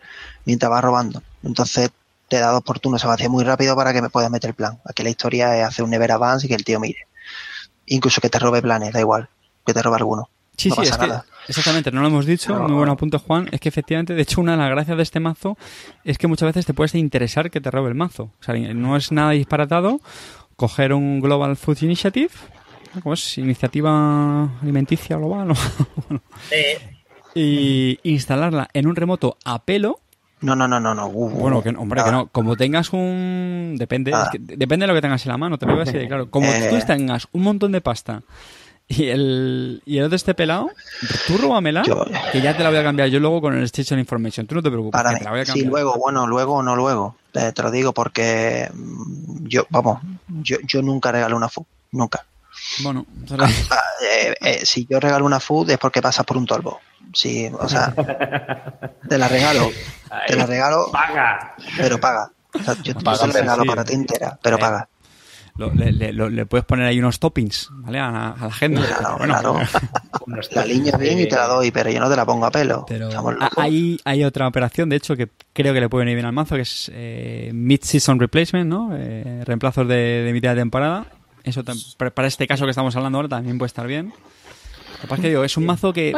mientras 0.47 0.71
vas 0.71 0.83
robando. 0.83 1.23
Entonces 1.43 1.91
te 2.29 2.39
da 2.39 2.51
dos 2.51 2.63
por 2.63 2.79
turno, 2.81 2.99
se 2.99 3.07
vacía 3.07 3.29
muy 3.29 3.45
rápido 3.45 3.77
para 3.77 3.93
que 3.93 4.01
me 4.01 4.09
puedas 4.11 4.31
meter 4.31 4.55
plan. 4.55 4.79
Aquí 4.87 5.03
la 5.03 5.11
historia 5.11 5.59
es 5.59 5.67
hacer 5.67 5.85
un 5.85 5.91
never 5.91 6.13
advance 6.13 6.47
y 6.47 6.49
que 6.49 6.55
el 6.55 6.65
tío 6.65 6.81
mire. 6.81 7.01
Incluso 7.87 8.21
que 8.21 8.31
te 8.31 8.39
robe 8.39 8.63
planes, 8.63 8.93
da 8.93 9.01
igual, 9.01 9.29
que 9.67 9.75
te 9.75 9.83
robe 9.83 9.97
alguno. 9.97 10.29
Sí, 10.57 10.69
no 10.71 10.75
sí, 10.77 10.81
pasa 10.83 10.91
es 10.95 10.99
que, 10.99 11.07
nada. 11.09 11.27
Exactamente, 11.49 11.91
no 11.91 12.01
lo 12.03 12.09
hemos 12.09 12.27
dicho, 12.27 12.55
muy 12.61 12.73
buen 12.73 12.89
apunte 12.89 13.19
Juan, 13.19 13.49
es 13.53 13.61
que 13.61 13.69
efectivamente, 13.69 14.15
de 14.15 14.23
hecho 14.23 14.41
una 14.41 14.53
de 14.53 14.59
las 14.59 14.71
gracias 14.71 14.97
de 14.97 15.03
este 15.03 15.21
mazo 15.21 15.57
es 16.05 16.19
que 16.19 16.27
muchas 16.27 16.47
veces 16.49 16.67
te 16.67 16.75
puede 16.75 16.99
interesar 16.99 17.51
que 17.51 17.61
te 17.61 17.71
robe 17.71 17.89
el 17.89 17.95
mazo, 17.95 18.25
o 18.41 18.43
sea, 18.43 18.55
no 18.75 18.97
es 18.97 19.13
nada 19.13 19.31
disparatado 19.33 20.01
coger 20.57 20.93
un 20.93 21.21
Global 21.21 21.57
Food 21.57 21.79
Initiative, 21.83 22.31
¿cómo 23.03 23.15
es? 23.15 23.39
Iniciativa 23.39 24.59
alimenticia 24.63 25.17
global, 25.17 25.49
¿no? 25.49 25.55
Bueno, 26.09 26.21
y 27.35 27.99
instalarla 28.03 28.69
en 28.73 28.87
un 28.87 28.97
remoto 28.97 29.37
a 29.45 29.63
pelo, 29.65 30.01
No, 30.41 30.55
no, 30.57 30.67
no, 30.69 30.81
no, 30.81 30.95
no. 30.95 31.07
uh, 31.09 31.31
bueno, 31.31 31.63
que, 31.63 31.73
no, 31.73 31.81
hombre, 31.81 32.03
que 32.05 32.11
no, 32.11 32.27
como 32.29 32.57
tengas 32.57 32.93
un... 32.93 33.75
Depende, 33.79 34.11
es 34.11 34.29
que 34.33 34.39
depende 34.41 34.85
de 34.85 34.89
lo 34.89 34.95
que 34.95 35.03
tengas 35.03 35.25
en 35.27 35.33
la 35.33 35.39
mano, 35.39 35.59
te 35.59 35.67
lo 35.67 35.73
digo 35.73 35.83
así 35.83 35.93
de 35.93 36.07
claro, 36.09 36.31
como 36.31 36.47
Eh. 36.47 36.69
tú 36.71 36.85
tengas 36.87 37.29
un 37.33 37.43
montón 37.43 37.73
de 37.73 37.81
pasta 37.81 38.23
y 39.01 39.09
el, 39.09 39.83
y 39.85 39.99
el 39.99 40.05
otro 40.05 40.17
esté 40.17 40.35
pelado, 40.35 40.71
tú 41.27 41.37
róbamela, 41.39 41.83
Yo- 41.83 42.05
que 42.33 42.41
ya 42.41 42.57
te 42.57 42.63
la 42.63 42.71
voy 42.71 42.79
a 42.79 42.83
cambiar 42.83 43.09
yo 43.09 43.21
luego 43.21 43.41
con 43.41 43.55
el 43.57 43.65
Station 43.65 43.99
Information. 43.99 44.47
Tú 44.47 44.55
no 44.55 44.63
te 44.63 44.71
preocupes, 44.71 44.99
Para 44.99 45.11
que 45.11 45.19
te 45.19 45.25
la 45.25 45.31
voy 45.31 45.41
a 45.41 45.45
sí, 45.45 45.51
cambiar. 45.53 45.71
luego, 45.71 45.95
bueno, 45.99 46.27
luego 46.27 46.55
o 46.55 46.63
no 46.63 46.75
luego. 46.75 47.17
Eh, 47.35 47.53
te 47.53 47.63
lo 47.63 47.71
digo 47.71 47.93
porque 47.93 48.69
mm, 48.73 49.47
yo, 49.47 49.67
vamos, 49.71 50.01
yo, 50.43 50.57
yo 50.67 50.81
nunca 50.83 51.13
regalo 51.13 51.37
una 51.37 51.49
food, 51.49 51.67
nunca. 51.93 52.25
Bueno, 52.83 53.05
Ah, 53.39 53.49
eh, 54.03 54.35
eh, 54.41 54.61
si 54.67 54.87
yo 54.89 54.99
regalo 54.99 55.25
una 55.27 55.39
food 55.39 55.71
es 55.71 55.79
porque 55.79 56.01
pasas 56.03 56.25
por 56.25 56.37
un 56.39 56.47
tolvo. 56.47 56.81
Sí, 57.13 57.49
o 57.59 57.69
sea, 57.69 57.95
te 59.09 59.17
la 59.19 59.29
regalo, 59.29 59.71
te 60.27 60.35
la 60.37 60.47
regalo, 60.47 60.91
¡Paga! 60.93 61.55
pero 61.77 61.99
paga. 62.01 62.31
O 62.59 62.63
sea, 62.63 62.75
yo, 62.83 62.93
yo 62.95 63.01
Paga, 63.01 63.19
te 63.21 63.27
la 63.29 63.33
regalo 63.41 63.63
sí. 63.63 63.69
para 63.69 63.85
ti 63.85 63.95
entera, 63.95 64.39
pero 64.43 64.57
Eh, 64.57 64.61
paga. 64.61 64.89
Lo- 65.59 65.75
le, 65.75 65.93
le- 65.93 66.13
lo- 66.15 66.31
le 66.31 66.47
puedes 66.47 66.65
poner 66.65 66.87
ahí 66.87 66.99
unos 66.99 67.19
toppings, 67.21 67.69
¿vale? 67.73 67.99
A, 67.99 68.11
la- 68.11 68.29
a 68.31 68.37
la 68.41 68.47
agenda. 68.47 68.81
Claro, 68.87 69.17
pero 69.19 69.19
bueno, 69.19 69.35
claro. 69.41 69.59
La 70.53 70.65
línea 70.65 70.93
es 70.93 70.99
bien 70.99 71.19
y 71.21 71.27
te 71.29 71.37
la 71.37 71.47
doy, 71.47 71.71
pero 71.71 71.91
yo 71.91 72.01
no 72.01 72.09
te 72.11 72.17
la 72.17 72.25
pongo 72.27 72.45
a 72.47 72.51
pelo. 72.51 72.85
Pero 72.87 73.09
hay, 73.57 73.99
hay 74.05 74.25
otra 74.25 74.47
operación, 74.47 74.89
de 74.91 74.97
hecho, 74.97 75.17
que 75.17 75.29
creo 75.53 75.73
que 75.75 75.81
le 75.81 75.89
puede 75.89 76.05
venir 76.05 76.17
bien 76.17 76.27
al 76.27 76.33
mazo, 76.33 76.55
que 76.57 76.63
es 76.63 76.91
eh, 76.95 77.51
Mid-Season 77.55 78.19
Replacement, 78.21 78.69
¿no? 78.69 78.91
Eh, 78.95 79.43
reemplazos 79.47 79.89
de, 79.89 79.95
de 79.97 80.33
mitad 80.33 80.51
de 80.55 80.61
temporada. 80.61 81.07
Eso 81.45 81.65
tam- 81.65 81.97
para 81.97 82.11
para 82.11 82.29
este 82.29 82.47
caso 82.47 82.65
que 82.65 82.71
estamos 82.71 82.95
hablando 82.97 83.17
ahora 83.19 83.29
también 83.29 83.57
puede 83.59 83.69
estar 83.69 83.87
bien. 83.87 84.07
Lo 84.09 85.01
que 85.03 85.07
pasa 85.09 85.15
es 85.15 85.21
que 85.23 85.29
digo, 85.29 85.45
es 85.45 85.57
un 85.57 85.65
mazo 85.67 85.93
que 85.95 86.15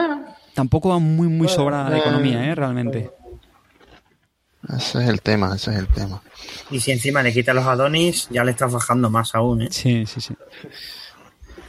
tampoco 0.55 0.88
va 0.88 0.99
muy, 0.99 1.28
muy 1.28 1.49
sobrada 1.49 1.88
de 1.91 1.99
economía, 1.99 2.45
¿eh? 2.51 2.55
Realmente. 2.55 3.11
Ese 4.77 5.03
es 5.03 5.09
el 5.09 5.21
tema, 5.21 5.55
ese 5.57 5.71
es 5.73 5.79
el 5.79 5.89
tema. 5.89 6.23
Y 6.71 6.81
si 6.81 6.93
encima 6.93 7.23
le 7.23 7.33
quitas 7.33 7.55
los 7.55 7.66
Adonis, 7.66 8.29
ya 8.31 8.45
le 8.45 8.51
estás 8.53 8.73
bajando 8.73 9.11
más 9.11 9.35
aún, 9.35 9.62
¿eh? 9.62 9.68
Sí, 9.71 10.05
sí, 10.07 10.21
sí. 10.21 10.35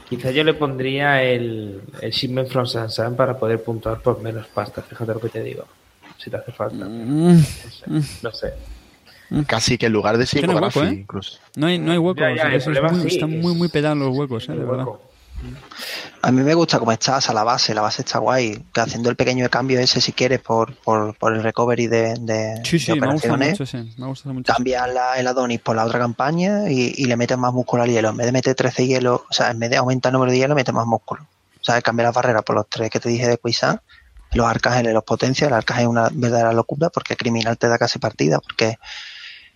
Quizá 0.10 0.32
yo 0.32 0.43
le 0.43 0.54
pondría 0.54 1.24
el, 1.24 1.82
el 2.02 2.12
Shipment 2.12 2.49
from 2.49 2.66
Sansan 2.66 3.16
para 3.16 3.38
poder 3.38 3.64
puntuar 3.64 4.02
por 4.02 4.22
menos 4.22 4.45
pasta. 4.47 4.82
Fíjate 4.82 5.14
lo 5.14 5.20
que 5.22 5.30
te 5.30 5.41
digo. 5.41 5.66
Si 6.18 6.30
te 6.30 6.36
hace 6.38 6.52
falta. 6.52 6.86
Mm, 6.86 7.38
No 7.38 7.41
sé. 7.70 8.20
No 8.22 8.32
sé. 8.32 8.54
Casi 9.47 9.78
que 9.78 9.86
en 9.86 9.93
lugar 9.93 10.18
de 10.18 10.26
que 10.26 10.41
no 10.41 10.52
hay 10.52 10.56
hueco, 10.56 10.70
psicografía, 10.72 10.91
¿eh? 10.97 11.02
incluso. 11.02 11.39
No 11.56 11.68
hay, 11.68 11.80
no 11.80 11.93
hay 11.93 11.97
huecos. 11.97 12.22
Ya, 12.36 12.54
es 12.54 12.68
muy- 12.68 12.76
sí, 13.10 13.16
están 13.16 13.34
es- 13.34 13.41
muy, 13.41 13.56
muy 13.56 13.70
pegados 13.70 13.97
los 13.97 14.16
huecos, 14.18 14.49
¿eh? 14.49 14.52
De 14.52 14.60
verdad. 14.60 14.80
hueco. 14.80 15.02
A 16.22 16.32
mí 16.32 16.42
me 16.44 16.54
gusta 16.54 16.78
cómo 16.80 16.92
está, 16.92 17.18
o 17.18 17.22
sea, 17.22 17.34
la 17.34 17.44
base, 17.44 17.74
la 17.74 17.82
base 17.82 18.04
está 18.04 18.20
guay. 18.20 18.64
Que 18.74 18.82
haciendo 18.82 19.10
el 19.10 19.16
pequeño 19.16 19.50
cambio 19.50 19.80
ese, 19.80 20.00
si 20.02 20.14
quieres, 20.14 20.39
por, 20.39 20.76
por, 20.76 21.18
por 21.18 21.34
el 21.34 21.42
recovery 21.44 21.88
de, 21.88 22.16
de, 22.20 22.62
Sí, 22.64 22.78
sí, 22.80 22.94
de 22.94 23.00
me 23.02 23.12
gusta 23.12 23.34
operaciones. 23.34 23.60
mucho. 23.60 24.02
Me 24.02 24.08
gusta 24.08 24.34
mucho. 24.34 24.54
la, 24.94 25.18
el 25.18 25.28
Adonis 25.28 25.60
por 25.60 25.76
la 25.76 25.86
otra 25.86 26.00
campaña 26.00 26.70
y, 26.70 26.94
y 26.96 27.06
le 27.06 27.18
metes 27.18 27.38
más 27.38 27.54
músculo 27.54 27.84
al 27.84 27.89
hielo. 27.89 28.10
En 28.10 28.18
vez 28.18 28.26
de 28.28 28.32
meter 28.32 28.56
13 28.56 28.86
hielos, 28.88 29.22
o 29.30 29.34
sea, 29.34 29.50
en 29.52 29.60
vez 29.60 29.70
de 29.70 29.78
aumentar 29.78 30.12
el 30.12 30.14
número 30.14 30.32
de 30.32 30.38
hielo, 30.38 30.56
metes 30.56 30.74
más 30.74 30.86
músculo. 30.86 31.24
O 31.24 31.64
sea, 31.64 31.82
cambiar 31.82 32.08
las 32.08 32.16
barreras 32.16 32.44
por 32.44 32.56
los 32.56 32.68
tres 32.70 32.89
que 32.89 33.00
te 33.00 33.10
dije 33.10 33.28
de 33.28 33.38
Quisan, 33.38 33.82
los 34.34 34.48
arcángeles 34.48 34.94
los 34.94 35.04
potencia, 35.04 35.48
el 35.48 35.54
arcángel 35.54 35.84
es 35.86 35.89
una 35.89 36.10
verdadera 36.12 36.54
locura 36.54 36.89
porque 36.89 37.16
criminal 37.16 37.58
te 37.58 37.68
da 37.68 37.78
casi 37.78 38.00
partida, 38.00 38.39
porque 38.39 38.78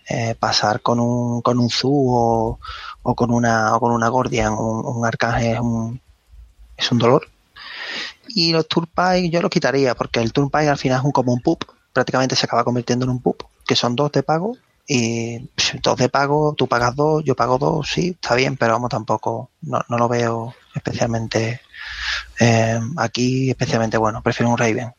eh, 0.08 0.36
pasar 0.40 0.82
con 0.82 1.00
un, 1.00 1.42
con 1.42 1.58
un 1.58 1.70
Zu 1.70 1.90
o, 1.92 2.60
o 3.08 3.14
con 3.16 3.32
una 3.32 3.76
o 3.76 3.80
con 3.80 3.92
una 3.92 4.10
Gordian, 4.10 4.54
un, 4.54 4.84
un 4.84 5.06
arcángel 5.06 5.54
es 5.54 5.60
un, 5.60 6.02
es 6.76 6.92
un 6.92 6.98
dolor. 6.98 7.30
Y 8.30 8.52
los 8.52 8.68
Turpai 8.68 9.30
yo 9.30 9.42
los 9.42 9.52
quitaría, 9.52 9.94
porque 9.94 10.20
el 10.22 10.34
Turpai 10.34 10.68
al 10.68 10.78
final 10.78 11.00
es 11.00 11.06
un 11.06 11.12
como 11.12 11.32
un 11.32 11.42
pup, 11.42 11.64
prácticamente 11.94 12.36
se 12.36 12.48
acaba 12.48 12.64
convirtiendo 12.64 13.06
en 13.06 13.12
un 13.12 13.22
pup, 13.22 13.44
que 13.66 13.76
son 13.76 13.96
dos 13.96 14.12
de 14.12 14.24
pago, 14.24 14.58
y 14.88 15.50
dos 15.84 15.98
de 15.98 16.10
pago, 16.10 16.56
tú 16.58 16.68
pagas 16.68 16.96
dos, 16.96 17.24
yo 17.24 17.36
pago 17.36 17.60
dos, 17.60 17.88
sí, 17.90 18.18
está 18.20 18.34
bien, 18.34 18.58
pero 18.58 18.74
vamos, 18.74 18.90
tampoco, 18.90 19.52
no, 19.62 19.82
no 19.88 19.98
lo 20.00 20.08
veo 20.08 20.56
especialmente 20.74 21.62
eh, 22.40 22.80
aquí, 22.98 23.52
especialmente 23.52 23.98
bueno, 23.98 24.24
prefiero 24.24 24.50
un 24.50 24.58
Raven. 24.58 24.94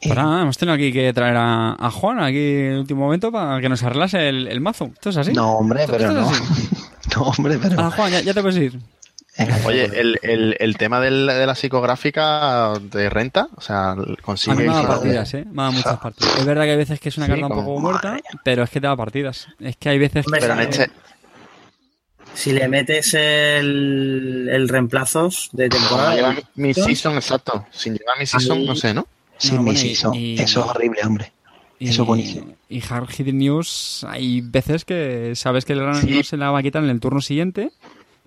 Y- 0.00 0.08
Pues 0.08 0.16
nada, 0.18 0.42
hemos 0.42 0.56
tenido 0.56 0.74
aquí 0.74 0.92
que 0.92 1.12
traer 1.12 1.36
a, 1.36 1.72
a 1.72 1.90
Juan 1.90 2.20
aquí 2.20 2.36
en 2.38 2.72
el 2.72 2.78
último 2.80 3.00
momento 3.04 3.32
para 3.32 3.60
que 3.60 3.68
nos 3.68 3.82
arreglase 3.82 4.28
el, 4.28 4.46
el 4.48 4.60
mazo. 4.60 4.90
¿Esto 4.94 5.10
es 5.10 5.16
así? 5.16 5.32
no, 5.32 5.52
hombre, 5.54 5.80
¿Esto- 5.84 5.96
pero 5.98 6.12
no. 6.12 6.30
no, 7.16 7.22
hombre, 7.22 7.58
pero. 7.60 7.80
Ah, 7.80 7.90
Juan, 7.90 8.12
ya, 8.12 8.20
ya 8.20 8.32
te 8.34 8.40
puedes 8.42 8.58
ir. 8.58 8.78
Venga, 9.38 9.56
Oye, 9.66 9.84
el, 9.84 10.18
el, 10.22 10.56
el 10.58 10.76
tema 10.76 11.00
del- 11.00 11.26
de 11.28 11.46
la 11.46 11.54
psicográfica 11.54 12.72
de 12.80 13.08
renta, 13.08 13.48
o 13.56 13.60
sea, 13.60 13.90
A 13.92 13.94
mí 13.96 14.16
consigue... 14.22 14.56
me 14.56 14.62
de- 14.76 14.86
partidas, 14.86 15.34
¿eh? 15.34 15.44
Me 15.48 15.62
dado 15.62 15.72
muchas 15.72 15.98
partidas. 15.98 16.36
Es 16.38 16.44
verdad 16.46 16.64
que 16.64 16.70
hay 16.72 16.76
veces 16.76 16.98
que 17.00 17.08
es 17.08 17.16
una 17.18 17.26
Sí, 17.26 17.32
carta 17.32 17.46
un 17.46 17.52
poco 17.52 17.80
madre 17.80 17.80
muerta, 17.82 18.12
mía. 18.14 18.40
pero 18.44 18.62
es 18.64 18.70
que 18.70 18.80
te 18.80 18.86
da 18.88 18.96
partidas. 18.96 19.46
Es 19.60 19.76
que 19.76 19.88
hay 19.90 19.98
veces 19.98 20.26
Hombre, 20.26 20.40
que... 20.40 20.46
Pero 20.48 20.60
en 20.60 20.68
este... 20.68 20.90
Si 22.34 22.52
le 22.52 22.68
metes 22.68 23.14
el, 23.14 24.48
el 24.52 24.68
reemplazos 24.68 25.48
de 25.52 25.68
temporada. 25.68 26.14
lleva 26.14 26.36
mi 26.56 26.74
season, 26.74 27.14
exacto. 27.16 27.66
Sin 27.72 27.94
llevar 27.96 28.18
mi 28.18 28.26
season, 28.26 28.64
no 28.64 28.76
sé, 28.76 28.92
¿no? 28.94 29.06
No, 29.52 29.56
bueno, 29.62 29.72
y- 29.72 29.76
season. 29.76 30.14
y- 30.14 30.34
Eso 30.40 30.60
es 30.60 30.66
horrible, 30.66 31.00
hombre. 31.04 31.32
Y, 31.80 31.90
Eso 31.90 32.02
es 32.02 32.08
buenísimo. 32.08 32.54
Y 32.68 32.82
Hard 32.88 33.08
Hitting 33.08 33.38
News, 33.38 34.04
hay 34.08 34.40
veces 34.40 34.84
que 34.84 35.32
sabes 35.36 35.64
que 35.64 35.74
el 35.74 35.80
runner 35.80 36.02
Sí. 36.04 36.10
no 36.10 36.22
se 36.24 36.36
la 36.36 36.50
va 36.50 36.58
a 36.58 36.62
quitar 36.62 36.82
en 36.82 36.90
el 36.90 36.98
turno 36.98 37.20
siguiente 37.20 37.70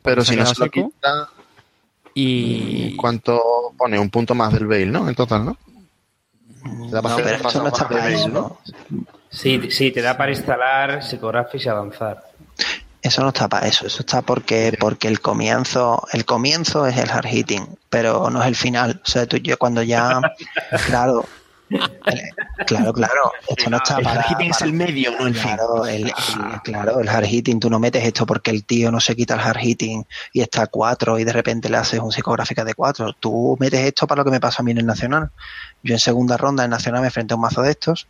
Pero 0.04 0.24
si 0.24 0.36
no 0.38 0.46
se 0.46 0.58
lo 0.64 0.72
quita, 0.72 1.30
y... 2.14 2.96
¿cuánto 2.96 3.42
pone? 3.78 4.00
Un 4.00 4.10
punto 4.10 4.34
más 4.36 4.54
del 4.54 4.68
bail, 4.68 4.92
¿no? 4.92 5.08
En 5.08 5.16
total, 5.16 5.46
¿no? 5.46 5.58
Te 6.88 6.92
da 6.96 7.02
para 7.02 7.16
No, 7.16 7.22
hacer 7.22 7.38
pero 7.38 7.50
eso 7.50 7.62
no 7.64 7.68
está 7.70 7.84
bail, 7.86 8.16
eso, 8.16 8.28
¿no? 8.30 8.58
Sí, 9.30 9.60
sí, 9.70 9.92
te 9.92 10.02
da 10.02 10.16
para 10.18 10.32
instalar 10.32 11.04
psicographics 11.04 11.66
y 11.66 11.70
avanzar. 11.70 12.31
Eso 13.02 13.22
no 13.24 13.30
está 13.30 13.48
para 13.50 13.68
eso, 13.68 13.88
eso 13.88 14.00
está 14.02 14.22
porque 14.22 14.78
porque 14.80 15.08
el 15.08 15.22
comienzo, 15.22 16.06
el 16.14 16.24
comienzo 16.26 16.86
es 16.86 16.98
el 16.98 17.10
hard 17.10 17.26
hitting, 17.28 17.68
pero 17.90 18.30
no 18.30 18.42
es 18.42 18.48
el 18.48 18.56
final. 18.56 19.02
O 19.06 19.10
sea, 19.10 19.26
tú 19.26 19.38
yo 19.38 19.58
cuando 19.58 19.82
ya, 19.82 20.22
claro, 20.86 21.26
el- 21.70 22.22
claro, 22.68 22.94
claro, 22.94 23.32
esto 23.48 23.70
no 23.72 23.78
está 23.78 23.98
El 23.98 24.04
para, 24.04 24.22
hard 24.22 24.30
hitting 24.30 24.52
es 24.52 24.62
el 24.62 24.74
medio, 24.74 25.12
no 25.20 25.26
el 25.26 25.34
fin. 25.34 25.44
Claro, 25.56 25.86
el, 25.88 26.04
el- 26.08 26.62
claro, 26.64 27.00
el 27.00 27.10
hard 27.10 27.26
hitting, 27.26 27.60
tú 27.60 27.70
no 27.72 27.80
metes 27.80 28.04
esto 28.04 28.26
porque 28.28 28.52
el 28.52 28.66
tío 28.66 28.92
no 28.92 29.00
se 29.00 29.16
quita 29.16 29.34
el 29.34 29.40
hard 29.40 29.58
hitting 29.60 30.06
y 30.34 30.42
está 30.42 30.64
a 30.64 30.68
4 30.68 31.18
y 31.18 31.24
de 31.24 31.34
repente 31.34 31.70
le 31.70 31.78
haces 31.78 32.00
un 32.00 32.12
psicográfica 32.12 32.64
de 32.64 32.76
4. 32.76 33.14
Tú 33.20 33.58
metes 33.60 33.80
esto 33.80 34.06
para 34.06 34.20
lo 34.20 34.26
que 34.26 34.32
me 34.32 34.40
pasó 34.40 34.62
a 34.62 34.64
mí 34.64 34.72
en 34.72 34.78
el 34.78 34.86
Nacional. 34.86 35.32
Yo 35.82 35.94
en 35.96 36.00
segunda 36.00 36.38
ronda 36.38 36.64
en 36.66 36.70
Nacional 36.70 37.02
me 37.02 37.08
enfrenté 37.08 37.34
a 37.34 37.38
un 37.38 37.42
mazo 37.42 37.64
de 37.64 37.72
estos 37.72 38.08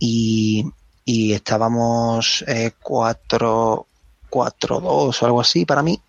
y, 0.00 0.66
y 1.04 1.32
estábamos 1.34 2.44
4 2.82 3.86
4-2 4.36 5.22
o 5.22 5.26
algo 5.26 5.40
así 5.40 5.64
para 5.64 5.82
mí 5.82 6.00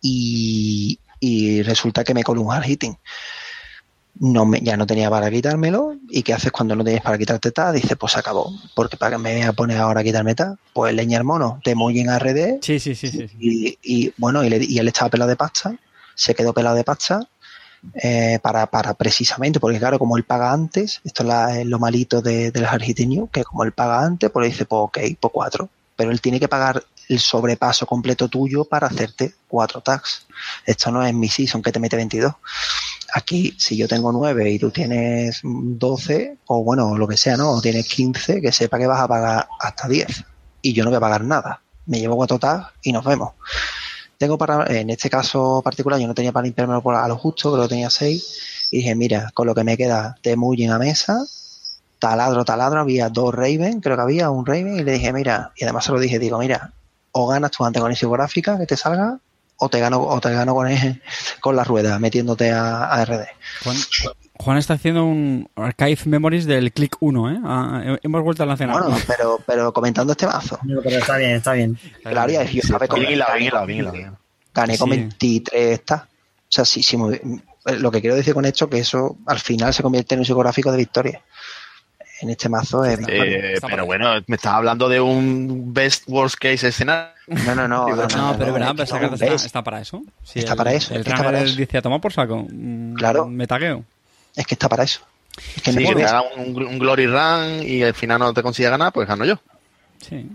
y, 0.00 0.98
y 1.20 1.62
resulta 1.62 2.04
que 2.04 2.14
me 2.14 2.22
coló 2.22 2.42
un 2.42 2.52
hard 2.52 2.64
hitting 2.64 2.96
no 4.18 4.46
me, 4.46 4.60
ya 4.60 4.76
no 4.78 4.86
tenía 4.86 5.10
para 5.10 5.30
quitármelo. 5.30 5.94
¿Y 6.08 6.22
qué 6.22 6.32
haces 6.32 6.50
cuando 6.50 6.74
no 6.74 6.82
tienes 6.82 7.02
para 7.02 7.18
quitarte 7.18 7.50
TAD? 7.50 7.74
Dice, 7.74 7.96
pues 7.96 8.12
se 8.14 8.18
acabó. 8.18 8.50
Porque 8.74 8.96
para 8.96 9.12
que 9.16 9.18
me 9.22 9.34
voy 9.34 9.42
a 9.42 9.52
poner 9.52 9.78
ahora 9.78 10.00
a 10.00 10.04
quitarme 10.04 10.34
TAD, 10.34 10.54
pues 10.72 10.94
leña 10.94 11.18
el 11.18 11.24
mono, 11.24 11.60
te 11.62 11.72
en 11.72 12.08
RD 12.08 12.58
Sí, 12.62 12.80
sí, 12.80 12.94
sí, 12.94 13.10
sí. 13.10 13.26
y, 13.38 13.78
y, 13.82 14.12
bueno, 14.16 14.42
y, 14.42 14.48
le- 14.48 14.64
y 14.64 14.78
él 14.78 14.88
estaba 14.88 15.10
pelado 15.10 15.28
de 15.28 15.36
pasta, 15.36 15.74
se 16.14 16.34
quedó 16.34 16.54
pelado 16.54 16.76
de 16.76 16.84
pasta 16.84 17.28
eh, 18.02 18.38
para, 18.42 18.66
para 18.68 18.94
precisamente, 18.94 19.60
porque 19.60 19.78
claro, 19.78 19.98
como 19.98 20.16
él 20.16 20.24
paga 20.24 20.50
antes, 20.50 21.00
esto 21.04 21.22
es, 21.22 21.28
la- 21.28 21.60
es 21.60 21.66
lo 21.66 21.78
malito 21.78 22.22
de, 22.22 22.50
del 22.50 22.64
Hard 22.64 22.84
New, 23.06 23.28
que 23.28 23.44
como 23.44 23.64
él 23.64 23.72
paga 23.72 24.02
antes, 24.02 24.30
pues 24.30 24.44
le 24.44 24.50
dice, 24.50 24.64
pues 24.64 24.80
ok, 24.82 24.98
pues 25.20 25.32
cuatro. 25.32 25.68
Pero 25.94 26.10
él 26.10 26.20
tiene 26.22 26.40
que 26.40 26.48
pagar 26.48 26.82
el 27.08 27.20
sobrepaso 27.20 27.86
completo 27.86 28.28
tuyo 28.28 28.64
para 28.64 28.86
hacerte 28.86 29.34
cuatro 29.48 29.80
tags. 29.80 30.26
Esto 30.64 30.90
no 30.90 31.04
es 31.04 31.14
mi 31.14 31.28
season 31.28 31.62
que 31.62 31.72
te 31.72 31.80
mete 31.80 31.96
22. 31.96 32.32
Aquí, 33.14 33.54
si 33.58 33.76
yo 33.76 33.88
tengo 33.88 34.12
9 34.12 34.50
y 34.50 34.58
tú 34.58 34.70
tienes 34.70 35.40
12, 35.42 36.38
o 36.46 36.62
bueno, 36.62 36.96
lo 36.98 37.06
que 37.06 37.16
sea, 37.16 37.36
¿no? 37.36 37.50
O 37.50 37.60
tienes 37.60 37.88
15, 37.88 38.40
que 38.40 38.52
sepa 38.52 38.78
que 38.78 38.86
vas 38.86 39.00
a 39.00 39.08
pagar 39.08 39.48
hasta 39.60 39.88
10. 39.88 40.24
Y 40.62 40.72
yo 40.72 40.84
no 40.84 40.90
voy 40.90 40.96
a 40.96 41.00
pagar 41.00 41.24
nada. 41.24 41.62
Me 41.86 42.00
llevo 42.00 42.16
cuatro 42.16 42.38
tags 42.38 42.72
y 42.82 42.92
nos 42.92 43.04
vemos. 43.04 43.34
Tengo 44.18 44.36
para, 44.38 44.64
en 44.74 44.90
este 44.90 45.08
caso 45.08 45.62
particular, 45.62 46.00
yo 46.00 46.06
no 46.06 46.14
tenía 46.14 46.32
para 46.32 46.44
limpiarme 46.44 46.74
a 46.74 47.08
lo 47.08 47.16
justo, 47.16 47.60
que 47.60 47.68
tenía 47.68 47.90
6. 47.90 48.68
Y 48.72 48.78
dije, 48.78 48.94
mira, 48.94 49.30
con 49.34 49.46
lo 49.46 49.54
que 49.54 49.62
me 49.62 49.76
queda, 49.76 50.16
te 50.22 50.32
en 50.32 50.70
a 50.70 50.78
mesa, 50.78 51.24
taladro, 51.98 52.44
taladro, 52.44 52.80
había 52.80 53.08
dos 53.08 53.34
Raven, 53.34 53.80
creo 53.80 53.96
que 53.96 54.02
había 54.02 54.30
un 54.30 54.44
Raven, 54.44 54.80
y 54.80 54.82
le 54.82 54.92
dije, 54.92 55.12
mira, 55.12 55.52
y 55.56 55.64
además 55.64 55.84
se 55.84 55.92
lo 55.92 56.00
dije, 56.00 56.18
digo, 56.18 56.38
mira, 56.38 56.72
o 57.18 57.26
ganas 57.26 57.50
tu 57.50 57.64
antagonismo 57.64 58.10
gráfica 58.10 58.58
que 58.58 58.66
te 58.66 58.76
salga, 58.76 59.18
o 59.56 59.68
te 59.70 59.80
gano, 59.80 60.02
o 60.02 60.20
te 60.20 60.30
gano 60.32 60.54
con, 60.54 60.68
el- 60.68 61.02
con 61.40 61.56
la 61.56 61.64
rueda, 61.64 61.98
metiéndote 61.98 62.50
a, 62.52 62.84
a 62.92 63.04
RD. 63.06 63.24
Juan, 63.64 63.76
Juan 64.38 64.58
está 64.58 64.74
haciendo 64.74 65.06
un 65.06 65.48
Archive 65.56 65.98
Memories 66.04 66.44
del 66.44 66.70
Click 66.72 66.96
1, 67.00 67.30
¿eh? 67.32 67.38
Ah, 67.42 67.96
hemos 68.02 68.22
vuelto 68.22 68.42
al 68.42 68.50
nacional. 68.50 68.82
Bueno, 68.82 68.98
pero, 69.06 69.40
pero 69.46 69.72
comentando 69.72 70.12
este 70.12 70.26
mazo, 70.26 70.58
No, 70.64 70.82
pero 70.82 70.98
está 70.98 71.16
bien, 71.16 71.30
está 71.36 71.52
bien. 71.54 71.78
claro, 72.02 72.30
y 72.30 72.56
yo 72.56 72.62
sabe 72.62 72.86
gané 74.54 74.76
con 74.78 74.90
Sí. 74.90 74.96
23 74.96 75.72
está. 75.80 76.06
O 76.06 76.48
sea, 76.50 76.64
sí, 76.66 76.82
sí, 76.82 76.96
muy- 76.98 77.20
lo 77.78 77.90
que 77.90 78.00
quiero 78.00 78.14
decir 78.14 78.34
con 78.34 78.44
esto 78.44 78.68
que 78.70 78.78
eso 78.78 79.16
al 79.26 79.40
final 79.40 79.72
se 79.74 79.82
convierte 79.82 80.14
en 80.14 80.20
un 80.20 80.24
psicográfico 80.26 80.70
de 80.70 80.76
victoria. 80.78 81.22
En 82.20 82.30
este 82.30 82.48
mazo 82.48 82.84
es... 82.84 82.98
Eh, 83.08 83.56
pero 83.68 83.84
bueno, 83.84 84.10
me 84.26 84.36
estás 84.36 84.54
hablando 84.54 84.88
de 84.88 85.00
un 85.00 85.74
best 85.74 86.04
worst 86.06 86.36
case 86.38 86.68
escenario. 86.68 87.10
No, 87.26 87.54
no, 87.54 87.68
no. 87.68 87.86
no, 88.16 88.36
pero 88.38 88.52
verdad, 88.52 88.80
esa 88.80 88.98
carta 89.00 89.16
está, 89.34 89.62
para 89.62 89.80
eso. 89.80 90.02
Está 90.34 90.52
el- 90.52 90.56
para 90.56 90.72
eso, 90.72 90.94
El 90.94 91.00
está 91.00 91.16
para 91.16 91.42
eso. 91.42 91.56
dice 91.56 91.78
a 91.78 91.82
tomar 91.82 92.00
por 92.00 92.12
saco. 92.12 92.46
Mm, 92.50 92.94
Claro. 92.94 93.26
Me 93.26 93.46
tagueo. 93.46 93.84
Es 94.34 94.46
que 94.46 94.54
está 94.54 94.68
para 94.68 94.84
eso. 94.84 95.00
Es 95.56 95.62
que 95.62 95.72
Sí, 95.72 95.84
que 95.84 95.94
te 95.94 96.04
haga 96.04 96.22
un, 96.36 96.56
un 96.64 96.78
glory 96.78 97.06
run 97.06 97.62
y 97.62 97.82
al 97.82 97.92
final 97.94 98.18
no 98.20 98.32
te 98.32 98.42
consiga 98.42 98.70
ganar, 98.70 98.92
pues 98.92 99.06
gano 99.06 99.24
yo. 99.26 99.38
Sí. 100.00 100.26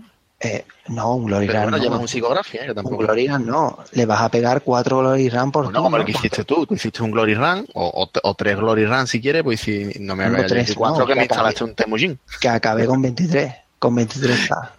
Eh, 0.42 0.64
no, 0.88 1.14
un 1.14 1.26
Glory 1.26 1.46
Run 1.46 1.62
bueno, 1.62 1.76
no. 1.78 1.82
llevas 1.82 2.00
un 2.00 2.08
psicografía, 2.08 2.62
Un. 2.74 2.96
Glory 2.98 3.28
Run 3.28 3.46
no. 3.46 3.78
Le 3.92 4.04
vas 4.06 4.20
a 4.20 4.28
pegar 4.28 4.62
cuatro 4.62 4.98
Glory 4.98 5.28
Run 5.30 5.52
por 5.52 5.64
Bueno, 5.64 5.82
como 5.82 5.96
el 5.96 6.04
que 6.04 6.10
hiciste 6.12 6.44
tú, 6.44 6.66
tú 6.66 6.74
hiciste 6.74 7.02
un 7.02 7.10
glory 7.12 7.34
run 7.34 7.66
o, 7.74 7.86
o, 7.86 8.10
o 8.28 8.34
tres 8.34 8.56
glory 8.56 8.84
run 8.86 9.06
si 9.06 9.20
quieres, 9.20 9.42
pues 9.42 9.60
si 9.60 9.84
no 10.00 10.16
me 10.16 10.24
No, 10.28 10.36
hagas 10.36 10.46
tres, 10.48 10.66
24 10.66 11.00
no, 11.00 11.06
que 11.06 11.14
me 11.14 11.20
que 11.20 11.24
instalaste 11.24 11.64
un 11.64 11.74
Temujin. 11.74 12.18
Que 12.40 12.48
acabé 12.48 12.86
con 12.86 13.00
23. 13.00 13.54
Con 13.78 13.94
23 13.94 14.40
está. 14.40 14.74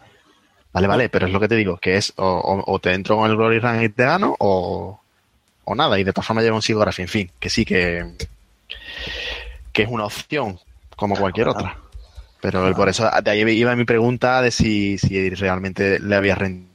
Vale, 0.73 0.87
vale, 0.87 1.09
pero 1.09 1.27
es 1.27 1.31
lo 1.33 1.39
que 1.39 1.47
te 1.47 1.55
digo, 1.55 1.77
que 1.77 1.97
es 1.97 2.13
o, 2.17 2.25
o- 2.25 2.73
o 2.73 2.79
te 2.79 2.93
entro 2.93 3.15
con 3.17 3.29
el 3.29 3.37
glory 3.37 3.59
run 3.59 3.83
y 3.83 3.89
te 3.89 4.03
gano 4.03 4.35
o, 4.39 4.99
o 5.65 5.75
nada, 5.75 5.99
y 5.99 6.03
de 6.03 6.11
todas 6.11 6.25
formas 6.27 6.43
llevo 6.43 6.55
un 6.57 6.61
psicografía, 6.63 7.03
en 7.03 7.09
fin, 7.09 7.31
que 7.39 7.49
sí 7.49 7.63
que, 7.63 8.11
que 9.71 9.83
es 9.83 9.89
una 9.89 10.05
opción, 10.05 10.59
como 10.95 11.15
cualquier 11.15 11.47
otra. 11.49 11.77
Pero 12.43 12.75
por 12.75 12.89
eso 12.89 13.09
de 13.23 13.31
ahí 13.31 13.39
iba 13.51 13.73
mi 13.73 13.85
pregunta 13.85 14.41
de 14.41 14.51
si, 14.51 14.97
si 14.97 15.29
realmente 15.29 15.97
le 16.01 16.13
había 16.13 16.35
rendido. 16.35 16.67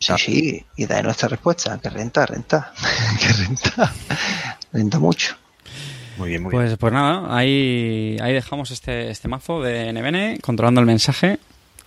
Sí, 0.00 0.12
sí. 0.18 0.66
Y 0.76 0.86
da 0.86 1.00
nuestra 1.04 1.28
respuesta. 1.28 1.78
Que 1.80 1.88
renta, 1.88 2.26
renta. 2.26 2.72
que 3.20 3.32
renta. 3.44 3.92
Renta 4.72 4.98
mucho. 4.98 5.36
Muy 6.16 6.30
bien, 6.30 6.42
muy 6.42 6.50
bien. 6.50 6.64
Pues, 6.64 6.76
pues 6.76 6.92
nada, 6.92 7.32
ahí, 7.32 8.16
ahí 8.20 8.32
dejamos 8.32 8.72
este, 8.72 9.08
este 9.08 9.28
mazo 9.28 9.62
de 9.62 9.92
NBN, 9.92 10.40
controlando 10.40 10.80
el 10.80 10.86
mensaje. 10.88 11.38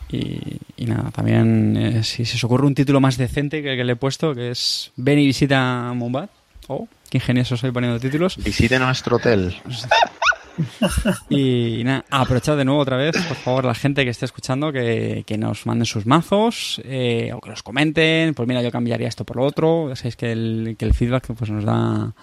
Y, 0.09 0.39
y 0.77 0.85
nada, 0.85 1.11
también 1.11 1.75
eh, 1.75 2.03
si 2.05 2.23
se 2.23 2.37
os 2.37 2.43
ocurre 2.45 2.65
un 2.65 2.75
título 2.75 3.01
más 3.01 3.17
decente 3.17 3.61
que 3.61 3.71
el 3.71 3.77
que 3.77 3.83
le 3.83 3.91
he 3.93 3.97
puesto, 3.97 4.33
que 4.33 4.51
es 4.51 4.93
Ven 4.95 5.19
y 5.19 5.25
visita 5.25 5.91
Mumbat. 5.93 6.29
Oh, 6.67 6.87
qué 7.09 7.17
ingenioso 7.17 7.57
soy 7.57 7.71
poniendo 7.71 7.99
títulos. 7.99 8.37
Visite 8.37 8.79
nuestro 8.79 9.17
hotel. 9.17 9.53
Y 11.29 11.81
nada, 11.83 12.05
aprovechad 12.09 12.57
de 12.57 12.65
nuevo 12.65 12.81
otra 12.81 12.97
vez, 12.97 13.15
por 13.27 13.37
favor, 13.37 13.65
la 13.65 13.75
gente 13.75 14.03
que 14.03 14.09
esté 14.09 14.25
escuchando, 14.25 14.71
que, 14.71 15.23
que 15.25 15.37
nos 15.37 15.65
manden 15.65 15.85
sus 15.85 16.05
mazos 16.05 16.81
eh, 16.85 17.31
o 17.33 17.39
que 17.39 17.49
los 17.49 17.63
comenten. 17.63 18.33
Pues 18.33 18.47
mira, 18.47 18.61
yo 18.61 18.71
cambiaría 18.71 19.07
esto 19.07 19.25
por 19.25 19.37
lo 19.37 19.45
otro. 19.45 19.89
Ya 19.89 19.95
sabéis 19.95 20.15
que 20.15 20.31
el, 20.31 20.75
que 20.77 20.85
el 20.85 20.93
feedback 20.93 21.33
pues 21.33 21.49
nos 21.49 21.63
da. 21.63 22.13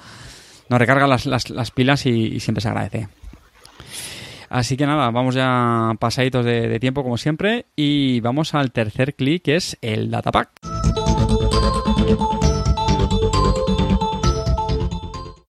Nos 0.69 0.79
recarga 0.79 1.07
las, 1.07 1.25
las, 1.27 1.49
las 1.49 1.71
pilas 1.71 2.05
y, 2.07 2.41
siempre 2.41 2.61
se 2.61 2.69
agradece. 2.69 3.09
Así 4.51 4.77
que 4.77 4.87
nada, 4.87 5.11
vamos 5.11 5.35
ya 5.35 5.93
pasaditos 5.99 6.45
de 6.45 6.81
tiempo 6.81 7.03
como 7.03 7.19
siempre 7.19 7.67
y 7.77 8.21
vamos 8.21 8.55
al 8.55 8.73
tercer 8.73 9.15
clic 9.15 9.43
que 9.43 9.57
es 9.57 9.77
el 9.83 10.11
datapack. 10.11 10.51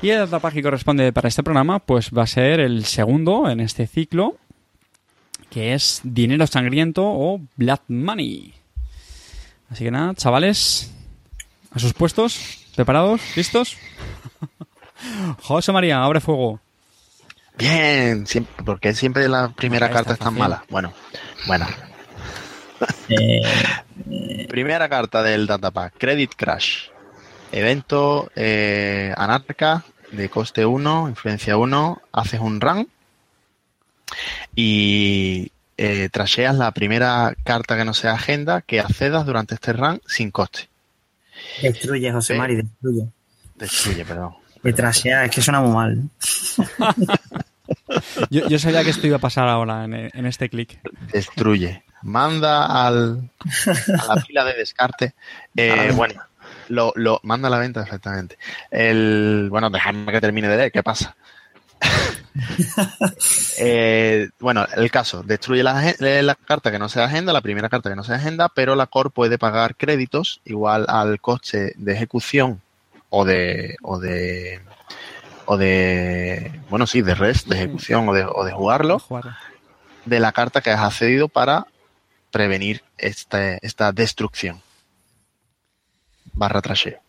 Y 0.01 0.09
el 0.09 0.19
datapack 0.19 0.53
que 0.53 0.63
corresponde 0.63 1.11
para 1.11 1.27
este 1.27 1.43
programa 1.43 1.79
pues 1.79 2.11
va 2.17 2.23
a 2.23 2.27
ser 2.27 2.59
el 2.59 2.85
segundo 2.85 3.49
en 3.49 3.59
este 3.59 3.85
ciclo 3.85 4.37
que 5.49 5.73
es 5.73 6.01
Dinero 6.03 6.45
Sangriento 6.47 7.03
o 7.03 7.41
Blood 7.55 7.79
Money. 7.87 8.53
Así 9.69 9.83
que 9.83 9.91
nada, 9.91 10.13
chavales, 10.13 10.91
a 11.73 11.79
sus 11.79 11.93
puestos, 11.93 12.65
preparados, 12.75 13.21
listos. 13.35 13.77
José 15.41 15.71
María, 15.71 16.03
abre 16.03 16.19
fuego. 16.19 16.59
Bien, 17.57 18.25
siempre, 18.25 18.63
porque 18.63 18.93
siempre 18.93 19.27
la 19.27 19.49
primera 19.49 19.89
carta 19.89 20.13
está 20.13 20.25
es 20.25 20.29
tan 20.29 20.35
mala. 20.35 20.63
Bueno, 20.69 20.93
bueno. 21.47 21.67
Eh, 23.09 23.41
Primera 24.47 24.87
carta 24.87 25.21
del 25.21 25.45
datapack, 25.45 25.95
Credit 25.97 26.31
Crash. 26.35 26.87
Evento 27.51 28.31
eh, 28.35 29.13
anarca 29.17 29.83
de 30.11 30.29
coste 30.29 30.65
1, 30.65 31.09
influencia 31.09 31.57
1, 31.57 32.01
haces 32.11 32.39
un 32.39 32.61
run 32.61 32.87
y 34.55 35.51
eh, 35.77 36.09
trasheas 36.11 36.55
la 36.55 36.71
primera 36.71 37.33
carta 37.43 37.77
que 37.77 37.85
no 37.85 37.93
sea 37.93 38.13
agenda 38.13 38.61
que 38.61 38.79
accedas 38.79 39.25
durante 39.25 39.55
este 39.55 39.73
run 39.73 40.01
sin 40.07 40.31
coste. 40.31 40.67
destruye, 41.61 42.11
José 42.11 42.33
Sí. 42.33 42.39
Mari, 42.39 42.55
destruye. 42.57 43.07
Destruye, 43.55 44.05
perdón. 44.05 44.35
De 44.63 44.73
trasea, 44.73 45.25
es 45.25 45.31
que 45.31 45.41
suena 45.41 45.61
muy 45.61 45.73
mal. 45.73 46.09
Yo, 48.31 48.47
yo 48.47 48.57
sabía 48.57 48.83
que 48.83 48.89
esto 48.89 49.05
iba 49.05 49.17
a 49.17 49.19
pasar 49.19 49.47
ahora 49.47 49.83
en, 49.85 49.93
en 49.93 50.25
este 50.25 50.49
clic. 50.49 50.79
Destruye. 51.13 51.83
Manda 52.01 52.65
al, 52.87 53.29
a 53.99 54.15
la 54.15 54.21
pila 54.23 54.43
de 54.43 54.53
descarte. 54.55 55.13
Eh, 55.55 55.91
bueno, 55.95 56.21
lo, 56.69 56.93
lo 56.95 57.19
manda 57.23 57.47
a 57.47 57.51
la 57.51 57.59
venta, 57.59 57.81
exactamente. 57.81 58.37
El, 58.71 59.47
bueno, 59.51 59.69
dejadme 59.69 60.11
que 60.11 60.21
termine 60.21 60.47
de 60.47 60.57
leer, 60.57 60.71
¿qué 60.71 60.81
pasa? 60.83 61.15
Eh, 63.61 64.29
bueno, 64.39 64.65
el 64.75 64.89
caso, 64.91 65.23
destruye 65.23 65.63
la, 65.63 65.89
eh, 65.89 66.21
la 66.23 66.35
carta 66.35 66.71
que 66.71 66.79
no 66.79 66.87
sea 66.87 67.05
agenda, 67.05 67.33
la 67.33 67.41
primera 67.41 67.67
carta 67.69 67.89
que 67.89 67.95
no 67.95 68.03
sea 68.03 68.15
agenda, 68.15 68.49
pero 68.49 68.75
la 68.75 68.87
core 68.87 69.09
puede 69.09 69.37
pagar 69.37 69.75
créditos 69.75 70.39
igual 70.45 70.85
al 70.87 71.19
coste 71.19 71.73
de 71.75 71.93
ejecución 71.93 72.61
o 73.09 73.25
de, 73.25 73.75
o 73.81 73.99
de, 73.99 74.61
o 75.45 75.57
de, 75.57 76.59
bueno, 76.69 76.87
sí, 76.87 77.01
de 77.01 77.15
rest, 77.15 77.47
de 77.47 77.55
ejecución 77.57 78.07
o 78.07 78.13
de, 78.13 78.23
o 78.25 78.45
de 78.45 78.51
jugarlo 78.53 78.99
Jugar. 78.99 79.35
de 80.05 80.19
la 80.19 80.31
carta 80.31 80.61
que 80.61 80.69
has 80.71 80.81
accedido 80.81 81.27
para 81.27 81.65
prevenir 82.31 82.83
este- 82.97 83.59
esta 83.61 83.91
destrucción. 83.91 84.61
Barra 86.33 86.61
trasheo. 86.61 86.99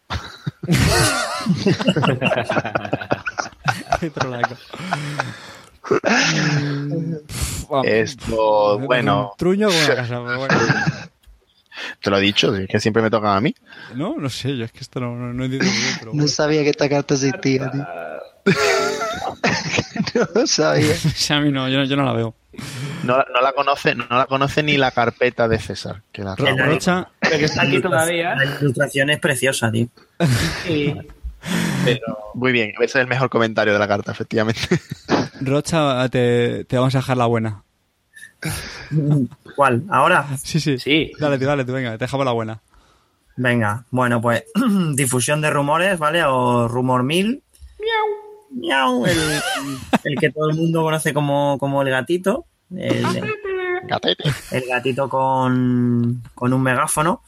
Qué 4.01 4.11
trolaco. 4.14 4.57
Esto, 7.85 8.79
bueno, 8.79 9.33
truño 9.37 9.68
con 9.68 9.77
una 9.77 9.95
casa, 9.95 10.23
pero 10.25 10.39
bueno. 10.39 10.55
te 12.03 12.11
lo 12.11 12.18
he 12.18 12.21
dicho, 12.21 12.55
es 12.55 12.68
que 12.68 12.81
siempre 12.81 13.03
me 13.03 13.11
toca 13.11 13.37
a 13.37 13.41
mí. 13.41 13.55
No, 13.95 14.16
no 14.16 14.29
sé, 14.29 14.57
yo 14.57 14.64
es 14.64 14.73
que 14.73 14.81
esto 14.81 15.01
no, 15.01 15.14
no, 15.16 15.33
no 15.33 15.49
bien, 15.49 15.62
pero 15.99 16.12
No 16.14 16.29
sabía 16.29 16.62
que 16.62 16.71
esta 16.71 16.89
carta 16.89 17.14
existía, 17.14 17.71
tío. 17.71 17.87
no 20.14 20.29
lo 20.35 20.47
sabía. 20.47 20.93
O 20.93 21.11
sea, 21.14 21.39
a 21.39 21.41
mí 21.41 21.51
no, 21.51 21.68
yo, 21.68 21.85
yo 21.85 21.97
no 21.97 22.05
la 22.05 22.12
veo. 22.12 22.35
No, 23.05 23.17
la- 23.17 23.27
no 23.33 23.41
la 23.41 23.53
conoce, 23.53 23.95
no 23.95 24.07
la 24.11 24.27
conoce 24.27 24.63
ni 24.63 24.77
la 24.77 24.91
carpeta 24.91 25.49
de 25.49 25.59
César. 25.59 26.03
Que 26.13 26.23
la 26.23 26.37
Rocha, 26.37 27.09
que 27.21 27.45
está 27.45 27.63
aquí 27.63 27.81
todavía. 27.81 28.35
La 28.35 28.45
ilustración 28.45 29.11
es 29.11 29.19
preciosa, 29.21 29.71
tío. 29.73 29.89
Sí. 30.65 30.95
Pero 31.85 32.19
Muy 32.35 32.53
bien, 32.53 32.73
ese 32.77 32.85
es 32.85 32.95
el 32.97 33.07
mejor 33.07 33.31
comentario 33.31 33.73
de 33.73 33.79
la 33.79 33.89
carta, 33.89 34.13
efectivamente. 34.13 34.61
Rocha, 35.41 36.07
te, 36.11 36.65
te 36.67 36.77
vamos 36.77 36.95
a 36.95 36.99
dejar 36.99 37.17
la 37.17 37.27
buena. 37.27 37.63
¿Cuál? 39.57 39.85
¿Ahora? 39.91 40.27
Sí, 40.43 40.61
sí. 40.61 40.79
Sí. 40.79 41.13
Dale, 41.19 41.39
tú, 41.39 41.45
dale, 41.47 41.65
tú, 41.65 41.73
venga, 41.73 41.93
te 41.93 41.99
dejamos 42.05 42.27
la 42.27 42.33
buena. 42.33 42.61
Venga, 43.37 43.85
bueno, 43.91 44.21
pues 44.21 44.45
difusión 44.95 45.41
de 45.41 45.51
rumores, 45.51 45.99
¿vale? 45.99 46.23
O 46.25 46.69
rumor 46.69 47.03
mil. 47.03 47.43
miau, 48.51 49.07
el, 49.07 49.19
el 50.05 50.19
que 50.19 50.31
todo 50.31 50.51
el 50.51 50.57
mundo 50.57 50.83
conoce 50.83 51.15
como, 51.15 51.57
como 51.59 51.81
el 51.83 51.91
gatito. 51.91 52.47
El, 52.77 53.03
gatito 54.68 55.09
con, 55.09 56.23
con 56.35 56.53
un 56.53 56.62
megáfono. 56.62 57.23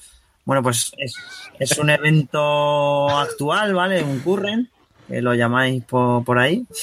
Bueno, 0.44 0.62
pues 0.62 0.92
es, 0.98 1.14
es 1.58 1.78
un 1.78 1.90
evento 1.90 3.08
actual, 3.08 3.74
¿vale? 3.74 4.02
Un 4.02 4.20
current, 4.20 4.68
que 5.08 5.22
lo 5.22 5.34
llamáis 5.34 5.84
por, 5.84 6.24
por 6.24 6.38
ahí. 6.38 6.66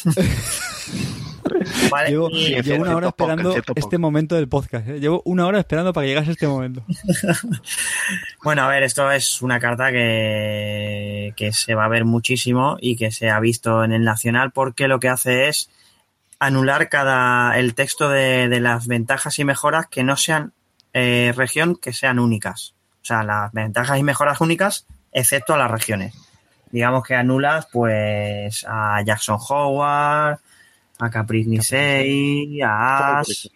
¿Vale? 1.91 2.09
Llevo, 2.11 2.29
Y- 2.31 2.53
en 2.53 2.63
llevo 2.63 2.83
una 2.83 2.95
hora 2.95 3.07
esperando 3.09 3.55
este 3.75 3.97
momento 3.97 4.35
del 4.35 4.47
podcast. 4.47 4.87
¿eh? 4.87 4.99
Llevo 4.99 5.21
una 5.25 5.45
hora 5.47 5.59
esperando 5.59 5.91
para 5.93 6.05
que 6.05 6.09
llegase 6.09 6.31
este 6.31 6.47
momento. 6.47 6.83
Bueno, 8.43 8.63
a 8.63 8.69
ver, 8.69 8.83
esto 8.83 9.11
es 9.11 9.41
una 9.41 9.59
carta 9.59 9.91
que, 9.91 11.33
que 11.35 11.51
se 11.51 11.75
va 11.75 11.85
a 11.85 11.89
ver 11.89 12.05
muchísimo 12.05 12.77
y 12.79 12.95
que 12.95 13.11
se 13.11 13.29
ha 13.29 13.39
visto 13.41 13.83
en 13.83 13.91
el 13.91 14.03
Nacional 14.03 14.51
porque 14.51 14.87
lo 14.87 14.99
que 14.99 15.09
hace 15.09 15.49
es 15.49 15.69
anular 16.39 16.89
cada 16.89 17.57
el 17.59 17.75
texto 17.75 18.09
de, 18.09 18.49
de 18.49 18.59
las 18.59 18.87
ventajas 18.87 19.37
y 19.39 19.45
mejoras 19.45 19.87
que 19.87 20.03
no 20.03 20.15
sean 20.15 20.53
eh, 20.93 21.33
región, 21.35 21.75
que 21.75 21.93
sean 21.93 22.19
únicas. 22.19 22.73
O 23.01 23.05
sea, 23.05 23.23
las 23.23 23.51
ventajas 23.51 23.99
y 23.99 24.03
mejoras 24.03 24.41
únicas, 24.41 24.85
excepto 25.11 25.53
a 25.53 25.57
las 25.57 25.69
regiones. 25.71 26.15
Digamos 26.71 27.03
que 27.03 27.15
anulas 27.15 27.67
pues 27.71 28.65
a 28.67 29.01
Jackson 29.03 29.37
Howard, 29.49 30.39
a 30.99 31.09
Caprice 31.09 31.49
Nisei, 31.49 32.61
a 32.61 33.19
Ash. 33.19 33.47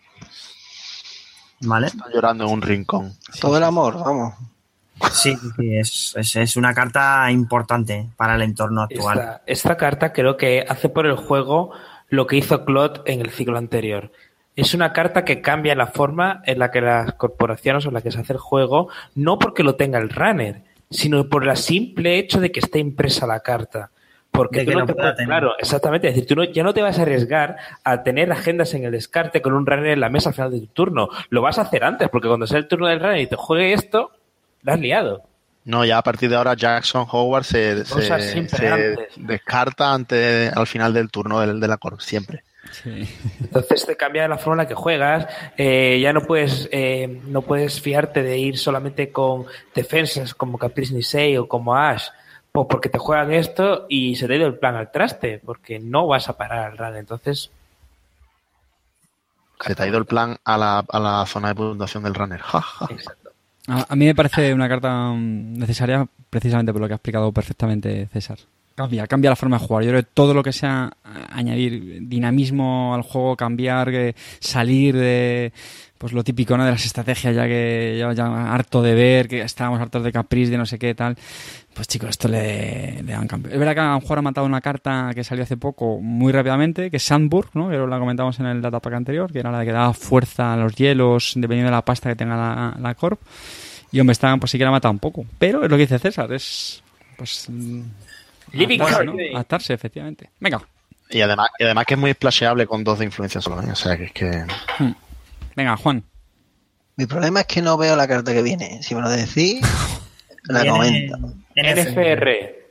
¿Vale? 1.61 1.87
Está 1.87 2.05
llorando 2.13 2.45
en 2.45 2.51
un 2.51 2.61
rincón. 2.61 3.17
Todo 3.39 3.57
el 3.57 3.63
amor, 3.63 3.99
vamos. 4.03 4.33
Sí, 5.11 5.35
sí, 5.35 5.75
es, 5.75 6.13
es, 6.15 6.35
es 6.35 6.55
una 6.55 6.73
carta 6.73 7.29
importante 7.31 8.09
para 8.15 8.35
el 8.35 8.41
entorno 8.41 8.83
actual. 8.83 9.19
Esta, 9.19 9.41
esta 9.45 9.77
carta 9.77 10.13
creo 10.13 10.37
que 10.37 10.65
hace 10.67 10.89
por 10.89 11.05
el 11.05 11.15
juego 11.15 11.71
lo 12.13 12.27
que 12.27 12.35
hizo 12.37 12.63
Claude 12.63 13.01
en 13.05 13.21
el 13.21 13.31
ciclo 13.31 13.57
anterior. 13.57 14.11
Es 14.55 14.75
una 14.75 14.93
carta 14.93 15.25
que 15.25 15.41
cambia 15.41 15.73
la 15.73 15.87
forma 15.87 16.43
en 16.45 16.59
la 16.59 16.69
que 16.69 16.79
las 16.79 17.13
corporaciones 17.15 17.85
o 17.85 17.87
en 17.87 17.95
la 17.95 18.01
que 18.01 18.11
se 18.11 18.19
hace 18.19 18.33
el 18.33 18.39
juego, 18.39 18.87
no 19.15 19.39
porque 19.39 19.63
lo 19.63 19.75
tenga 19.75 19.97
el 19.97 20.09
runner, 20.09 20.61
sino 20.91 21.27
por 21.27 21.47
el 21.47 21.57
simple 21.57 22.19
hecho 22.19 22.39
de 22.39 22.51
que 22.51 22.59
esté 22.59 22.77
impresa 22.77 23.25
la 23.25 23.39
carta. 23.39 23.89
Porque 24.29 24.59
De 24.59 24.65
tú 24.65 24.69
que 24.69 24.75
no 24.75 24.79
lo 24.81 24.85
te 24.85 24.93
puedes- 24.93 25.15
claro, 25.25 25.53
exactamente. 25.57 26.07
Es 26.07 26.13
decir, 26.13 26.27
tú 26.27 26.35
no- 26.35 26.43
ya 26.43 26.61
no 26.63 26.73
te 26.75 26.83
vas 26.83 26.99
a 26.99 27.01
arriesgar 27.01 27.57
a 27.83 28.03
tener 28.03 28.31
agendas 28.31 28.75
en 28.75 28.83
el 28.83 28.91
descarte 28.91 29.41
con 29.41 29.53
un 29.53 29.65
runner 29.65 29.87
en 29.93 29.99
la 29.99 30.09
mesa 30.09 30.29
al 30.29 30.35
final 30.35 30.51
de 30.51 30.59
tu 30.59 30.67
turno. 30.67 31.09
Lo 31.29 31.41
vas 31.41 31.57
a 31.57 31.63
hacer 31.63 31.83
antes, 31.83 32.09
porque 32.09 32.27
cuando 32.27 32.45
sea 32.45 32.59
el 32.59 32.67
turno 32.67 32.85
del 32.87 32.99
runner 32.99 33.21
y 33.21 33.27
te 33.27 33.35
juegue 33.35 33.73
esto, 33.73 34.11
la 34.61 34.73
has 34.73 34.79
liado. 34.79 35.23
No, 35.65 35.85
ya 35.85 35.97
a 35.97 36.03
partir 36.03 36.29
de 36.29 36.35
ahora 36.35 36.55
Jackson 36.55 37.07
Howard 37.09 37.45
se, 37.45 37.75
descarta 39.15 39.93
ante, 39.93 40.49
al 40.53 40.67
final 40.67 40.93
del 40.93 41.09
turno 41.09 41.39
del, 41.39 41.59
de 41.59 41.67
la 41.67 41.77
cor, 41.77 42.01
siempre. 42.01 42.43
Sí. 42.71 43.07
Entonces 43.39 43.85
te 43.85 43.95
cambia 43.95 44.27
la 44.27 44.37
forma 44.37 44.55
en 44.55 44.65
la 44.65 44.67
que 44.67 44.73
juegas. 44.73 45.27
eh, 45.57 45.99
ya 46.01 46.11
no 46.11 46.21
puedes 46.21 46.67
eh, 46.71 47.21
no 47.25 47.41
puedes 47.41 47.79
fiarte 47.81 48.23
de 48.23 48.37
ir 48.37 48.57
solamente 48.57 49.11
con 49.11 49.45
defensas 49.75 50.33
como 50.33 50.57
Caprice 50.57 50.93
Nisei 50.93 51.37
o 51.37 51.47
como 51.47 51.75
Ash, 51.75 52.07
pues 52.51 52.67
porque 52.69 52.89
te 52.89 52.97
juegan 52.97 53.31
esto 53.31 53.85
y 53.89 54.15
se 54.15 54.27
te 54.27 54.33
ha 54.33 54.37
ido 54.37 54.47
el 54.47 54.57
plan 54.57 54.75
al 54.75 54.91
traste, 54.91 55.41
porque 55.45 55.79
no 55.79 56.07
vas 56.07 56.29
a 56.29 56.37
parar 56.37 56.71
al 56.71 56.77
run. 56.77 56.95
Entonces, 56.97 57.51
Se 59.59 59.75
te 59.75 59.83
ha 59.83 59.87
ido 59.87 59.97
el 59.97 60.05
plan 60.05 60.37
a 60.43 60.57
la, 60.57 60.85
a 60.87 60.99
la 60.99 61.25
zona 61.25 61.49
de 61.49 61.55
puntuación 61.55 62.03
del 62.03 62.15
runner. 62.15 62.41
Ja, 62.41 62.61
ja. 62.61 62.87
exacto. 62.91 63.22
A, 63.67 63.85
a 63.89 63.95
mí 63.95 64.05
me 64.05 64.15
parece 64.15 64.53
una 64.53 64.67
carta 64.67 65.11
mm, 65.11 65.57
necesaria 65.57 66.05
precisamente 66.29 66.71
por 66.73 66.81
lo 66.81 66.87
que 66.87 66.93
ha 66.93 66.97
explicado 66.97 67.31
perfectamente 67.31 68.07
César. 68.11 68.39
Cambia, 68.75 69.05
cambia 69.05 69.29
la 69.29 69.35
forma 69.35 69.59
de 69.59 69.65
jugar. 69.65 69.83
Yo 69.83 69.91
creo 69.91 70.01
que 70.01 70.09
todo 70.13 70.33
lo 70.33 70.41
que 70.41 70.51
sea 70.51 70.91
a- 71.03 71.37
añadir 71.37 72.07
dinamismo 72.07 72.95
al 72.95 73.03
juego, 73.03 73.35
cambiar, 73.37 73.91
que 73.91 74.15
salir 74.39 74.95
de 74.97 75.53
pues 76.03 76.11
lo 76.11 76.21
típico 76.21 76.57
¿no? 76.57 76.65
de 76.65 76.71
las 76.71 76.85
estrategias 76.85 77.33
ya 77.33 77.45
que 77.45 77.95
ya, 77.97 78.11
ya 78.11 78.53
harto 78.53 78.81
de 78.81 78.93
ver, 78.93 79.29
que 79.29 79.39
estábamos 79.39 79.79
hartos 79.79 80.03
de 80.03 80.11
Caprice, 80.11 80.51
de 80.51 80.57
no 80.57 80.65
sé 80.65 80.77
qué 80.77 80.93
tal. 80.93 81.15
Pues 81.73 81.87
chicos, 81.87 82.09
esto 82.09 82.27
le, 82.27 83.01
le 83.03 83.13
dan 83.13 83.25
cambio. 83.25 83.53
Es 83.53 83.57
verdad 83.57 83.73
que 83.73 83.79
a 83.79 83.93
lo 83.93 84.01
mejor 84.01 84.17
ha 84.17 84.21
matado 84.21 84.45
una 84.45 84.59
carta 84.59 85.11
que 85.15 85.23
salió 85.23 85.45
hace 85.45 85.55
poco 85.55 86.01
muy 86.01 86.33
rápidamente, 86.33 86.91
que 86.91 86.97
es 86.97 87.03
Sandburg, 87.03 87.51
¿no? 87.53 87.69
que 87.69 87.77
la 87.77 87.99
comentamos 87.99 88.37
en 88.41 88.47
el 88.47 88.61
datapack 88.61 88.95
anterior, 88.95 89.31
que 89.31 89.39
era 89.39 89.49
la 89.49 89.63
que 89.63 89.71
daba 89.71 89.93
fuerza 89.93 90.51
a 90.51 90.57
los 90.57 90.75
hielos, 90.75 91.35
dependiendo 91.37 91.67
de 91.67 91.77
la 91.77 91.85
pasta 91.85 92.09
que 92.09 92.17
tenga 92.17 92.35
la, 92.35 92.75
la 92.77 92.95
Corp. 92.95 93.21
Y 93.93 94.01
hombre, 94.01 94.11
está, 94.11 94.35
pues 94.35 94.51
sí 94.51 94.57
que 94.57 94.65
la 94.65 94.71
ha 94.71 94.73
matado 94.73 94.91
un 94.91 94.99
poco. 94.99 95.25
Pero 95.39 95.63
es 95.63 95.71
lo 95.71 95.77
que 95.77 95.83
dice 95.83 95.99
César, 95.99 96.33
es 96.33 96.83
pues 97.15 97.45
mm, 97.47 97.81
Living 98.51 98.81
adaptarse, 98.81 99.05
Card. 99.05 99.15
¿no? 99.15 99.37
Adaptarse, 99.37 99.73
efectivamente. 99.73 100.31
Venga, 100.41 100.61
Y 101.09 101.21
además, 101.21 101.47
y 101.57 101.63
además 101.63 101.85
que 101.85 101.93
es 101.93 101.99
muy 102.01 102.11
splasheable 102.11 102.67
con 102.67 102.83
dos 102.83 102.99
de 102.99 103.05
influencia 103.05 103.39
solo. 103.39 103.61
¿eh? 103.61 103.71
O 103.71 103.75
sea 103.75 103.95
que 103.95 104.03
es 104.03 104.11
que. 104.11 104.43
Venga, 105.55 105.77
Juan. 105.77 106.03
Mi 106.95 107.05
problema 107.05 107.41
es 107.41 107.47
que 107.47 107.61
no 107.61 107.77
veo 107.77 107.95
la 107.95 108.07
carta 108.07 108.33
que 108.33 108.41
viene. 108.41 108.83
Si 108.83 108.93
me 108.93 109.01
lo 109.01 109.09
decís, 109.09 109.61
la 110.43 110.61
Viene 110.61 111.09
comento. 111.09 111.17
NFR. 111.55 112.63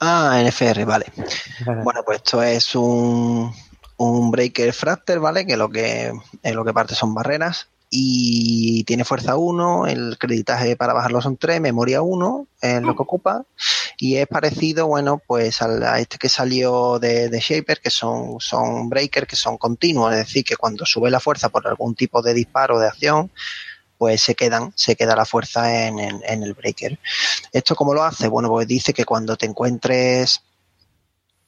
Ah, 0.00 0.42
NFR, 0.44 0.84
vale. 0.84 1.06
Bueno, 1.84 2.02
pues 2.04 2.18
esto 2.18 2.42
es 2.42 2.74
un, 2.74 3.54
un 3.98 4.30
breaker 4.32 4.72
fractal, 4.72 5.20
¿vale? 5.20 5.46
Que 5.46 5.56
lo 5.56 5.68
que 5.70 6.12
en 6.42 6.56
lo 6.56 6.64
que 6.64 6.72
parte 6.72 6.94
son 6.96 7.14
barreras 7.14 7.68
y 7.94 8.84
tiene 8.84 9.04
fuerza 9.04 9.36
1, 9.36 9.86
el 9.86 10.16
creditaje 10.18 10.76
para 10.76 10.94
bajarlo 10.94 11.20
son 11.20 11.36
3, 11.36 11.60
memoria 11.60 12.00
1, 12.00 12.46
es 12.62 12.80
lo 12.80 12.96
que 12.96 13.02
ocupa 13.02 13.44
y 13.98 14.16
es 14.16 14.26
parecido, 14.26 14.86
bueno, 14.86 15.20
pues 15.26 15.60
a 15.60 15.98
este 16.00 16.16
que 16.16 16.30
salió 16.30 16.98
de, 16.98 17.28
Shaper, 17.38 17.80
que 17.82 17.90
son, 17.90 18.40
son 18.40 18.88
breakers 18.88 19.26
que 19.28 19.36
son 19.36 19.58
continuos, 19.58 20.10
es 20.12 20.20
decir, 20.20 20.42
que 20.42 20.56
cuando 20.56 20.86
sube 20.86 21.10
la 21.10 21.20
fuerza 21.20 21.50
por 21.50 21.68
algún 21.68 21.94
tipo 21.94 22.22
de 22.22 22.32
disparo 22.32 22.78
de 22.78 22.88
acción, 22.88 23.30
pues 23.98 24.22
se 24.22 24.34
quedan, 24.34 24.72
se 24.74 24.96
queda 24.96 25.14
la 25.14 25.26
fuerza 25.26 25.86
en, 25.86 25.98
en- 25.98 26.22
en 26.26 26.42
el 26.42 26.54
breaker. 26.54 26.98
¿Esto 27.52 27.76
cómo 27.76 27.92
lo 27.92 28.02
hace? 28.04 28.26
Bueno, 28.26 28.48
pues 28.48 28.66
dice 28.66 28.94
que 28.94 29.04
cuando 29.04 29.36
te 29.36 29.44
encuentres, 29.44 30.40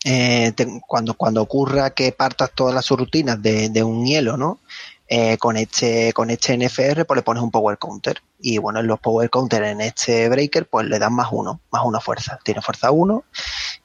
eh, 0.05 0.53
te- 0.55 0.81
cuando, 0.87 1.15
cuando 1.15 1.41
ocurra 1.43 1.91
que 1.91 2.13
partas 2.13 2.51
todas 2.55 2.75
las 2.75 2.89
rutinas 2.91 3.41
de, 3.43 3.71
de 3.71 3.83
un 3.83 4.05
hielo, 4.05 4.37
¿no? 4.37 4.61
Eh, 5.07 5.37
con 5.37 5.59
este 5.59 6.15
con 6.15 6.31
este 6.31 6.57
NFR 6.57 7.05
pues 7.05 7.17
le 7.17 7.23
pones 7.23 7.43
un 7.43 7.51
power 7.51 7.77
counter 7.77 8.23
y 8.41 8.57
bueno 8.57 8.81
en 8.81 8.87
los 8.87 8.99
power 9.01 9.29
counter 9.29 9.63
en 9.65 9.83
este 9.83 10.31
breaker 10.31 10.67
pues 10.67 10.87
le 10.87 10.99
dan 10.99 11.13
más 11.13 11.29
uno 11.31 11.61
más 11.71 11.83
una 11.85 12.01
fuerza 12.01 12.39
tiene 12.43 12.63
fuerza 12.63 12.91
uno 12.91 13.25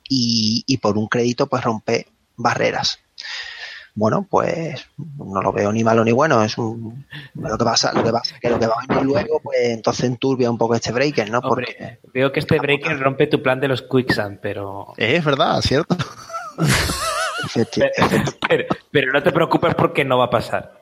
y, 0.08 0.64
y 0.66 0.78
por 0.78 0.98
un 0.98 1.10
crédito 1.10 1.48
pues 1.48 1.62
rompe 1.62 2.08
barreras 2.38 3.00
bueno 3.96 4.26
pues 4.30 4.88
no 5.18 5.42
lo 5.42 5.52
veo 5.52 5.74
ni 5.74 5.84
malo 5.84 6.06
ni 6.06 6.14
bueno 6.14 6.42
es 6.42 6.58
un 6.58 7.06
lo 7.36 7.58
que 7.58 7.66
pasa 7.66 7.92
lo 7.92 8.02
que 8.02 8.12
pasa 8.12 8.36
es 8.36 8.40
que 8.40 8.50
lo 8.50 8.58
que 8.58 8.68
va 8.68 8.76
a 8.76 8.88
venir 8.88 9.04
luego 9.04 9.42
pues 9.42 9.60
entonces 9.60 10.06
enturbia 10.06 10.50
un 10.50 10.58
poco 10.58 10.76
este 10.76 10.94
breaker 10.94 11.30
no 11.30 11.42
porque 11.42 11.76
Hombre, 11.78 12.00
veo 12.14 12.32
que 12.32 12.40
este 12.40 12.60
breaker 12.60 12.98
rompe 13.04 13.28
tu 13.28 13.44
plan 13.44 13.60
de 13.60 13.68
los 13.68 13.82
quicksand, 13.82 14.40
pero, 14.42 14.94
Es 14.96 15.26
verdad, 15.26 15.60
¿cierto? 15.62 15.98
pero, 18.48 18.66
pero 18.92 19.12
no 19.12 19.24
te 19.24 19.32
preocupes 19.32 19.76
porque 19.76 20.06
no 20.06 20.18
va 20.18 20.26
a 20.26 20.30
pasar. 20.30 20.79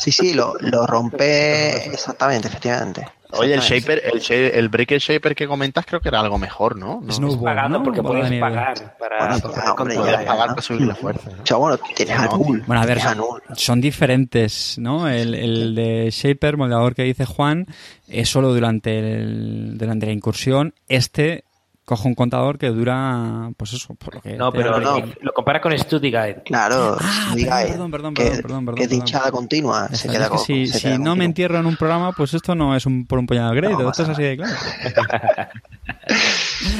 Sí 0.00 0.10
sí 0.10 0.34
lo, 0.34 0.54
lo 0.60 0.86
rompe 0.86 1.86
exactamente 1.92 2.48
efectivamente 2.48 3.06
Oye, 3.32 3.54
el 3.54 3.60
shaper, 3.60 4.02
el, 4.04 4.32
el 4.32 4.68
breaker 4.68 4.98
shaper 4.98 5.34
que 5.34 5.46
comentas 5.46 5.86
creo 5.86 6.00
que 6.00 6.08
era 6.08 6.20
algo 6.20 6.38
mejor, 6.38 6.76
¿no? 6.76 7.00
¿No? 7.00 7.12
Snowball, 7.12 7.44
Pagando 7.44 7.78
¿no? 7.78 7.84
porque 7.84 8.02
nieve. 8.02 8.40
pagar 8.40 8.96
para, 8.98 9.28
Bueno, 9.28 9.40
para 9.40 9.72
hombre. 9.72 9.96
Podías 9.96 10.20
ya, 10.20 10.26
pagar 10.26 10.48
¿no? 10.48 10.54
para 10.54 10.62
subir 10.62 10.82
la 10.82 10.94
fuerza. 10.94 11.30
¿no? 11.30 11.42
O 11.42 11.46
sea, 11.46 11.56
bueno, 11.56 11.78
tienes 11.94 12.16
No. 12.18 12.22
Anul. 12.22 12.64
Bueno, 12.66 12.82
a 12.82 12.86
ver, 12.86 13.00
son, 13.00 13.18
son 13.54 13.80
diferentes, 13.80 14.78
¿no? 14.78 15.08
El, 15.08 15.34
el 15.34 15.74
de 15.74 16.10
Shaper, 16.10 16.56
moldeador 16.56 16.94
que 16.94 17.04
dice 17.04 17.24
Juan, 17.24 17.66
es 18.08 18.28
solo 18.28 18.52
durante, 18.52 18.98
el, 18.98 19.78
durante 19.78 20.06
la 20.06 20.12
incursión. 20.12 20.74
Este 20.88 21.44
coge 21.90 22.06
un 22.08 22.14
contador 22.14 22.56
que 22.56 22.68
dura, 22.68 23.50
pues 23.56 23.72
eso, 23.72 23.94
por 23.94 24.14
lo 24.14 24.20
que... 24.20 24.36
No, 24.36 24.52
pero 24.52 24.78
no. 24.80 24.98
lo- 25.00 25.06
lo 25.20 25.32
compara 25.32 25.60
con 25.60 25.76
Study 25.76 26.08
Guide. 26.10 26.42
Claro, 26.44 26.96
Ah, 27.00 27.32
diga, 27.34 27.60
perdón, 27.66 27.90
perdón, 27.90 28.14
que, 28.14 28.22
perdón, 28.22 28.42
perdón, 28.42 28.64
perdón, 28.66 28.74
que 28.76 28.82
es 28.84 28.88
de 28.90 28.96
perdón. 28.96 29.08
hinchada 29.08 29.30
continua. 29.32 29.88
Se 29.92 30.08
queda 30.08 30.24
es 30.26 30.30
que 30.30 30.36
con- 30.36 30.44
si, 30.46 30.66
se 30.68 30.78
si 30.78 30.84
queda 30.84 30.98
no 30.98 31.16
me 31.16 31.24
entierro 31.24 31.58
en 31.58 31.66
un 31.66 31.76
programa, 31.76 32.12
pues 32.12 32.32
esto 32.34 32.54
no 32.54 32.74
es 32.76 32.86
un, 32.86 33.06
por 33.06 33.18
un 33.18 33.26
puñado 33.26 33.52
de 33.52 33.58
crédito, 33.60 33.82
No 33.82 33.90
esto 33.90 34.04
es 34.04 34.08
así 34.08 34.22
de 34.22 34.36
claro. 34.36 34.54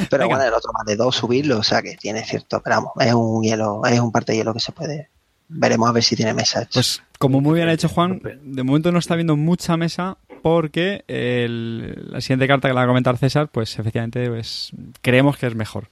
Pero 0.09 0.23
Venga. 0.23 0.35
bueno, 0.35 0.43
el 0.49 0.53
otro 0.53 0.71
más 0.73 0.85
de 0.85 0.95
dos 0.95 1.15
subirlo, 1.15 1.57
o 1.59 1.63
sea 1.63 1.81
que 1.81 1.95
tiene 1.97 2.23
cierto, 2.23 2.61
pero 2.63 2.77
vamos, 2.77 2.91
es 2.99 3.13
un 3.13 3.43
hielo, 3.43 3.81
es 3.85 3.99
un 3.99 4.11
parte 4.11 4.31
de 4.31 4.39
hielo 4.39 4.53
que 4.53 4.59
se 4.59 4.71
puede. 4.71 5.09
Veremos 5.49 5.89
a 5.89 5.91
ver 5.91 6.03
si 6.03 6.15
tiene 6.15 6.33
mesa. 6.33 6.67
Pues 6.73 7.01
como 7.19 7.41
muy 7.41 7.55
bien 7.55 7.67
ha 7.67 7.73
hecho 7.73 7.89
Juan, 7.89 8.21
de 8.43 8.63
momento 8.63 8.91
no 8.91 8.99
está 8.99 9.15
viendo 9.15 9.35
mucha 9.35 9.75
mesa 9.77 10.17
porque 10.41 11.03
el- 11.07 12.11
la 12.11 12.21
siguiente 12.21 12.47
carta 12.47 12.67
que 12.67 12.73
la 12.73 12.81
va 12.81 12.85
a 12.85 12.87
comentar 12.87 13.17
César, 13.17 13.47
pues 13.51 13.77
efectivamente 13.79 14.27
pues, 14.29 14.71
creemos 15.01 15.37
que 15.37 15.47
es 15.47 15.55
mejor. 15.55 15.87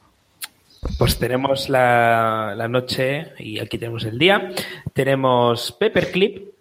Pues 0.97 1.19
tenemos 1.19 1.67
la, 1.69 2.53
la 2.55 2.67
noche 2.69 3.33
y 3.37 3.59
aquí 3.59 3.77
tenemos 3.77 4.05
el 4.05 4.17
día. 4.17 4.51
Tenemos 4.93 5.73
Paperclip, 5.73 6.53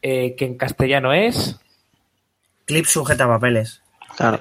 eh, 0.00 0.34
que 0.36 0.44
en 0.46 0.56
castellano 0.56 1.12
es. 1.12 1.58
Clip 2.64 2.86
sujeta 2.86 3.26
papeles. 3.26 3.82
Claro. 4.16 4.40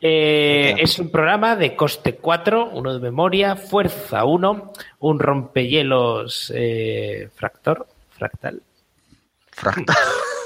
Eh, 0.00 0.74
es 0.80 0.98
un 0.98 1.10
programa 1.10 1.56
de 1.56 1.74
coste 1.76 2.16
4, 2.16 2.70
uno 2.72 2.92
de 2.92 3.00
memoria, 3.00 3.56
fuerza 3.56 4.24
1, 4.24 4.72
un 4.98 5.18
rompehielos 5.18 6.52
eh, 6.54 7.30
fractor, 7.34 7.86
fractal. 8.10 8.60
Fractal. 9.50 9.96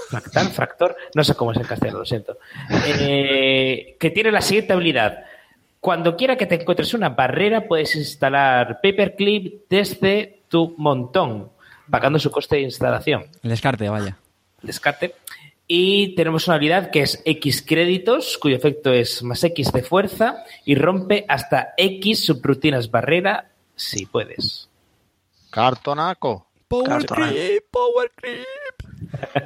Fractal, 0.09 0.48
fractor, 0.48 0.97
no 1.14 1.22
sé 1.22 1.35
cómo 1.35 1.52
es 1.52 1.59
en 1.59 1.64
castellano, 1.64 1.98
lo 1.98 2.06
siento. 2.06 2.39
Eh, 2.86 3.97
que 4.01 4.10
tiene 4.10 4.32
la 4.32 4.40
siguiente 4.40 4.72
habilidad. 4.72 5.24
Cuando 5.80 6.16
quiera 6.16 6.36
que 6.36 6.47
te 6.47 6.55
encuentres 6.56 6.94
una 6.94 7.10
barrera, 7.10 7.68
puedes 7.68 7.94
instalar 7.94 8.80
Paperclip 8.82 9.68
desde 9.68 10.40
tu 10.48 10.74
montón, 10.78 11.51
pagando 11.90 12.18
su 12.18 12.30
coste 12.30 12.56
de 12.56 12.62
instalación. 12.62 13.26
El 13.43 13.51
descarte, 13.51 13.89
vaya. 13.89 14.16
Descarte. 14.62 15.14
Y 15.66 16.14
tenemos 16.14 16.48
una 16.48 16.56
habilidad 16.56 16.90
que 16.90 17.02
es 17.02 17.20
X 17.26 17.62
créditos, 17.62 18.39
cuyo 18.39 18.56
efecto 18.56 18.90
es 18.90 19.22
más 19.22 19.44
X 19.44 19.70
de 19.72 19.82
fuerza 19.82 20.43
y 20.64 20.74
rompe 20.74 21.26
hasta 21.28 21.74
X 21.76 22.24
subrutinas 22.24 22.90
barrera 22.90 23.51
si 23.76 24.06
puedes. 24.06 24.70
Cartonaco. 25.51 26.47
Power 26.66 26.89
Cartona. 26.89 27.28
creep, 27.28 27.64
power 27.70 28.10
creep. 28.14 28.68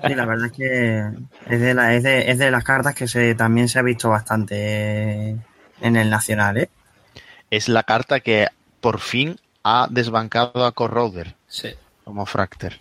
Sí, 0.07 0.15
la 0.15 0.25
verdad 0.27 0.47
es 0.47 0.53
que 0.53 1.03
es 1.49 1.61
de, 1.61 1.75
la- 1.75 1.95
es 1.95 2.03
de, 2.03 2.31
es 2.31 2.39
de 2.39 2.51
las 2.51 2.65
cartas 2.65 2.95
que 2.95 3.07
se, 3.09 3.35
también 3.35 3.69
se 3.69 3.79
ha 3.79 3.83
visto 3.83 4.09
bastante 4.09 5.37
en 5.81 5.97
el 5.97 6.11
Nacional, 6.11 6.59
¿eh? 6.59 6.71
Es 7.51 7.69
la 7.69 7.83
carta 7.83 8.21
que 8.21 8.49
por 8.81 9.01
fin 9.01 9.37
ha 9.65 9.87
desbancado 9.91 10.65
a 10.65 10.73
Corroder 10.73 11.35
Sí. 11.49 11.69
como 12.05 12.25
Fracter. 12.27 12.81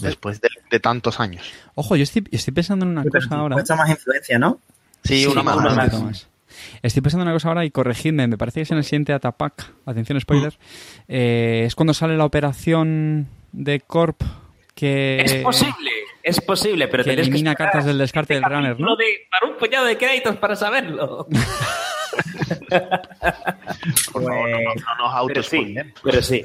Después 0.00 0.40
de, 0.40 0.48
de 0.70 0.80
tantos 0.80 1.18
años. 1.18 1.50
Ojo, 1.74 1.96
yo 1.96 2.04
estoy, 2.04 2.24
estoy 2.30 2.54
pensando 2.54 2.84
en 2.84 2.92
una 2.92 3.02
Pero 3.02 3.20
cosa 3.24 3.34
ahora. 3.36 3.54
cuesta 3.54 3.74
más 3.74 3.90
influencia, 3.90 4.38
¿no? 4.38 4.58
Sí, 5.02 5.22
Sí, 5.22 5.26
una 5.26 5.42
más. 5.42 5.56
una 5.56 5.70
Un 5.70 6.04
más. 6.06 6.28
Estoy 6.82 7.02
pensando 7.02 7.22
en 7.22 7.28
una 7.28 7.34
cosa 7.34 7.48
ahora 7.48 7.64
y 7.64 7.70
corregidme, 7.70 8.26
me 8.28 8.38
parece 8.38 8.60
que 8.60 8.62
es 8.62 8.70
en 8.70 8.78
el 8.78 8.84
siguiente 8.84 9.12
Atapack, 9.12 9.72
atención 9.86 10.20
spoiler, 10.20 10.56
eh, 11.08 11.64
es 11.66 11.74
cuando 11.74 11.94
sale 11.94 12.16
la 12.16 12.26
operación 12.26 13.26
de 13.52 13.80
Corp 13.80 14.22
que... 14.74 15.20
Es 15.24 15.34
posible, 15.36 15.90
es 16.22 16.40
posible, 16.40 16.88
pero 16.88 17.04
que 17.04 17.12
elimina 17.12 17.54
cartas 17.54 17.84
del 17.84 17.98
descarte 17.98 18.34
este 18.34 18.44
del 18.46 18.54
runner, 18.56 18.78
¿no? 18.80 18.96
de- 18.96 19.26
para 19.30 19.52
un 19.52 19.58
puñado 19.58 19.86
de 19.86 19.96
créditos 19.96 20.36
para 20.36 20.56
saberlo. 20.56 21.26
Por 24.12 24.22
favor, 24.22 24.50
no, 24.50 24.58
no, 24.58 24.74
no 24.98 25.14
nos 25.20 25.26
Pero 25.28 25.42
sí, 25.42 25.74
pero 26.02 26.22
sí. 26.22 26.44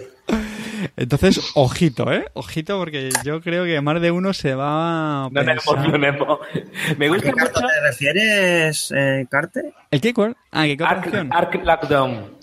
Entonces, 0.95 1.51
ojito, 1.55 2.11
¿eh? 2.11 2.25
Ojito 2.33 2.77
porque 2.77 3.09
yo 3.25 3.41
creo 3.41 3.65
que 3.65 3.81
más 3.81 3.99
de 4.01 4.11
uno 4.11 4.33
se 4.33 4.53
va 4.55 5.25
a 5.25 5.29
No 5.29 5.41
pensar-. 5.43 5.99
Me 6.97 7.05
¿A 7.05 7.09
gusta 7.09 7.23
qué 7.29 7.33
carta 7.33 7.61
mucho 7.61 7.73
te 7.73 7.81
refieres, 7.81 8.93
eh, 8.95 9.25
Carte? 9.29 9.73
¿El 9.91 10.01
qué, 10.01 10.13
cuál? 10.13 10.35
Ah, 10.51 10.65
¿qué 10.65 10.77
Arc? 10.83 11.07
Arc 11.31 11.55
Lockdown. 11.63 12.36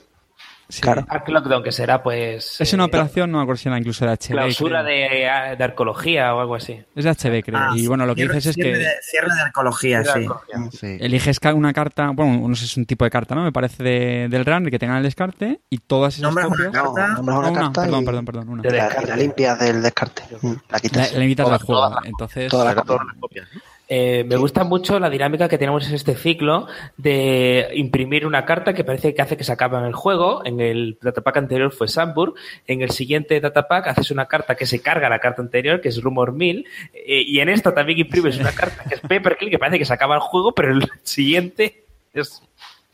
Sí. 0.69 0.81
Claro. 0.81 1.05
Arc 1.09 1.28
Lockdown, 1.28 1.62
que 1.62 1.73
será 1.73 2.03
pues... 2.03 2.61
Es 2.61 2.73
una 2.73 2.85
eh, 2.85 2.86
operación, 2.86 3.31
no 3.31 3.39
me 3.39 3.43
acuerdo 3.45 3.59
si 3.61 3.69
era 3.69 3.78
incluso 3.78 4.07
de 4.07 4.12
HB. 4.12 4.28
Clausura 4.31 4.82
de, 4.82 5.28
de 5.59 5.65
arqueología 5.65 6.35
o 6.35 6.41
algo 6.41 6.55
así. 6.55 6.82
Es 6.97 7.05
de 7.05 7.11
HB, 7.11 7.45
creo. 7.45 7.59
Ah, 7.59 7.73
y 7.74 7.86
bueno, 7.86 8.07
lo 8.07 8.15
que 8.15 8.23
cierre- 8.23 8.35
dices 8.36 8.47
es 8.51 8.55
cierre 8.55 8.73
que... 8.73 8.78
de- 8.78 8.95
cierre 9.03 9.35
de 9.35 9.41
arqueología, 9.43 9.99
De 9.99 10.05
sí. 10.05 10.11
arqueología. 10.11 10.57
Sí. 10.73 10.97
Eliges 11.01 11.39
una 11.55 11.73
carta, 11.73 12.11
bueno, 12.15 12.49
no 12.49 12.55
sé, 12.57 12.65
es 12.65 12.77
un 12.77 12.86
tipo 12.86 13.05
de 13.05 13.11
carta, 13.11 13.35
¿no? 13.35 13.43
Me 13.45 13.53
parece 13.53 13.82
de- 13.82 14.28
del 14.31 14.45
runner 14.47 14.70
que 14.70 14.78
tenga 14.78 14.97
el 14.97 15.03
descarte 15.03 15.61
y 15.69 15.78
todas 15.78 16.15
esas 16.15 16.23
Nombras 16.23 16.47
una 16.47 16.57
copias... 16.57 16.73
carta. 16.73 17.09
No, 17.09 17.15
nombras 17.16 17.36
una 17.39 17.47
Ah, 17.47 17.51
una, 17.51 17.61
carta 17.61 17.82
perdón, 17.82 18.03
y, 18.03 18.07
perdón, 18.07 18.24
perdón, 18.24 18.49
una. 18.49 18.62
De 18.62 18.70
la, 18.77 18.89
la 19.07 19.16
limpias 19.16 19.59
del 19.59 19.82
descarte. 19.82 20.23
La 20.43 20.59
La, 20.70 20.81
quitas. 20.81 21.12
la 21.12 21.19
limitas 21.19 21.45
Todas- 21.47 21.61
al 21.61 21.66
juego. 21.66 21.82
todas 21.89 22.05
Entonces, 22.07 22.51
todas 22.51 22.74
las 22.74 22.85
copias. 23.20 23.49
Eh, 23.86 24.24
me 24.24 24.36
gusta 24.36 24.65
mucho 24.65 24.98
la 24.98 25.11
dinámica 25.11 25.48
que 25.48 25.59
tenemos 25.59 25.86
en 25.89 25.94
este 25.94 26.15
ciclo 26.15 26.66
de 26.97 27.69
imprimir 27.74 28.27
una 28.27 28.47
carta 28.47 28.73
que 28.73 28.82
parece 28.82 29.15
que 29.15 29.20
hace 29.20 29.36
que 29.36 29.44
se 29.44 29.52
acabe 29.52 29.77
en 29.78 29.85
el 29.85 29.93
juego. 29.93 30.44
En 30.44 30.61
el 30.61 30.98
datapack 31.02 31.36
anterior 31.36 31.73
fue 31.73 31.89
Sandburg. 31.89 32.35
En 32.66 32.82
el 32.82 32.90
siguiente 32.90 33.40
datapack 33.40 33.89
haces 33.89 34.11
una 34.11 34.27
carta 34.27 34.55
que 34.55 34.66
se 34.66 34.81
carga 34.81 35.09
la 35.09 35.19
carta 35.19 35.43
anterior, 35.43 35.81
que 35.81 35.90
es 35.90 36.01
Rumor 36.02 36.32
1000. 36.32 36.66
Eh, 36.94 37.23
y 37.27 37.40
en 37.40 37.51
esta 37.51 37.74
también 37.74 37.98
imprimes 37.98 38.39
una 38.39 38.52
carta 38.52 38.85
que 38.85 38.94
es 38.94 39.01
Paperclip, 39.01 39.51
que 39.51 39.59
parece 39.59 39.78
que 39.78 39.85
se 39.85 39.93
acaba 39.93 40.15
el 40.15 40.23
juego, 40.23 40.52
pero 40.52 40.73
el 40.73 40.89
siguiente 41.02 41.85
es 42.15 42.43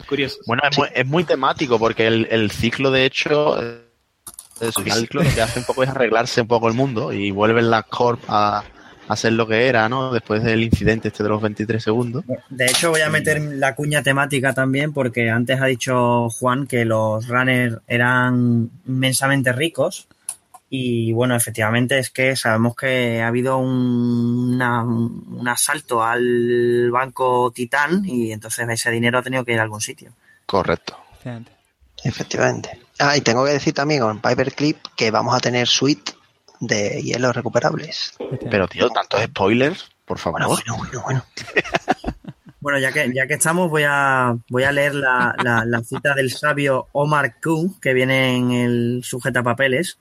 curioso. 0.08 0.38
Bueno, 0.46 0.62
es, 0.68 0.76
muy, 0.76 0.88
es 0.92 1.06
muy 1.06 1.24
temático 1.24 1.78
porque 1.78 2.08
el, 2.08 2.26
el 2.30 2.50
ciclo, 2.50 2.90
de 2.90 3.04
hecho, 3.04 3.62
eh, 3.62 3.84
el 4.60 4.72
ciclo 4.72 5.22
lo 5.22 5.30
que 5.30 5.40
hace 5.40 5.60
un 5.60 5.66
poco 5.66 5.84
es 5.84 5.88
arreglarse 5.88 6.40
un 6.40 6.48
poco 6.48 6.68
el 6.68 6.74
mundo 6.74 7.12
y 7.12 7.30
vuelven 7.30 7.70
las 7.70 7.84
Corp 7.84 8.20
a, 8.28 8.64
a 9.12 9.16
ser 9.16 9.32
lo 9.32 9.46
que 9.46 9.66
era, 9.66 9.88
¿no? 9.88 10.12
Después 10.12 10.42
del 10.44 10.62
incidente 10.62 11.08
este 11.08 11.22
de 11.22 11.28
los 11.28 11.42
23 11.42 11.82
segundos. 11.82 12.24
De 12.48 12.66
hecho, 12.66 12.90
voy 12.90 13.00
a 13.00 13.08
meter 13.10 13.40
la 13.40 13.74
cuña 13.74 14.02
temática 14.02 14.52
también 14.54 14.92
porque 14.92 15.28
antes 15.30 15.60
ha 15.60 15.66
dicho 15.66 16.28
Juan 16.30 16.66
que 16.66 16.84
los 16.84 17.26
runners 17.26 17.78
eran 17.88 18.70
inmensamente 18.86 19.52
ricos 19.52 20.06
y 20.72 21.10
bueno, 21.12 21.34
efectivamente 21.34 21.98
es 21.98 22.10
que 22.10 22.36
sabemos 22.36 22.76
que 22.76 23.20
ha 23.20 23.26
habido 23.26 23.58
un, 23.58 24.54
una- 24.54 24.84
un 24.84 25.48
asalto 25.48 26.02
al 26.04 26.88
banco 26.92 27.50
Titán 27.52 28.04
y 28.04 28.30
entonces 28.30 28.68
ese 28.68 28.90
dinero 28.92 29.18
ha 29.18 29.22
tenido 29.22 29.44
que 29.44 29.52
ir 29.52 29.58
a 29.58 29.62
algún 29.62 29.80
sitio. 29.80 30.12
Correcto. 30.46 30.96
efectivamente. 31.14 31.52
Efectivamente. 32.04 32.80
Ah, 33.00 33.16
y 33.16 33.20
tengo 33.22 33.44
que 33.44 33.50
decir 33.52 33.74
también 33.74 34.00
con 34.02 34.20
Paperclip 34.20 34.76
que 34.96 35.10
vamos 35.10 35.34
a 35.34 35.40
tener 35.40 35.66
suite 35.66 36.12
de 36.60 37.02
hielos 37.02 37.34
recuperables. 37.34 38.14
Pero, 38.50 38.68
tío, 38.68 38.88
tantos 38.90 39.22
spoilers, 39.24 39.90
por 40.04 40.18
favor. 40.18 40.46
bueno, 40.46 40.76
bueno, 40.76 41.02
bueno. 41.04 41.24
Bueno, 42.62 42.78
ya 42.78 42.92
que, 42.92 43.10
ya 43.14 43.26
que 43.26 43.32
estamos, 43.34 43.70
voy 43.70 43.84
a, 43.88 44.36
voy 44.50 44.64
a 44.64 44.72
leer 44.72 44.94
la, 44.94 45.34
la- 45.42 45.64
la 45.64 45.82
cita 45.82 46.12
del 46.14 46.30
sabio 46.30 46.88
Omar 46.92 47.36
Q, 47.42 47.78
que 47.80 47.94
viene 47.94 48.36
en 48.36 48.50
el 48.50 49.00
sujetapapeles, 49.02 49.96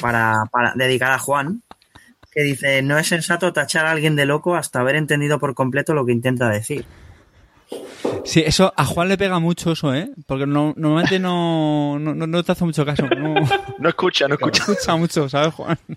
para, 0.00 0.44
para 0.50 0.72
dedicar 0.74 1.12
a 1.12 1.18
Juan, 1.18 1.62
que 2.30 2.42
dice, 2.42 2.80
no 2.80 2.96
es 2.96 3.08
sensato 3.08 3.52
tachar 3.52 3.84
a 3.84 3.90
alguien 3.90 4.16
de 4.16 4.24
loco 4.24 4.56
hasta 4.56 4.80
haber 4.80 4.96
entendido 4.96 5.38
por 5.38 5.54
completo 5.54 5.92
lo 5.92 6.06
que 6.06 6.12
intenta 6.12 6.48
decir. 6.48 6.86
Sí, 8.24 8.42
eso 8.44 8.72
a 8.76 8.84
Juan 8.84 9.08
le 9.08 9.16
pega 9.18 9.38
mucho 9.38 9.72
eso, 9.72 9.94
¿eh? 9.94 10.10
Porque 10.26 10.46
no, 10.46 10.74
normalmente 10.76 11.18
no, 11.18 11.98
no, 11.98 12.14
no- 12.14 12.42
te 12.42 12.52
hace 12.52 12.64
mucho 12.64 12.84
caso. 12.84 13.04
No, 13.06 13.34
No 13.78 13.88
escucha, 13.88 14.28
no 14.28 14.34
escucha. 14.34 14.62
escucha 14.62 14.96
mucho, 14.96 15.28
¿sabes, 15.28 15.54
Juan? 15.54 15.78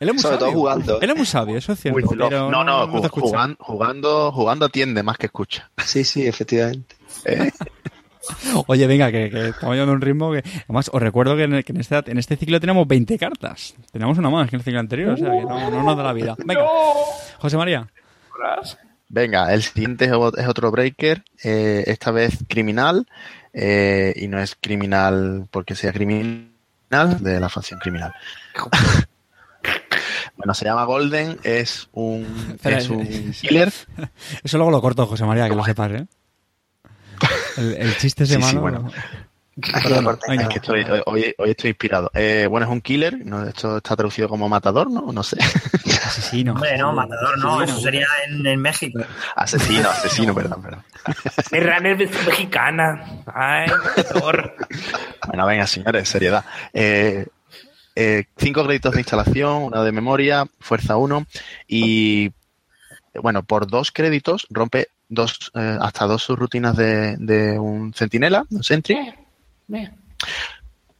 Él 0.00 0.08
es 0.08 0.14
muy 0.14 0.22
Sobre 0.22 0.38
todo 0.38 0.52
jugando. 0.52 1.00
Él 1.00 1.10
es 1.10 1.16
muy 1.16 1.26
sabio, 1.26 1.56
eso 1.58 1.72
es 1.72 1.80
cierto. 1.80 2.00
Pero 2.08 2.50
no, 2.50 2.64
no, 2.64 2.86
jugando, 3.10 3.56
jugando, 3.60 4.32
jugando 4.32 4.66
atiende 4.66 5.02
más 5.02 5.18
que 5.18 5.26
escucha. 5.26 5.70
Sí, 5.84 6.04
sí, 6.04 6.26
efectivamente. 6.26 6.96
Oye, 8.66 8.86
venga, 8.86 9.10
que, 9.10 9.30
que 9.30 9.48
estamos 9.48 9.74
llevando 9.74 9.94
un 9.94 10.00
ritmo 10.00 10.30
que... 10.32 10.42
Además, 10.64 10.90
os 10.92 11.02
recuerdo 11.02 11.36
que 11.36 11.44
en, 11.44 11.54
el- 11.54 11.64
que 11.64 11.72
en 11.72 11.80
este, 11.80 11.96
en 12.10 12.18
este 12.18 12.36
ciclo 12.36 12.60
tenemos 12.60 12.86
20 12.86 13.18
cartas. 13.18 13.74
Tenemos 13.92 14.16
una 14.18 14.30
más 14.30 14.48
que 14.48 14.56
en 14.56 14.60
el 14.60 14.64
ciclo 14.64 14.80
anterior, 14.80 15.10
o 15.10 15.16
sea 15.16 15.30
que 15.30 15.40
no, 15.42 15.70
no 15.70 15.82
nos 15.82 15.96
da 15.96 16.02
la 16.04 16.12
vida. 16.12 16.36
Venga, 16.44 16.64
José 17.38 17.56
María. 17.56 17.88
Venga, 19.12 19.52
el 19.52 19.64
siguiente 19.64 20.04
es 20.04 20.46
otro 20.46 20.70
breaker, 20.70 21.24
eh, 21.42 21.82
esta 21.88 22.12
vez 22.12 22.38
criminal, 22.46 23.08
eh, 23.52 24.14
y 24.14 24.28
no 24.28 24.38
es 24.40 24.54
criminal 24.54 25.48
porque 25.50 25.74
sea 25.74 25.92
criminal, 25.92 26.48
de 27.18 27.40
la 27.40 27.48
facción 27.48 27.80
criminal. 27.80 28.14
bueno, 30.36 30.54
se 30.54 30.64
llama 30.64 30.84
Golden, 30.84 31.40
es 31.42 31.88
un, 31.90 32.24
Espera, 32.54 32.78
es 32.78 32.88
un 32.88 33.32
killer. 33.32 33.72
Eso 34.44 34.58
luego 34.58 34.70
lo 34.70 34.80
corto, 34.80 35.04
José 35.08 35.24
María, 35.24 35.48
que 35.48 35.56
lo 35.56 35.64
sepas, 35.64 35.90
¿eh? 35.90 36.06
El, 37.56 37.74
el 37.78 37.96
chiste 37.96 38.22
ese 38.22 38.36
Sí, 38.36 38.42
sí, 38.42 38.56
bueno. 38.58 38.92
Es 39.56 40.48
que 40.48 40.58
estoy, 40.58 40.86
hoy, 41.06 41.34
hoy 41.36 41.50
estoy 41.50 41.70
inspirado. 41.70 42.10
Eh, 42.14 42.46
bueno, 42.48 42.66
es 42.66 42.72
un 42.72 42.80
killer, 42.80 43.18
no, 43.26 43.46
esto 43.46 43.78
está 43.78 43.96
traducido 43.96 44.28
como 44.28 44.48
matador, 44.48 44.90
¿no? 44.90 45.12
No 45.12 45.22
sé. 45.22 45.38
Asesino. 46.04 46.52
Hombre, 46.52 46.78
no, 46.78 46.92
matador 46.92 47.38
no, 47.38 47.56
Asesino. 47.56 47.72
eso 47.76 47.80
sería 47.82 48.06
en, 48.26 48.46
en 48.46 48.60
México. 48.60 49.00
Asesino, 49.36 49.90
asesino, 49.90 50.34
perdón, 50.34 50.62
perdón. 50.62 50.84
Es 51.50 51.62
runner 51.62 51.96
mexicana. 51.96 53.04
Ay, 53.26 53.68
doctor. 53.96 54.54
Bueno, 55.26 55.46
venga, 55.46 55.66
señores, 55.66 56.08
seriedad. 56.08 56.44
Eh, 56.72 57.26
eh, 57.96 58.24
cinco 58.36 58.64
créditos 58.64 58.94
de 58.94 59.00
instalación, 59.00 59.64
una 59.64 59.82
de 59.82 59.92
memoria, 59.92 60.46
fuerza 60.60 60.96
1 60.96 61.26
y 61.66 62.30
bueno, 63.20 63.42
por 63.42 63.66
dos 63.66 63.90
créditos 63.90 64.46
rompe 64.50 64.88
dos 65.08 65.50
eh, 65.54 65.76
hasta 65.80 66.06
dos 66.06 66.22
subrutinas 66.22 66.76
de, 66.76 67.16
de 67.18 67.58
un 67.58 67.92
centinela, 67.92 68.44
un 68.50 68.62
sentry, 68.62 69.12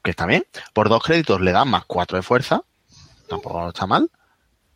que 0.02 0.10
está 0.10 0.26
bien. 0.26 0.44
Por 0.72 0.88
dos 0.88 1.02
créditos 1.02 1.40
le 1.40 1.52
dan 1.52 1.68
más 1.68 1.84
cuatro 1.84 2.16
de 2.16 2.22
fuerza, 2.22 2.62
tampoco 3.28 3.68
está 3.68 3.86
mal. 3.86 4.10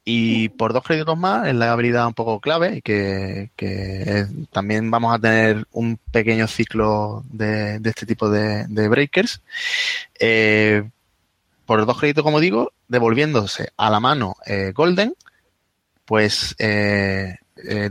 Y 0.06 0.50
por 0.50 0.74
dos 0.74 0.84
créditos 0.84 1.16
más 1.16 1.48
es 1.48 1.54
la 1.54 1.72
habilidad 1.72 2.06
un 2.06 2.12
poco 2.12 2.38
clave, 2.38 2.82
que, 2.82 3.50
que 3.56 4.26
también 4.52 4.90
vamos 4.90 5.14
a 5.14 5.18
tener 5.18 5.66
un 5.72 5.96
pequeño 5.96 6.46
ciclo 6.46 7.24
de, 7.30 7.80
este 7.82 8.04
tipo 8.04 8.28
de, 8.28 8.66
breakers. 8.88 9.40
Eh, 10.20 10.86
por 11.64 11.86
dos 11.86 11.98
créditos, 11.98 12.22
como 12.22 12.40
digo, 12.40 12.72
devolviéndose 12.88 13.72
a 13.78 13.88
la 13.88 14.00
mano 14.00 14.36
eh, 14.44 14.72
Golden, 14.74 15.14
pues 16.04 16.54
eh, 16.58 17.38
eh, 17.56 17.88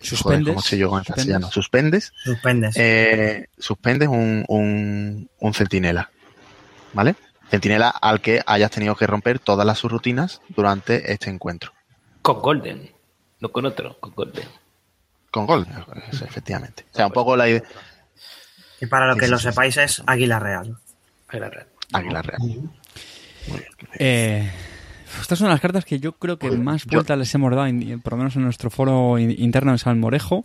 Suspendes. 0.00 0.48
¿Cómo 0.54 0.62
sé 0.62 0.78
yo 0.78 0.88
con 0.88 0.98
el 1.00 1.04
Suspendes. 1.04 1.24
castellano? 1.26 1.50
Suspendes. 1.52 2.12
Suspendes. 2.24 2.76
eh, 2.78 3.46
suspendes 3.58 4.08
un, 4.08 4.44
un, 4.48 5.30
un 5.38 5.54
centinela. 5.54 6.10
¿Vale? 6.92 7.16
Centinela 7.50 7.88
al 7.88 8.20
que 8.20 8.42
hayas 8.46 8.70
tenido 8.70 8.94
que 8.94 9.06
romper 9.06 9.38
todas 9.38 9.66
las 9.66 9.78
subrutinas 9.78 10.40
durante 10.48 11.12
este 11.12 11.30
encuentro. 11.30 11.72
Con 12.22 12.40
Golden. 12.40 12.90
No 13.40 13.50
con 13.50 13.66
otro, 13.66 13.98
con 14.00 14.12
Golden. 14.14 14.46
Con 15.30 15.46
gol, 15.46 15.66
eso, 16.10 16.24
efectivamente. 16.24 16.86
O 16.92 16.96
sea, 16.96 17.06
un 17.06 17.12
poco 17.12 17.36
la 17.36 17.48
idea. 17.48 17.62
y 18.80 18.86
para 18.86 19.06
lo 19.06 19.12
sí, 19.14 19.20
que 19.20 19.26
sí, 19.26 19.30
lo 19.32 19.38
sí, 19.38 19.44
sepáis 19.44 19.76
es 19.76 20.02
Águila 20.06 20.38
Real. 20.38 20.76
Era 21.30 21.50
real. 21.50 21.66
Águila 21.92 22.22
Real. 22.22 22.40
Eh, 23.98 24.50
estas 25.20 25.38
son 25.38 25.48
las 25.48 25.60
cartas 25.60 25.84
que 25.84 25.98
yo 25.98 26.12
creo 26.12 26.38
que 26.38 26.50
más 26.50 26.84
yo- 26.84 26.90
vueltas 26.98 27.18
les 27.18 27.34
hemos 27.34 27.50
dado, 27.54 27.70
por 28.02 28.12
lo 28.12 28.16
menos 28.18 28.36
en 28.36 28.42
nuestro 28.42 28.70
foro 28.70 29.18
in- 29.18 29.34
interno 29.38 29.72
de 29.72 29.78
Salmorejo. 29.78 30.44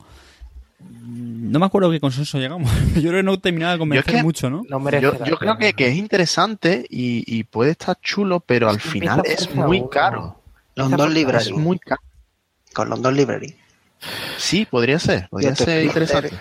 No 1.05 1.59
me 1.59 1.65
acuerdo 1.65 1.91
qué 1.91 1.99
consenso 1.99 2.39
llegamos. 2.39 2.69
Yo 2.95 3.01
creo 3.09 3.13
que 3.17 3.23
no 3.23 3.39
terminaba 3.39 3.73
de 3.73 3.79
convencer 3.79 4.15
que- 4.15 4.23
mucho, 4.23 4.49
¿no? 4.49 4.63
Yo, 4.65 5.37
creo 5.37 5.57
que, 5.57 5.73
que 5.73 5.87
es 5.89 5.95
interesante 5.95 6.85
y, 6.89 7.23
y 7.27 7.43
puede 7.43 7.71
estar 7.71 7.97
chulo, 8.01 8.39
pero 8.39 8.69
al 8.69 8.79
final 8.79 9.21
es 9.25 9.53
muy 9.53 9.79
uno. 9.81 9.89
caro. 9.89 10.41
London 10.75 11.09
Es 11.09 11.13
Library. 11.13 11.53
muy 11.53 11.77
caro. 11.79 12.01
Con 12.73 12.89
London 12.89 13.15
Library. 13.15 13.55
Sí, 14.37 14.65
podría 14.69 14.97
ser. 14.99 15.27
Podría 15.29 15.55
ser 15.55 15.83
interesante. 15.85 16.31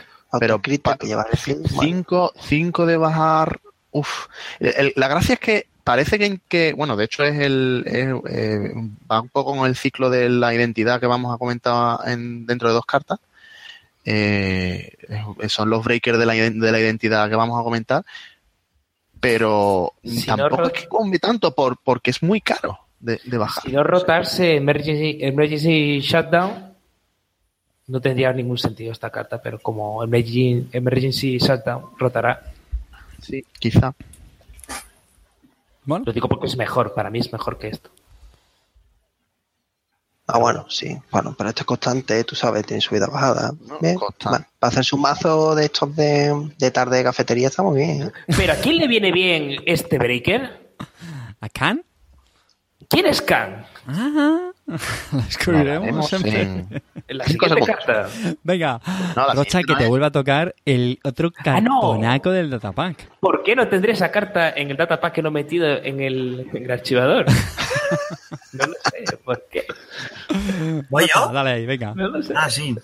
Pero 0.40 0.54
Autocritter 0.54 0.92
pa- 0.92 0.96
que 0.96 1.06
lleva 1.06 1.26
el 1.30 1.36
flip, 1.38 1.58
bueno, 1.58 1.82
Cinco, 1.82 2.32
cinco 2.40 2.86
de 2.86 2.96
bajar. 2.96 3.60
Uf. 3.90 4.26
El- 4.58 4.74
el- 4.76 4.92
la 4.96 5.08
gracia 5.08 5.34
es 5.34 5.40
que 5.40 5.66
parece 5.84 6.18
que, 6.18 6.40
que 6.48 6.72
bueno, 6.72 6.96
de 6.96 7.04
hecho 7.04 7.24
es 7.24 7.38
el 7.38 7.84
es, 7.86 8.08
eh, 8.30 8.72
va 9.10 9.20
un 9.20 9.28
poco 9.28 9.56
con 9.56 9.68
el 9.68 9.76
ciclo 9.76 10.10
de 10.10 10.28
la 10.28 10.54
identidad 10.54 11.00
que 11.00 11.06
vamos 11.06 11.34
a 11.34 11.38
comentar 11.38 11.98
en, 12.06 12.46
dentro 12.46 12.68
de 12.68 12.74
dos 12.74 12.86
cartas. 12.86 13.18
Eh, 14.04 14.96
son 15.48 15.70
los 15.70 15.84
breakers 15.84 16.18
de 16.18 16.26
la, 16.26 16.34
de 16.34 16.72
la 16.72 16.80
identidad 16.80 17.28
que 17.28 17.36
vamos 17.36 17.60
a 17.60 17.64
comentar. 17.64 18.04
Pero 19.20 19.92
Si 20.02 20.26
tampoco 20.26 20.64
es 20.64 20.72
que 20.72 20.88
come 20.88 21.18
tanto 21.18 21.54
por, 21.54 21.76
porque 21.82 22.10
es 22.10 22.22
muy 22.22 22.40
caro 22.40 22.78
de, 22.98 23.20
de 23.24 23.38
bajar. 23.38 23.62
Si 23.62 23.70
no 23.70 23.84
rotarse 23.84 24.56
Emergency, 24.56 25.18
emergency 25.20 26.00
Shutdown, 26.00 26.72
no 27.86 28.00
tendría 28.00 28.32
ningún 28.32 28.58
sentido 28.58 28.90
esta 28.90 29.10
carta, 29.10 29.40
pero 29.40 29.60
como 29.60 30.02
Emergency, 30.02 30.68
emergency 30.72 31.38
Shutdown 31.38 31.90
rotará, 31.98 32.42
Sí, 33.22 33.44
quizá. 33.58 33.94
Bueno, 35.84 36.04
lo 36.06 36.12
digo 36.12 36.28
porque 36.28 36.46
es 36.46 36.56
mejor, 36.56 36.94
para 36.94 37.10
mí 37.10 37.18
es 37.18 37.32
mejor 37.32 37.58
que 37.58 37.68
esto. 37.68 37.90
Ah, 40.26 40.38
bueno, 40.38 40.64
sí. 40.68 40.96
Bueno, 41.10 41.34
pero 41.36 41.50
esto 41.50 41.62
es 41.62 41.66
constante, 41.66 42.22
tú 42.24 42.36
sabes, 42.36 42.64
tiene 42.64 42.80
subida 42.80 43.06
bajada. 43.08 43.52
No, 43.66 43.78
Bien. 43.80 43.98
para 44.22 44.46
hacerse 44.60 44.94
un 44.94 45.02
mazo 45.02 45.54
de 45.56 45.64
estos 45.64 45.94
de, 45.96 46.52
de 46.58 46.70
tarde 46.70 46.98
de 46.98 47.04
cafetería 47.04 47.48
está 47.48 47.62
muy 47.62 47.78
bien. 47.78 48.02
¿eh? 48.04 48.12
Pero 48.36 48.52
¿a 48.52 48.56
quién 48.56 48.76
le 48.76 48.86
viene 48.86 49.10
bien 49.10 49.56
este 49.66 49.98
breaker? 49.98 50.74
¿a 51.40 51.48
Khan? 51.48 51.84
¿Quién 52.88 53.06
es 53.06 53.20
Khan? 53.20 53.66
Ah, 53.86 54.51
la 55.12 55.22
descubriremos 55.24 56.08
siempre. 56.08 56.42
en- 56.42 56.82
En 57.08 57.18
la 57.18 57.24
Cinco 57.24 57.46
siguiente 57.48 57.72
carta. 57.72 58.08
Venga, 58.44 58.80
No, 59.16 59.26
la 59.26 59.34
Rocha, 59.34 59.60
que 59.62 59.72
no 59.72 59.78
te 59.78 59.84
es. 59.84 59.90
vuelva 59.90 60.06
a 60.06 60.12
tocar 60.12 60.54
el 60.64 60.98
otro 61.04 61.30
Ah, 61.44 61.60
no. 61.60 61.80
cartonaco 61.80 62.30
del 62.30 62.48
datapack. 62.50 63.08
¿Por 63.20 63.42
qué 63.42 63.56
no 63.56 63.66
tendré 63.68 63.92
esa 63.92 64.10
carta 64.10 64.50
en 64.50 64.70
el 64.70 64.76
datapack 64.76 65.12
que 65.14 65.22
no 65.22 65.28
he 65.28 65.32
metido 65.32 65.66
en 65.66 66.00
el, 66.00 66.48
en 66.52 66.64
el 66.64 66.70
archivador? 66.70 67.26
no 68.52 68.66
lo 68.66 68.72
sé, 68.72 69.16
¿por 69.24 69.44
qué? 69.50 69.66
¿Voy 70.88 71.02
Rocha, 71.04 71.26
yo? 71.26 71.32
Dale 71.32 71.50
ahí, 71.50 71.66
venga. 71.66 71.92
No 71.94 72.08
lo 72.08 72.22
sé. 72.22 72.32
Ah, 72.36 72.48
sí. 72.48 72.74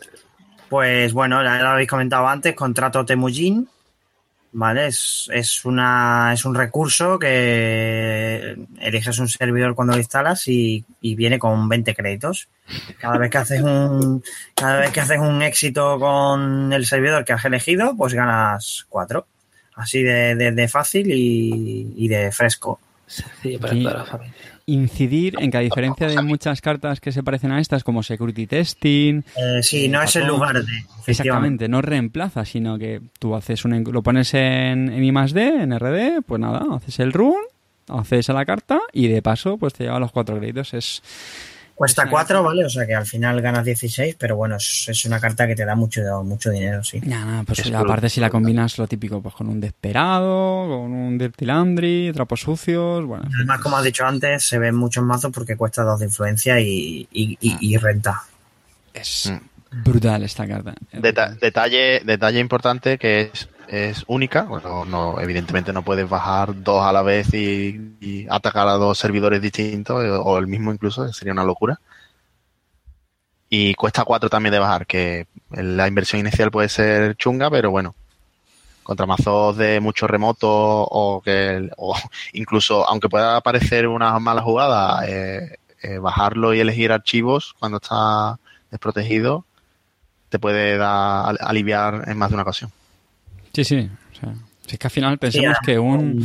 Pues 0.69 1.13
bueno, 1.15 1.43
ya 1.43 1.63
lo 1.63 1.69
habéis 1.69 1.89
comentado 1.89 2.27
antes, 2.29 2.55
contrato 2.55 3.05
Temujin. 3.07 3.69
¿Vale? 4.51 4.87
Es, 4.87 5.29
es, 5.33 5.65
una, 5.67 6.31
es 6.33 6.45
un 6.47 6.55
recurso 6.55 7.19
que 7.19 8.57
eliges 8.81 9.19
un 9.19 9.29
servidor 9.29 9.75
cuando 9.75 9.93
lo 9.93 9.99
instalas 9.99 10.49
y, 10.49 10.85
y 11.03 11.15
viene 11.15 11.39
con 11.39 11.69
20 11.69 11.95
créditos. 11.95 12.49
Cada 12.99 13.19
vez 13.19 13.31
que 13.31 13.39
haces 13.39 13.61
un 13.63 14.23
cada 14.55 14.81
vez 14.81 14.91
que 14.91 15.01
haces 15.01 15.19
un 15.19 15.43
éxito 15.43 15.99
con 15.99 16.73
el 16.73 16.87
servidor 16.87 17.25
que 17.25 17.35
has 17.35 17.45
elegido, 17.45 17.95
pues 17.97 18.15
ganas 18.15 18.87
4. 18.89 19.27
Así 19.77 20.03
de, 20.03 20.35
de- 20.35 20.53
de 20.53 20.69
fácil 20.69 21.11
y, 21.13 21.93
y 21.97 22.09
de 22.09 22.33
fresco. 22.33 22.81
Sencillo 23.07 23.61
para 23.61 23.75
toda 23.75 23.95
la 23.99 24.05
familia. 24.05 24.58
Incidir 24.71 25.35
en 25.39 25.51
que 25.51 25.57
a 25.57 25.61
diferencia 25.61 26.09
de 26.09 26.21
muchas 26.23 26.61
cartas 26.61 27.01
que 27.01 27.11
se 27.11 27.23
parecen 27.23 27.53
a 27.53 27.59
estas, 27.59 27.83
como 27.85 28.03
Security 28.03 28.47
Testing, 28.47 29.23
Eh, 29.35 29.63
sí, 29.63 29.87
Eh, 29.87 29.89
no 29.89 30.03
es 30.03 30.15
el 30.17 30.27
lugar 30.27 30.63
de. 30.63 30.85
Exactamente, 31.07 31.69
no 31.69 31.81
reemplaza, 31.81 32.45
sino 32.45 32.79
que 32.79 33.01
tú 33.19 33.35
haces 33.35 33.65
un, 33.65 33.83
lo 33.83 34.03
pones 34.03 34.35
en, 34.35 34.91
en 34.93 35.03
I 35.03 35.11
más 35.11 35.33
D, 35.33 35.63
en 35.63 35.73
RD, 35.79 36.23
pues 36.27 36.39
nada, 36.39 36.67
haces 36.77 37.01
el 37.01 37.15
run, 37.15 37.37
haces 37.89 38.29
a 38.29 38.35
la 38.35 38.45
carta 38.45 38.79
y 38.93 39.09
de 39.09 39.23
paso 39.23 39.57
pues 39.57 39.73
te 39.73 39.85
lleva 39.85 39.99
los 39.99 40.13
cuatro 40.13 40.37
créditos. 40.39 40.75
Es 40.75 41.03
Cuesta 41.79 42.03
Sí. 42.03 42.09
4, 42.11 42.43
¿vale? 42.43 42.65
O 42.65 42.69
sea 42.69 42.85
que 42.87 42.95
al 42.97 43.07
final 43.07 43.41
ganas 43.41 43.65
16, 43.65 44.17
pero 44.19 44.35
bueno, 44.35 44.57
es, 44.57 44.87
es 44.89 45.05
una 45.05 45.21
carta 45.21 45.47
que 45.47 45.55
te 45.55 45.65
da 45.65 45.77
mucho, 45.77 46.01
mucho 46.25 46.51
dinero, 46.51 46.83
sí. 46.83 47.01
nada, 47.05 47.25
nada, 47.25 47.43
pues 47.45 47.61
Es 47.61 47.73
aparte 47.73 48.09
si 48.11 48.19
la 48.21 48.27
brutal. 48.27 48.43
combinas 48.43 48.79
lo 48.79 48.89
típico, 48.89 49.23
pues 49.23 49.33
con 49.37 49.49
un 49.49 49.61
desesperado, 49.61 50.67
con 50.67 50.93
un 50.93 51.17
Dirty 51.19 51.45
Landry, 51.45 52.11
trapos 52.13 52.41
sucios, 52.41 53.05
bueno. 53.07 53.29
Además, 53.33 53.61
como 53.61 53.77
has 53.77 53.85
dicho 53.85 54.05
antes, 54.05 54.43
se 54.43 54.59
ven 54.59 54.75
muchos 54.75 55.05
mazos 55.05 55.31
porque 55.33 55.57
cuesta 55.57 55.85
2 55.85 56.01
de 56.01 56.07
influencia 56.07 56.59
y, 56.59 57.07
y, 57.13 57.39
y- 57.41 57.57
y 57.61 57.77
renta. 57.77 58.23
Es 58.93 59.31
Mm. 59.71 59.83
brutal 59.85 60.23
esta 60.25 60.49
carta. 60.49 60.75
Deta- 60.93 61.37
detalle, 61.41 62.01
detalle 62.05 62.41
importante 62.41 62.99
que 62.99 63.31
es, 63.33 63.49
es 63.69 64.05
única. 64.09 64.43
Bueno, 64.45 64.85
no, 64.85 65.21
evidentemente 65.21 65.73
no 65.73 65.83
puedes 65.83 66.09
bajar 66.09 66.63
dos 66.63 66.83
a 66.85 66.93
la 66.93 67.03
vez 67.03 67.33
y, 67.35 68.27
atacar 68.31 68.69
a 68.69 68.73
dos 68.75 68.99
servidores 68.99 69.41
distintos 69.43 70.05
eh, 70.05 70.11
o 70.11 70.39
el 70.39 70.47
mismo 70.47 70.73
incluso, 70.73 71.11
sería 71.13 71.33
una 71.33 71.45
locura. 71.45 71.81
Y 73.51 73.75
cuesta 73.75 74.05
cuatro 74.05 74.29
también 74.29 74.53
de 74.53 74.59
bajar, 74.59 74.87
que 74.87 75.27
la 75.51 75.89
inversión 75.89 76.21
inicial 76.21 76.51
puede 76.51 76.69
ser 76.69 77.17
chunga, 77.17 77.51
pero 77.51 77.71
bueno, 77.71 77.95
contra 78.85 79.07
mazos 79.07 79.57
de 79.59 79.81
mucho 79.81 80.07
remoto 80.09 80.49
o 80.51 81.23
que 81.23 81.71
o 81.79 81.97
incluso 82.35 82.89
aunque 82.89 83.09
pueda 83.11 83.41
parecer 83.43 83.89
una 83.89 84.19
mala 84.21 84.43
jugada, 84.43 85.09
eh, 85.09 85.59
eh, 85.83 85.99
bajarlo 85.99 86.55
y 86.55 86.61
elegir 86.61 86.93
archivos 86.93 87.55
cuando 87.61 87.79
está 87.79 88.39
desprotegido 88.71 89.45
te 90.31 90.39
puede 90.41 90.79
dar 90.79 91.31
al- 91.31 91.39
aliviar 91.43 92.05
en 92.09 92.19
más 92.19 92.31
de 92.31 92.37
una 92.37 92.43
ocasión. 92.45 92.73
Sí, 93.65 93.65
sí. 93.65 93.91
o 94.13 94.15
sea, 94.21 94.35
si 94.67 94.75
es 94.75 94.79
que 94.79 94.87
al 94.87 94.91
final 94.91 95.19
pensemos 95.19 95.57
que 95.65 95.79
un 95.79 96.25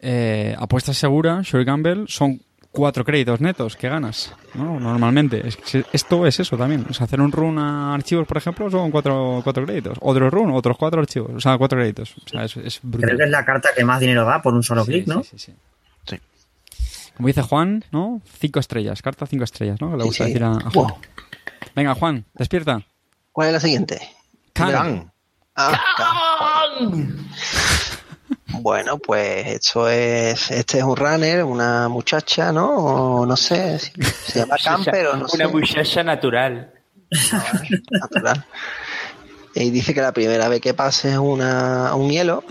eh, 0.00 0.54
apuesta 0.58 0.92
segura, 0.92 1.40
Sherry 1.42 1.64
Campbell, 1.64 2.04
son 2.08 2.40
cuatro 2.70 3.04
créditos 3.04 3.40
netos 3.40 3.76
que 3.76 3.88
ganas, 3.88 4.34
¿no? 4.52 4.78
Normalmente. 4.78 5.46
Es 5.46 5.56
que 5.56 5.84
esto 5.92 6.26
es 6.26 6.40
eso 6.40 6.58
también. 6.58 6.84
O 6.90 6.92
sea, 6.92 7.04
hacer 7.04 7.20
un 7.22 7.32
run 7.32 7.58
a 7.58 7.94
archivos, 7.94 8.26
por 8.26 8.36
ejemplo, 8.36 8.70
son 8.70 8.90
cuatro, 8.90 9.40
cuatro 9.42 9.64
créditos. 9.64 9.96
Otro 10.02 10.28
run, 10.28 10.50
otros 10.52 10.76
cuatro 10.76 11.00
archivos. 11.00 11.30
O 11.34 11.40
sea, 11.40 11.56
cuatro 11.56 11.78
créditos. 11.78 12.14
O 12.18 12.28
sea, 12.28 12.44
es, 12.44 12.54
es 12.58 12.80
brutal. 12.82 13.08
Creo 13.08 13.18
que 13.18 13.24
es 13.24 13.30
la 13.30 13.44
carta 13.46 13.70
que 13.74 13.84
más 13.84 14.00
dinero 14.00 14.26
da 14.26 14.42
por 14.42 14.52
un 14.52 14.62
solo 14.62 14.84
Sí, 14.84 14.90
clic, 14.92 15.06
¿no? 15.06 15.22
sí, 15.22 15.38
sí, 15.38 15.54
sí. 16.04 16.18
Como 17.16 17.28
dice 17.28 17.40
Juan, 17.42 17.82
¿no? 17.92 18.20
Cinco 18.40 18.60
estrellas. 18.60 19.00
Carta 19.00 19.24
cinco 19.24 19.44
estrellas, 19.44 19.80
¿no? 19.80 19.92
Que 19.92 19.96
le 19.96 20.04
gusta 20.04 20.24
sí. 20.24 20.30
decir 20.30 20.44
a, 20.44 20.50
a 20.50 20.70
Juan. 20.70 20.88
Wow. 20.88 20.98
Venga, 21.74 21.94
Juan, 21.94 22.24
despierta. 22.34 22.82
¿Cuál 23.32 23.48
es 23.48 23.54
la 23.54 23.60
siguiente? 23.60 24.00
Khan. 24.52 24.72
Khan. 24.72 25.12
Ah, 25.56 26.33
Bueno, 28.60 28.98
pues 28.98 29.46
esto 29.48 29.88
es, 29.88 30.50
este 30.50 30.78
es 30.78 30.84
un 30.84 30.96
runner, 30.96 31.44
una 31.44 31.88
muchacha, 31.88 32.52
¿no? 32.52 32.68
O 32.70 33.26
no 33.26 33.36
sé, 33.36 33.78
si- 33.78 33.92
se 34.02 34.40
llama 34.40 34.56
Camper 34.62 35.06
o 35.08 35.16
no 35.16 35.28
sé. 35.28 35.36
Una 35.36 35.48
muchacha 35.48 36.02
natural. 36.02 36.72
natural. 37.90 38.44
Y 39.54 39.70
dice 39.70 39.92
que 39.94 40.00
la 40.00 40.12
primera 40.12 40.48
vez 40.48 40.60
que 40.60 40.74
pases 40.74 41.16
una, 41.18 41.94
un 41.94 42.10
hielo, 42.10 42.42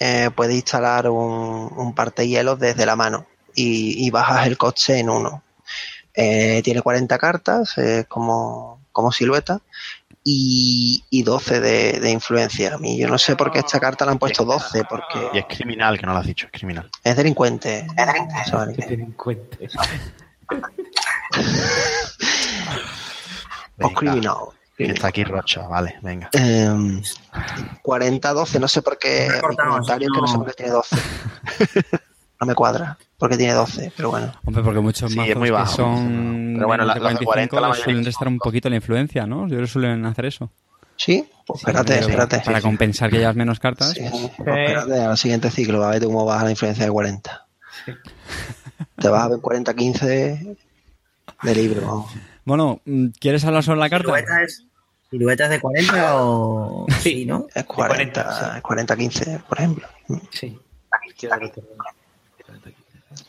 eh, 0.00 0.30
puedes 0.34 0.54
instalar 0.54 1.08
un, 1.08 1.70
un 1.76 1.94
partehielos 1.94 2.58
desde 2.58 2.86
la 2.86 2.96
mano 2.96 3.26
y, 3.54 4.06
y 4.06 4.10
bajas 4.10 4.46
el 4.46 4.56
coste 4.58 4.98
en 4.98 5.10
uno. 5.10 5.42
Eh, 6.14 6.62
tiene 6.64 6.82
40 6.82 7.16
cartas, 7.18 7.76
es 7.78 8.06
como, 8.06 8.80
como 8.92 9.12
silueta, 9.12 9.60
y, 10.24 11.04
y 11.10 11.22
12 11.22 11.60
de, 11.60 11.92
de 12.00 12.10
influencia. 12.10 12.74
A 12.74 12.78
mí 12.78 12.98
yo 12.98 13.08
no 13.08 13.18
sé 13.18 13.36
por 13.36 13.50
qué 13.50 13.60
esta 13.60 13.80
carta 13.80 14.04
la 14.04 14.12
han 14.12 14.18
puesto 14.18 14.44
12, 14.44 14.80
Y 14.80 14.82
porque 14.84 15.38
es 15.38 15.44
criminal, 15.46 15.98
que 15.98 16.06
no 16.06 16.12
lo 16.12 16.18
has 16.18 16.26
dicho, 16.26 16.46
es 16.46 16.52
criminal. 16.52 16.90
es 17.04 17.16
delincuente. 17.16 17.86
Cuenta. 19.16 19.80
O 23.80 23.88
Venga, 23.88 23.94
criminal. 24.00 24.36
que 24.76 24.84
está 24.86 25.06
aquí 25.08 25.22
Rocha, 25.22 25.68
vale, 25.68 25.98
venga. 26.02 26.28
Em, 26.32 27.00
40-12, 27.84 28.58
no 28.58 28.66
sé 28.66 28.82
por 28.82 28.98
qué. 28.98 29.28
Mi 29.32 29.40
comentario 29.40 30.08
es 30.08 30.12
que 30.14 30.20
no 30.20 30.26
sé 30.26 30.36
por 30.36 30.46
qué 30.48 30.52
tiene 30.54 30.72
12. 30.72 30.96
No 32.40 32.46
me 32.46 32.54
cuadra. 32.54 32.96
Porque 33.18 33.36
tiene 33.36 33.52
12, 33.52 33.92
pero 33.96 34.10
bueno. 34.10 34.32
Hombre, 34.44 34.62
porque 34.62 34.80
muchos 34.80 35.12
Sí, 35.12 35.18
es 35.18 35.26
mazos 35.26 35.36
muy 35.36 35.48
que 35.48 35.52
bajo, 35.52 35.76
son 35.76 36.52
pero 36.54 36.66
bueno, 36.68 36.84
la- 36.84 36.94
de 36.94 37.00
los 37.00 37.18
de 37.18 37.24
40 37.24 37.56
la 37.56 37.60
45 37.60 37.60
mayoría 37.68 37.84
suelen 37.84 38.04
restar 38.04 38.28
un 38.28 38.38
poquito 38.38 38.70
la 38.70 38.76
influencia, 38.76 39.26
¿no? 39.26 39.42
Yo 39.42 39.48
creo 39.56 39.60
que 39.62 39.66
suelen 39.66 40.06
hacer 40.06 40.26
eso. 40.26 40.50
¿Sí? 40.96 41.28
Pues 41.46 41.60
espérate, 41.60 41.94
que 41.94 42.00
espérate. 42.00 42.40
Para 42.44 42.60
compensar 42.60 43.10
que 43.10 43.18
llevas 43.18 43.36
menos 43.36 43.60
cartas. 43.60 43.90
Sí, 43.90 44.00
pues 44.36 44.48
espérate 44.48 45.00
al 45.00 45.16
siguiente 45.18 45.50
ciclo, 45.50 45.84
a 45.84 45.90
ver 45.90 46.04
cómo 46.04 46.24
vas 46.24 46.42
a 46.42 46.44
la 46.44 46.50
influencia 46.50 46.84
de 46.84 46.90
40. 46.90 47.46
Te 48.96 49.08
vas 49.08 49.22
a 49.24 49.28
ver 49.28 49.38
40-15 49.38 50.56
de, 51.42 51.54
libro. 51.54 52.06
Bueno, 52.44 52.80
mm, 52.84 53.06
¿quieres 53.20 53.44
hablar 53.44 53.62
sobre 53.62 53.80
la 53.80 53.90
carta? 53.90 54.06
¿Silueta 54.06 54.42
es, 54.42 54.64
silueta 55.10 55.44
es 55.44 55.50
de 55.50 55.60
40 55.60 56.16
o...? 56.16 56.86
Sí, 57.00 57.24
¿no? 57.24 57.46
Es 57.54 57.64
40, 57.64 58.60
40, 58.62 58.94
40-15, 58.96 59.42
por 59.44 59.58
ejemplo. 59.58 59.88
Sí. 60.32 60.58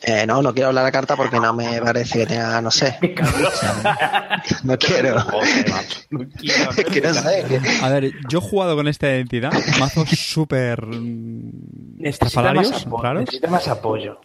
Eh, 0.02 0.26
no, 0.26 0.42
no 0.42 0.52
quiero 0.52 0.68
hablar 0.68 0.84
la 0.84 0.92
carta 0.92 1.16
porque 1.16 1.40
no 1.40 1.52
me 1.54 1.80
parece 1.80 2.20
que 2.20 2.26
tenga, 2.26 2.60
no 2.60 2.70
sé. 2.70 2.98
No 4.64 4.76
quiero. 4.78 5.16
No 6.10 6.26
A 7.82 7.88
ver, 7.88 8.10
yo 8.28 8.38
he 8.38 8.42
jugado 8.42 8.76
con 8.76 8.88
esta 8.88 9.08
identidad, 9.08 9.52
mazos 9.78 10.08
súper 10.18 10.84
mm, 10.86 11.50
Necesita 11.98 12.02
más, 12.02 12.08
estrafalarios, 12.14 12.86
apo- 12.86 13.02
raros. 13.02 13.20
necesita 13.20 13.48
más 13.48 13.68
apoyo. 13.68 14.20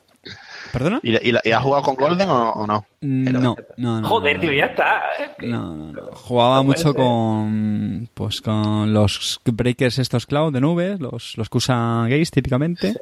¿Perdona? 0.73 0.99
¿Y, 1.03 1.15
y, 1.15 1.33
y 1.43 1.51
has 1.51 1.63
jugado 1.63 1.83
con 1.83 1.95
Golden 1.95 2.29
o, 2.29 2.51
o 2.51 2.67
no? 2.67 2.85
No, 3.01 3.55
no, 3.77 4.01
no. 4.01 4.07
Joder, 4.09 4.35
no, 4.37 4.41
tío, 4.41 4.51
ya 4.53 4.65
está. 4.65 5.03
No, 5.39 5.75
no, 5.75 5.91
no. 5.93 6.01
Jugaba 6.13 6.63
mucho 6.63 6.91
ser. 6.91 6.95
con 6.95 8.09
pues 8.13 8.41
con 8.41 8.91
los 8.93 9.39
breakers 9.45 9.99
estos 9.99 10.25
cloud 10.25 10.51
de 10.51 10.59
nubes, 10.61 10.99
los, 10.99 11.37
los 11.37 11.49
que 11.49 11.57
usa 11.59 12.05
Gaze 12.09 12.31
típicamente, 12.31 12.93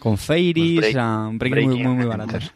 con 0.00 0.18
Fairies, 0.18 0.74
Los 0.76 0.84
break- 0.84 0.92
sea, 0.92 1.28
breakers 1.32 1.66
muy, 1.66 1.82
muy, 1.82 1.94
muy 1.94 2.06
baratos. 2.06 2.52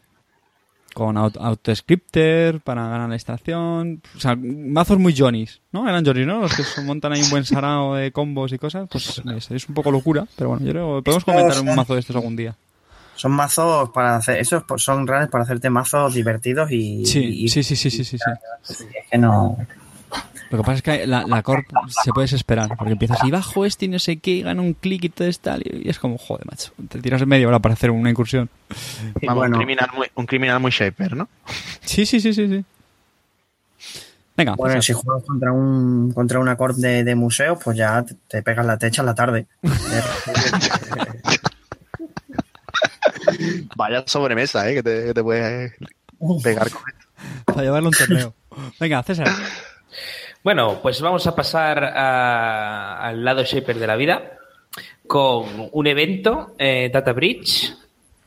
Con 0.95 1.17
auto, 1.17 1.41
autoscripter 1.43 2.61
para 2.61 2.87
ganar 2.89 3.09
la 3.11 3.17
estación, 3.17 4.01
o 4.17 4.21
sea, 4.21 4.37
mazos 4.37 4.97
muy 4.99 5.13
Johnnies, 5.17 5.61
¿no? 5.73 5.89
Eran 5.89 6.05
Johnnies, 6.07 6.27
¿no? 6.27 6.41
Los 6.43 6.55
que 6.55 6.63
se 6.63 6.83
montan 6.83 7.13
ahí 7.13 7.21
un 7.23 7.31
buen 7.31 7.45
sarao 7.45 7.97
de 7.97 8.13
combos 8.13 8.53
y 8.53 8.59
cosas, 8.59 8.89
pues 8.89 9.21
es, 9.37 9.51
es 9.51 9.69
un 9.69 9.75
poco 9.75 9.91
locura, 9.91 10.25
pero 10.37 10.51
bueno, 10.51 10.65
yo 10.65 10.71
creo 10.73 10.97
que 10.99 11.03
podemos 11.03 11.25
comentar 11.25 11.61
un 11.61 11.75
mazo 11.75 11.95
de 11.95 12.01
estos 12.01 12.15
algún 12.15 12.37
día. 12.37 12.55
Son 13.17 13.33
mazos 13.33 13.91
para 13.91 14.17
hacer... 14.17 14.39
Esos 14.39 14.65
pues, 14.65 14.83
son 14.83 15.07
runs 15.07 15.29
para 15.31 15.43
hacerte 15.45 15.71
mazos 15.71 16.15
divertidos 16.15 16.71
y... 16.73 17.05
Sí, 17.07 17.21
y- 17.45 17.49
sí, 17.49 17.63
sí, 17.63 17.75
sí, 17.77 17.91
sí, 17.91 18.05
sí, 18.05 18.19
sí. 18.19 18.85
Es 18.95 19.07
que 19.11 19.19
no... 19.19 19.57
Lo 20.51 20.59
que 20.59 20.65
pasa 20.65 20.75
es 20.75 20.83
que 20.83 21.07
la, 21.07 21.27
la 21.27 21.43
Corp 21.45 21.67
se 21.89 22.13
puede 22.13 22.25
desesperar, 22.25 22.77
porque 22.77 22.93
empiezas 22.93 23.23
y 23.25 23.31
bajo 23.31 23.65
este 23.65 23.87
y 23.87 23.89
no 23.89 23.99
sé 23.99 24.19
qué, 24.19 24.31
y 24.33 24.43
gana 24.43 24.63
un 24.63 24.75
clic 24.75 25.05
y 25.05 25.09
todo 25.09 25.29
es 25.29 25.41
tal, 25.41 25.63
y 25.65 25.89
es 25.89 25.99
como, 25.99 26.19
joder, 26.19 26.47
macho, 26.47 26.73
te 26.89 27.01
tiras 27.01 27.27
media 27.27 27.49
hora 27.49 27.59
para 27.59 27.75
hacer 27.75 27.91
una 27.91 28.11
incursión. 28.11 28.49
Vamos, 29.23 29.37
bueno. 29.37 29.57
un, 29.57 29.63
criminal 29.63 29.91
muy, 29.95 30.09
un 30.15 30.27
criminal 30.27 30.61
muy 30.61 30.71
shaper, 30.71 31.17
¿no? 31.17 31.29
Sí, 31.81 32.07
sí, 32.07 32.21
sí, 32.21 32.33
sí, 32.33 32.49
sí. 32.49 32.65
Venga, 34.37 34.55
Bueno, 34.57 34.83
César. 34.83 34.83
si 34.83 34.93
juegas 34.95 35.25
contra 35.25 35.53
un 35.53 36.11
contra 36.13 36.41
una 36.41 36.57
corp 36.57 36.77
de, 36.77 37.05
de 37.05 37.15
museo, 37.15 37.57
pues 37.57 37.77
ya 37.77 38.03
te, 38.05 38.17
te 38.27 38.43
pegas 38.43 38.67
la 38.67 38.77
techa 38.77 39.03
en 39.03 39.07
la 39.07 39.15
tarde. 39.15 39.47
Vaya 43.77 44.05
sobremesa, 44.07 44.69
¿eh? 44.69 44.75
Que 44.75 44.83
te, 44.83 45.05
que 45.07 45.15
te 45.15 45.23
puedes 45.23 45.73
pegar 46.43 46.71
con 46.71 46.83
esto. 46.89 47.07
para 47.45 47.63
llevarlo 47.63 47.89
a 47.89 47.91
un 47.91 47.95
torneo. 47.95 48.35
Venga, 48.81 49.03
César. 49.03 49.29
Bueno, 50.45 50.79
pues 50.83 51.01
vamos 51.01 51.27
a 51.27 51.35
pasar 51.35 51.83
a- 51.83 53.01
al 53.09 53.25
lado 53.25 53.43
shaper 53.43 53.79
de 53.79 53.87
la 53.87 53.97
vida 53.97 54.39
con 55.07 55.71
un 55.73 55.87
evento, 55.87 56.55
eh, 56.59 56.91
Data 56.93 57.13
Bridge, 57.15 57.73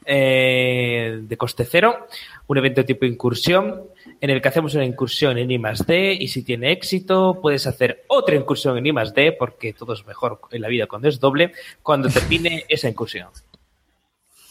eh, 0.03 1.19
de 1.21 1.37
coste 1.37 1.63
cero, 1.65 2.07
un 2.47 2.57
evento 2.57 2.83
tipo 2.83 3.05
incursión, 3.05 3.83
en 4.19 4.29
el 4.31 4.41
que 4.41 4.47
hacemos 4.47 4.73
una 4.73 4.85
incursión 4.85 5.37
en 5.37 5.51
I 5.51 5.59
D 5.85 6.17
y 6.19 6.27
si 6.27 6.41
tiene 6.43 6.71
éxito 6.71 7.39
puedes 7.39 7.67
hacer 7.67 8.03
otra 8.07 8.35
incursión 8.35 8.77
en 8.79 8.87
I 8.87 8.91
D 9.13 9.33
porque 9.33 9.73
todo 9.73 9.93
es 9.93 10.03
mejor 10.07 10.39
en 10.49 10.61
la 10.61 10.69
vida 10.69 10.87
cuando 10.87 11.09
es 11.09 11.19
doble, 11.19 11.53
cuando 11.83 12.09
termine 12.09 12.65
esa 12.69 12.89
incursión. 12.89 13.27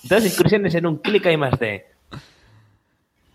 Dos 0.05 0.25
incursiones 0.25 0.73
en 0.77 0.87
un 0.87 0.99
clic 0.99 1.27
a 1.27 1.33
I 1.33 1.37
D. 1.59 1.87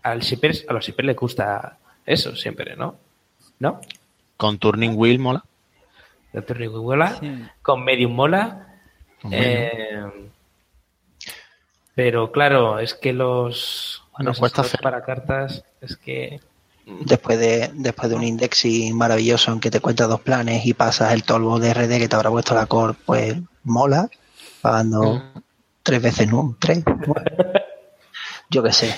Al 0.04 0.20
shipper, 0.20 0.52
a 0.68 0.72
los 0.72 0.86
shippers 0.86 1.06
les 1.06 1.16
gusta 1.16 1.78
eso 2.06 2.34
siempre, 2.34 2.76
¿no? 2.76 2.96
¿No? 3.58 3.80
Con 4.36 4.58
Turning 4.58 4.92
Wheel 4.96 5.18
mola. 5.18 5.44
Doctor 6.32 6.56
Rico 6.56 6.82
mola, 6.82 7.16
Sí. 7.20 7.42
con 7.62 7.84
Medium 7.84 8.12
mola. 8.12 8.78
Con 9.20 9.30
eh, 9.34 10.02
pero 11.94 12.32
claro, 12.32 12.78
es 12.78 12.94
que 12.94 13.12
los, 13.12 14.02
Bueno, 14.12 14.30
los 14.30 14.38
cuesta 14.38 14.62
hacer. 14.62 14.80
para 14.80 15.02
cartas 15.04 15.62
es 15.80 15.96
que 15.96 16.40
Después 16.84 17.38
de, 17.38 17.70
después 17.74 18.10
de 18.10 18.16
un 18.16 18.24
indexing 18.24 18.96
maravilloso 18.96 19.52
en 19.52 19.60
que 19.60 19.70
te 19.70 19.78
cuentas 19.78 20.08
dos 20.08 20.20
planes 20.20 20.66
y 20.66 20.74
pasas 20.74 21.12
el 21.12 21.22
tolvo 21.22 21.60
de 21.60 21.72
RD 21.72 21.98
que 21.98 22.08
te 22.08 22.16
habrá 22.16 22.28
puesto 22.30 22.54
la 22.56 22.66
core, 22.66 22.94
pues 23.06 23.36
mola, 23.62 24.08
pagando 24.62 25.22
tres 25.84 26.02
veces, 26.02 26.28
¿no? 26.28 26.56
Tres. 26.58 26.82
Yo 28.50 28.62
qué 28.64 28.72
sé. 28.72 28.92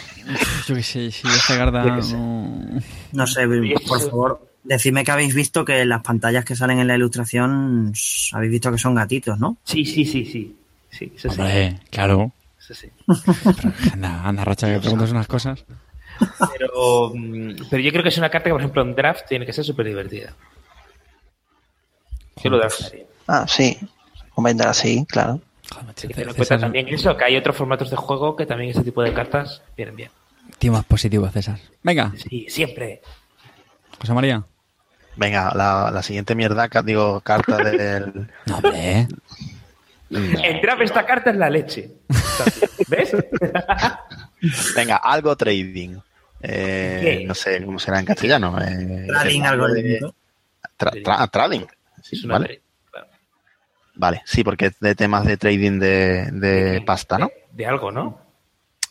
Yo 0.66 0.74
qué 0.74 0.82
sé, 0.82 1.10
si 1.10 1.28
esta 1.28 1.58
carta... 1.58 1.84
Yo 1.86 1.96
qué 1.96 2.02
sé. 2.02 2.16
no- 2.16 2.80
No 3.12 3.26
sé, 3.26 3.42
por 3.86 4.00
favor, 4.00 4.48
decidme 4.64 5.04
que 5.04 5.10
habéis 5.12 5.34
visto 5.34 5.64
que 5.64 5.84
las 5.84 6.02
pantallas 6.02 6.44
que 6.44 6.56
salen 6.56 6.80
en 6.80 6.88
la 6.88 6.96
ilustración 6.96 7.92
habéis 8.32 8.52
visto 8.52 8.72
que 8.72 8.78
son 8.78 8.94
gatitos, 8.94 9.38
¿no? 9.38 9.56
sí, 9.64 9.84
sí, 9.84 10.04
sí, 10.04 10.24
sí. 10.24 10.56
Sí, 10.90 11.12
eso 11.16 11.28
sí. 11.30 11.76
Claro. 11.90 12.30
eso 12.58 12.72
sí. 12.74 12.88
Anda, 13.92 14.22
anda, 14.28 14.44
Rocha, 14.44 14.72
que 14.72 14.78
preguntas 14.80 15.10
unas 15.10 15.26
cosas. 15.26 15.64
Pero, 16.56 17.10
mm, 17.12 17.66
pero 17.68 17.82
yo 17.82 17.90
creo 17.90 18.02
que 18.04 18.10
es 18.10 18.18
una 18.18 18.30
carta 18.30 18.44
que, 18.48 18.52
por 18.52 18.60
ejemplo, 18.60 18.82
en 18.82 18.94
draft 18.94 19.26
tiene 19.28 19.44
que 19.44 19.52
ser 19.52 19.64
súper 19.64 19.86
divertida. 19.86 20.32
Yo 22.42 22.50
lo 22.50 22.58
draftaría. 22.58 23.04
Ah, 23.26 23.44
sí. 23.48 23.76
Comentar 24.34 24.68
así, 24.68 25.04
claro. 25.08 25.40
Joder, 25.72 26.34
cuenta 26.34 26.58
también 26.58 26.86
eso, 26.88 27.16
que 27.16 27.24
hay 27.24 27.36
otros 27.36 27.56
formatos 27.56 27.90
de 27.90 27.96
juego 27.96 28.36
que 28.36 28.46
también 28.46 28.70
ese 28.70 28.84
tipo 28.84 29.02
de 29.02 29.12
cartas 29.12 29.62
vienen 29.76 29.96
bien. 29.96 30.10
tío 30.58 30.70
más 30.72 30.84
positivo, 30.84 31.28
César. 31.30 31.58
Venga, 31.82 32.12
Sí, 32.28 32.46
siempre. 32.48 33.00
José 34.00 34.12
María. 34.12 34.44
Venga, 35.16 35.52
la, 35.54 35.90
la 35.92 36.02
siguiente 36.02 36.34
mierda, 36.34 36.68
digo, 36.84 37.20
carta 37.20 37.56
del... 37.58 38.28
No, 38.46 38.56
hombre. 38.58 39.06
En 40.10 40.60
draft 40.60 40.82
esta 40.82 41.04
carta 41.06 41.30
es 41.30 41.36
la 41.36 41.50
leche. 41.50 41.90
¿Ves? 42.88 43.16
Venga, 44.76 44.96
algo 44.96 45.36
trading. 45.36 45.96
Eh, 46.40 46.98
¿Qué? 47.20 47.24
no 47.26 47.34
sé 47.34 47.64
cómo 47.64 47.78
será 47.78 47.98
en 48.00 48.04
castellano. 48.06 48.56
Eh, 48.60 49.06
Trading 49.08 49.42
algo 49.42 49.66
de- 49.68 50.00
tra- 50.78 51.02
tra- 51.02 51.30
trading. 51.30 51.64
Sí, 52.02 52.16
Es 52.16 52.24
una 52.24 52.34
vale. 52.38 52.60
claro. 52.90 53.06
Vale, 53.94 54.22
sí, 54.26 54.44
porque 54.44 54.66
es 54.66 54.78
de 54.80 54.94
temas 54.94 55.24
de 55.24 55.36
trading 55.38 55.78
de, 55.78 56.28
de 56.32 56.82
pasta, 56.82 57.18
¿no? 57.18 57.26
De, 57.28 57.34
de 57.52 57.66
algo, 57.66 57.90
¿no? 57.90 58.20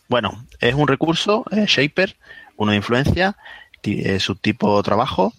Bueno, 0.08 0.46
es 0.60 0.74
un 0.74 0.88
recurso, 0.88 1.46
eh, 1.52 1.66
Shaper, 1.68 2.18
uno 2.58 2.72
de 2.72 2.78
influencia, 2.78 3.38
eh, 3.84 4.20
subtipo 4.20 4.82
trabajo. 4.82 5.34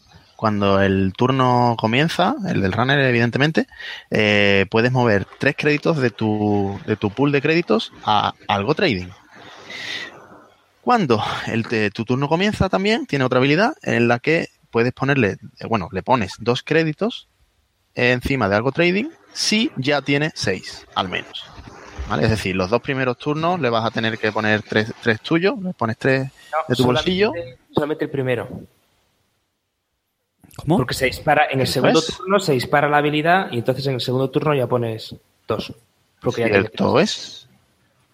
Cuando 0.45 0.83
el 0.83 1.15
turno 1.17 1.75
comienza, 1.79 2.35
el 2.47 2.61
del 2.61 2.73
runner, 2.75 2.99
evidentemente, 2.99 3.67
eh, 4.11 4.67
puedes 4.71 4.93
mover 4.93 5.25
tres 5.39 5.55
créditos 5.57 5.97
de 5.97 6.11
tu, 6.11 6.79
de 6.85 6.97
tu 6.97 7.09
pool 7.11 7.33
de 7.33 7.41
créditos 7.41 7.95
a 8.05 8.35
algo 8.47 8.75
trading. 8.75 9.07
Cuando 10.83 11.23
el 11.47 11.67
te- 11.67 11.91
tu 11.91 12.05
turno 12.05 12.29
comienza 12.29 12.69
también, 12.69 13.07
tiene 13.07 13.25
otra 13.25 13.39
habilidad 13.39 13.73
en 13.83 14.07
la 14.07 14.19
que 14.19 14.49
puedes 14.71 14.93
ponerle, 14.93 15.39
eh, 15.61 15.67
bueno, 15.67 15.89
le 15.93 16.03
pones 16.03 16.35
dos 16.39 16.63
créditos 16.63 17.27
encima 17.95 18.47
de 18.51 18.57
algo 18.57 18.71
trading 18.71 19.07
si 19.33 19.71
ya 19.77 20.03
tiene 20.03 20.31
seis, 20.35 20.87
al 20.95 21.09
menos. 21.09 21.47
¿Vale? 22.07 22.25
Es 22.25 22.29
decir, 22.29 22.55
los 22.55 22.69
dos 22.69 22.83
primeros 22.83 23.17
turnos 23.17 23.59
le 23.61 23.71
vas 23.71 23.87
a 23.87 23.91
tener 23.91 24.19
que 24.19 24.31
poner 24.31 24.63
tres, 24.63 24.93
tres 25.03 25.23
tuyos, 25.23 25.59
le 25.63 25.73
pones 25.73 25.97
tres 25.97 26.31
de 26.69 26.77
tu 26.77 26.85
bolsillo. 26.85 27.29
solamente- 27.29 27.59
Solamente 27.75 28.05
el 28.05 28.11
primero. 28.11 28.49
¿Cómo? 30.57 30.77
Porque 30.79 30.95
se 30.95 31.07
dispara, 31.07 31.47
en 31.51 31.61
el 31.61 31.67
segundo 31.67 31.99
es. 32.01 32.07
turno 32.17 32.39
se 32.41 32.53
dispara 32.53 32.89
la 32.89 32.99
habilidad 32.99 33.51
y 33.53 33.59
entonces 33.59 33.87
en 33.87 33.95
el 33.95 34.01
segundo 34.01 34.31
turno 34.31 34.55
ya 34.55 34.67
pones 34.67 35.15
dos. 35.49 35.73
Porque 36.21 36.43
ya 36.43 36.47
tiene 36.49 36.61
Cierto 36.69 37.01
es. 37.01 37.49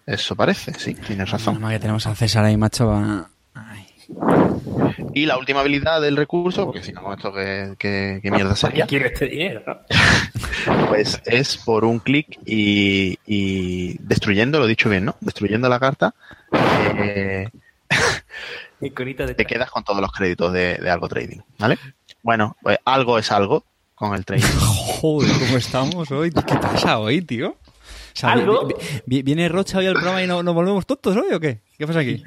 Eso 0.05 0.35
parece, 0.35 0.73
sí, 0.73 0.95
tienes 0.95 1.29
razón. 1.29 1.61
mal 1.61 1.71
que 1.73 1.79
tenemos 1.79 2.05
a 2.07 2.15
César 2.15 2.43
ahí, 2.45 2.57
macho. 2.57 2.87
va- 2.87 3.29
Ay. 3.53 3.85
Y 5.13 5.25
la 5.25 5.37
última 5.37 5.59
habilidad 5.61 6.01
del 6.01 6.17
recurso, 6.17 6.65
porque 6.65 6.83
si 6.83 6.91
no, 6.91 7.03
con 7.03 7.13
esto 7.13 7.31
que, 7.31 7.75
que, 7.77 8.19
que 8.21 8.31
mierda 8.31 8.49
¿Para 8.49 8.55
qué 8.55 8.59
sería, 8.59 8.87
quiere 8.87 9.07
este 9.07 9.25
dinero? 9.27 9.63
pues 10.89 11.21
es 11.25 11.57
por 11.57 11.85
un 11.85 11.99
clic 11.99 12.39
y, 12.45 13.17
y 13.25 13.97
destruyendo, 13.99 14.59
lo 14.59 14.65
he 14.65 14.69
dicho 14.69 14.89
bien, 14.89 15.05
¿no? 15.05 15.15
Destruyendo 15.21 15.69
la 15.69 15.79
carta, 15.79 16.13
eh, 16.97 17.49
te 19.35 19.45
quedas 19.45 19.69
con 19.69 19.83
todos 19.83 20.01
los 20.01 20.11
créditos 20.11 20.51
de, 20.51 20.75
de 20.75 20.89
algo 20.89 21.07
trading, 21.07 21.39
¿vale? 21.59 21.77
Bueno, 22.23 22.55
pues 22.61 22.77
algo 22.85 23.17
es 23.17 23.31
algo 23.31 23.65
con 23.95 24.13
el 24.15 24.25
trading. 24.25 24.43
Joder, 25.01 25.31
¿cómo 25.39 25.57
estamos 25.57 26.11
hoy? 26.11 26.31
¿Qué 26.31 26.55
pasa 26.55 26.99
hoy, 26.99 27.21
tío? 27.21 27.55
sea, 28.13 28.33
¿Algo? 28.33 28.67
vi- 28.67 28.75
vi- 29.05 29.21
viene 29.23 29.47
Rocha 29.49 29.77
hoy 29.79 29.87
al 29.87 29.93
programa 29.93 30.21
y 30.23 30.27
no- 30.27 30.43
nos 30.43 30.53
volvemos 30.53 30.85
tontos 30.85 31.15
hoy 31.15 31.33
o 31.33 31.39
qué? 31.39 31.61
¿Qué 31.77 31.87
pasa 31.87 31.99
aquí? 31.99 32.23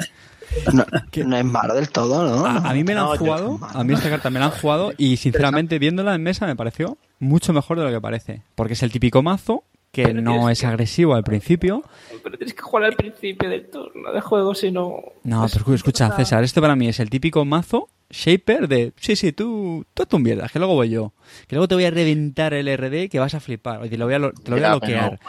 No, 0.73 0.85
¿Qué? 1.11 1.25
no 1.25 1.37
es 1.37 1.45
malo 1.45 1.75
del 1.75 1.89
todo, 1.91 2.25
¿no? 2.29 2.47
A, 2.47 2.57
a 2.71 2.75
mí 2.75 2.85
me 2.85 2.95
la 2.95 3.03
han 3.03 3.16
jugado, 3.19 3.59
a 3.73 3.83
mí 3.85 3.93
esta 3.95 4.09
carta 4.09 4.31
me 4.31 4.39
la 4.39 4.47
han 4.47 4.51
jugado 4.53 4.93
y 4.97 5.16
sinceramente 5.16 5.79
viéndola 5.79 6.15
en 6.15 6.23
mesa 6.23 6.47
me 6.47 6.55
pareció 6.57 6.97
mucho 7.19 7.53
mejor 7.53 7.79
de 7.79 7.85
lo 7.85 7.91
que 7.91 8.01
parece. 8.01 8.43
Porque 8.55 8.75
es 8.75 8.83
el 8.83 8.93
típico 8.93 9.23
mazo 9.23 9.65
que 9.95 10.03
Pero 10.05 10.21
no 10.21 10.51
es 10.51 10.61
que- 10.61 10.66
agresivo 10.66 11.15
al 11.15 11.25
principio. 11.25 11.83
Pero 12.23 12.37
tienes 12.37 12.53
que 12.55 12.61
jugar 12.62 12.85
al 12.85 12.97
principio 12.97 13.49
del 13.49 13.71
turno 13.71 14.12
de 14.12 14.21
juego, 14.21 14.55
si 14.55 14.71
no... 14.71 14.97
No, 15.23 15.47
es 15.47 15.57
pero 15.57 15.75
escucha, 15.75 16.15
César, 16.16 16.43
esto 16.45 16.61
para 16.61 16.75
mí 16.77 16.89
es 16.89 17.01
el 17.01 17.09
típico 17.09 17.45
mazo 17.45 17.89
shaper 18.11 18.69
de, 18.69 18.93
sí, 18.97 19.16
sí, 19.16 19.33
tú, 19.33 19.85
tú 19.95 20.05
tú 20.07 20.19
mierdas, 20.19 20.53
que 20.53 20.59
luego 20.59 20.75
voy 20.75 20.91
yo. 20.91 21.12
Que 21.49 21.57
luego 21.57 21.69
te 21.69 21.75
voy 21.75 21.85
a 21.85 21.91
reventar 21.91 22.53
el 22.55 22.69
RD 22.77 23.09
que 23.09 23.19
vas 23.19 23.35
a 23.35 23.41
flipar. 23.41 23.81
Oye, 23.81 23.91
te 23.91 23.97
lo 23.99 24.05
voy 24.05 24.15
a, 24.15 24.19
lo- 24.19 24.33
te 24.33 24.51
lo 24.51 24.57
voy 24.57 24.65
a 24.65 24.69
Mira, 24.69 24.79
bloquear. 24.79 25.21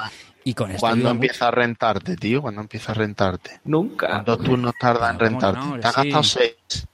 Y 0.43 0.53
con 0.53 0.69
esto 0.69 0.81
¿Cuándo 0.81 1.09
empieza 1.09 1.47
a 1.47 1.51
rentarte, 1.51 2.15
tío? 2.17 2.41
¿Cuándo 2.41 2.61
empieza 2.61 2.91
a 2.91 2.95
rentarte? 2.95 3.61
Nunca. 3.65 4.07
¿Cuántos 4.07 4.43
turnos 4.43 4.73
tarda 4.79 5.09
en 5.11 5.17
Pero, 5.17 5.29
¿cómo 5.31 5.39
que 5.39 5.45
rentarte? 5.47 5.69
no? 5.75 5.79
Te 5.79 5.87
has 5.87 5.95
Sí. 5.95 6.01
gastado 6.03 6.23
seis. 6.23 6.87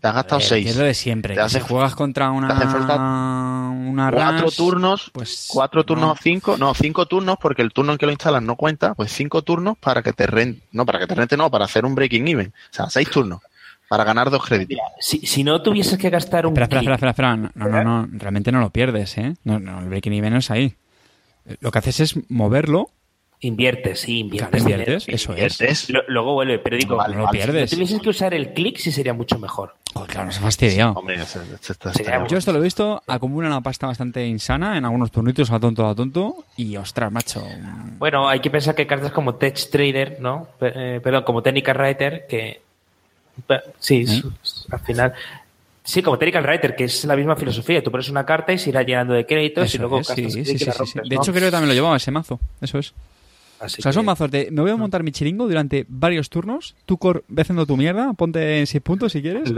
Te 0.00 0.08
has 0.08 0.14
gastado 0.14 0.36
mucho. 0.38 0.48
seis. 0.48 0.66
Es 0.66 0.76
lo 0.76 0.84
de 0.84 0.94
siempre. 0.94 1.34
Te 1.34 1.40
hace- 1.40 1.60
si 1.60 1.66
juegas 1.66 1.94
contra 1.94 2.30
una, 2.30 2.48
te 2.48 2.54
hace 2.54 2.66
falta 2.66 2.96
una 2.96 4.10
Cuatro 4.10 4.46
Rush, 4.46 4.56
turnos, 4.56 5.10
pues, 5.12 5.46
cuatro 5.50 5.84
turnos 5.84 6.06
no. 6.06 6.12
o 6.12 6.16
cinco, 6.16 6.56
no, 6.56 6.74
cinco 6.74 7.06
turnos 7.06 7.36
porque 7.40 7.62
el 7.62 7.72
turno 7.72 7.92
en 7.92 7.98
que 7.98 8.06
lo 8.06 8.12
instalas 8.12 8.42
no 8.42 8.56
cuenta, 8.56 8.94
pues 8.94 9.12
cinco 9.12 9.42
turnos 9.42 9.76
para 9.78 10.02
que 10.02 10.12
te 10.12 10.26
rente, 10.26 10.62
no, 10.72 10.86
para 10.86 10.98
que 11.00 11.06
te 11.06 11.14
rente 11.14 11.36
no, 11.36 11.50
para 11.50 11.66
hacer 11.66 11.84
un 11.84 11.94
breaking 11.94 12.26
even. 12.28 12.48
O 12.48 12.52
sea, 12.74 12.88
seis 12.88 13.10
turnos 13.10 13.40
para 13.88 14.04
ganar 14.04 14.30
dos 14.30 14.44
créditos. 14.46 14.78
Si, 15.00 15.26
si 15.26 15.42
no 15.44 15.60
tuvieses 15.62 15.98
que 15.98 16.08
gastar 16.10 16.46
un 16.46 16.52
Espera, 16.52 16.64
espera, 16.64 16.80
clic- 16.82 16.94
espera, 16.94 17.10
espera, 17.10 17.32
espera. 17.34 17.52
No, 17.54 17.84
no, 17.84 18.06
no, 18.06 18.08
realmente 18.18 18.52
no 18.52 18.60
lo 18.60 18.70
pierdes, 18.70 19.18
¿eh? 19.18 19.34
No, 19.44 19.58
no, 19.58 19.80
el 19.80 19.88
breaking 19.88 20.12
even 20.14 20.32
no 20.32 20.38
es 20.38 20.50
ahí. 20.50 20.76
Lo 21.60 21.70
que 21.72 21.78
haces 21.80 21.98
es 22.00 22.30
moverlo. 22.30 22.90
Inviertes, 23.42 24.00
sí, 24.00 24.28
Claro, 24.30 24.58
inviertes. 24.58 24.60
inviertes, 24.60 25.06
dinero. 25.06 25.16
eso 25.16 25.34
es. 25.34 25.60
Es, 25.62 25.88
Lo- 25.90 26.02
luego 26.08 26.34
vuelve, 26.34 26.58
pero 26.58 26.76
digo, 26.76 26.96
Vale, 26.96 27.16
no 27.16 27.24
vale. 27.24 27.38
pierdes. 27.38 27.70
si 27.70 27.76
tuvieses 27.76 28.00
que 28.02 28.08
usar 28.10 28.34
el 28.34 28.52
clic, 28.52 28.76
sí 28.76 28.92
sería 28.92 29.14
mucho 29.14 29.38
mejor. 29.38 29.74
Oh, 29.94 30.04
claro, 30.04 30.26
nos 30.26 30.36
ha 30.36 30.40
fastidiado. 30.42 30.92
hombre, 30.92 31.14
ese- 31.16 31.40
ese 31.58 31.72
está- 31.72 31.92
Sería 31.94 32.16
está- 32.16 32.26
Yo 32.28 32.36
esto 32.36 32.52
lo 32.52 32.58
he 32.58 32.62
visto, 32.62 33.02
acumula 33.06 33.48
una 33.48 33.62
pasta 33.62 33.86
bastante 33.86 34.26
insana 34.26 34.76
en 34.76 34.84
algunos 34.84 35.10
turnitos 35.10 35.50
a 35.50 35.58
tonto 35.58 35.88
a 35.88 35.94
tonto 35.94 36.44
y 36.58 36.76
ostras, 36.76 37.10
macho. 37.10 37.42
Bueno, 37.98 38.28
hay 38.28 38.40
que 38.40 38.50
pensar 38.50 38.74
que 38.74 38.86
cartas 38.86 39.10
como 39.10 39.34
Tech 39.36 39.56
Trader, 39.70 40.18
¿no? 40.20 40.48
Eh, 40.60 41.00
perdón, 41.02 41.22
como 41.24 41.42
Technical 41.42 41.78
Writer, 41.78 42.26
que. 42.28 42.60
Sí, 43.78 44.04
¿Eh? 44.06 44.22
al 44.70 44.80
final. 44.80 45.14
Sí, 45.82 46.02
como 46.02 46.18
Technical 46.18 46.44
Writer, 46.44 46.76
que 46.76 46.84
es 46.84 47.04
la 47.06 47.16
misma 47.16 47.36
filosofía. 47.36 47.82
Tú 47.82 47.90
pones 47.90 48.08
una 48.10 48.24
carta 48.26 48.52
y 48.52 48.58
se 48.58 48.68
irá 48.68 48.82
llenando 48.82 49.14
de 49.14 49.24
créditos 49.24 49.64
Eso 49.64 49.76
y 49.78 49.80
luego 49.80 50.00
es, 50.00 50.06
sí, 50.08 50.30
sí, 50.30 50.44
sí, 50.44 50.58
sí, 50.58 50.58
sí. 50.58 50.70
rompes, 50.70 50.94
De 51.08 51.16
¿no? 51.16 51.22
hecho, 51.22 51.32
creo 51.32 51.46
que 51.46 51.50
también 51.50 51.68
lo 51.68 51.74
llevaba 51.74 51.96
ese 51.96 52.10
mazo. 52.10 52.38
Eso 52.60 52.78
es. 52.78 52.92
Así 53.60 53.80
O 53.80 53.82
sea, 53.82 53.92
son 53.92 54.02
que- 54.02 54.06
mazos 54.06 54.30
de 54.30 54.48
me 54.50 54.62
voy 54.62 54.70
a 54.70 54.76
montar 54.76 55.02
mi 55.02 55.12
chiringo 55.12 55.46
durante 55.46 55.84
varios 55.88 56.30
turnos. 56.30 56.74
Tú 56.86 56.96
cor, 56.96 57.24
ve 57.28 57.42
haciendo 57.42 57.66
tu 57.66 57.76
mierda, 57.76 58.12
ponte 58.14 58.60
en 58.60 58.66
6 58.66 58.82
puntos 58.82 59.12
si 59.12 59.20
quieres. 59.20 59.52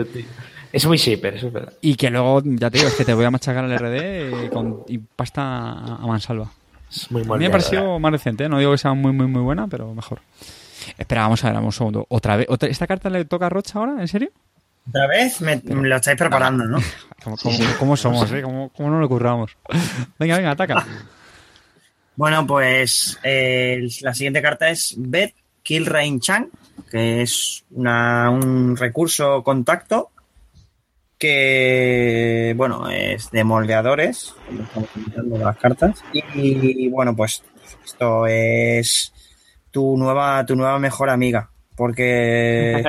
Es 0.72 0.86
muy 0.86 0.96
shaper, 0.96 1.34
eso 1.36 1.46
es 1.48 1.52
verdad. 1.52 1.72
Y 1.80 1.94
que 1.94 2.10
luego, 2.10 2.42
ya 2.44 2.70
te 2.70 2.78
digo, 2.78 2.88
es 2.88 2.94
que 2.96 3.04
te 3.04 3.14
voy 3.14 3.24
a 3.24 3.30
machacar 3.30 3.64
el 3.64 3.72
RD 3.78 4.50
con, 4.50 4.82
y 4.88 4.98
pasta 4.98 5.42
a, 5.42 6.06
mansalva. 6.06 6.50
Es 6.90 7.10
muy 7.10 7.22
A 7.22 7.24
mí 7.24 7.38
me 7.38 7.46
ha 7.46 7.50
parecido 7.50 7.98
más 7.98 8.10
reciente, 8.12 8.44
¿eh? 8.44 8.48
no 8.48 8.58
digo 8.58 8.72
que 8.72 8.78
sea 8.78 8.92
muy, 8.92 9.12
muy, 9.12 9.26
muy 9.26 9.40
buena, 9.42 9.66
pero 9.68 9.94
mejor. 9.94 10.20
Espera, 10.98 11.22
vamos 11.22 11.42
a 11.44 11.46
ver, 11.48 11.54
vamos 11.54 11.74
un 11.76 11.78
segundo. 11.78 12.06
¿Otra 12.08 12.36
vez? 12.36 12.46
¿Otra- 12.50 12.68
¿Esta 12.68 12.86
carta 12.86 13.08
le 13.08 13.24
toca 13.24 13.46
a 13.46 13.50
Rocha 13.50 13.78
ahora? 13.78 14.00
¿En 14.00 14.08
serio? 14.08 14.30
Otra 14.88 15.06
vez 15.06 15.40
me, 15.40 15.62
me 15.64 15.88
lo 15.88 15.96
estáis 15.96 16.18
preparando, 16.18 16.64
¿no? 16.64 16.78
¿Cómo, 17.22 17.36
cómo- 17.36 17.56
cómo 17.78 17.96
somos, 17.96 18.32
eh? 18.32 18.42
¿Cómo, 18.42 18.70
cómo 18.70 18.90
no 18.90 18.98
lo 18.98 19.08
curramos? 19.08 19.56
Venga, 20.18 20.36
venga, 20.38 20.50
ataca. 20.50 20.84
Bueno, 22.16 22.46
pues 22.46 23.18
eh, 23.22 23.86
la 24.02 24.12
siguiente 24.14 24.42
carta 24.42 24.68
es 24.70 24.94
Bet 24.98 25.34
Kill 25.62 25.86
Rain 25.86 26.20
Chang, 26.20 26.48
que 26.90 27.22
es 27.22 27.64
una- 27.70 28.30
un 28.30 28.76
recurso 28.76 29.42
contacto 29.42 30.10
que, 31.18 32.52
bueno, 32.56 32.88
es 32.90 33.30
de 33.30 33.44
moldeadores, 33.44 34.34
como 35.14 35.38
las 35.38 35.56
cartas. 35.56 36.02
Y, 36.34 36.88
bueno, 36.88 37.14
pues 37.14 37.42
esto 37.84 38.26
es 38.26 39.12
tu 39.70 39.96
nueva, 39.96 40.44
tu 40.44 40.56
nueva 40.56 40.78
mejor 40.78 41.10
amiga, 41.10 41.48
porque 41.76 42.82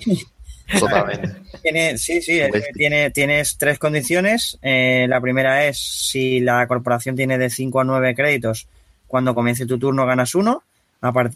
Totalmente. 0.78 1.36
tiene, 1.62 1.98
sí, 1.98 2.22
sí, 2.22 2.40
es 2.40 2.50
tiene, 2.72 3.10
tienes 3.10 3.56
tres 3.58 3.78
condiciones. 3.78 4.58
Eh, 4.62 5.06
la 5.08 5.20
primera 5.20 5.66
es 5.66 5.78
si 5.78 6.40
la 6.40 6.66
corporación 6.66 7.16
tiene 7.16 7.38
de 7.38 7.50
5 7.50 7.80
a 7.80 7.84
9 7.84 8.14
créditos, 8.14 8.68
cuando 9.06 9.34
comience 9.34 9.66
tu 9.66 9.78
turno 9.78 10.06
ganas 10.06 10.34
uno. 10.34 10.62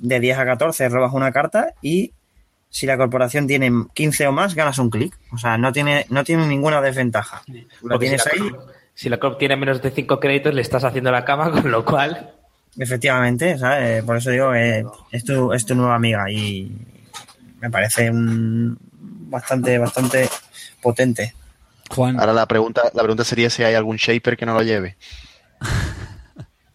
De 0.01 0.21
10 0.21 0.39
a 0.39 0.45
14 0.45 0.91
robas 0.91 1.15
una 1.15 1.33
carta 1.33 1.73
y 1.81 2.13
si 2.69 2.87
la 2.87 2.99
corporación 2.99 3.47
tiene 3.47 3.71
15 3.95 4.27
o 4.27 4.33
más, 4.33 4.55
ganas 4.55 4.79
un 4.79 4.91
clic. 4.91 5.17
O 5.33 5.39
sea, 5.39 5.57
no 5.57 5.73
tiene, 5.73 6.05
no 6.11 6.23
tiene 6.23 6.47
ninguna 6.47 6.83
desventaja. 6.83 7.43
Porque 7.81 7.99
tienes 7.99 8.23
si, 8.23 8.29
la 8.29 8.45
ahí, 8.45 8.51
Corp, 8.51 8.71
si 8.95 9.09
la 9.09 9.19
Corp 9.19 9.39
tiene 9.39 9.57
menos 9.57 9.81
de 9.81 9.91
5 9.91 10.21
créditos, 10.21 10.53
le 10.53 10.61
estás 10.61 10.85
haciendo 10.85 11.11
la 11.11 11.25
cama, 11.25 11.51
con 11.63 11.71
lo 11.71 11.85
cual. 11.85 12.35
efectivamente, 12.77 13.57
¿sabes? 13.57 14.03
Por 14.03 14.17
eso 14.19 14.31
digo, 14.31 14.55
eh, 14.55 14.85
es, 15.13 15.25
tu, 15.25 15.53
es 15.53 15.65
tu 15.65 15.75
nueva 15.75 15.95
amiga 15.95 16.31
y 16.31 16.71
me 17.61 17.71
parece 17.71 18.11
un, 18.11 18.77
bastante, 19.35 19.79
bastante 19.79 20.29
potente. 20.83 21.35
Juan, 21.91 22.19
Ahora 22.19 22.33
la 22.33 22.47
pregunta, 22.47 22.83
la 22.95 23.03
pregunta 23.03 23.25
sería 23.25 23.51
si 23.51 23.63
hay 23.63 23.75
algún 23.75 23.97
shaper 23.97 24.37
que 24.37 24.47
no 24.47 24.55
lo 24.55 24.63
lleve. 24.63 24.97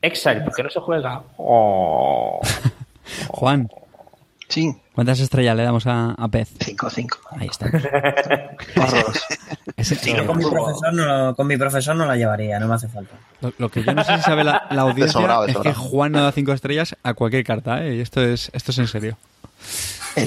Exile, 0.01 0.41
porque 0.41 0.63
no 0.63 0.69
se 0.69 0.79
juega. 0.79 1.21
Oh. 1.37 2.39
Juan, 3.29 3.69
Sí, 4.47 4.75
¿cuántas 4.95 5.19
estrellas 5.19 5.55
le 5.55 5.61
damos 5.63 5.85
a, 5.85 6.11
a 6.17 6.27
Pez? 6.27 6.49
5, 6.59 6.89
5. 6.89 7.17
Ahí 7.37 7.47
está. 7.47 7.69
Con 10.25 10.37
mi, 10.37 10.45
profesor 10.45 10.93
no, 10.93 11.05
lo- 11.05 11.35
con 11.35 11.47
mi 11.47 11.55
profesor 11.55 11.95
no 11.95 12.05
la 12.05 12.15
llevaría, 12.15 12.59
no 12.59 12.67
me 12.67 12.73
hace 12.75 12.87
falta. 12.87 13.15
Lo, 13.41 13.53
lo 13.59 13.69
que 13.69 13.83
yo 13.83 13.93
no 13.93 14.03
sé 14.03 14.17
si 14.17 14.23
sabe 14.23 14.43
la, 14.43 14.65
la 14.71 14.81
audiencia 14.81 15.21
sobrado, 15.21 15.45
de 15.45 15.51
es 15.51 15.57
que. 15.57 15.73
Juan 15.73 16.11
no 16.11 16.23
da 16.23 16.31
cinco 16.31 16.51
estrellas 16.51 16.95
a 17.03 17.13
cualquier 17.13 17.43
carta, 17.43 17.85
¿eh? 17.85 17.97
Y 17.97 18.01
esto 18.01 18.21
es, 18.23 18.49
esto 18.53 18.71
es 18.71 18.79
en 18.79 18.87
serio. 18.87 19.17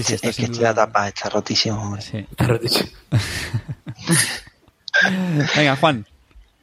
Es, 0.00 0.06
sí, 0.06 0.14
está 0.14 0.28
es 0.28 0.36
que 0.36 0.48
la 0.48 0.74
tapa 0.74 1.08
está 1.08 1.28
rotísimo, 1.28 1.80
hombre. 1.80 2.02
Sí. 2.02 2.26
Te 2.36 2.46
lo 2.46 2.56
he 2.56 2.58
dicho. 2.58 2.84
Venga, 5.56 5.76
Juan, 5.76 6.06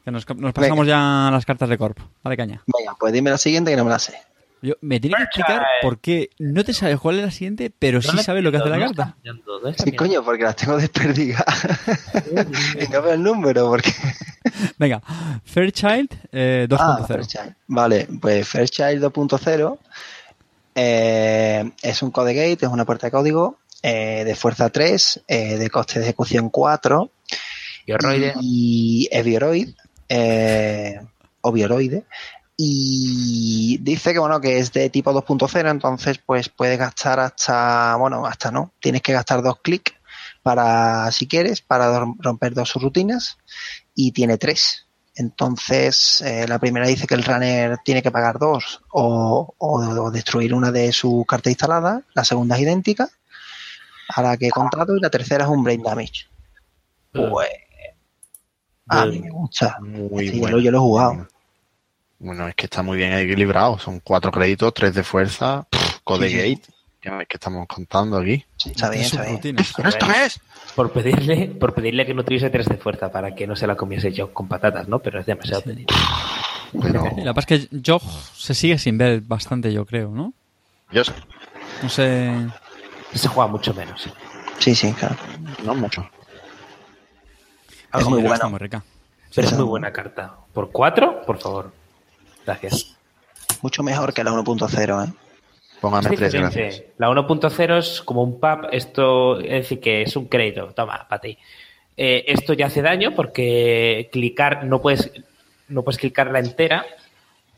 que 0.04 0.10
nos, 0.10 0.28
nos 0.36 0.52
pasamos 0.52 0.86
ya 0.86 1.28
a 1.28 1.30
las 1.30 1.44
cartas 1.44 1.68
de 1.68 1.78
Corp. 1.78 1.98
Dale 2.22 2.36
caña. 2.36 2.62
Venga, 2.66 2.96
pues 2.98 3.12
dime 3.12 3.30
la 3.30 3.38
siguiente 3.38 3.70
que 3.70 3.76
no 3.76 3.84
me 3.84 3.90
la 3.90 3.98
sé. 3.98 4.14
Yo, 4.62 4.74
me 4.82 5.00
tiene 5.00 5.16
que 5.16 5.22
explicar 5.22 5.64
por 5.80 5.98
qué 6.00 6.30
no 6.38 6.64
te 6.64 6.74
sabes 6.74 7.00
cuál 7.00 7.18
es 7.18 7.24
la 7.24 7.30
siguiente, 7.30 7.72
pero 7.76 8.02
sí 8.02 8.08
¿Dónde 8.08 8.22
sabes 8.22 8.44
lo 8.44 8.50
que 8.50 8.58
hace 8.58 8.68
la 8.68 8.76
¿Dónde 8.76 8.94
carta. 8.94 9.16
está 9.22 9.68
está 9.70 9.84
Sí, 9.84 9.92
coño, 9.92 10.22
porque 10.22 10.44
las 10.44 10.56
tengo 10.56 10.76
desperdigadas. 10.76 11.66
y 12.78 12.92
no 12.92 13.02
veo 13.02 13.14
el 13.14 13.22
número, 13.22 13.70
porque... 13.70 13.90
Venga, 14.78 15.02
Fairchild 15.44 16.10
eh, 16.30 16.66
2.0. 16.68 16.78
Ah, 16.78 17.04
Fairchild. 17.06 17.54
Vale, 17.68 18.08
pues 18.20 18.46
Fairchild 18.46 19.02
2.0 19.02 19.78
eh, 20.74 21.70
es 21.82 22.02
un 22.02 22.10
code 22.10 22.34
gate, 22.34 22.66
es 22.66 22.72
una 22.72 22.84
puerta 22.84 23.08
de 23.08 23.10
código 23.10 23.58
eh, 23.82 24.24
de 24.24 24.34
fuerza 24.34 24.68
3, 24.70 25.22
eh, 25.26 25.56
de 25.56 25.70
coste 25.70 25.98
de 25.98 26.06
ejecución 26.06 26.50
4 26.50 27.10
Y 28.40 29.08
es 29.10 29.24
bioroid, 29.24 29.70
eh, 30.08 31.00
o 31.40 31.52
bioroide. 31.52 32.04
Y 32.56 33.78
dice 33.80 34.12
que 34.12 34.18
bueno 34.18 34.40
que 34.40 34.58
es 34.58 34.72
de 34.72 34.90
tipo 34.90 35.12
2.0, 35.12 35.70
entonces 35.70 36.18
pues 36.18 36.50
puedes 36.50 36.78
gastar 36.78 37.18
hasta, 37.20 37.96
bueno, 37.96 38.26
hasta 38.26 38.50
no, 38.50 38.74
tienes 38.80 39.00
que 39.00 39.14
gastar 39.14 39.42
dos 39.42 39.60
clics 39.62 39.94
para, 40.42 41.10
si 41.10 41.26
quieres, 41.26 41.62
para 41.62 42.04
romper 42.18 42.52
dos 42.52 42.74
rutinas 42.74 43.38
y 43.94 44.12
tiene 44.12 44.36
tres. 44.36 44.86
Entonces, 45.20 46.22
eh, 46.22 46.46
la 46.48 46.58
primera 46.58 46.86
dice 46.86 47.06
que 47.06 47.14
el 47.14 47.22
runner 47.24 47.76
tiene 47.84 48.02
que 48.02 48.10
pagar 48.10 48.38
dos 48.38 48.80
o, 48.90 49.54
o- 49.58 49.78
o 50.04 50.10
destruir 50.10 50.54
una 50.54 50.72
de 50.72 50.92
sus 50.92 51.26
cartas 51.26 51.50
instaladas. 51.50 52.02
La 52.14 52.24
segunda 52.24 52.56
es 52.56 52.62
idéntica 52.62 53.06
a 54.16 54.22
la 54.22 54.36
que 54.38 54.46
he 54.46 54.50
contado 54.50 54.96
y 54.96 55.00
la 55.00 55.10
tercera 55.10 55.44
es 55.44 55.50
un 55.50 55.62
brain 55.62 55.82
damage. 55.82 56.26
Pues 57.12 57.50
a 58.88 59.04
mí 59.06 59.20
me 59.20 59.30
gusta. 59.30 59.76
Muy 59.80 60.28
Sí, 60.30 60.40
bueno. 60.40 60.58
yo, 60.58 60.70
lo 60.70 60.78
he 60.78 60.80
jugado. 60.80 61.28
Bueno, 62.18 62.48
es 62.48 62.54
que 62.54 62.64
está 62.64 62.82
muy 62.82 62.96
bien 62.96 63.12
equilibrado. 63.12 63.78
Son 63.78 64.00
cuatro 64.00 64.32
créditos, 64.32 64.72
tres 64.72 64.94
de 64.94 65.02
fuerza, 65.04 65.66
pff, 65.68 65.98
code 66.02 66.30
Sí, 66.30 66.40
sí, 66.40 66.54
gate. 66.56 66.72
Que 67.00 67.26
estamos 67.30 67.66
contando 67.66 68.18
aquí. 68.18 68.44
Está 68.64 68.90
bien, 68.90 69.04
está 69.04 69.22
bien. 69.22 69.58
¡Esto 69.58 70.06
es! 70.10 70.38
Por 70.76 70.92
pedirle, 70.92 71.46
por 71.48 71.72
pedirle 71.72 72.04
que 72.04 72.12
no 72.12 72.24
tuviese 72.24 72.50
tres 72.50 72.68
de 72.68 72.76
fuerza 72.76 73.10
para 73.10 73.34
que 73.34 73.46
no 73.46 73.56
se 73.56 73.66
la 73.66 73.74
comiese 73.74 74.12
yo 74.12 74.34
con 74.34 74.48
patatas, 74.48 74.86
¿no? 74.86 74.98
Pero 74.98 75.20
es 75.20 75.26
demasiado 75.26 75.62
pedir. 75.62 75.86
Pero 76.80 77.02
la 77.16 77.32
verdad 77.32 77.38
es 77.38 77.46
que 77.46 77.68
Jog 77.84 78.02
se 78.34 78.54
sigue 78.54 78.78
sin 78.78 78.98
ver 78.98 79.22
bastante, 79.22 79.72
yo 79.72 79.86
creo, 79.86 80.10
¿no? 80.10 80.34
yo 80.92 81.02
sé, 81.04 81.12
No 81.82 81.88
sé. 81.88 82.32
Se 83.14 83.28
juega 83.28 83.50
mucho 83.50 83.72
menos. 83.74 84.08
sí. 84.58 84.74
Sí, 84.74 84.92
claro. 84.92 85.16
no 85.64 85.74
mucho. 85.74 86.08
Es 87.94 88.06
muy 88.06 88.22
bueno. 88.22 88.50
muy 88.50 88.58
rica. 88.58 88.84
Pero 89.34 89.48
es 89.48 89.54
muy 89.54 89.64
buena 89.64 89.92
carta. 89.92 90.34
¿Por 90.52 90.70
cuatro? 90.70 91.22
Por 91.22 91.38
favor. 91.38 91.72
Gracias. 92.44 92.94
Mucho 93.62 93.82
mejor 93.82 94.12
que 94.12 94.22
la 94.22 94.32
1.0, 94.32 95.08
¿eh? 95.08 95.12
Póngame 95.80 96.10
Es 96.10 96.16
tres, 96.16 96.34
gracias. 96.34 96.82
La 96.98 97.08
1.0 97.08 97.78
es 97.78 98.02
como 98.02 98.22
un 98.22 98.38
pub, 98.38 98.68
esto 98.70 99.40
es 99.40 99.50
decir 99.50 99.80
que 99.80 100.02
es 100.02 100.14
un 100.16 100.26
crédito, 100.26 100.72
toma, 100.74 101.06
para 101.08 101.20
ti. 101.20 101.38
Eh, 101.96 102.24
esto 102.28 102.52
ya 102.52 102.66
hace 102.66 102.82
daño 102.82 103.14
porque 103.14 104.08
clicar, 104.12 104.64
no 104.64 104.80
puedes, 104.80 105.10
no 105.68 105.82
puedes 105.82 105.98
clicarla 105.98 106.38
entera 106.38 106.86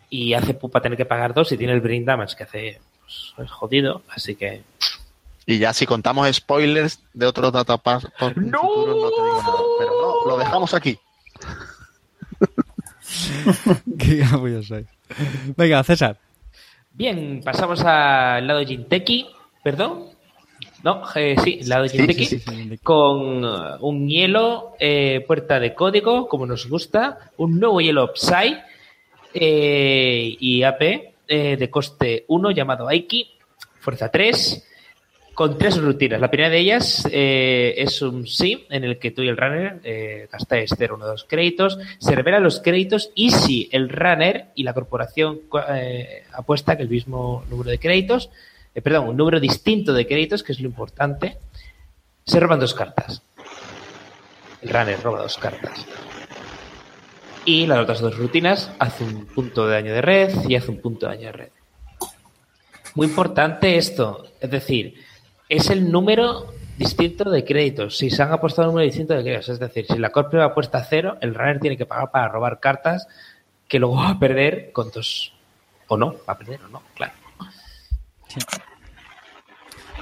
y 0.09 0.35
hace 0.35 0.55
pupa 0.55 0.81
tener 0.81 0.97
que 0.97 1.05
pagar 1.05 1.35
dos 1.35 1.51
y 1.53 1.57
tiene 1.57 1.73
el 1.73 1.81
brain 1.81 2.05
damage 2.05 2.37
que 2.37 2.45
hace, 2.45 2.81
pues, 3.01 3.35
es 3.39 3.51
jodido, 3.51 4.03
así 4.09 4.37
que... 4.37 4.63
Y 5.45 5.59
ya 5.59 5.73
si 5.73 5.87
contamos 5.87 6.33
spoilers 6.33 7.01
de 7.13 7.27
otros 7.27 7.53
datapass 7.53 8.07
por 8.19 8.39
¡No! 8.39 8.61
futuro, 8.61 8.95
no 8.95 9.11
te 9.11 9.23
digo 9.23 9.43
nada. 9.43 9.59
Pero 9.79 9.91
no, 10.01 10.31
lo 10.31 10.39
dejamos 10.39 10.73
aquí. 10.73 10.99
Venga, 15.57 15.83
César. 15.83 16.17
Bien, 17.03 17.41
pasamos 17.45 17.81
al 17.85 18.47
lado 18.47 18.65
Jinteki, 18.65 19.27
perdón. 19.65 20.11
No, 20.85 21.03
eh, 21.17 21.35
sí, 21.43 21.59
lado 21.65 21.89
Jinteki, 21.89 22.25
sí, 22.27 22.39
sí, 22.39 22.45
sí. 22.47 22.79
con 22.79 23.45
uh, 23.45 23.77
un 23.81 24.09
hielo, 24.09 24.77
eh, 24.79 25.25
puerta 25.27 25.59
de 25.59 25.75
código, 25.75 26.29
como 26.29 26.47
nos 26.47 26.69
gusta, 26.69 27.33
un 27.39 27.59
nuevo 27.59 27.81
hielo 27.81 28.13
Psy 28.15 28.57
eh, 29.35 30.37
y 30.39 30.63
AP 30.63 30.83
eh, 31.27 31.57
de 31.57 31.69
coste 31.69 32.25
1 32.29 32.53
llamado 32.53 32.87
Aiki, 32.87 33.33
fuerza 33.81 34.09
3, 34.09 34.65
con 35.35 35.59
tres 35.59 35.81
rutinas. 35.81 36.21
La 36.21 36.31
primera 36.31 36.51
de 36.51 36.59
ellas 36.59 37.09
eh, 37.11 37.75
es 37.79 38.03
un 38.03 38.27
sí, 38.27 38.67
en 38.71 38.85
el 38.85 38.99
que 38.99 39.11
tú 39.11 39.23
y 39.23 39.29
el 39.29 39.37
runner 39.37 39.81
eh, 39.85 40.29
gastáis 40.31 40.75
0, 40.77 40.97
1, 40.97 41.07
2 41.07 41.27
créditos, 41.29 41.79
se 41.99 42.15
revelan 42.15 42.43
los 42.43 42.61
créditos 42.61 43.11
y 43.15 43.31
si 43.31 43.69
el 43.73 43.89
runner 43.89 44.49
y 44.55 44.63
la 44.63 44.75
corporación 44.75 45.41
eh, 45.75 46.25
apuesta 46.33 46.77
que 46.77 46.83
el 46.83 46.89
mismo 46.89 47.45
número 47.49 47.71
de 47.71 47.79
créditos, 47.79 48.31
eh, 48.75 48.83
perdón, 48.83 49.09
un 49.09 49.17
número 49.17 49.41
distinto 49.41 49.93
de 49.93 50.07
créditos, 50.07 50.43
que 50.43 50.53
es 50.53 50.61
lo 50.61 50.67
importante, 50.67 51.39
se 52.25 52.41
roban 52.41 52.61
dos 52.61 52.75
cartas. 52.75 53.23
El 54.61 54.69
runner 54.69 55.03
roba 55.03 55.23
dos 55.23 55.39
cartas. 55.39 55.87
Y 57.45 57.67
las 57.67 57.81
otras 57.81 58.01
dos 58.01 58.17
rutinas 58.17 58.71
hace 58.79 59.03
un 59.03 59.27
punto 59.27 59.67
de 59.67 59.75
daño 59.75 59.93
de 59.93 60.03
red 60.03 60.31
y 60.49 60.55
hace 60.55 60.71
un 60.71 60.81
punto 60.81 61.07
de 61.07 61.17
daño 61.17 61.27
de 61.27 61.33
red. 61.33 61.49
Muy 62.95 63.07
importante 63.07 63.79
esto, 63.79 64.27
es 64.39 64.51
decir, 64.51 64.95
es 65.57 65.71
el 65.71 65.91
número 65.91 66.53
distinto 66.79 67.29
de 67.31 67.45
créditos. 67.45 67.97
Si 67.99 68.11
se 68.11 68.23
han 68.23 68.33
apostado 68.33 68.69
un 68.69 68.75
número 68.75 68.87
distinto 68.87 69.15
de 69.15 69.23
créditos, 69.23 69.49
es 69.51 69.59
decir, 69.61 69.87
si 69.87 69.99
la 69.99 70.11
Corpio 70.11 70.43
apuesta 70.43 70.85
cero, 70.89 71.17
el 71.21 71.35
runner 71.35 71.61
tiene 71.61 71.77
que 71.77 71.87
pagar 71.87 72.11
para 72.11 72.29
robar 72.29 72.59
cartas 72.61 73.07
que 73.69 73.79
luego 73.79 73.97
va 73.97 74.11
a 74.11 74.19
perder 74.19 74.73
con 74.73 74.91
dos. 74.91 75.33
O 75.89 75.97
no, 75.97 76.15
va 76.29 76.33
a 76.35 76.39
perder 76.39 76.61
o 76.65 76.69
no, 76.69 76.83
claro. 76.95 77.13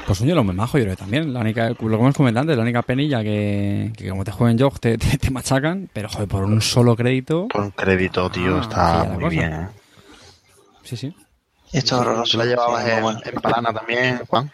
Pues 0.07 0.21
un 0.21 0.27
hielo 0.29 0.43
muy 0.43 0.55
majo, 0.55 0.79
yo 0.79 0.85
creo 0.85 0.97
que 0.97 1.01
también. 1.03 1.33
La 1.33 1.41
única, 1.41 1.69
lo 1.69 1.77
que 1.77 1.85
hemos 1.85 2.15
comentado 2.17 2.43
antes, 2.43 2.57
la 2.57 2.63
única 2.63 2.83
penilla 2.83 3.23
que, 3.23 3.93
que 3.97 4.09
como 4.09 4.25
te 4.25 4.33
jueguen 4.33 4.59
yo 4.59 4.71
te, 4.71 4.99
te, 4.99 5.19
te 5.19 5.31
machacan, 5.31 5.89
pero 5.93 6.09
joder, 6.09 6.27
por 6.29 6.45
un 6.45 6.61
solo 6.61 6.97
crédito. 6.97 7.47
Por 7.49 7.61
un 7.63 7.71
crédito, 7.71 8.29
tío, 8.31 8.57
Ah, 8.57 8.61
está 8.63 9.05
muy 9.05 9.15
cosa. 9.25 9.29
bien. 9.29 9.53
¿eh? 9.53 9.69
Sí, 10.83 10.97
sí. 10.97 11.15
Esto 11.73 11.95
es 11.97 12.01
horroroso. 12.01 12.33
¿Tú 12.33 12.39
la 12.39 12.45
llevabas 12.47 12.85
Sí, 12.85 12.91
en, 12.91 13.03
bueno. 13.03 13.21
en 13.25 13.35
Palana 13.41 13.73
también, 13.73 14.21
Juan? 14.27 14.51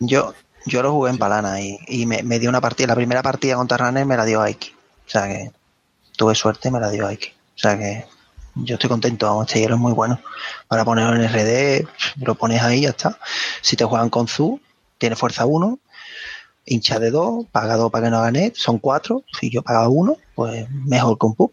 Yo, 0.00 0.34
yo 0.66 0.82
lo 0.82 0.92
jugué 0.92 1.10
en 1.10 1.18
Palana 1.18 1.60
y, 1.60 1.78
y 1.88 2.06
me, 2.06 2.22
me 2.22 2.38
dio 2.38 2.48
una 2.48 2.60
partida. 2.60 2.88
La 2.88 2.94
primera 2.94 3.22
partida 3.22 3.56
contra 3.56 3.76
Runner 3.78 4.04
me 4.06 4.16
la 4.16 4.24
dio 4.24 4.40
Aiki. 4.42 4.70
O 5.06 5.10
sea 5.10 5.26
que 5.26 5.50
tuve 6.16 6.34
suerte 6.34 6.68
y 6.68 6.72
me 6.72 6.80
la 6.80 6.90
dio 6.90 7.06
Aiki. 7.06 7.28
O 7.28 7.58
sea 7.58 7.78
que 7.78 8.04
yo 8.54 8.74
estoy 8.74 8.88
contento. 8.90 9.26
Vamos, 9.26 9.46
este 9.48 9.60
hielo 9.60 9.74
es 9.74 9.80
muy 9.80 9.92
bueno. 9.92 10.20
Para 10.68 10.84
ponerlo 10.84 11.14
en 11.16 11.28
RD, 11.28 11.88
lo 12.24 12.34
pones 12.34 12.62
ahí 12.62 12.78
y 12.78 12.82
ya 12.82 12.90
está. 12.90 13.18
Si 13.60 13.76
te 13.76 13.84
juegan 13.84 14.10
con 14.10 14.28
Zu, 14.28 14.60
tiene 14.98 15.16
fuerza 15.16 15.46
1, 15.46 15.78
hincha 16.66 16.98
de 16.98 17.10
2, 17.10 17.46
paga 17.50 17.76
2 17.76 17.90
para 17.90 18.04
que 18.06 18.10
no 18.10 18.20
gane, 18.22 18.52
son 18.54 18.78
4. 18.78 19.24
Si 19.38 19.50
yo 19.50 19.62
pagaba 19.62 19.88
1, 19.88 20.16
pues 20.34 20.68
mejor 20.70 21.16
un 21.22 21.34
pub. 21.34 21.52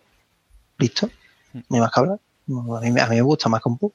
Listo. 0.78 1.10
No 1.54 1.64
hay 1.72 1.80
más 1.80 1.92
que 1.92 2.00
hablar. 2.00 2.20
A 2.48 2.82
mí, 2.82 2.92
me- 2.92 3.02
a 3.02 3.08
mí 3.08 3.16
me 3.16 3.22
gusta 3.22 3.50
más 3.50 3.62
un 3.66 3.78
pub. 3.78 3.94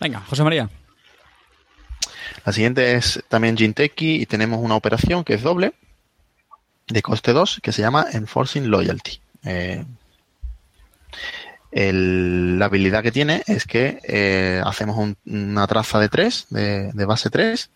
Venga, 0.00 0.20
José 0.28 0.42
María. 0.44 0.68
La 2.44 2.52
siguiente 2.52 2.94
es 2.94 3.22
también 3.28 3.56
Jinteki 3.56 4.22
y 4.22 4.26
tenemos 4.26 4.60
una 4.62 4.76
operación 4.76 5.24
que 5.24 5.34
es 5.34 5.42
doble 5.42 5.72
de 6.88 7.02
coste 7.02 7.32
2 7.32 7.60
que 7.62 7.72
se 7.72 7.82
llama 7.82 8.06
Enforcing 8.12 8.68
Loyalty. 8.70 9.20
Eh, 9.44 9.84
la 11.72 12.64
habilidad 12.64 13.02
que 13.02 13.12
tiene 13.12 13.42
es 13.46 13.64
que 13.64 14.00
eh, 14.02 14.60
hacemos 14.64 14.96
un- 14.96 15.16
una 15.24 15.66
traza 15.68 16.00
de 16.00 16.08
3, 16.08 16.46
de, 16.50 17.04
base 17.04 17.30
3, 17.30 17.70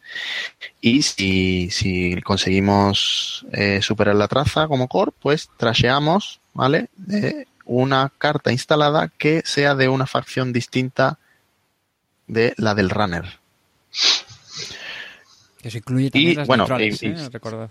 y 0.80 1.02
si, 1.02 1.70
si 1.70 2.20
conseguimos 2.22 3.46
eh, 3.52 3.80
superar 3.82 4.16
la 4.16 4.26
traza 4.26 4.66
como 4.66 4.88
core, 4.88 5.12
pues 5.20 5.48
trasheamos 5.56 6.40
¿vale? 6.54 6.88
una 7.66 8.10
carta 8.18 8.50
instalada 8.50 9.12
que 9.16 9.42
sea 9.44 9.76
de 9.76 9.88
una 9.88 10.06
facción 10.06 10.52
distinta 10.52 11.18
de 12.26 12.52
la 12.56 12.74
del 12.74 12.90
runner. 12.90 13.38
Que 15.64 15.70
se 15.70 15.78
incluye 15.78 16.10
también 16.10 16.32
Y, 16.32 16.34
las 16.34 16.46
bueno, 16.46 16.64
neutrales, 16.64 17.02
y- 17.02 17.06
y- 17.06 17.10
¿eh? 17.12 17.28
Recordad. 17.32 17.70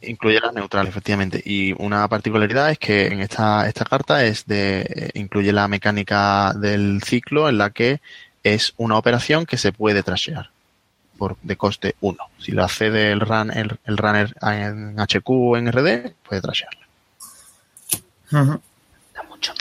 Incluye 0.00 0.40
las 0.40 0.54
neutrales, 0.54 0.88
efectivamente. 0.88 1.42
Y 1.44 1.74
una 1.78 2.08
particularidad 2.08 2.70
es 2.70 2.78
que 2.78 3.08
en 3.08 3.20
esta, 3.20 3.68
esta 3.68 3.84
carta 3.84 4.24
es 4.24 4.46
de, 4.46 4.80
eh, 4.80 5.10
incluye 5.12 5.52
la 5.52 5.68
mecánica 5.68 6.54
del 6.54 7.02
ciclo 7.04 7.50
en 7.50 7.58
la 7.58 7.68
que 7.68 8.00
es 8.42 8.72
una 8.78 8.96
operación 8.96 9.44
que 9.44 9.58
se 9.58 9.72
puede 9.72 10.02
trashear 10.02 10.48
por, 11.18 11.36
de 11.42 11.56
coste 11.56 11.96
1. 12.00 12.16
Si 12.38 12.52
la 12.52 12.64
accede 12.64 13.12
el, 13.12 13.20
run, 13.20 13.50
el, 13.50 13.76
el 13.84 13.96
runner 13.98 14.34
en 14.40 14.98
HQ 14.98 15.28
o 15.28 15.56
en 15.58 15.68
RD, 15.70 16.14
puede 16.26 16.40
trashearla. 16.40 16.80
Da 18.30 19.22
mucho. 19.28 19.52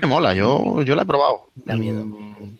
Me 0.00 0.06
mola, 0.06 0.32
yo, 0.32 0.80
yo 0.82 0.94
la 0.94 1.02
he 1.02 1.06
probado. 1.06 1.48
Da 1.56 1.74
miedo. 1.76 2.04
Mm, 2.04 2.56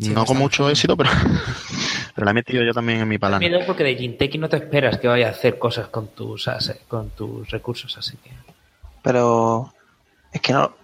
Sí, 0.00 0.08
no 0.10 0.24
con 0.24 0.38
mucho 0.38 0.68
éxito, 0.70 0.96
pero, 0.96 1.10
pero 2.14 2.24
la 2.24 2.30
he 2.30 2.34
metido 2.34 2.62
yo 2.62 2.72
también 2.72 3.00
en 3.00 3.08
mi 3.08 3.16
Da 3.16 3.20
palana. 3.20 3.38
miedo 3.40 3.60
porque 3.66 3.84
de 3.84 3.94
Jinteki 3.96 4.38
no 4.38 4.48
te 4.48 4.56
esperas 4.56 4.98
que 4.98 5.08
vaya 5.08 5.28
a 5.28 5.30
hacer 5.30 5.58
cosas 5.58 5.88
con 5.88 6.08
tus, 6.08 6.48
con 6.88 7.10
tus 7.10 7.50
recursos, 7.50 7.96
así 7.96 8.16
que... 8.18 8.30
Pero 9.02 9.72
es 10.32 10.40
que 10.40 10.52
no. 10.52 10.74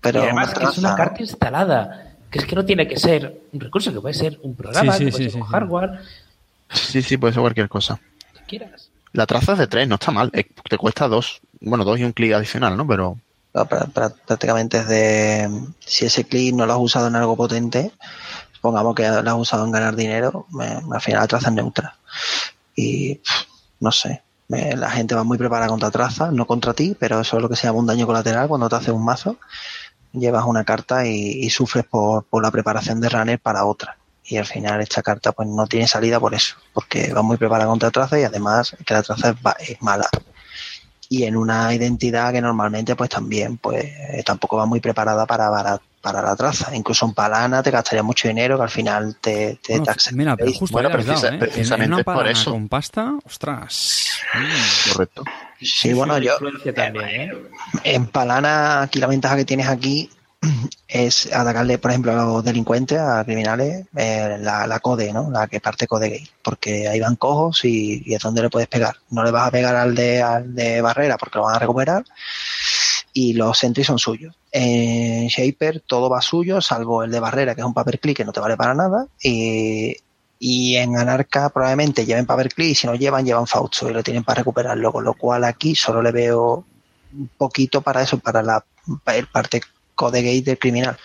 Pero 0.00 0.20
y 0.20 0.22
además 0.24 0.54
que 0.54 0.64
es 0.64 0.78
una 0.78 0.94
traza- 0.94 0.96
carta 0.96 1.22
instalada, 1.22 2.14
que 2.30 2.38
es 2.38 2.46
que 2.46 2.54
no 2.54 2.64
tiene 2.64 2.86
que 2.86 2.96
ser 2.96 3.40
un 3.52 3.60
recurso, 3.60 3.92
que 3.92 4.00
puede 4.00 4.14
ser 4.14 4.38
un 4.42 4.54
programa, 4.54 4.92
Sí, 4.92 4.98
sí, 4.98 5.04
que 5.06 5.10
puede 5.10 5.24
sí, 5.24 5.30
ser 5.30 5.32
sí, 5.32 5.38
un 5.40 5.46
sí. 5.46 5.52
hardware, 5.52 5.90
Sí, 6.70 7.02
sí, 7.02 7.16
puede 7.16 7.32
ser 7.34 7.40
cualquier 7.42 7.68
cosa. 7.68 7.98
que 8.34 8.44
quieras. 8.58 8.90
La 9.12 9.26
traza 9.26 9.52
es 9.54 9.58
de 9.58 9.66
3, 9.66 9.88
no 9.88 9.94
está 9.96 10.10
mal. 10.12 10.30
Te 10.30 10.76
cuesta 10.78 11.08
2. 11.08 11.40
Bueno, 11.60 11.84
2 11.84 11.98
y 12.00 12.04
un 12.04 12.12
clic 12.12 12.32
adicional, 12.34 12.76
¿no? 12.76 12.86
Pero 12.86 13.16
prácticamente 14.26 14.78
es 14.78 14.88
de 14.88 15.50
si 15.80 16.04
ese 16.06 16.24
clic 16.24 16.54
no 16.54 16.66
lo 16.66 16.74
has 16.74 16.78
usado 16.78 17.08
en 17.08 17.16
algo 17.16 17.34
potente 17.36 17.90
pongamos 18.60 18.94
que 18.94 19.08
lo 19.08 19.30
has 19.30 19.36
usado 19.36 19.64
en 19.64 19.72
ganar 19.72 19.96
dinero 19.96 20.46
al 20.60 21.00
final 21.00 21.20
la 21.22 21.26
traza 21.26 21.48
es 21.48 21.54
neutra. 21.54 21.96
Y 22.76 23.20
no 23.80 23.92
sé 23.92 24.22
la 24.48 24.90
gente 24.90 25.14
va 25.14 25.24
muy 25.24 25.36
preparada 25.36 25.68
contra 25.68 25.90
traza 25.90 26.30
no 26.30 26.46
contra 26.46 26.72
ti 26.72 26.96
pero 26.98 27.20
eso 27.20 27.36
es 27.36 27.42
lo 27.42 27.48
que 27.48 27.56
se 27.56 27.66
llama 27.66 27.80
un 27.80 27.86
daño 27.86 28.06
colateral 28.06 28.48
cuando 28.48 28.68
te 28.68 28.76
haces 28.76 28.90
un 28.90 29.04
mazo. 29.04 29.36
Llevas 30.12 30.44
una 30.46 30.64
carta 30.64 31.06
y, 31.06 31.48
sufres 31.50 31.84
por, 31.84 32.24
por 32.24 32.42
la 32.42 32.50
preparación 32.50 32.98
de 33.00 33.10
runner 33.10 33.38
para 33.38 33.66
otra. 33.66 33.98
Y 34.24 34.38
al 34.38 34.46
final 34.46 34.80
esta 34.80 35.02
carta 35.02 35.32
pues 35.32 35.48
no 35.48 35.66
tiene 35.66 35.86
salida 35.86 36.18
por 36.18 36.34
eso 36.34 36.56
porque 36.72 37.12
va 37.12 37.22
muy 37.22 37.36
preparada 37.36 37.68
contra 37.68 37.90
traza 37.90 38.18
y 38.18 38.24
además 38.24 38.74
que 38.86 38.94
la 38.94 39.02
traza 39.02 39.36
es, 39.58 39.82
mala. 39.82 40.08
Y 41.10 41.24
en 41.24 41.36
una 41.36 41.74
identidad 41.74 42.32
que 42.32 42.40
normalmente 42.40 42.96
pues 42.96 43.10
también 43.10 43.58
pues 43.58 43.92
tampoco 44.24 44.56
va 44.56 44.66
muy 44.66 44.80
preparada 44.80 45.26
para, 45.26 45.50
para, 45.50 45.80
para 46.12 46.28
la 46.28 46.36
traza. 46.36 46.74
Incluso 46.74 47.06
en 47.06 47.14
Palana 47.14 47.62
te 47.62 47.70
gastaría 47.70 48.02
mucho 48.02 48.28
dinero 48.28 48.56
que 48.56 48.62
al 48.64 48.70
final 48.70 49.16
te, 49.20 49.58
te 49.62 49.72
Bueno, 49.78 49.84
taxa- 49.86 50.12
mira, 50.12 50.36
pero 50.36 50.52
justo 50.52 50.72
Bueno, 50.72 50.90
precisa- 50.90 51.14
dado, 51.14 51.26
¿eh? 51.28 51.34
En- 51.34 51.38
precisamente 51.40 51.84
en 51.86 51.92
una 51.94 52.04
por 52.04 52.14
palana 52.16 52.30
eso. 52.32 52.50
con 52.52 52.68
pasta, 52.68 53.12
ostras. 53.24 54.06
Mm. 54.34 54.90
correcto. 54.92 55.24
Sí, 55.60 55.92
bueno, 55.92 56.18
yo 56.18 56.38
también, 56.74 57.08
¿eh? 57.08 57.32
en 57.84 58.06
Palana 58.06 58.82
aquí 58.82 58.98
la 59.00 59.06
ventaja 59.08 59.36
que 59.36 59.44
tienes 59.44 59.66
aquí 59.68 60.08
es 60.88 61.32
atacarle, 61.32 61.78
por 61.78 61.90
ejemplo, 61.90 62.12
a 62.12 62.24
los 62.24 62.44
delincuentes, 62.44 62.96
a 62.98 63.24
criminales, 63.24 63.86
eh, 63.96 64.36
la, 64.40 64.68
la 64.68 64.78
code, 64.78 65.12
¿no? 65.12 65.30
La 65.32 65.48
que 65.48 65.58
parte 65.60 65.88
code 65.88 66.10
gate, 66.10 66.30
porque 66.44 66.86
ahí 66.86 67.00
van 67.00 67.16
cojos 67.16 67.64
y, 67.64 68.02
y 68.06 68.14
es 68.14 68.22
donde 68.22 68.42
le 68.42 68.50
puedes 68.50 68.68
pegar. 68.68 68.94
No 69.10 69.24
le 69.24 69.32
vas 69.32 69.48
a 69.48 69.50
pegar 69.50 69.74
al 69.74 69.96
de, 69.96 70.22
al 70.22 70.54
de 70.54 70.80
barrera 70.80 71.16
porque 71.18 71.38
lo 71.38 71.44
van 71.46 71.56
a 71.56 71.58
recuperar 71.58 72.04
y 73.18 73.32
los 73.32 73.58
sentries 73.58 73.88
son 73.88 73.98
suyos. 73.98 74.36
En 74.52 75.26
Shaper 75.26 75.80
todo 75.80 76.08
va 76.08 76.22
suyo, 76.22 76.60
salvo 76.60 77.02
el 77.02 77.10
de 77.10 77.18
barrera, 77.18 77.56
que 77.56 77.62
es 77.62 77.66
un 77.66 77.74
paperclip 77.74 78.16
que 78.16 78.24
no 78.24 78.30
te 78.30 78.38
vale 78.38 78.56
para 78.56 78.74
nada, 78.74 79.08
y, 79.20 79.96
y 80.38 80.76
en 80.76 80.96
Anarca 80.96 81.50
probablemente 81.50 82.06
lleven 82.06 82.26
paperclip 82.26 82.68
y 82.68 82.74
si 82.76 82.86
no 82.86 82.94
llevan, 82.94 83.26
llevan 83.26 83.48
Fausto 83.48 83.90
y 83.90 83.92
lo 83.92 84.04
tienen 84.04 84.22
para 84.22 84.38
recuperarlo, 84.38 84.92
con 84.92 85.02
lo 85.02 85.14
cual 85.14 85.42
aquí 85.42 85.74
solo 85.74 86.00
le 86.00 86.12
veo 86.12 86.64
un 87.12 87.28
poquito 87.36 87.80
para 87.80 88.02
eso, 88.02 88.20
para 88.20 88.40
la 88.40 88.64
para 89.02 89.18
el 89.18 89.26
parte 89.26 89.62
code 89.96 90.22
gate 90.22 90.42
del 90.42 90.58
criminal. 90.58 90.96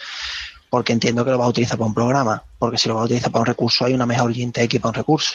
porque 0.69 0.94
entiendo 0.94 1.26
que 1.26 1.31
lo 1.31 1.40
vas 1.40 1.48
a 1.48 1.49
utilizar 1.49 1.80
para 1.80 1.88
un 1.88 1.95
programa, 1.95 2.44
porque 2.60 2.77
si 2.77 2.90
lo 2.90 2.94
vas 2.94 3.03
a 3.03 3.06
utilizar 3.06 3.31
para 3.31 3.41
un 3.41 3.48
recurso 3.48 3.85
hay 3.85 3.94
una 3.95 4.06
mejor 4.06 4.31
X 4.31 4.80
para 4.80 4.90
un 4.90 4.95
recurso. 4.95 5.34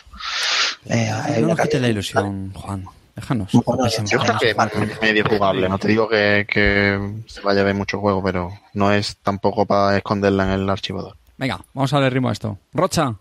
Eh, 0.86 1.10
no 1.40 1.48
nos 1.48 1.74
la 1.74 1.88
ilusión, 1.88 2.52
Juan. 2.54 2.84
Déjanos. 3.20 3.50
Bueno, 3.52 3.88
yo 3.88 4.18
creo 4.20 4.38
que 4.38 4.50
es 4.50 5.00
medio 5.02 5.24
jugable. 5.24 5.68
No 5.68 5.78
te 5.78 5.88
digo 5.88 6.08
que, 6.08 6.46
que 6.48 6.98
se 7.26 7.40
vaya 7.40 7.62
a 7.62 7.64
ver 7.64 7.74
mucho 7.74 7.98
juego, 8.00 8.22
pero 8.22 8.50
no 8.74 8.92
es 8.92 9.16
tampoco 9.18 9.66
para 9.66 9.96
esconderla 9.96 10.44
en 10.44 10.60
el 10.60 10.70
archivador. 10.70 11.16
Venga, 11.36 11.58
vamos 11.74 11.92
a 11.92 11.96
darle 11.96 12.10
ritmo 12.10 12.28
a 12.28 12.32
esto. 12.32 12.58
Rocha, 12.72 13.14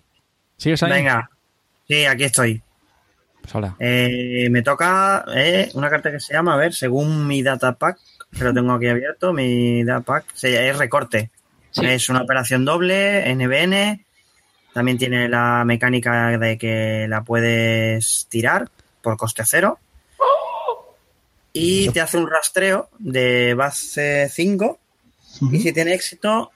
¿sigues 0.57 0.83
ahí? 0.83 0.91
Venga. 0.91 1.29
Sí, 1.87 2.05
aquí 2.05 2.25
estoy. 2.25 2.61
Pues 3.41 3.55
hola. 3.55 3.75
Eh, 3.79 4.47
me 4.51 4.61
toca 4.61 5.25
eh, 5.35 5.69
una 5.73 5.89
carta 5.89 6.11
que 6.11 6.19
se 6.19 6.33
llama, 6.33 6.53
a 6.53 6.57
ver, 6.57 6.73
según 6.73 7.25
mi 7.25 7.41
datapack, 7.41 7.97
que 8.37 8.43
lo 8.43 8.53
tengo 8.53 8.73
aquí 8.73 8.87
abierto, 8.87 9.33
mi 9.33 9.83
datapack 9.83 10.25
se- 10.33 10.69
es 10.69 10.77
recorte. 10.77 11.31
Sí. 11.71 11.85
Es 11.85 12.09
una 12.09 12.21
operación 12.21 12.65
doble, 12.65 13.29
NBN. 13.33 14.05
También 14.73 14.97
tiene 14.97 15.27
la 15.29 15.63
mecánica 15.65 16.37
de 16.37 16.57
que 16.57 17.07
la 17.09 17.23
puedes 17.23 18.27
tirar 18.29 18.69
por 19.01 19.17
coste 19.17 19.43
cero. 19.45 19.79
Y 21.59 21.89
te 21.89 22.01
hace 22.01 22.17
un 22.17 22.29
rastreo 22.29 22.89
de 22.99 23.53
base 23.53 24.29
5. 24.31 24.79
Y 25.51 25.59
si 25.59 25.71
tiene 25.73 25.93
éxito, 25.93 26.51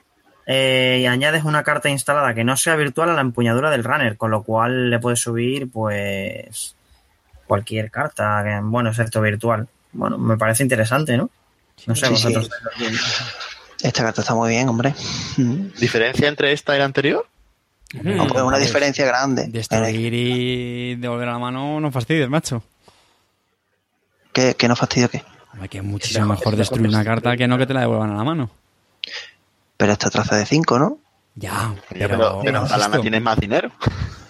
eh, 0.46 0.98
y 1.02 1.06
añades 1.06 1.44
una 1.44 1.62
carta 1.62 1.88
instalada 1.88 2.34
que 2.34 2.44
no 2.44 2.56
sea 2.56 2.74
virtual 2.76 3.10
a 3.10 3.14
la 3.14 3.20
empuñadura 3.20 3.70
del 3.70 3.84
runner, 3.84 4.16
con 4.16 4.30
lo 4.30 4.42
cual 4.42 4.90
le 4.90 4.98
puedes 4.98 5.20
subir, 5.20 5.70
pues, 5.70 6.74
cualquier 7.46 7.90
carta, 7.90 8.42
que, 8.44 8.58
bueno, 8.62 8.90
excepto 8.90 9.20
virtual. 9.20 9.68
Bueno, 9.92 10.18
me 10.18 10.36
parece 10.36 10.62
interesante, 10.62 11.16
¿no? 11.16 11.30
No 11.86 11.94
sé, 11.94 12.06
Sí, 12.06 12.16
sí. 12.16 12.24
vosotros. 12.34 12.50
Esta 13.82 14.02
carta 14.04 14.20
está 14.22 14.34
muy 14.34 14.50
bien, 14.50 14.68
hombre. 14.68 14.94
¿Diferencia 15.78 16.28
entre 16.28 16.52
esta 16.52 16.74
y 16.74 16.78
la 16.78 16.84
anterior? 16.84 17.26
No, 18.02 18.26
pues 18.26 18.42
una 18.42 18.58
diferencia 18.58 19.04
grande. 19.04 19.48
Destruir 19.48 20.14
y 20.14 20.94
devolver 20.96 21.28
a 21.28 21.32
la 21.32 21.38
mano 21.38 21.78
no 21.78 21.90
fastidies, 21.92 22.28
macho. 22.28 22.62
¿Qué, 24.32 24.54
qué 24.54 24.68
no 24.68 24.76
fastidio 24.76 25.08
qué? 25.08 25.22
Hombre, 25.52 25.68
que 25.68 25.78
es 25.78 25.84
muchísimo 25.84 26.26
mejor 26.26 26.56
destruir 26.56 26.88
una 26.88 27.04
carta 27.04 27.36
que 27.36 27.46
no 27.46 27.58
que 27.58 27.66
te 27.66 27.74
la 27.74 27.80
devuelvan 27.80 28.10
a 28.10 28.16
la 28.16 28.24
mano. 28.24 28.50
Pero 29.76 29.92
esta 29.92 30.10
traza 30.10 30.36
de 30.36 30.46
5, 30.46 30.78
¿no? 30.78 30.98
Ya, 31.34 31.74
Pero, 31.88 32.08
pero, 32.08 32.40
pero 32.42 32.66
la 32.66 33.00
tienes 33.00 33.22
más 33.22 33.38
dinero. 33.38 33.70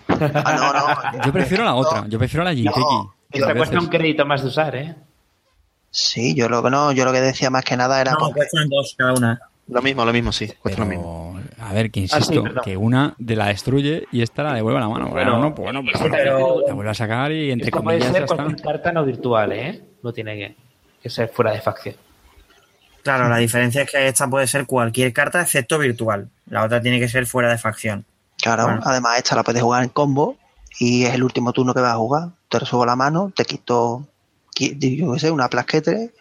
Ah, 0.08 0.54
no, 0.56 0.72
no. 0.72 1.24
yo 1.26 1.32
prefiero 1.32 1.64
la 1.64 1.74
otra, 1.74 2.06
yo 2.08 2.18
prefiero 2.18 2.44
la 2.44 2.54
Jinkeki. 2.54 2.80
No, 2.80 3.14
Y 3.32 3.40
te 3.40 3.54
cuesta 3.54 3.78
un 3.78 3.88
crédito 3.88 4.24
más 4.24 4.42
de 4.42 4.48
usar, 4.48 4.76
¿eh? 4.76 4.94
Sí, 5.90 6.34
yo 6.34 6.48
lo 6.48 6.62
que 6.62 6.70
no, 6.70 6.92
yo 6.92 7.04
lo 7.04 7.12
que 7.12 7.20
decía 7.20 7.50
más 7.50 7.64
que 7.64 7.76
nada 7.76 8.00
era 8.00 8.12
No, 8.12 8.30
cuestan 8.30 8.68
dos 8.68 8.94
cada 8.96 9.12
una. 9.12 9.40
Lo 9.68 9.80
mismo, 9.80 10.04
lo 10.04 10.12
mismo, 10.12 10.32
sí. 10.32 10.48
Cuesta 10.60 10.80
lo 10.82 10.86
mismo. 10.86 11.40
Pero, 11.56 11.64
a 11.64 11.72
ver, 11.72 11.90
que 11.90 12.04
Ah, 12.04 12.20
sí, 12.20 12.34
insisto, 12.34 12.60
que 12.62 12.76
una 12.76 13.14
de 13.18 13.36
la 13.36 13.46
destruye 13.46 14.06
y 14.12 14.22
esta 14.22 14.42
la 14.42 14.54
devuelve 14.54 14.78
a 14.78 14.82
la 14.82 14.88
mano. 14.88 15.08
Bueno, 15.08 15.32
Bueno, 15.32 15.48
no, 15.48 15.54
pues 15.54 15.72
bueno, 15.72 15.82
pero, 15.84 16.10
pero- 16.10 16.60
la 16.66 16.74
vuelve 16.74 16.90
a 16.90 16.94
sacar 16.94 17.32
y 17.32 17.50
entre 17.52 17.68
Esto 17.68 17.82
puede 17.82 17.98
comillas 17.98 18.08
ya 18.08 18.12
ser 18.14 18.22
está. 18.24 18.36
cualquier 18.36 18.60
carta 18.66 18.92
no 18.92 19.04
virtual, 19.04 19.52
¿eh? 19.52 19.82
No 20.02 20.12
tiene 20.12 20.36
que, 20.36 20.56
que 21.02 21.10
ser 21.10 21.28
fuera 21.28 21.52
de 21.52 21.60
facción. 21.60 21.94
Claro, 23.02 23.28
la 23.28 23.36
diferencia 23.38 23.82
es 23.82 23.90
que 23.90 24.06
esta 24.06 24.28
puede 24.28 24.46
ser 24.46 24.66
cualquier 24.66 25.12
carta 25.12 25.40
excepto 25.40 25.78
virtual. 25.78 26.28
La 26.46 26.64
otra 26.64 26.80
tiene 26.80 27.00
que 27.00 27.08
ser 27.08 27.26
fuera 27.26 27.50
de 27.50 27.58
facción. 27.58 28.04
Claro, 28.40 28.64
Bueno. 28.64 28.80
además 28.84 29.18
esta 29.18 29.34
la 29.36 29.42
puedes 29.42 29.62
jugar 29.62 29.82
en 29.84 29.88
combo 29.90 30.36
y 30.78 31.04
es 31.04 31.14
el 31.14 31.22
último 31.22 31.52
turno 31.52 31.72
que 31.74 31.80
vas 31.80 31.92
a 31.94 31.96
jugar. 31.96 32.28
Te 32.48 32.58
resuelvo 32.58 32.86
la 32.86 32.96
mano, 32.96 33.32
te 33.34 33.44
quito, 33.44 34.06
qui- 34.54 34.76
yo 34.96 35.12
qué 35.14 35.18
sé, 35.20 35.30
una 35.30 35.48
plasquete 35.48 36.12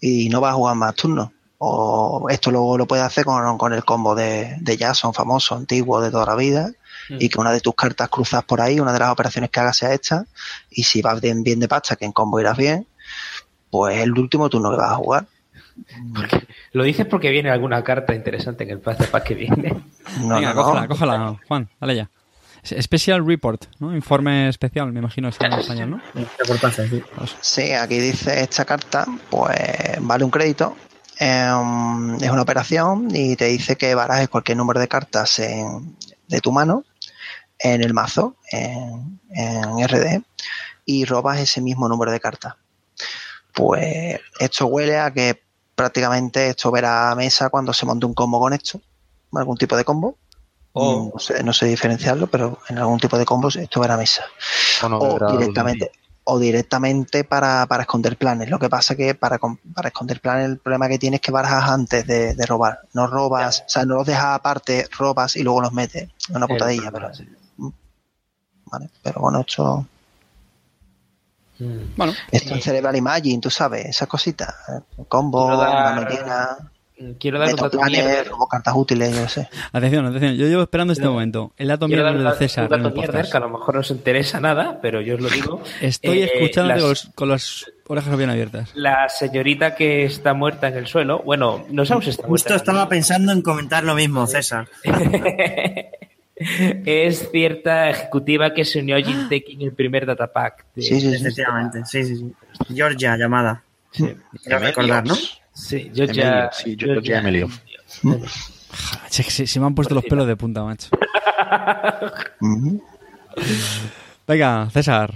y 0.00 0.28
no 0.28 0.40
vas 0.40 0.52
a 0.52 0.54
jugar 0.56 0.76
más 0.76 0.94
turnos. 0.94 1.30
O 1.62 2.26
esto 2.30 2.50
luego 2.50 2.78
lo 2.78 2.86
puedes 2.86 3.04
hacer 3.04 3.26
con, 3.26 3.58
con 3.58 3.74
el 3.74 3.84
combo 3.84 4.14
de, 4.14 4.56
de 4.60 4.78
Jason, 4.78 5.12
famoso, 5.12 5.54
antiguo 5.56 6.00
de 6.00 6.10
toda 6.10 6.24
la 6.24 6.34
vida, 6.34 6.70
y 7.10 7.28
que 7.28 7.38
una 7.40 7.52
de 7.52 7.60
tus 7.60 7.74
cartas 7.74 8.08
cruzas 8.08 8.44
por 8.44 8.60
ahí, 8.62 8.80
una 8.80 8.92
de 8.94 8.98
las 9.00 9.10
operaciones 9.10 9.50
que 9.50 9.60
hagas 9.60 9.76
sea 9.76 9.92
esta, 9.92 10.24
y 10.70 10.84
si 10.84 11.02
vas 11.02 11.20
bien, 11.20 11.42
bien 11.42 11.60
de 11.60 11.68
pasta, 11.68 11.96
que 11.96 12.06
en 12.06 12.12
combo 12.12 12.40
irás 12.40 12.56
bien, 12.56 12.86
pues 13.70 13.96
es 13.96 14.04
el 14.04 14.12
último 14.12 14.48
turno 14.48 14.70
que 14.70 14.76
vas 14.78 14.92
a 14.92 14.96
jugar. 14.96 15.26
Lo 16.72 16.84
dices 16.84 17.04
porque 17.06 17.30
viene 17.30 17.50
alguna 17.50 17.82
carta 17.84 18.14
interesante 18.14 18.64
en 18.64 18.70
el 18.70 18.80
pack 18.80 19.10
pack 19.10 19.24
que 19.24 19.34
viene. 19.34 19.74
No, 20.22 20.36
Venga, 20.36 20.54
no, 20.54 20.54
no. 20.54 20.64
cógela, 20.64 20.88
cógela, 20.88 21.36
Juan, 21.46 21.68
dale 21.80 21.94
ya. 21.96 22.10
Special 22.64 23.24
Report, 23.26 23.64
¿no? 23.78 23.94
Informe 23.94 24.48
especial, 24.48 24.92
me 24.92 24.98
imagino 25.00 25.28
está 25.28 25.46
en 25.46 25.52
español, 25.54 25.90
¿no? 25.90 26.00
Sí, 27.40 27.72
aquí 27.72 27.98
dice 27.98 28.40
esta 28.40 28.64
carta, 28.64 29.06
pues 29.30 29.56
vale 30.00 30.24
un 30.24 30.30
crédito. 30.30 30.76
Em, 31.20 32.14
es 32.16 32.30
una 32.30 32.42
operación 32.42 33.08
y 33.14 33.36
te 33.36 33.44
dice 33.46 33.76
que 33.76 33.94
barajes 33.94 34.28
cualquier 34.28 34.56
número 34.56 34.80
de 34.80 34.88
cartas 34.88 35.38
en- 35.38 35.96
de 36.26 36.40
tu 36.40 36.50
mano 36.50 36.84
en 37.58 37.82
el 37.84 37.92
mazo, 37.92 38.36
en, 38.50 39.20
en 39.30 39.78
RD, 39.80 40.22
y 40.86 41.04
robas 41.04 41.38
ese 41.38 41.60
mismo 41.60 41.88
número 41.88 42.10
de 42.10 42.18
cartas. 42.20 42.54
Pues 43.52 44.18
esto 44.38 44.66
huele 44.66 44.98
a 44.98 45.10
que 45.12 45.42
prácticamente 45.74 46.48
esto 46.48 46.70
verá 46.70 47.10
a 47.10 47.14
mesa 47.14 47.50
cuando 47.50 47.72
se 47.72 47.84
monte 47.86 48.06
un 48.06 48.14
combo 48.14 48.40
con 48.40 48.52
esto, 48.52 48.80
algún 49.34 49.56
tipo 49.58 49.76
de 49.76 49.84
combo. 49.84 50.16
O- 50.72 51.10
No, 51.12 51.18
sé, 51.20 51.42
no 51.42 51.52
sé 51.52 51.66
diferenciarlo, 51.66 52.28
pero 52.28 52.58
en 52.68 52.78
algún 52.78 52.98
tipo 53.00 53.18
de 53.18 53.24
combos 53.26 53.56
esto 53.56 53.80
verá 53.80 53.94
a 53.94 53.98
mesa 53.98 54.24
O 54.98 55.18
directamente 55.32 55.90
o 56.32 56.38
directamente 56.38 57.24
para, 57.24 57.66
para 57.66 57.82
esconder 57.82 58.16
planes. 58.16 58.48
Lo 58.48 58.58
que 58.58 58.68
pasa 58.68 58.94
que 58.94 59.14
para, 59.14 59.38
para 59.74 59.88
esconder 59.88 60.20
planes 60.20 60.46
el 60.46 60.58
problema 60.58 60.88
que 60.88 60.98
tienes 60.98 61.18
es 61.18 61.22
que 61.22 61.32
barajas 61.32 61.68
antes 61.70 62.06
de, 62.06 62.34
de 62.34 62.46
robar. 62.46 62.80
No 62.94 63.06
robas, 63.06 63.64
o 63.66 63.68
sea, 63.68 63.84
no 63.84 63.96
los 63.96 64.06
dejas 64.06 64.36
aparte, 64.36 64.86
robas 64.96 65.34
y 65.36 65.42
luego 65.42 65.60
los 65.60 65.72
metes. 65.72 66.08
Es 66.20 66.30
una 66.30 66.46
putadilla, 66.46 66.90
pero, 66.92 67.10
vale. 68.66 68.90
pero 69.02 69.20
bueno, 69.20 69.40
esto, 69.40 69.86
Mm. 71.58 71.94
Bueno, 71.94 72.14
esto 72.32 72.54
en 72.54 72.62
Cerebral 72.62 72.96
Imagine, 72.96 73.38
tú 73.38 73.50
sabes, 73.50 73.84
esas 73.84 74.08
cositas. 74.08 74.54
eh, 74.68 75.04
Combo, 75.08 75.58
dar- 75.58 75.84
mano 75.84 76.08
llena, 76.08 76.56
Quiero 77.18 77.38
dar 77.38 77.48
un 77.50 77.56
dato 77.56 77.78
planes, 77.78 78.04
mierder. 78.04 78.28
robo 78.28 78.46
cartas 78.46 78.74
útiles, 78.76 79.14
yo 79.14 79.22
no 79.22 79.28
sé. 79.28 79.48
atención, 79.72 80.04
atención. 80.06 80.34
Yo 80.34 80.46
llevo 80.46 80.62
esperando 80.62 80.92
este 80.92 81.08
momento. 81.08 81.52
El 81.56 81.68
dato 81.68 81.86
Quiero 81.86 82.10
un 82.10 82.22
de 82.24 82.32
César. 82.34 82.64
un 82.64 82.70
dato 82.70 82.80
en 82.82 82.86
el 82.88 82.92
mierder 82.94 83.10
podcast. 83.16 83.32
que 83.32 83.36
a 83.36 83.40
lo 83.40 83.48
mejor 83.50 83.74
no 83.74 83.80
os 83.80 83.90
interesa 83.90 84.40
nada, 84.40 84.78
pero 84.82 85.00
yo 85.00 85.14
os 85.14 85.20
lo 85.20 85.28
digo. 85.30 85.62
Estoy 85.80 86.22
Eh, 86.22 86.30
escuchándote 86.34 86.80
las- 86.80 87.10
con, 87.14 87.28
los- 87.28 87.72
con 87.84 87.96
las 87.96 88.04
orejas 88.04 88.16
bien 88.18 88.30
abiertas. 88.30 88.70
La 88.74 89.08
señorita 89.08 89.74
que 89.74 90.04
está 90.04 90.34
muerta 90.34 90.68
en 90.68 90.76
el 90.76 90.86
suelo, 90.86 91.22
bueno, 91.24 91.64
no 91.70 91.84
sabemos 91.84 92.04
si 92.04 92.10
está 92.10 92.26
muerta. 92.26 92.44
Justo 92.50 92.54
estaba 92.54 92.88
pensando 92.88 93.32
en 93.32 93.42
comentar 93.42 93.82
lo 93.82 93.94
mismo, 93.94 94.26
César. 94.26 94.68
es 96.36 97.28
cierta 97.30 97.90
ejecutiva 97.90 98.54
que 98.54 98.64
se 98.64 98.80
unió 98.80 98.96
a 98.96 99.00
Jintech 99.00 99.44
en 99.50 99.62
el 99.62 99.72
primer 99.72 100.06
datapack. 100.06 100.66
de- 100.74 100.82
Sí, 100.82 101.00
sí, 101.00 101.10
sí. 101.10 101.16
Efectivamente, 101.16 101.80
sí, 101.84 102.04
sí, 102.04 102.16
sí. 102.16 102.34
Georgia, 102.74 103.16
llamada. 103.16 103.62
Sí, 103.90 104.08
Quiero 104.44 104.58
recordar, 104.60 105.04
¿no? 105.06 105.14
Sí, 105.60 105.90
yo 105.92 106.04
Emilio, 106.04 106.22
ya. 106.24 106.50
sí, 106.52 106.76
yo 106.76 106.86
ya 106.86 106.92
se, 109.24 109.46
se 109.46 109.60
me 109.60 109.66
han 109.66 109.74
puesto 109.74 109.94
los 109.94 110.04
pelos 110.04 110.26
de 110.26 110.36
punta, 110.36 110.62
macho. 110.62 110.88
Venga, 114.26 114.68
César. 114.70 115.12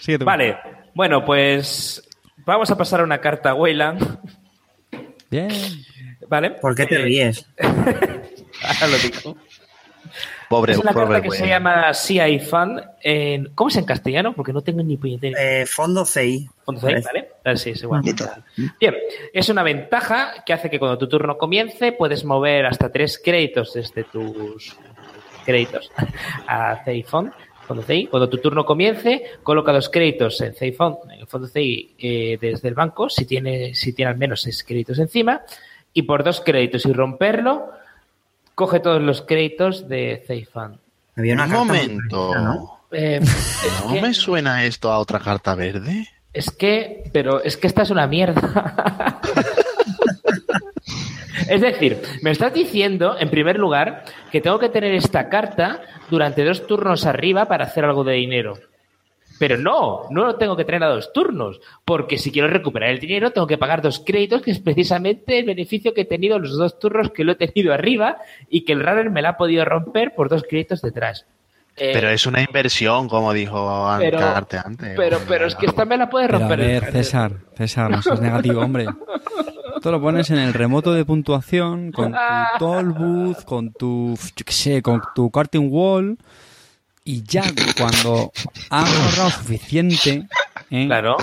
Síguete. 0.00 0.24
Vale, 0.24 0.56
bueno, 0.94 1.24
pues 1.24 2.02
vamos 2.44 2.70
a 2.70 2.76
pasar 2.76 3.00
a 3.00 3.04
una 3.04 3.18
carta 3.20 3.50
a 3.50 3.54
Weyland. 3.54 4.18
Bien. 5.30 5.50
¿Vale? 6.28 6.50
¿Por 6.52 6.74
qué 6.74 6.86
te 6.86 6.96
Eh, 6.96 7.02
ríes? 7.04 7.46
Ahora 7.60 8.86
lo 8.88 8.98
digo. 8.98 9.36
Pobre, 10.48 10.72
es 10.72 10.78
una 10.78 10.92
pobre 10.92 11.06
carta 11.06 11.22
que 11.22 11.28
güey. 11.28 11.40
se 11.40 11.46
llama 11.48 11.92
CI. 11.94 12.40
En, 13.02 13.50
¿Cómo 13.54 13.68
es 13.68 13.76
en 13.76 13.84
castellano? 13.84 14.32
Porque 14.34 14.52
no 14.52 14.62
tengo 14.62 14.82
ni 14.82 14.96
puñetera. 14.96 15.40
Eh, 15.40 15.66
fondo 15.66 16.04
CI. 16.04 16.48
¿Cuándo 16.64 16.80
se 16.80 16.94
dice, 16.94 17.08
¿Vale? 17.08 17.28
Ah, 17.44 17.56
Sí, 17.56 17.70
es 17.70 17.82
igual. 17.82 18.02
Bien, 18.80 18.94
es 19.32 19.48
una 19.48 19.62
ventaja 19.62 20.42
que 20.44 20.52
hace 20.52 20.68
que 20.70 20.78
cuando 20.78 20.98
tu 20.98 21.08
turno 21.08 21.38
comience 21.38 21.92
puedes 21.92 22.24
mover 22.24 22.66
hasta 22.66 22.90
tres 22.90 23.20
créditos 23.22 23.72
desde 23.74 24.04
tus 24.04 24.76
créditos 25.44 25.90
a 26.46 26.82
CI 26.84 27.02
Fund. 27.02 27.32
Fondo 27.66 27.82
CI. 27.82 28.06
Cuando 28.06 28.28
tu 28.28 28.38
turno 28.38 28.64
comience, 28.64 29.24
coloca 29.42 29.72
dos 29.72 29.88
créditos 29.88 30.40
en 30.40 30.54
CI 30.54 30.72
Fund, 30.72 30.98
en 31.04 31.20
el 31.20 31.26
fondo 31.26 31.48
CI 31.48 31.96
eh, 31.98 32.38
desde 32.40 32.68
el 32.68 32.74
banco, 32.74 33.08
si 33.10 33.26
tiene, 33.26 33.74
si 33.74 33.92
tiene 33.92 34.12
al 34.12 34.16
menos 34.18 34.42
seis 34.42 34.62
créditos 34.62 34.98
encima, 35.00 35.42
y 35.92 36.02
por 36.02 36.22
dos 36.22 36.40
créditos 36.40 36.86
y 36.86 36.92
romperlo, 36.92 37.70
coge 38.56 38.80
todos 38.80 39.00
los 39.00 39.22
créditos 39.22 39.88
de. 39.88 40.24
Había 41.16 41.34
una 41.34 41.44
Un 41.44 41.50
carta 41.50 41.64
momento. 41.64 42.30
parecida, 42.30 42.54
¿no? 42.54 42.80
Eh, 42.90 43.20
es 43.22 43.82
¿No 43.86 43.94
que- 43.94 44.02
me 44.02 44.14
suena 44.14 44.64
esto 44.64 44.90
a 44.90 44.98
otra 44.98 45.20
carta 45.20 45.54
verde? 45.54 46.08
Es 46.32 46.50
que, 46.50 47.04
pero 47.12 47.40
es 47.42 47.56
que 47.56 47.66
esta 47.68 47.82
es 47.82 47.90
una 47.90 48.06
mierda. 48.06 49.20
es 51.48 51.60
decir, 51.60 52.00
me 52.22 52.30
estás 52.30 52.52
diciendo, 52.52 53.16
en 53.18 53.30
primer 53.30 53.58
lugar, 53.58 54.04
que 54.30 54.40
tengo 54.40 54.58
que 54.58 54.68
tener 54.68 54.94
esta 54.94 55.28
carta 55.28 55.80
durante 56.10 56.44
dos 56.44 56.66
turnos 56.66 57.06
arriba 57.06 57.46
para 57.46 57.64
hacer 57.64 57.84
algo 57.84 58.04
de 58.04 58.14
dinero. 58.14 58.58
Pero 59.38 59.58
no, 59.58 60.02
no 60.10 60.24
lo 60.24 60.36
tengo 60.36 60.56
que 60.56 60.64
traer 60.64 60.84
a 60.84 60.88
dos 60.88 61.12
turnos, 61.12 61.60
porque 61.84 62.16
si 62.16 62.30
quiero 62.32 62.48
recuperar 62.48 62.90
el 62.90 62.98
dinero 63.00 63.32
tengo 63.32 63.46
que 63.46 63.58
pagar 63.58 63.82
dos 63.82 64.02
créditos, 64.04 64.40
que 64.42 64.50
es 64.50 64.58
precisamente 64.60 65.38
el 65.38 65.44
beneficio 65.44 65.92
que 65.92 66.02
he 66.02 66.04
tenido 66.06 66.38
los 66.38 66.56
dos 66.56 66.78
turnos 66.78 67.10
que 67.10 67.24
lo 67.24 67.32
he 67.32 67.36
tenido 67.36 67.74
arriba 67.74 68.16
y 68.48 68.64
que 68.64 68.72
el 68.72 68.80
runner 68.80 69.10
me 69.10 69.20
la 69.22 69.30
ha 69.30 69.36
podido 69.36 69.64
romper 69.64 70.14
por 70.14 70.28
dos 70.28 70.42
créditos 70.48 70.80
detrás. 70.80 71.26
Eh, 71.78 71.90
Pero 71.92 72.08
es 72.08 72.24
una 72.24 72.40
inversión, 72.40 73.06
como 73.06 73.34
dijo 73.34 73.86
pero, 73.98 74.18
antes. 74.18 74.62
pero, 74.96 75.18
pero 75.28 75.46
es 75.46 75.54
que 75.54 75.66
esta 75.66 75.84
me 75.84 75.98
la 75.98 76.08
puede 76.08 76.24
Pero 76.26 76.38
a 76.38 76.40
romper. 76.40 76.60
el 76.60 76.80
ver. 76.80 76.92
César, 76.92 77.32
César, 77.54 77.90
no 77.90 78.00
seas 78.00 78.18
negativo, 78.22 78.62
hombre. 78.62 78.86
Esto 79.76 79.90
lo 79.92 80.00
pones 80.00 80.30
en 80.30 80.38
el 80.38 80.54
remoto 80.54 80.94
de 80.94 81.04
puntuación 81.04 81.92
con 81.92 82.12
tu 82.12 82.18
toll 82.58 82.92
booth, 82.92 83.44
con 83.44 83.72
tu, 83.74 84.14
yo 84.36 84.44
qué 84.46 84.52
sé, 84.52 84.80
con 84.80 85.02
tu 85.14 85.30
karting 85.30 85.68
wall 85.70 86.16
y 87.06 87.22
ya 87.22 87.44
cuando 87.78 88.32
has 88.68 88.90
ahorrado 88.90 89.30
suficiente, 89.30 90.26
¿eh? 90.70 90.86
Claro, 90.86 91.16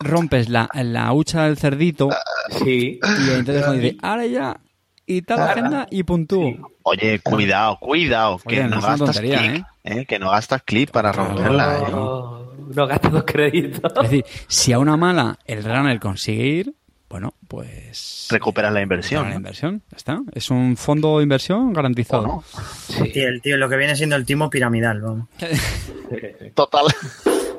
rompes 0.00 0.48
la, 0.48 0.68
la 0.74 1.12
hucha 1.12 1.44
del 1.44 1.56
cerdito 1.56 2.10
sí. 2.50 2.98
y 3.00 3.30
entonces 3.30 3.72
dice, 3.72 3.96
ahora 4.02 4.26
ya, 4.26 4.60
y 5.06 5.22
tal 5.22 5.40
agenda 5.40 5.86
y 5.90 6.02
puntúo. 6.02 6.72
Oye, 6.82 7.20
cuidado, 7.20 7.78
cuidado, 7.78 8.38
que 8.38 8.60
Oye, 8.60 8.68
no 8.68 8.80
gastas 8.80 8.98
tontería, 8.98 9.38
clip, 9.38 9.64
¿eh? 9.84 10.06
Que 10.06 10.18
no 10.18 10.30
gastas 10.30 10.62
clip 10.64 10.90
para 10.90 11.12
romperla, 11.12 11.78
¿eh? 11.78 11.90
No, 11.92 12.52
no 12.74 12.86
gasto 12.88 13.08
dos 13.08 13.22
créditos. 13.24 13.92
Es 14.02 14.10
decir, 14.10 14.24
si 14.48 14.72
a 14.72 14.80
una 14.80 14.96
mala 14.96 15.38
el 15.44 15.62
runner 15.62 16.00
consigue 16.00 16.46
ir, 16.46 16.74
bueno, 17.08 17.34
pues... 17.48 18.26
Recuperas 18.30 18.72
la 18.72 18.82
inversión. 18.82 19.24
la 19.24 19.30
¿no? 19.30 19.36
inversión, 19.36 19.82
ya 19.90 19.96
está. 19.96 20.20
Es 20.32 20.50
un 20.50 20.76
fondo 20.76 21.18
de 21.18 21.22
inversión 21.22 21.72
garantizado. 21.72 22.42
Sí. 22.88 23.10
Tío, 23.12 23.28
el 23.28 23.40
tío, 23.40 23.56
lo 23.56 23.68
que 23.68 23.76
viene 23.76 23.94
siendo 23.96 24.16
el 24.16 24.24
timo 24.26 24.50
piramidal, 24.50 25.00
vamos. 25.00 25.28
Total. 26.54 26.86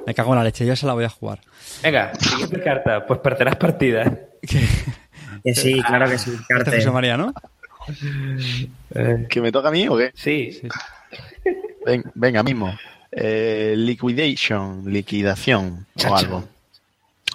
Me 0.06 0.14
cago 0.14 0.32
en 0.34 0.38
la 0.40 0.44
leche, 0.44 0.66
yo 0.66 0.76
se 0.76 0.86
la 0.86 0.94
voy 0.94 1.06
a 1.06 1.10
jugar. 1.10 1.40
Venga, 1.84 2.14
siguiente 2.16 2.62
carta. 2.62 3.06
Pues 3.06 3.20
perderás 3.20 3.56
partida. 3.56 4.12
Que 4.42 5.54
sí, 5.54 5.82
claro 5.82 6.10
que 6.10 6.18
sí, 6.18 6.32
Carte. 6.48 6.78
José 6.78 6.92
María, 6.92 7.18
¿no? 7.18 7.34
¿Que 9.30 9.42
me 9.42 9.52
toca 9.52 9.70
a 9.70 9.72
mí 9.72 9.88
o 9.88 9.98
qué? 9.98 10.12
Sí. 10.14 10.62
Ven- 11.86 12.10
venga, 12.16 12.44
mismo. 12.44 12.78
Eh, 13.12 13.74
liquidation, 13.78 14.84
liquidación 14.92 15.86
o 16.08 16.16
algo. 16.16 16.48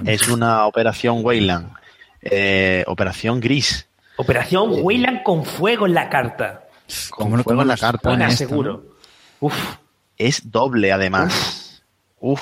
Es 0.05 0.29
una 0.29 0.67
operación 0.67 1.19
Wayland. 1.25 1.73
Eh, 2.23 2.85
operación 2.87 3.41
gris. 3.41 3.89
Operación 4.17 4.71
Weyland 4.83 5.23
con 5.23 5.45
fuego 5.45 5.87
en 5.87 5.95
la 5.95 6.09
carta. 6.09 6.65
Con 7.11 7.25
¿Cómo 7.27 7.37
no- 7.39 7.43
fuego 7.45 7.63
en 7.63 7.69
la 7.69 7.77
carta. 7.77 8.13
aseguro. 8.27 8.85
Uf. 9.41 9.55
Es 10.19 10.51
doble 10.51 10.93
además. 10.93 11.83
Uf, 12.21 12.41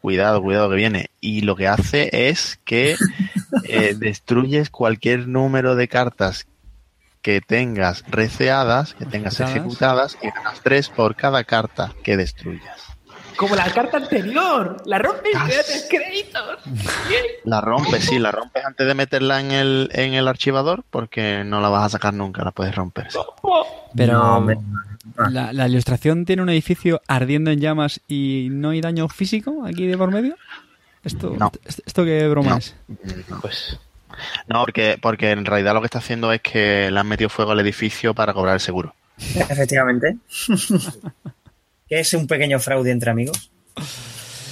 cuidado, 0.00 0.42
cuidado 0.42 0.70
que 0.70 0.76
viene. 0.76 1.10
Y 1.20 1.42
lo 1.42 1.54
que 1.54 1.68
hace 1.68 2.10
es 2.28 2.58
que 2.64 2.96
eh, 3.64 3.94
destruyes 3.98 4.70
cualquier 4.70 5.28
número 5.28 5.76
de 5.76 5.86
cartas 5.86 6.46
que 7.22 7.40
tengas 7.40 8.02
receadas, 8.08 8.94
que 8.94 9.04
tengas 9.04 9.38
Ejecutadas. 9.38 10.14
ejecutadas, 10.14 10.18
y 10.22 10.30
ganas 10.30 10.60
tres 10.62 10.88
por 10.88 11.14
cada 11.14 11.44
carta 11.44 11.92
que 12.02 12.16
destruyas. 12.16 12.89
Como 13.40 13.54
la 13.56 13.64
carta 13.72 13.96
anterior. 13.96 14.76
La 14.84 14.98
rompes 14.98 15.32
y 15.32 15.48
te 15.48 15.56
da 15.56 15.62
tres 15.64 15.86
créditos. 15.88 16.58
La 17.44 17.62
rompes, 17.62 18.04
sí, 18.04 18.18
la 18.18 18.30
rompes 18.30 18.62
antes 18.66 18.86
de 18.86 18.94
meterla 18.94 19.40
en 19.40 19.50
el, 19.50 19.88
en 19.94 20.12
el 20.12 20.28
archivador, 20.28 20.84
porque 20.90 21.42
no 21.42 21.62
la 21.62 21.70
vas 21.70 21.84
a 21.86 21.88
sacar 21.88 22.12
nunca, 22.12 22.44
la 22.44 22.50
puedes 22.50 22.74
romper. 22.74 23.10
sí. 23.10 23.18
Pero 23.96 24.40
No, 24.40 25.30
la, 25.30 25.54
la 25.54 25.66
ilustración 25.68 26.26
tiene 26.26 26.42
un 26.42 26.50
edificio 26.50 27.00
ardiendo 27.08 27.50
en 27.50 27.60
llamas 27.60 28.00
y 28.06 28.48
no 28.50 28.70
hay 28.70 28.82
daño 28.82 29.08
físico 29.08 29.64
aquí 29.66 29.86
de 29.86 29.96
por 29.96 30.10
medio. 30.10 30.36
¿Esto, 31.02 31.34
No. 31.38 31.50
esto, 31.64 31.82
esto 31.86 32.04
qué 32.04 32.28
broma 32.28 32.50
No. 32.50 32.56
es? 32.58 32.74
Pues. 33.40 33.78
No, 34.48 34.60
porque, 34.60 34.98
porque 35.00 35.30
en 35.30 35.46
realidad 35.46 35.72
lo 35.72 35.80
que 35.80 35.86
está 35.86 35.98
haciendo 36.00 36.30
es 36.30 36.42
que 36.42 36.90
le 36.90 37.00
han 37.00 37.08
metido 37.08 37.30
fuego 37.30 37.52
al 37.52 37.60
edificio 37.60 38.12
para 38.12 38.34
cobrar 38.34 38.54
el 38.56 38.60
seguro. 38.60 38.94
Efectivamente. 39.18 40.18
que 41.90 42.00
es 42.00 42.14
un 42.14 42.26
pequeño 42.26 42.58
fraude 42.60 42.90
entre 42.92 43.10
amigos. 43.10 43.50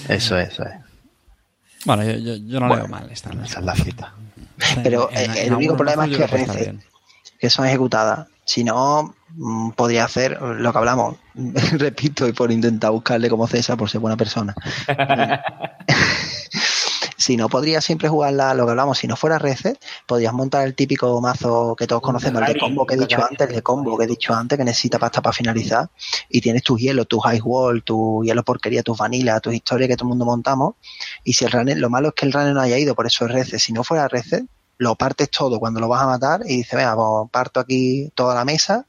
Eso 0.08 0.36
es, 0.38 0.50
eso 0.50 0.64
es. 0.64 0.74
Bueno, 1.86 2.02
yo, 2.04 2.12
yo, 2.18 2.34
yo 2.36 2.60
no 2.60 2.66
Bueno, 2.66 2.74
le 2.74 2.76
veo 2.80 2.88
mal 2.88 3.10
esta. 3.10 3.30
Esa 3.44 3.60
es 3.60 3.64
la 3.64 3.74
cita. 3.76 4.12
Pero, 4.82 5.08
En- 5.12 5.16
eh, 5.16 5.24
en 5.42 5.46
el 5.46 5.54
único 5.54 5.76
problema 5.76 6.04
es 6.04 6.10
que 6.16 6.74
que 7.38 7.48
son 7.50 7.66
ejecutadas. 7.66 8.26
Si 8.44 8.64
no, 8.64 9.14
mm, 9.36 9.70
podría 9.72 10.04
hacer 10.04 10.40
lo 10.42 10.72
que 10.72 10.78
hablamos. 10.78 11.16
Repito, 11.34 12.26
y 12.26 12.32
por 12.32 12.50
intentar 12.50 12.90
buscarle 12.90 13.28
como 13.30 13.46
César, 13.46 13.76
por 13.76 13.88
ser 13.88 14.00
buena 14.00 14.16
persona. 14.16 14.54
si 17.18 17.36
no, 17.36 17.48
podría 17.48 17.80
siempre 17.80 18.08
jugarla, 18.08 18.54
lo 18.54 18.64
que 18.64 18.70
hablamos, 18.70 18.96
si 18.96 19.08
no 19.08 19.16
fuera 19.16 19.40
Reset, 19.40 19.76
podrías 20.06 20.32
montar 20.32 20.64
el 20.64 20.76
típico 20.76 21.20
mazo 21.20 21.74
que 21.76 21.88
todos 21.88 22.00
conocemos, 22.00 22.40
el 22.42 22.54
de 22.54 22.60
combo 22.60 22.86
que 22.86 22.94
he 22.94 22.96
dicho 22.96 23.22
antes, 23.22 23.48
el 23.48 23.56
de 23.56 23.62
combo 23.62 23.98
que 23.98 24.04
he 24.04 24.06
dicho 24.06 24.32
antes, 24.32 24.56
que 24.56 24.64
necesita 24.64 25.00
pasta 25.00 25.20
para 25.20 25.32
finalizar, 25.32 25.90
y 26.28 26.40
tienes 26.40 26.62
tus 26.62 26.80
hielos, 26.80 27.08
tus 27.08 27.20
ice 27.26 27.42
wall, 27.42 27.82
tu 27.82 28.22
hielo 28.22 28.44
porquería, 28.44 28.84
tus 28.84 28.96
vanilla, 28.96 29.40
tus 29.40 29.52
historias 29.52 29.88
que 29.88 29.96
todo 29.96 30.04
el 30.04 30.10
mundo 30.10 30.26
montamos, 30.26 30.74
y 31.24 31.32
si 31.32 31.44
el 31.44 31.50
runner, 31.50 31.76
lo 31.78 31.90
malo 31.90 32.08
es 32.08 32.14
que 32.14 32.24
el 32.24 32.32
runner 32.32 32.54
no 32.54 32.60
haya 32.60 32.78
ido, 32.78 32.94
por 32.94 33.06
eso 33.06 33.26
es 33.26 33.32
Reset. 33.32 33.58
Si 33.58 33.72
no 33.72 33.82
fuera 33.82 34.06
Reset, 34.06 34.46
lo 34.76 34.94
partes 34.94 35.28
todo 35.28 35.58
cuando 35.58 35.80
lo 35.80 35.88
vas 35.88 36.02
a 36.02 36.06
matar 36.06 36.42
y 36.46 36.58
dices, 36.58 36.76
venga, 36.76 36.94
pues 36.94 37.30
parto 37.32 37.58
aquí 37.58 38.12
toda 38.14 38.36
la 38.36 38.44
mesa, 38.44 38.86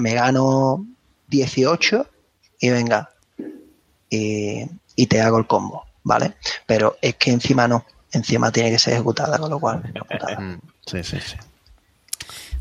me 0.00 0.14
gano 0.14 0.86
18 1.26 2.06
y 2.60 2.70
venga, 2.70 3.10
y, 4.08 4.64
y 4.96 5.06
te 5.06 5.20
hago 5.20 5.36
el 5.36 5.46
combo, 5.46 5.84
¿vale? 6.08 6.32
Pero 6.66 6.96
es 7.02 7.14
que 7.16 7.30
encima 7.30 7.68
no, 7.68 7.84
encima 8.12 8.50
tiene 8.50 8.70
que 8.70 8.78
ser 8.78 8.94
ejecutada, 8.94 9.38
con 9.38 9.50
lo 9.50 9.60
cual, 9.60 9.82
ejecutada. 9.84 10.40
Mm, 10.40 10.60
Sí, 10.86 11.04
sí, 11.04 11.18
sí. 11.20 11.36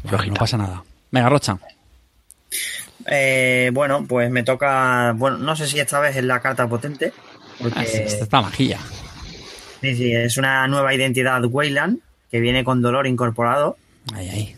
Bueno, 0.04 0.26
no 0.26 0.34
pasa 0.34 0.58
nada. 0.58 0.84
Venga, 1.12 1.30
Rocha. 1.30 1.58
Eh, 3.10 3.72
bueno, 3.74 4.06
pues 4.08 4.30
me 4.30 4.44
toca. 4.44 5.14
Bueno, 5.16 5.38
no 5.38 5.56
sé 5.56 5.66
si 5.66 5.80
esta 5.80 6.00
vez 6.02 6.16
es 6.18 6.24
la 6.26 6.42
carta 6.42 6.68
potente. 6.68 7.14
Porque 7.60 7.80
Ah, 7.80 7.84
Esta 7.84 8.24
está 8.26 8.42
magia. 8.42 8.80
sí, 9.82 9.96
sí, 9.96 10.14
es 10.14 10.36
una 10.38 10.68
nueva 10.68 10.94
identidad 10.94 11.44
Wayland 11.46 12.00
que 12.30 12.40
viene 12.42 12.64
con 12.66 12.82
dolor 12.82 13.08
incorporado. 13.08 13.78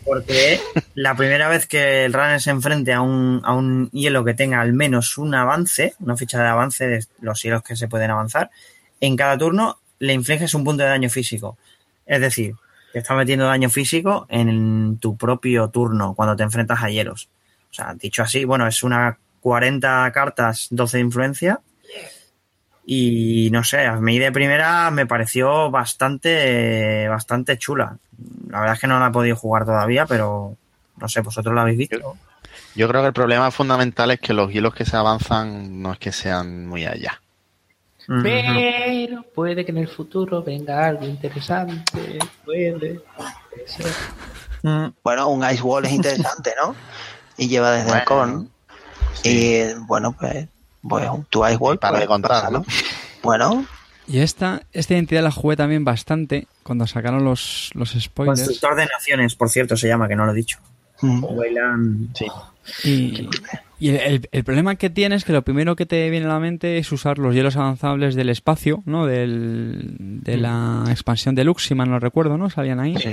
Porque 0.04 0.60
la 0.94 1.14
primera 1.14 1.48
vez 1.48 1.66
que 1.66 2.04
el 2.04 2.12
runner 2.12 2.40
se 2.40 2.50
enfrente 2.50 2.92
a 2.92 3.00
un, 3.02 3.40
a 3.44 3.52
un 3.54 3.88
hielo 3.92 4.24
que 4.24 4.34
tenga 4.34 4.60
al 4.60 4.72
menos 4.72 5.16
un 5.18 5.34
avance, 5.34 5.94
una 6.00 6.16
ficha 6.16 6.40
de 6.42 6.48
avance 6.48 6.86
de 6.88 7.04
los 7.20 7.40
hielos 7.42 7.62
que 7.62 7.76
se 7.76 7.86
pueden 7.88 8.10
avanzar, 8.10 8.50
en 9.00 9.16
cada 9.16 9.36
turno 9.38 9.78
le 9.98 10.12
infliges 10.14 10.54
un 10.54 10.64
punto 10.64 10.82
de 10.82 10.88
daño 10.88 11.10
físico. 11.10 11.58
Es 12.06 12.20
decir, 12.20 12.54
te 12.92 12.98
está 13.00 13.14
metiendo 13.14 13.46
daño 13.46 13.70
físico 13.70 14.26
en 14.28 14.98
tu 14.98 15.16
propio 15.16 15.68
turno 15.68 16.14
cuando 16.14 16.36
te 16.36 16.42
enfrentas 16.42 16.82
a 16.82 16.90
hielos. 16.90 17.28
O 17.70 17.74
sea, 17.74 17.94
dicho 17.94 18.22
así, 18.22 18.44
bueno, 18.44 18.66
es 18.66 18.82
una 18.82 19.18
40 19.40 20.10
cartas, 20.12 20.68
12 20.70 20.96
de 20.96 21.02
influencia. 21.02 21.60
Y 22.84 23.50
no 23.52 23.62
sé, 23.62 23.86
a 23.86 23.96
mí 23.96 24.18
de 24.18 24.32
primera 24.32 24.90
me 24.90 25.06
pareció 25.06 25.70
bastante, 25.70 27.06
bastante 27.08 27.56
chula. 27.58 27.96
La 28.48 28.60
verdad 28.60 28.74
es 28.74 28.80
que 28.80 28.86
no 28.86 28.98
la 28.98 29.08
he 29.08 29.12
podido 29.12 29.36
jugar 29.36 29.64
todavía, 29.64 30.06
pero 30.06 30.56
no 30.96 31.08
sé, 31.08 31.20
vosotros 31.20 31.54
la 31.54 31.62
habéis 31.62 31.78
visto. 31.78 32.16
Yo 32.74 32.88
creo 32.88 33.02
que 33.02 33.08
el 33.08 33.12
problema 33.12 33.50
fundamental 33.50 34.10
es 34.10 34.20
que 34.20 34.34
los 34.34 34.50
hielos 34.52 34.74
que 34.74 34.84
se 34.84 34.96
avanzan 34.96 35.80
no 35.80 35.92
es 35.92 35.98
que 35.98 36.10
sean 36.10 36.66
muy 36.66 36.84
allá. 36.84 37.20
Pero 38.22 39.22
puede 39.34 39.64
que 39.64 39.70
en 39.70 39.78
el 39.78 39.88
futuro 39.88 40.42
venga 40.42 40.86
algo 40.86 41.06
interesante. 41.06 42.18
Puede. 42.44 43.00
puede 43.04 43.66
ser. 43.66 43.86
Mm, 44.62 44.88
Bueno, 45.04 45.28
un 45.28 45.48
Ice 45.50 45.62
Wall 45.62 45.84
es 45.86 45.92
interesante, 45.92 46.52
¿no? 46.60 46.74
Y 47.38 47.48
lleva 47.48 47.70
desde 47.70 47.86
el 47.86 47.92
Bueno, 47.92 48.04
con. 48.04 48.50
Y 49.22 49.62
bueno, 49.86 50.12
pues, 50.18 50.48
pues 50.86 51.08
tu 51.30 51.46
Ice 51.46 51.56
Wall. 51.56 51.76
Y 51.76 51.78
para 51.78 51.92
pues, 51.92 52.00
de 52.02 52.06
contar. 52.08 52.50
¿no? 52.52 52.64
Bueno, 53.22 53.64
Y 54.08 54.18
esta, 54.18 54.62
esta 54.72 54.94
identidad 54.94 55.22
la 55.22 55.30
jugué 55.30 55.56
también 55.56 55.84
bastante 55.84 56.48
cuando 56.64 56.86
sacaron 56.86 57.24
los, 57.24 57.70
los 57.74 57.90
spoilers. 57.90 58.40
Constructor 58.40 58.76
de 58.76 58.86
Naciones, 58.86 59.34
por 59.36 59.50
cierto, 59.50 59.76
se 59.76 59.86
llama, 59.88 60.08
que 60.08 60.16
no 60.16 60.26
lo 60.26 60.32
he 60.32 60.36
dicho. 60.36 60.58
mm, 61.00 61.24
Wayland. 61.24 62.16
Sí. 62.16 62.26
Y, 62.84 63.28
y 63.80 63.88
el, 63.88 63.96
el- 63.96 64.28
el 64.30 64.44
problema 64.44 64.76
que 64.76 64.90
tiene 64.90 65.16
es 65.16 65.24
que 65.24 65.32
lo 65.32 65.42
primero 65.42 65.74
que 65.74 65.86
te 65.86 66.08
viene 66.10 66.26
a 66.26 66.28
la 66.28 66.38
mente 66.40 66.78
es 66.78 66.92
usar 66.92 67.18
los 67.18 67.34
hielos 67.34 67.56
avanzables 67.56 68.14
del 68.14 68.28
espacio, 68.28 68.82
¿no? 68.86 69.06
Del, 69.06 69.94
de 70.22 70.36
la 70.36 70.84
expansión 70.90 71.34
deluxe, 71.34 71.66
si 71.68 71.74
mal 71.74 71.90
no 71.90 71.98
recuerdo, 71.98 72.38
¿no? 72.38 72.50
Salían 72.50 72.78
ahí. 72.78 72.94
Sí. 72.96 73.10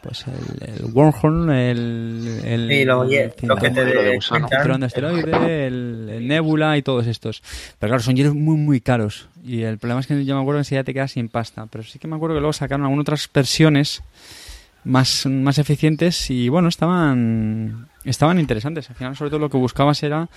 Pues 0.00 0.24
el, 0.28 0.68
el 0.86 0.92
Wormhorn, 0.92 1.50
el, 1.50 2.40
el, 2.44 2.68
Sí, 2.68 2.84
lo, 2.84 3.02
el 3.02 3.32
lo 3.42 3.56
que 3.56 3.70
te 3.70 3.84
de 3.84 4.14
gusano. 4.14 4.46
el 4.48 4.78
de 4.80 4.86
asteroide, 4.86 5.66
el, 5.66 6.08
el 6.12 6.28
Nebula 6.28 6.76
y 6.78 6.82
todos 6.82 7.08
estos. 7.08 7.42
Pero 7.80 7.90
claro, 7.90 8.02
son 8.04 8.14
hielos 8.14 8.36
muy, 8.36 8.56
muy 8.56 8.80
caros. 8.80 9.28
Y 9.44 9.62
el 9.62 9.78
problema 9.78 10.00
es 10.00 10.06
que 10.06 10.24
yo 10.24 10.36
me 10.36 10.40
acuerdo 10.40 10.58
que 10.58 10.60
enseguida 10.60 10.84
te 10.84 10.94
quedas 10.94 11.10
sin 11.10 11.28
pasta. 11.28 11.66
Pero 11.66 11.82
sí 11.82 11.98
que 11.98 12.06
me 12.06 12.14
acuerdo 12.14 12.36
que 12.36 12.40
luego 12.40 12.52
sacaron 12.52 12.84
algunas 12.84 13.02
otras 13.02 13.28
versiones 13.34 14.04
más, 14.84 15.26
más 15.26 15.58
eficientes 15.58 16.30
y 16.30 16.48
bueno, 16.48 16.68
estaban 16.68 17.88
estaban 18.10 18.38
interesantes. 18.38 18.88
Al 18.90 18.96
final, 18.96 19.16
sobre 19.16 19.30
todo, 19.30 19.40
lo 19.40 19.50
que 19.50 19.56
buscabas 19.58 20.02
era 20.02 20.28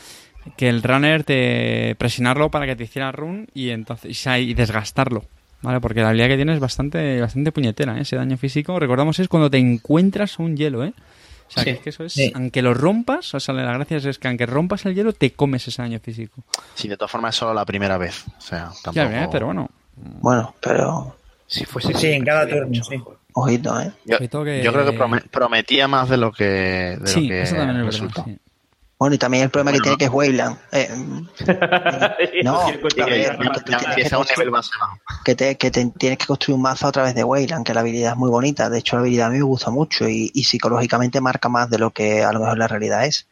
que 0.58 0.70
el 0.70 0.82
runner 0.84 1.24
te 1.24 1.96
presionarlo 2.00 2.50
para 2.50 2.66
que 2.66 2.76
te 2.76 2.84
hiciera 2.86 3.12
run 3.12 3.48
y 3.54 3.70
entonces 3.70 4.26
y 4.40 4.54
desgastarlo. 4.54 5.24
¿Vale? 5.64 5.80
Porque 5.80 6.02
la 6.02 6.08
habilidad 6.10 6.28
que 6.30 6.38
tiene 6.38 6.54
es 6.54 6.60
bastante, 6.60 7.22
bastante 7.22 7.52
puñetera, 7.52 7.96
¿eh? 7.98 8.02
ese 8.02 8.16
daño 8.16 8.36
físico. 8.38 8.80
Recordamos 8.80 9.20
es 9.20 9.28
cuando 9.28 9.52
te 9.52 9.60
encuentras 9.60 10.40
un 10.40 10.58
hielo, 10.58 10.84
¿eh? 10.84 10.94
O 11.48 11.52
sea, 11.54 11.64
Sí. 11.64 11.66
que, 11.66 11.72
es 11.76 11.80
que 11.82 11.90
eso 11.92 12.04
es, 12.06 12.14
Sí. 12.14 12.32
aunque 12.34 12.64
lo 12.64 12.74
rompas, 12.74 13.36
o 13.36 13.40
sea, 13.40 13.54
la 13.54 13.72
gracia 13.74 13.98
es 13.98 14.18
que 14.18 14.28
aunque 14.28 14.48
rompas 14.48 14.86
el 14.88 14.96
hielo, 14.96 15.14
te 15.14 15.34
comes 15.34 15.68
ese 15.68 15.84
daño 15.84 16.00
físico. 16.00 16.44
Sí, 16.74 16.88
de 16.88 16.98
todas 16.98 17.12
formas 17.12 17.36
es 17.36 17.40
solo 17.40 17.54
la 17.54 17.64
primera 17.66 18.00
vez. 18.00 18.26
O 18.38 18.42
sea, 18.42 18.72
tampoco... 18.84 18.94
Ya, 18.96 19.24
¿eh? 19.26 19.30
pero 19.32 19.46
bueno. 19.48 19.70
Bueno, 19.98 20.56
pero 20.60 21.16
Si 21.46 21.66
fuese 21.66 21.94
Sí, 21.94 22.08
en 22.08 22.24
cada 22.26 22.48
turno, 22.48 22.84
sí. 22.84 22.96
Ojito, 23.34 23.80
¿eh? 23.80 23.92
Yo, 24.06 24.18
Ojito 24.18 24.44
que- 24.44 24.62
yo 24.64 24.72
creo 24.74 24.86
que 24.86 24.98
prome- 24.98 25.24
prometía 25.30 25.88
más 25.88 26.10
de 26.10 26.18
lo 26.18 26.32
que, 26.32 26.44
de 26.44 26.98
lo 27.00 27.08
Sí, 27.08 27.28
que 27.28 27.42
eso 27.42 27.56
también 27.56 27.80
es 27.80 27.86
resultó. 27.86 28.24
verdad. 28.24 28.36
sí. 28.38 28.42
Bueno, 29.00 29.16
y 29.16 29.18
también 29.18 29.44
el 29.46 29.50
problema 29.50 29.72
Bueno, 29.72 29.82
que 29.82 29.84
tiene 29.84 29.98
que 29.98 30.06
es 30.06 30.12
Wayland. 30.12 30.58
Eh, 30.72 30.90
no, 32.44 32.66
que- 35.24 35.36
te, 35.36 35.58
que 35.58 35.72
te 35.72 35.86
tienes 35.98 36.18
que 36.18 36.26
construir 36.26 36.56
un 36.56 36.62
mazo 36.62 36.88
a 36.88 36.92
través 36.92 37.16
de 37.16 37.24
Wayland, 37.24 37.66
que 37.66 37.74
la 37.74 37.82
habilidad 37.82 38.12
es 38.12 38.18
muy 38.18 38.30
bonita. 38.30 38.70
De 38.70 38.80
hecho, 38.80 38.96
la 38.96 39.02
habilidad 39.02 39.28
a 39.28 39.30
mí 39.32 39.38
me 39.38 39.44
gusta 39.44 39.70
mucho 39.72 40.08
y, 40.08 40.32
y 40.34 40.44
psicológicamente 40.44 41.22
marca 41.22 41.50
más 41.50 41.70
de 41.70 41.78
lo 41.80 41.92
que 41.92 42.24
a 42.24 42.32
lo 42.32 42.40
mejor 42.40 42.58
la 42.58 42.68
realidad 42.68 43.06
es. 43.06 43.28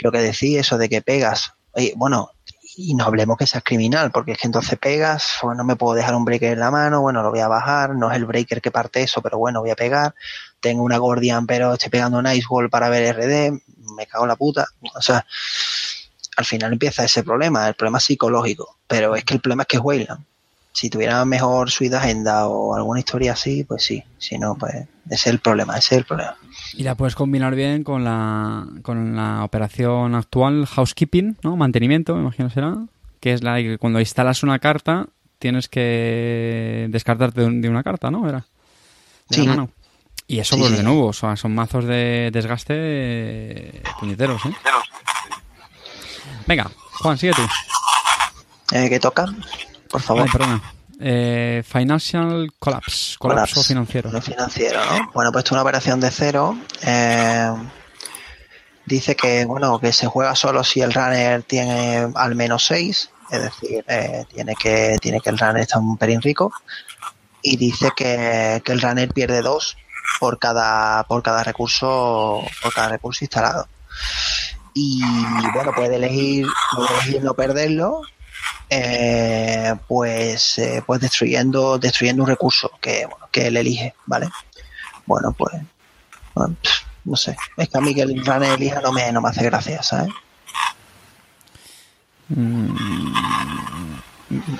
Lo 0.00 0.10
que 0.12 0.18
decís, 0.18 0.58
eso 0.58 0.78
de 0.78 0.88
que 0.88 1.02
pegas. 1.02 1.52
Oye, 1.72 1.92
bueno, 1.96 2.30
y 2.76 2.94
no 2.94 3.04
hablemos 3.04 3.36
que 3.36 3.46
seas 3.46 3.62
criminal, 3.64 4.10
porque 4.10 4.32
es 4.32 4.38
que 4.38 4.46
entonces 4.46 4.78
pegas, 4.78 5.38
bueno, 5.42 5.58
no 5.58 5.64
me 5.64 5.76
puedo 5.76 5.94
dejar 5.94 6.14
un 6.14 6.24
breaker 6.24 6.52
en 6.52 6.60
la 6.60 6.70
mano, 6.70 7.00
bueno, 7.00 7.22
lo 7.22 7.30
voy 7.30 7.40
a 7.40 7.48
bajar, 7.48 7.94
no 7.94 8.10
es 8.10 8.16
el 8.16 8.24
breaker 8.24 8.60
que 8.60 8.70
parte 8.70 9.02
eso, 9.02 9.20
pero 9.22 9.38
bueno, 9.38 9.60
voy 9.60 9.70
a 9.70 9.76
pegar. 9.76 10.14
Tengo 10.60 10.82
una 10.82 10.98
Gordian, 10.98 11.46
pero 11.46 11.72
estoy 11.72 11.90
pegando 11.90 12.18
un 12.18 12.26
Ice 12.26 12.46
Wall 12.48 12.70
para 12.70 12.88
ver 12.88 13.16
RD, 13.16 13.60
me 13.96 14.06
cago 14.06 14.24
en 14.24 14.28
la 14.28 14.36
puta. 14.36 14.66
O 14.94 15.02
sea, 15.02 15.26
al 16.36 16.44
final 16.44 16.72
empieza 16.72 17.04
ese 17.04 17.22
problema, 17.22 17.68
el 17.68 17.74
problema 17.74 18.00
psicológico. 18.00 18.78
Pero 18.86 19.16
es 19.16 19.24
que 19.24 19.34
el 19.34 19.40
problema 19.40 19.62
es 19.62 19.68
que 19.68 19.76
es 19.76 19.82
Wayland. 19.82 20.24
Si 20.74 20.88
tuviera 20.88 21.24
mejor 21.26 21.70
suite 21.70 21.94
agenda 21.96 22.46
o 22.48 22.74
alguna 22.74 22.98
historia 23.00 23.32
así, 23.34 23.62
pues 23.64 23.84
sí. 23.84 24.02
Si 24.18 24.38
no, 24.38 24.54
pues 24.56 24.72
ese 24.74 24.86
es 25.14 25.26
el 25.26 25.38
problema, 25.38 25.76
ese 25.76 25.94
es 25.96 25.98
el 26.00 26.04
problema. 26.06 26.34
Y 26.74 26.82
la 26.82 26.94
puedes 26.94 27.14
combinar 27.14 27.54
bien 27.54 27.84
con 27.84 28.04
la, 28.04 28.66
con 28.82 29.14
la 29.14 29.44
operación 29.44 30.14
actual, 30.14 30.66
housekeeping, 30.66 31.36
¿no? 31.42 31.56
Mantenimiento, 31.56 32.14
me 32.14 32.22
imagino 32.22 32.48
será. 32.50 32.74
Que 33.20 33.34
es 33.34 33.42
la 33.42 33.54
de 33.54 33.62
que 33.64 33.78
cuando 33.78 34.00
instalas 34.00 34.42
una 34.42 34.58
carta, 34.58 35.06
tienes 35.38 35.68
que 35.68 36.86
descartarte 36.90 37.42
de 37.42 37.46
un- 37.46 37.60
de 37.60 37.68
una 37.68 37.82
carta, 37.82 38.10
¿no? 38.10 38.28
Era. 38.28 38.46
De 39.28 39.36
Sí. 39.36 39.46
mano. 39.46 39.68
Y 40.26 40.38
eso, 40.38 40.54
Sí, 40.54 40.60
pues 40.60 40.70
sí. 40.72 40.78
de 40.78 40.82
nuevo, 40.84 41.06
o 41.08 41.12
sea, 41.12 41.36
son 41.36 41.54
mazos 41.54 41.84
de 41.84 42.30
desgaste 42.32 42.72
eh, 42.76 43.82
puñeteros, 44.00 44.44
¿eh? 44.46 44.54
Venga, 46.46 46.70
Juan, 47.02 47.18
sigue 47.18 47.32
tú. 47.34 47.42
Eh, 48.72 48.88
¿Qué 48.88 48.98
toca? 48.98 49.26
Por 49.92 50.00
favor. 50.00 50.22
Ay, 50.24 50.28
perdona. 50.32 50.62
Eh, 51.04 51.62
financial 51.66 52.52
collapse, 52.58 53.16
colapso 53.18 53.54
Collapse. 53.54 53.64
financiero. 53.68 54.10
Lo 54.10 54.22
financiero, 54.22 54.80
¿no? 54.84 55.10
Bueno, 55.12 55.32
pues 55.32 55.44
es 55.44 55.52
una 55.52 55.62
operación 55.62 56.00
de 56.00 56.10
cero. 56.10 56.56
Eh, 56.82 57.52
dice 58.86 59.16
que, 59.16 59.44
bueno, 59.44 59.78
que 59.80 59.92
se 59.92 60.06
juega 60.06 60.34
solo 60.36 60.62
si 60.64 60.80
el 60.80 60.92
runner 60.92 61.42
tiene 61.42 62.08
al 62.14 62.34
menos 62.34 62.64
seis. 62.64 63.10
Es 63.30 63.42
decir, 63.42 63.84
eh, 63.88 64.24
tiene 64.32 64.54
que 64.54 64.96
tiene 65.00 65.20
que 65.20 65.30
el 65.30 65.38
runner 65.38 65.62
estar 65.62 65.80
un 65.80 65.96
pelín 65.96 66.22
rico. 66.22 66.52
Y 67.42 67.56
dice 67.56 67.90
que, 67.96 68.62
que 68.64 68.72
el 68.72 68.80
runner 68.80 69.08
pierde 69.12 69.42
dos 69.42 69.76
por 70.20 70.38
cada 70.38 71.02
por 71.04 71.22
cada 71.22 71.42
recurso 71.42 72.42
por 72.62 72.72
cada 72.72 72.90
recurso 72.90 73.24
instalado. 73.24 73.66
Y 74.74 75.02
bueno, 75.52 75.72
puede 75.74 75.96
elegir, 75.96 76.46
puede 76.76 76.88
elegir 76.94 77.24
no 77.24 77.34
perderlo 77.34 78.02
eh, 78.70 79.74
pues, 79.88 80.58
eh, 80.58 80.82
pues 80.86 81.00
destruyendo, 81.00 81.78
destruyendo 81.78 82.22
un 82.22 82.28
recurso 82.28 82.70
que, 82.80 83.06
bueno, 83.06 83.28
que 83.30 83.46
él 83.48 83.56
elige, 83.56 83.94
¿vale? 84.06 84.28
Bueno, 85.06 85.32
pues, 85.36 85.54
bueno, 86.34 86.54
pff, 86.62 86.80
no 87.04 87.16
sé, 87.16 87.36
es 87.56 87.68
que 87.68 87.78
a 87.78 87.80
mí 87.80 87.94
que 87.94 88.02
el 88.02 88.24
runner 88.24 88.52
elija 88.52 88.80
no 88.80 88.92
me, 88.92 89.10
no 89.12 89.20
me 89.20 89.28
hace 89.28 89.44
gracia, 89.44 89.82
¿sabes? 89.82 90.08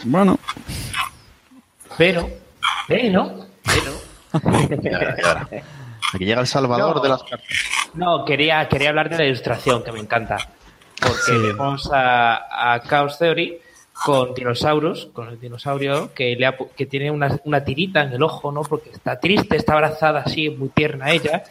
Bueno, 0.05 0.39
Pero, 1.97 2.29
pero, 2.87 3.47
pero. 3.63 4.01
Aquí 6.15 6.25
llega 6.25 6.41
el 6.41 6.47
salvador 6.47 6.97
No. 6.97 7.03
de 7.03 7.09
las 7.09 7.23
cartas. 7.23 7.49
No, 7.95 8.25
quería, 8.25 8.69
quería 8.69 8.91
hablar 8.91 9.09
de 9.09 9.19
la 9.19 9.25
ilustración, 9.25 9.83
que 9.83 9.93
me 9.93 10.01
encanta. 10.01 10.37
Porque 11.01 11.21
Sí. 11.27 11.33
vemos 11.39 11.91
a, 11.93 12.75
a 12.75 12.83
Chaos 12.83 13.19
Theory 13.19 13.59
con 13.93 14.35
dinosaurios, 14.35 15.09
con 15.13 15.29
el 15.29 15.39
dinosaurio 15.39 16.13
que, 16.15 16.35
le 16.35 16.47
ha 16.47 16.57
que 16.77 16.87
tiene 16.87 17.11
una, 17.11 17.65
tirita 17.65 18.03
en 18.03 18.13
el 18.13 18.23
ojo, 18.23 18.51
¿no? 18.51 18.63
Porque 18.63 18.91
está 18.91 19.21
triste, 19.21 19.57
está 19.57 19.75
abrazada 19.75 20.21
así, 20.21 20.51
muy 20.51 20.71
tierna 20.71 21.11
ella, 21.11 21.45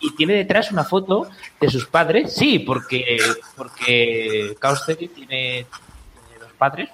y 0.00 0.14
tiene 0.14 0.34
detrás 0.34 0.70
una 0.70 0.84
foto 0.84 1.28
de 1.60 1.70
sus 1.70 1.86
padres. 1.86 2.34
Sí, 2.34 2.58
porque, 2.58 3.18
porque 3.56 4.54
Chaos 4.60 4.84
Theory 4.84 5.08
tiene, 5.08 5.66
tiene 6.28 6.40
dos 6.40 6.52
padres. 6.58 6.90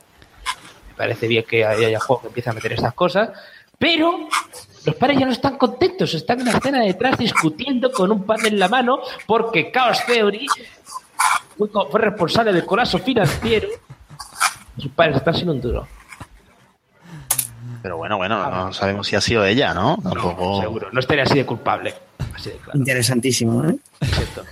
Me 0.88 0.94
parece 0.94 1.26
bien 1.26 1.44
que 1.44 1.64
haya 1.64 1.98
juego 1.98 2.22
que 2.22 2.28
empiece 2.28 2.50
a 2.50 2.52
meter 2.52 2.72
estas 2.74 2.94
cosas, 2.94 3.30
pero 3.78 4.28
los 4.84 4.94
padres 4.94 5.18
ya 5.18 5.26
no 5.26 5.32
están 5.32 5.56
contentos, 5.56 6.14
están 6.14 6.40
en 6.40 6.46
la 6.46 6.52
escena 6.52 6.84
detrás 6.84 7.18
discutiendo 7.18 7.90
con 7.90 8.12
un 8.12 8.24
padre 8.24 8.48
en 8.48 8.58
la 8.58 8.68
mano 8.68 9.00
porque 9.26 9.72
Chaos 9.72 10.04
Theory 10.06 10.46
fue, 11.56 11.68
fue 11.90 12.00
responsable 12.00 12.52
del 12.52 12.64
colapso 12.64 12.98
financiero. 12.98 13.68
Sus 14.78 14.90
padres 14.92 15.16
están 15.16 15.34
sin 15.34 15.50
un 15.50 15.60
duro. 15.60 15.86
Pero 17.82 17.96
bueno, 17.96 18.16
bueno, 18.16 18.50
no 18.50 18.72
sabemos 18.72 19.06
si 19.06 19.16
ha 19.16 19.20
sido 19.20 19.44
ella, 19.44 19.72
¿no? 19.72 19.98
Tampoco. 20.02 20.60
Seguro, 20.60 20.88
no 20.92 21.00
estaría 21.00 21.24
así 21.24 21.34
de 21.34 21.46
culpable. 21.46 21.94
Así 22.34 22.50
de 22.50 22.56
claro. 22.56 22.78
Interesantísimo, 22.78 23.64
¿eh? 23.68 23.76
Cierto. 24.02 24.44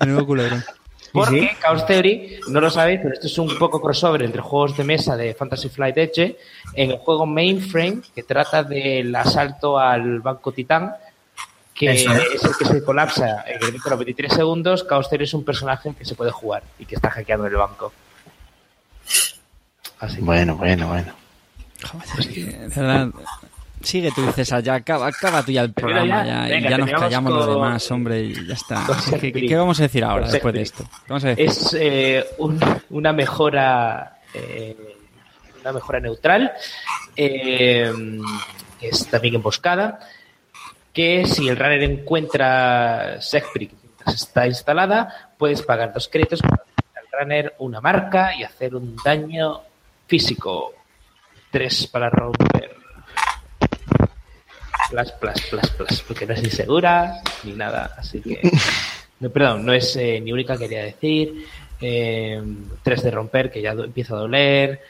menudo 0.00 0.26
culebrón. 0.26 0.64
Porque 1.12 1.40
Sí. 1.40 1.48
Chaos 1.62 1.86
Theory, 1.86 2.40
no 2.48 2.60
lo 2.60 2.70
sabéis, 2.70 2.98
pero 3.00 3.14
esto 3.14 3.28
es 3.28 3.38
un 3.38 3.56
poco 3.56 3.80
crossover 3.80 4.22
entre 4.24 4.42
juegos 4.42 4.76
de 4.76 4.82
mesa 4.82 5.16
de 5.16 5.32
Fantasy 5.34 5.68
Flight 5.68 5.96
Edge 5.96 6.36
en 6.74 6.90
el 6.90 6.98
juego 6.98 7.24
Mainframe, 7.24 8.00
que 8.12 8.24
trata 8.24 8.64
del 8.64 9.14
asalto 9.14 9.78
al 9.78 10.18
Banco 10.20 10.50
Titán, 10.50 10.92
que 11.72 11.92
Eso 11.92 12.12
es. 12.12 12.42
el 12.44 12.56
que 12.58 12.64
se 12.64 12.84
colapsa 12.84 13.44
en 13.46 13.62
el 13.62 13.72
de 13.72 13.78
los 13.78 13.98
23 13.98 14.32
segundos. 14.32 14.86
Chaos 14.88 15.08
Theory 15.08 15.24
es 15.24 15.34
un 15.34 15.44
personaje 15.44 15.94
que 15.96 16.04
se 16.04 16.16
puede 16.16 16.32
jugar 16.32 16.64
y 16.80 16.84
que 16.84 16.96
está 16.96 17.10
hackeando 17.10 17.46
el 17.46 17.54
banco. 17.54 17.92
Así 20.04 20.16
que- 20.16 20.22
Bueno, 20.22 20.56
bueno, 20.56 20.88
bueno. 20.88 21.12
Joder, 21.82 22.08
es 22.20 22.26
que, 22.28 22.44
de 22.44 22.68
verdad. 22.68 23.08
Sigue 23.82 24.10
tú, 24.12 24.24
César, 24.32 24.62
ya 24.62 24.76
acaba, 24.76 25.08
acaba 25.08 25.42
tú 25.42 25.52
ya 25.52 25.60
el 25.60 25.72
programa, 25.74 26.24
ya, 26.24 26.46
ya, 26.48 26.54
venga, 26.54 26.70
ya 26.70 26.78
nos 26.78 26.90
callamos 26.92 27.32
los 27.34 27.44
con- 27.44 27.54
demás, 27.54 27.90
hombre, 27.90 28.22
y 28.22 28.46
ya 28.46 28.54
está. 28.54 28.82
¿Qué, 29.20 29.30
qué 29.30 29.56
vamos 29.56 29.78
a 29.78 29.82
decir 29.82 30.02
ahora 30.04 30.26
después 30.30 30.54
de 30.54 30.62
esto? 30.62 30.84
¿Qué 30.84 31.06
vamos 31.08 31.24
a 31.24 31.28
decir? 31.28 31.44
es 31.46 31.76
eh, 31.78 32.24
un- 32.38 32.58
una 32.90 33.12
mejora 33.12 34.16
eh, 34.32 34.96
una 35.60 35.72
mejora 35.72 36.00
neutral 36.00 36.52
eh, 37.14 37.92
que 38.80 38.88
es 38.88 39.06
también 39.08 39.34
emboscada 39.34 40.00
que 40.92 41.26
si 41.26 41.48
el 41.48 41.56
runner 41.56 41.82
encuentra 41.82 43.18
mientras 43.54 44.14
está 44.14 44.46
instalada 44.46 45.30
puedes 45.36 45.60
pagar 45.62 45.92
dos 45.92 46.08
créditos 46.08 46.40
para 46.40 46.54
hacer 46.54 46.74
al 46.96 47.20
runner 47.20 47.54
una 47.58 47.80
marca 47.82 48.34
y 48.34 48.44
hacer 48.44 48.74
un 48.74 48.96
daño 49.04 49.60
físico 50.06 50.72
tres 51.50 51.86
para 51.86 52.10
romper 52.10 52.76
plus 54.90 55.10
plus 55.12 55.40
plus 55.50 55.70
plus 55.70 56.02
porque 56.02 56.26
no 56.26 56.34
es 56.34 56.42
insegura 56.42 57.20
ni 57.44 57.52
nada 57.52 57.94
así 57.98 58.20
que 58.20 58.40
no, 59.20 59.30
perdón, 59.30 59.64
no 59.64 59.72
es 59.72 59.96
eh, 59.96 60.20
ni 60.20 60.32
única, 60.32 60.56
quería 60.58 60.82
decir. 60.84 61.46
Eh, 61.80 62.42
tres 62.82 63.02
de 63.02 63.10
romper, 63.10 63.50
que 63.50 63.60
ya 63.62 63.70
empieza 63.72 64.14
a 64.14 64.18
doler. 64.18 64.80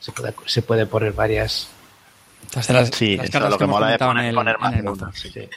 Se 0.00 0.12
puede, 0.12 0.34
se 0.46 0.62
puede 0.62 0.86
poner 0.86 1.12
varias. 1.12 1.68
Estas 2.44 2.66
de 2.68 2.74
las- 2.74 2.88
Sí, 2.90 3.16
las 3.16 3.28
eso 3.28 3.40
lo 3.40 3.58
que 3.58 3.64
hemos 3.64 3.80
mola 3.80 3.94
es 3.94 3.98
comentado 3.98 4.10
poner, 4.10 4.24
en 4.24 4.28
el- 4.30 4.34
poner 4.34 4.58
más 4.58 4.72
en 4.74 4.88
el. 4.88 5.14
Sí, 5.14 5.48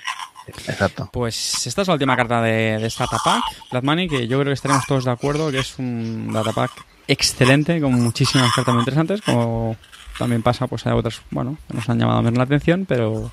Exacto. 0.67 1.09
Pues 1.11 1.65
esta 1.67 1.81
es 1.81 1.87
la 1.87 1.93
última 1.93 2.15
carta 2.15 2.41
de, 2.41 2.77
de 2.79 2.87
esta 2.87 3.05
datapack, 3.05 3.43
Blood 3.71 3.83
Money, 3.83 4.07
que 4.07 4.27
yo 4.27 4.39
creo 4.39 4.51
que 4.51 4.53
estaremos 4.53 4.85
todos 4.85 5.05
de 5.05 5.11
acuerdo 5.11 5.51
que 5.51 5.59
es 5.59 5.77
un 5.77 6.31
datapack 6.31 6.71
excelente, 7.07 7.79
con 7.79 7.93
muchísimas 7.93 8.53
cartas 8.53 8.73
muy 8.73 8.81
interesantes, 8.81 9.21
como 9.21 9.77
también 10.17 10.41
pasa 10.41 10.67
pues 10.67 10.85
a 10.87 10.95
otras, 10.95 11.21
bueno, 11.29 11.57
que 11.67 11.75
nos 11.75 11.87
han 11.89 11.99
llamado 11.99 12.21
menos 12.21 12.37
la 12.37 12.43
atención, 12.43 12.85
pero 12.87 13.31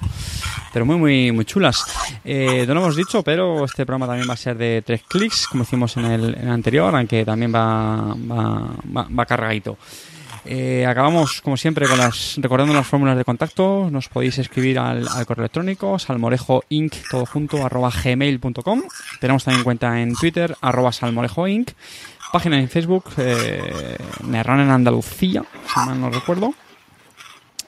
pero 0.73 0.85
muy 0.85 0.97
muy 0.97 1.33
muy 1.33 1.45
chulas. 1.45 1.85
Eh, 2.25 2.65
no 2.67 2.75
lo 2.75 2.81
hemos 2.81 2.97
dicho, 2.97 3.23
pero 3.23 3.65
este 3.65 3.87
programa 3.87 4.07
también 4.07 4.29
va 4.29 4.35
a 4.35 4.39
ser 4.39 4.57
de 4.57 4.83
tres 4.83 5.03
clics, 5.09 5.47
como 5.47 5.63
hicimos 5.63 5.97
en 5.97 6.05
el, 6.05 6.49
anterior, 6.49 6.95
aunque 6.95 7.25
también 7.25 7.55
va, 7.55 8.15
va, 8.15 9.09
va 9.09 9.27
cargadito. 9.27 9.79
Eh, 10.47 10.85
acabamos, 10.87 11.41
como 11.41 11.57
siempre, 11.57 11.89
con 11.89 11.99
las 11.99 12.37
recordando 12.37 12.75
las 12.75 12.87
fórmulas 12.87 13.17
de 13.17 13.25
contacto. 13.25 13.89
Nos 13.91 14.09
podéis 14.09 14.39
escribir 14.39 14.79
al, 14.79 15.07
al 15.09 15.27
correo 15.27 15.45
electrónico 15.45 15.99
salmorejoinc, 15.99 16.95
todo 17.11 17.27
junto, 17.27 17.65
arroba 17.65 17.91
gmail.com. 17.91 18.83
Tenemos 19.21 19.45
también 19.45 19.65
cuenta 19.65 20.01
en 20.01 20.15
Twitter, 20.15 20.57
arroba 20.61 20.93
salmorejoinc. 20.93 21.71
página 22.33 22.59
en 22.59 22.69
Facebook, 22.69 23.05
eh, 23.19 23.97
Nerran 24.27 24.61
en 24.61 24.71
Andalucía, 24.71 25.45
si 25.73 25.81
mal 25.81 26.01
no 26.01 26.11
recuerdo. 26.11 26.55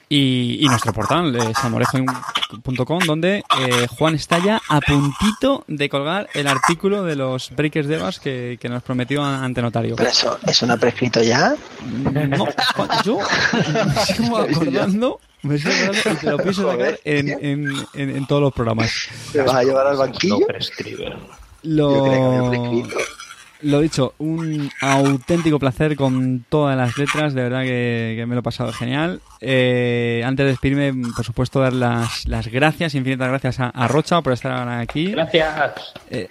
Y, 0.08 0.64
y 0.64 0.68
nuestro 0.68 0.92
portal, 0.92 1.34
eh, 1.34 1.52
salmorejo.com, 1.60 3.00
donde 3.06 3.38
eh, 3.58 3.86
Juan 3.98 4.14
está 4.14 4.38
ya 4.38 4.62
a 4.68 4.80
puntito 4.80 5.64
de 5.66 5.88
colgar 5.88 6.28
el 6.34 6.46
artículo 6.46 7.02
de 7.02 7.16
los 7.16 7.50
Breakers 7.50 7.88
Devas 7.88 8.20
que, 8.20 8.56
que 8.60 8.68
nos 8.68 8.84
prometió 8.84 9.24
ante 9.24 9.60
notario. 9.62 9.96
Pero 9.96 10.08
eso, 10.08 10.38
¿eso 10.46 10.64
no 10.66 10.74
ha 10.74 10.76
prescrito 10.76 11.20
ya? 11.24 11.56
No, 11.84 12.46
Juan, 12.76 12.88
yo 13.04 13.18
me 13.18 14.04
sigo 14.06 14.36
acordando, 14.38 15.20
me 15.42 15.58
sigo 15.58 15.72
acordando 15.74 16.12
y 16.12 16.16
te 16.16 16.30
lo 16.30 16.38
pienso 16.38 16.70
sacar 16.70 17.00
en, 17.04 17.28
en, 17.28 17.72
en, 17.94 18.16
en 18.16 18.26
todos 18.28 18.42
los 18.42 18.52
programas. 18.52 18.92
¿Te 19.32 19.42
vas 19.42 19.54
a 19.56 19.64
llevar 19.64 19.88
al 19.88 19.96
banquillo? 19.96 20.38
No 20.38 20.46
prescribe. 20.46 21.16
Yo 21.64 22.04
creía 22.04 22.18
que 22.18 22.24
había 22.24 22.38
Lo, 22.38 22.50
prescrito. 22.50 22.96
Lo 23.62 23.80
dicho, 23.80 24.14
un 24.18 24.70
auténtico 24.80 25.58
placer 25.58 25.96
con 25.96 26.44
todas 26.48 26.76
las 26.76 26.96
letras, 26.98 27.34
de 27.34 27.42
verdad 27.42 27.62
que, 27.62 28.14
que 28.16 28.26
me 28.26 28.34
lo 28.34 28.40
he 28.40 28.42
pasado 28.42 28.72
genial. 28.72 29.20
Eh, 29.40 30.22
antes 30.24 30.44
de 30.44 30.50
despedirme, 30.50 30.92
por 31.14 31.24
supuesto, 31.24 31.60
dar 31.60 31.72
las, 31.72 32.26
las 32.26 32.46
gracias, 32.48 32.94
infinitas 32.94 33.28
gracias 33.28 33.60
a, 33.60 33.68
a 33.70 33.88
Rocha 33.88 34.20
por 34.22 34.32
estar 34.32 34.52
ahora 34.52 34.80
aquí. 34.80 35.12
Gracias. 35.12 35.72
Eh, 36.10 36.28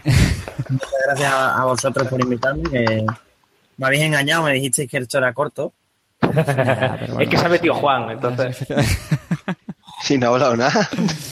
Muchas 0.70 0.90
gracias 1.08 1.32
a, 1.32 1.62
a 1.62 1.66
vosotros 1.66 2.08
por 2.08 2.22
invitarme. 2.22 2.64
Que 2.70 3.06
me 3.78 3.86
habéis 3.86 4.04
engañado, 4.04 4.44
me 4.44 4.54
dijisteis 4.54 4.90
que 4.90 4.98
esto 4.98 5.18
era 5.18 5.34
corto. 5.34 5.74
Es 7.20 7.30
que 7.30 7.38
se 7.38 7.46
ha 7.46 7.50
metido 7.50 7.74
Juan, 7.76 8.12
entonces. 8.12 8.66
Si 10.06 10.18
no 10.20 10.28
ha 10.28 10.30
hablado 10.30 10.56
nada. 10.56 10.88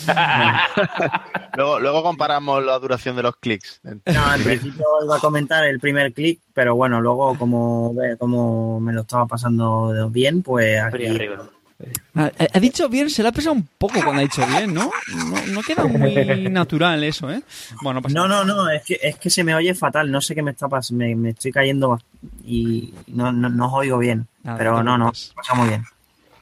Luego, 1.56 1.80
luego 1.80 2.02
comparamos 2.02 2.64
la 2.66 2.80
duración 2.80 3.16
de 3.16 3.22
los 3.24 3.36
clics. 3.36 3.80
No, 3.84 4.34
en 4.36 4.44
principio 4.44 4.84
iba 5.06 5.18
a 5.18 5.20
comentar 5.20 5.64
el 5.66 5.80
primer 5.80 6.12
clic, 6.12 6.40
pero 6.54 6.74
bueno, 6.76 7.00
luego 7.00 7.38
como, 7.38 7.94
ve- 7.94 8.18
como 8.18 8.80
me 8.80 8.92
lo 8.94 9.02
estaba 9.02 9.28
pasando 9.28 10.10
bien, 10.10 10.42
pues 10.42 10.82
aquí... 10.82 11.06
Arriba, 11.06 11.36
arriba. 11.36 11.50
ha, 12.16 12.32
ha 12.56 12.60
dicho 12.60 12.90
bien, 12.90 13.12
se 13.12 13.22
le 13.22 13.30
ha 13.30 13.32
pesado 13.32 13.54
un 13.54 13.68
poco 13.78 13.96
cuando 14.04 14.22
ha 14.22 14.24
dicho 14.24 14.44
bien, 14.48 14.74
¿no? 14.74 14.90
No, 15.16 15.46
no 15.54 15.62
queda 15.62 15.84
muy 15.86 16.50
natural 16.50 17.04
eso, 17.04 17.30
¿eh? 17.30 17.44
Bueno, 17.84 18.02
pasa 18.02 18.16
No, 18.16 18.28
no, 18.28 18.44
no, 18.44 18.68
es 18.72 18.82
que, 18.84 18.98
es 19.00 19.18
que 19.18 19.30
se 19.30 19.44
me 19.44 19.54
oye 19.54 19.76
fatal, 19.76 20.10
no 20.10 20.20
sé 20.22 20.34
qué 20.34 20.42
me 20.42 20.52
está 20.52 20.68
pasando, 20.68 21.06
me, 21.06 21.16
me 21.16 21.30
estoy 21.30 21.52
cayendo 21.52 22.00
y 22.44 22.92
no, 23.08 23.32
no, 23.32 23.48
no 23.50 23.68
os 23.68 23.74
oigo 23.74 24.00
bien, 24.00 24.26
Nada, 24.42 24.58
pero 24.58 24.82
no 24.82 24.98
no, 24.98 25.12
pasa 25.36 25.54
muy 25.54 25.68
bien. 25.70 25.86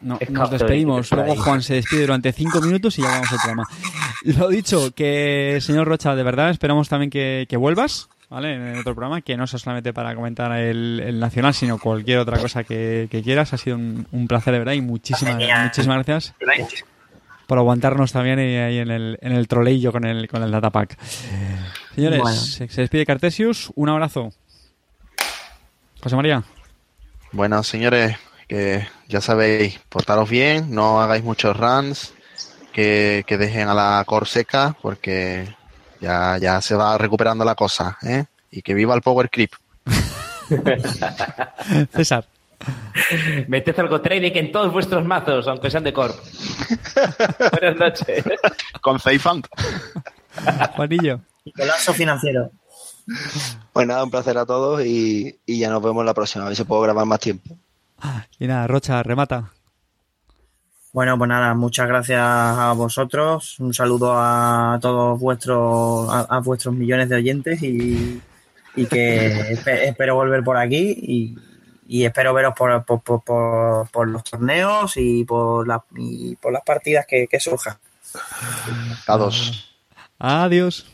No, 0.02 0.18
nos 0.30 0.50
despedimos. 0.52 1.10
de- 1.10 1.16
de- 1.16 1.24
Luego. 1.28 1.42
Juan 1.44 1.62
se 1.62 1.76
despide 1.76 2.02
durante 2.02 2.32
cinco 2.34 2.60
minutos 2.62 2.98
y 2.98 3.02
ya 3.04 3.10
vamos 3.10 3.32
al 3.32 3.38
programa. 3.38 3.68
Lo 4.24 4.48
dicho, 4.50 4.92
que 4.96 5.60
señor 5.62 5.88
Rocha, 5.88 6.16
de 6.16 6.24
verdad 6.24 6.50
esperamos 6.50 6.90
también 6.90 7.10
que, 7.10 7.46
que 7.48 7.58
vuelvas, 7.58 8.10
¿vale? 8.30 8.54
En 8.56 8.78
otro 8.80 8.96
programa, 8.96 9.22
que 9.22 9.38
no 9.38 9.46
sea 9.48 9.60
solamente 9.60 9.94
para 9.94 10.16
comentar 10.16 10.52
el, 10.54 11.00
el 11.06 11.20
nacional, 11.20 11.54
sino 11.54 11.78
cualquier 11.78 12.20
otra 12.20 12.38
cosa 12.40 12.64
que, 12.64 13.08
que 13.12 13.22
quieras. 13.22 13.54
Ha 13.54 13.58
sido 13.58 13.76
un, 13.78 14.08
un 14.12 14.28
placer 14.28 14.54
de 14.54 14.60
verdad 14.60 14.74
y 14.74 14.82
muchísimas, 14.82 15.36
muchísimas 15.36 16.06
gracias 16.06 16.34
por 17.48 17.58
aguantarnos 17.58 18.14
también 18.14 18.40
ahí 18.40 18.56
ahí 18.56 18.78
en 18.78 18.90
el, 18.92 19.18
en 19.22 19.34
el 19.34 19.48
troleillo 19.50 19.92
con 19.92 20.06
el, 20.06 20.28
con 20.30 20.42
el 20.42 20.52
datapack. 20.52 20.98
Señores, 21.94 22.22
Bueno. 22.22 22.38
se, 22.38 22.70
se 22.70 22.82
despide 22.82 23.06
Cartesius. 23.06 23.72
Un 23.76 23.90
abrazo. 23.90 24.32
José 26.02 26.16
María. 26.16 26.44
Bueno, 27.34 27.62
señores, 27.64 28.16
que 28.52 28.86
ya 29.08 29.22
sabéis, 29.22 29.80
portaros 29.88 30.30
bien, 30.30 30.76
no 30.76 31.00
hagáis 31.00 31.24
muchos 31.24 31.56
runs, 31.56 32.14
que, 32.74 33.24
que 33.26 33.38
dejen 33.38 33.70
a 33.70 33.74
la 33.74 34.04
corseca, 34.06 34.76
porque 34.82 35.56
ya, 36.02 36.38
ya 36.38 36.60
se 36.60 36.76
va 36.76 36.98
recuperando 36.98 37.46
la 37.46 37.56
cosa, 37.56 37.98
¿eh? 38.02 38.26
Y 38.52 38.62
que 38.62 38.74
viva 38.74 38.94
el 38.94 39.02
Power 39.02 39.30
Creep. 39.30 39.52
César. 41.94 42.26
Meted 43.48 43.80
algo 43.80 44.02
trading 44.02 44.34
en 44.36 44.52
todos 44.52 44.74
vuestros 44.74 45.06
mazos, 45.06 45.48
aunque 45.48 45.72
sean 45.72 45.86
de 45.86 45.94
Corp. 45.94 46.18
Buenas 47.52 47.78
noches. 47.78 48.26
Con 48.82 49.00
Zeifant. 49.00 49.48
Juanillo. 50.76 51.22
Y 51.46 51.54
colapso 51.54 51.94
financiero. 51.94 52.52
Pues 53.72 53.88
nada, 53.88 54.04
un 54.04 54.12
placer 54.12 54.38
a 54.38 54.46
todos 54.46 54.86
y, 54.86 55.40
y 55.46 55.60
ya 55.60 55.70
nos 55.70 55.82
vemos 55.82 56.04
la 56.04 56.14
próxima. 56.14 56.44
A 56.44 56.48
ver 56.50 56.58
si 56.58 56.66
puedo 56.66 56.82
grabar 56.82 57.06
más 57.06 57.22
tiempo. 57.22 57.56
Y 58.40 58.48
nada, 58.48 58.68
Rocha, 58.68 59.04
remata. 59.04 59.52
Bueno, 60.94 61.18
pues 61.18 61.30
nada, 61.30 61.54
muchas 61.54 61.88
gracias 61.88 62.20
a 62.22 62.74
vosotros, 62.74 63.58
un 63.60 63.74
saludo 63.74 64.14
a 64.18 64.78
todos 64.82 65.18
vuestros, 65.20 66.10
a, 66.10 66.22
a 66.22 66.40
vuestros 66.40 66.76
millones 66.76 67.08
de 67.08 67.16
oyentes 67.16 67.64
y, 67.64 68.22
y 68.76 68.86
que 68.88 69.54
espe- 69.56 69.88
espero 69.88 70.16
volver 70.16 70.44
por 70.44 70.58
aquí 70.58 70.98
y, 71.02 71.38
y 71.88 72.04
espero 72.04 72.34
veros 72.34 72.54
por, 72.58 72.84
por, 72.84 73.02
por- 73.02 73.24
por- 73.24 73.90
por 73.90 74.08
los 74.10 74.24
torneos 74.26 74.94
y 74.98 75.24
por, 75.24 75.66
la- 75.66 75.84
y 75.96 76.36
por 76.36 76.52
las 76.52 76.64
partidas 76.64 77.06
que, 77.08 77.26
que 77.28 77.40
surjan. 77.40 77.78
A 79.08 79.16
dos. 79.18 79.74
Adiós. 80.20 80.86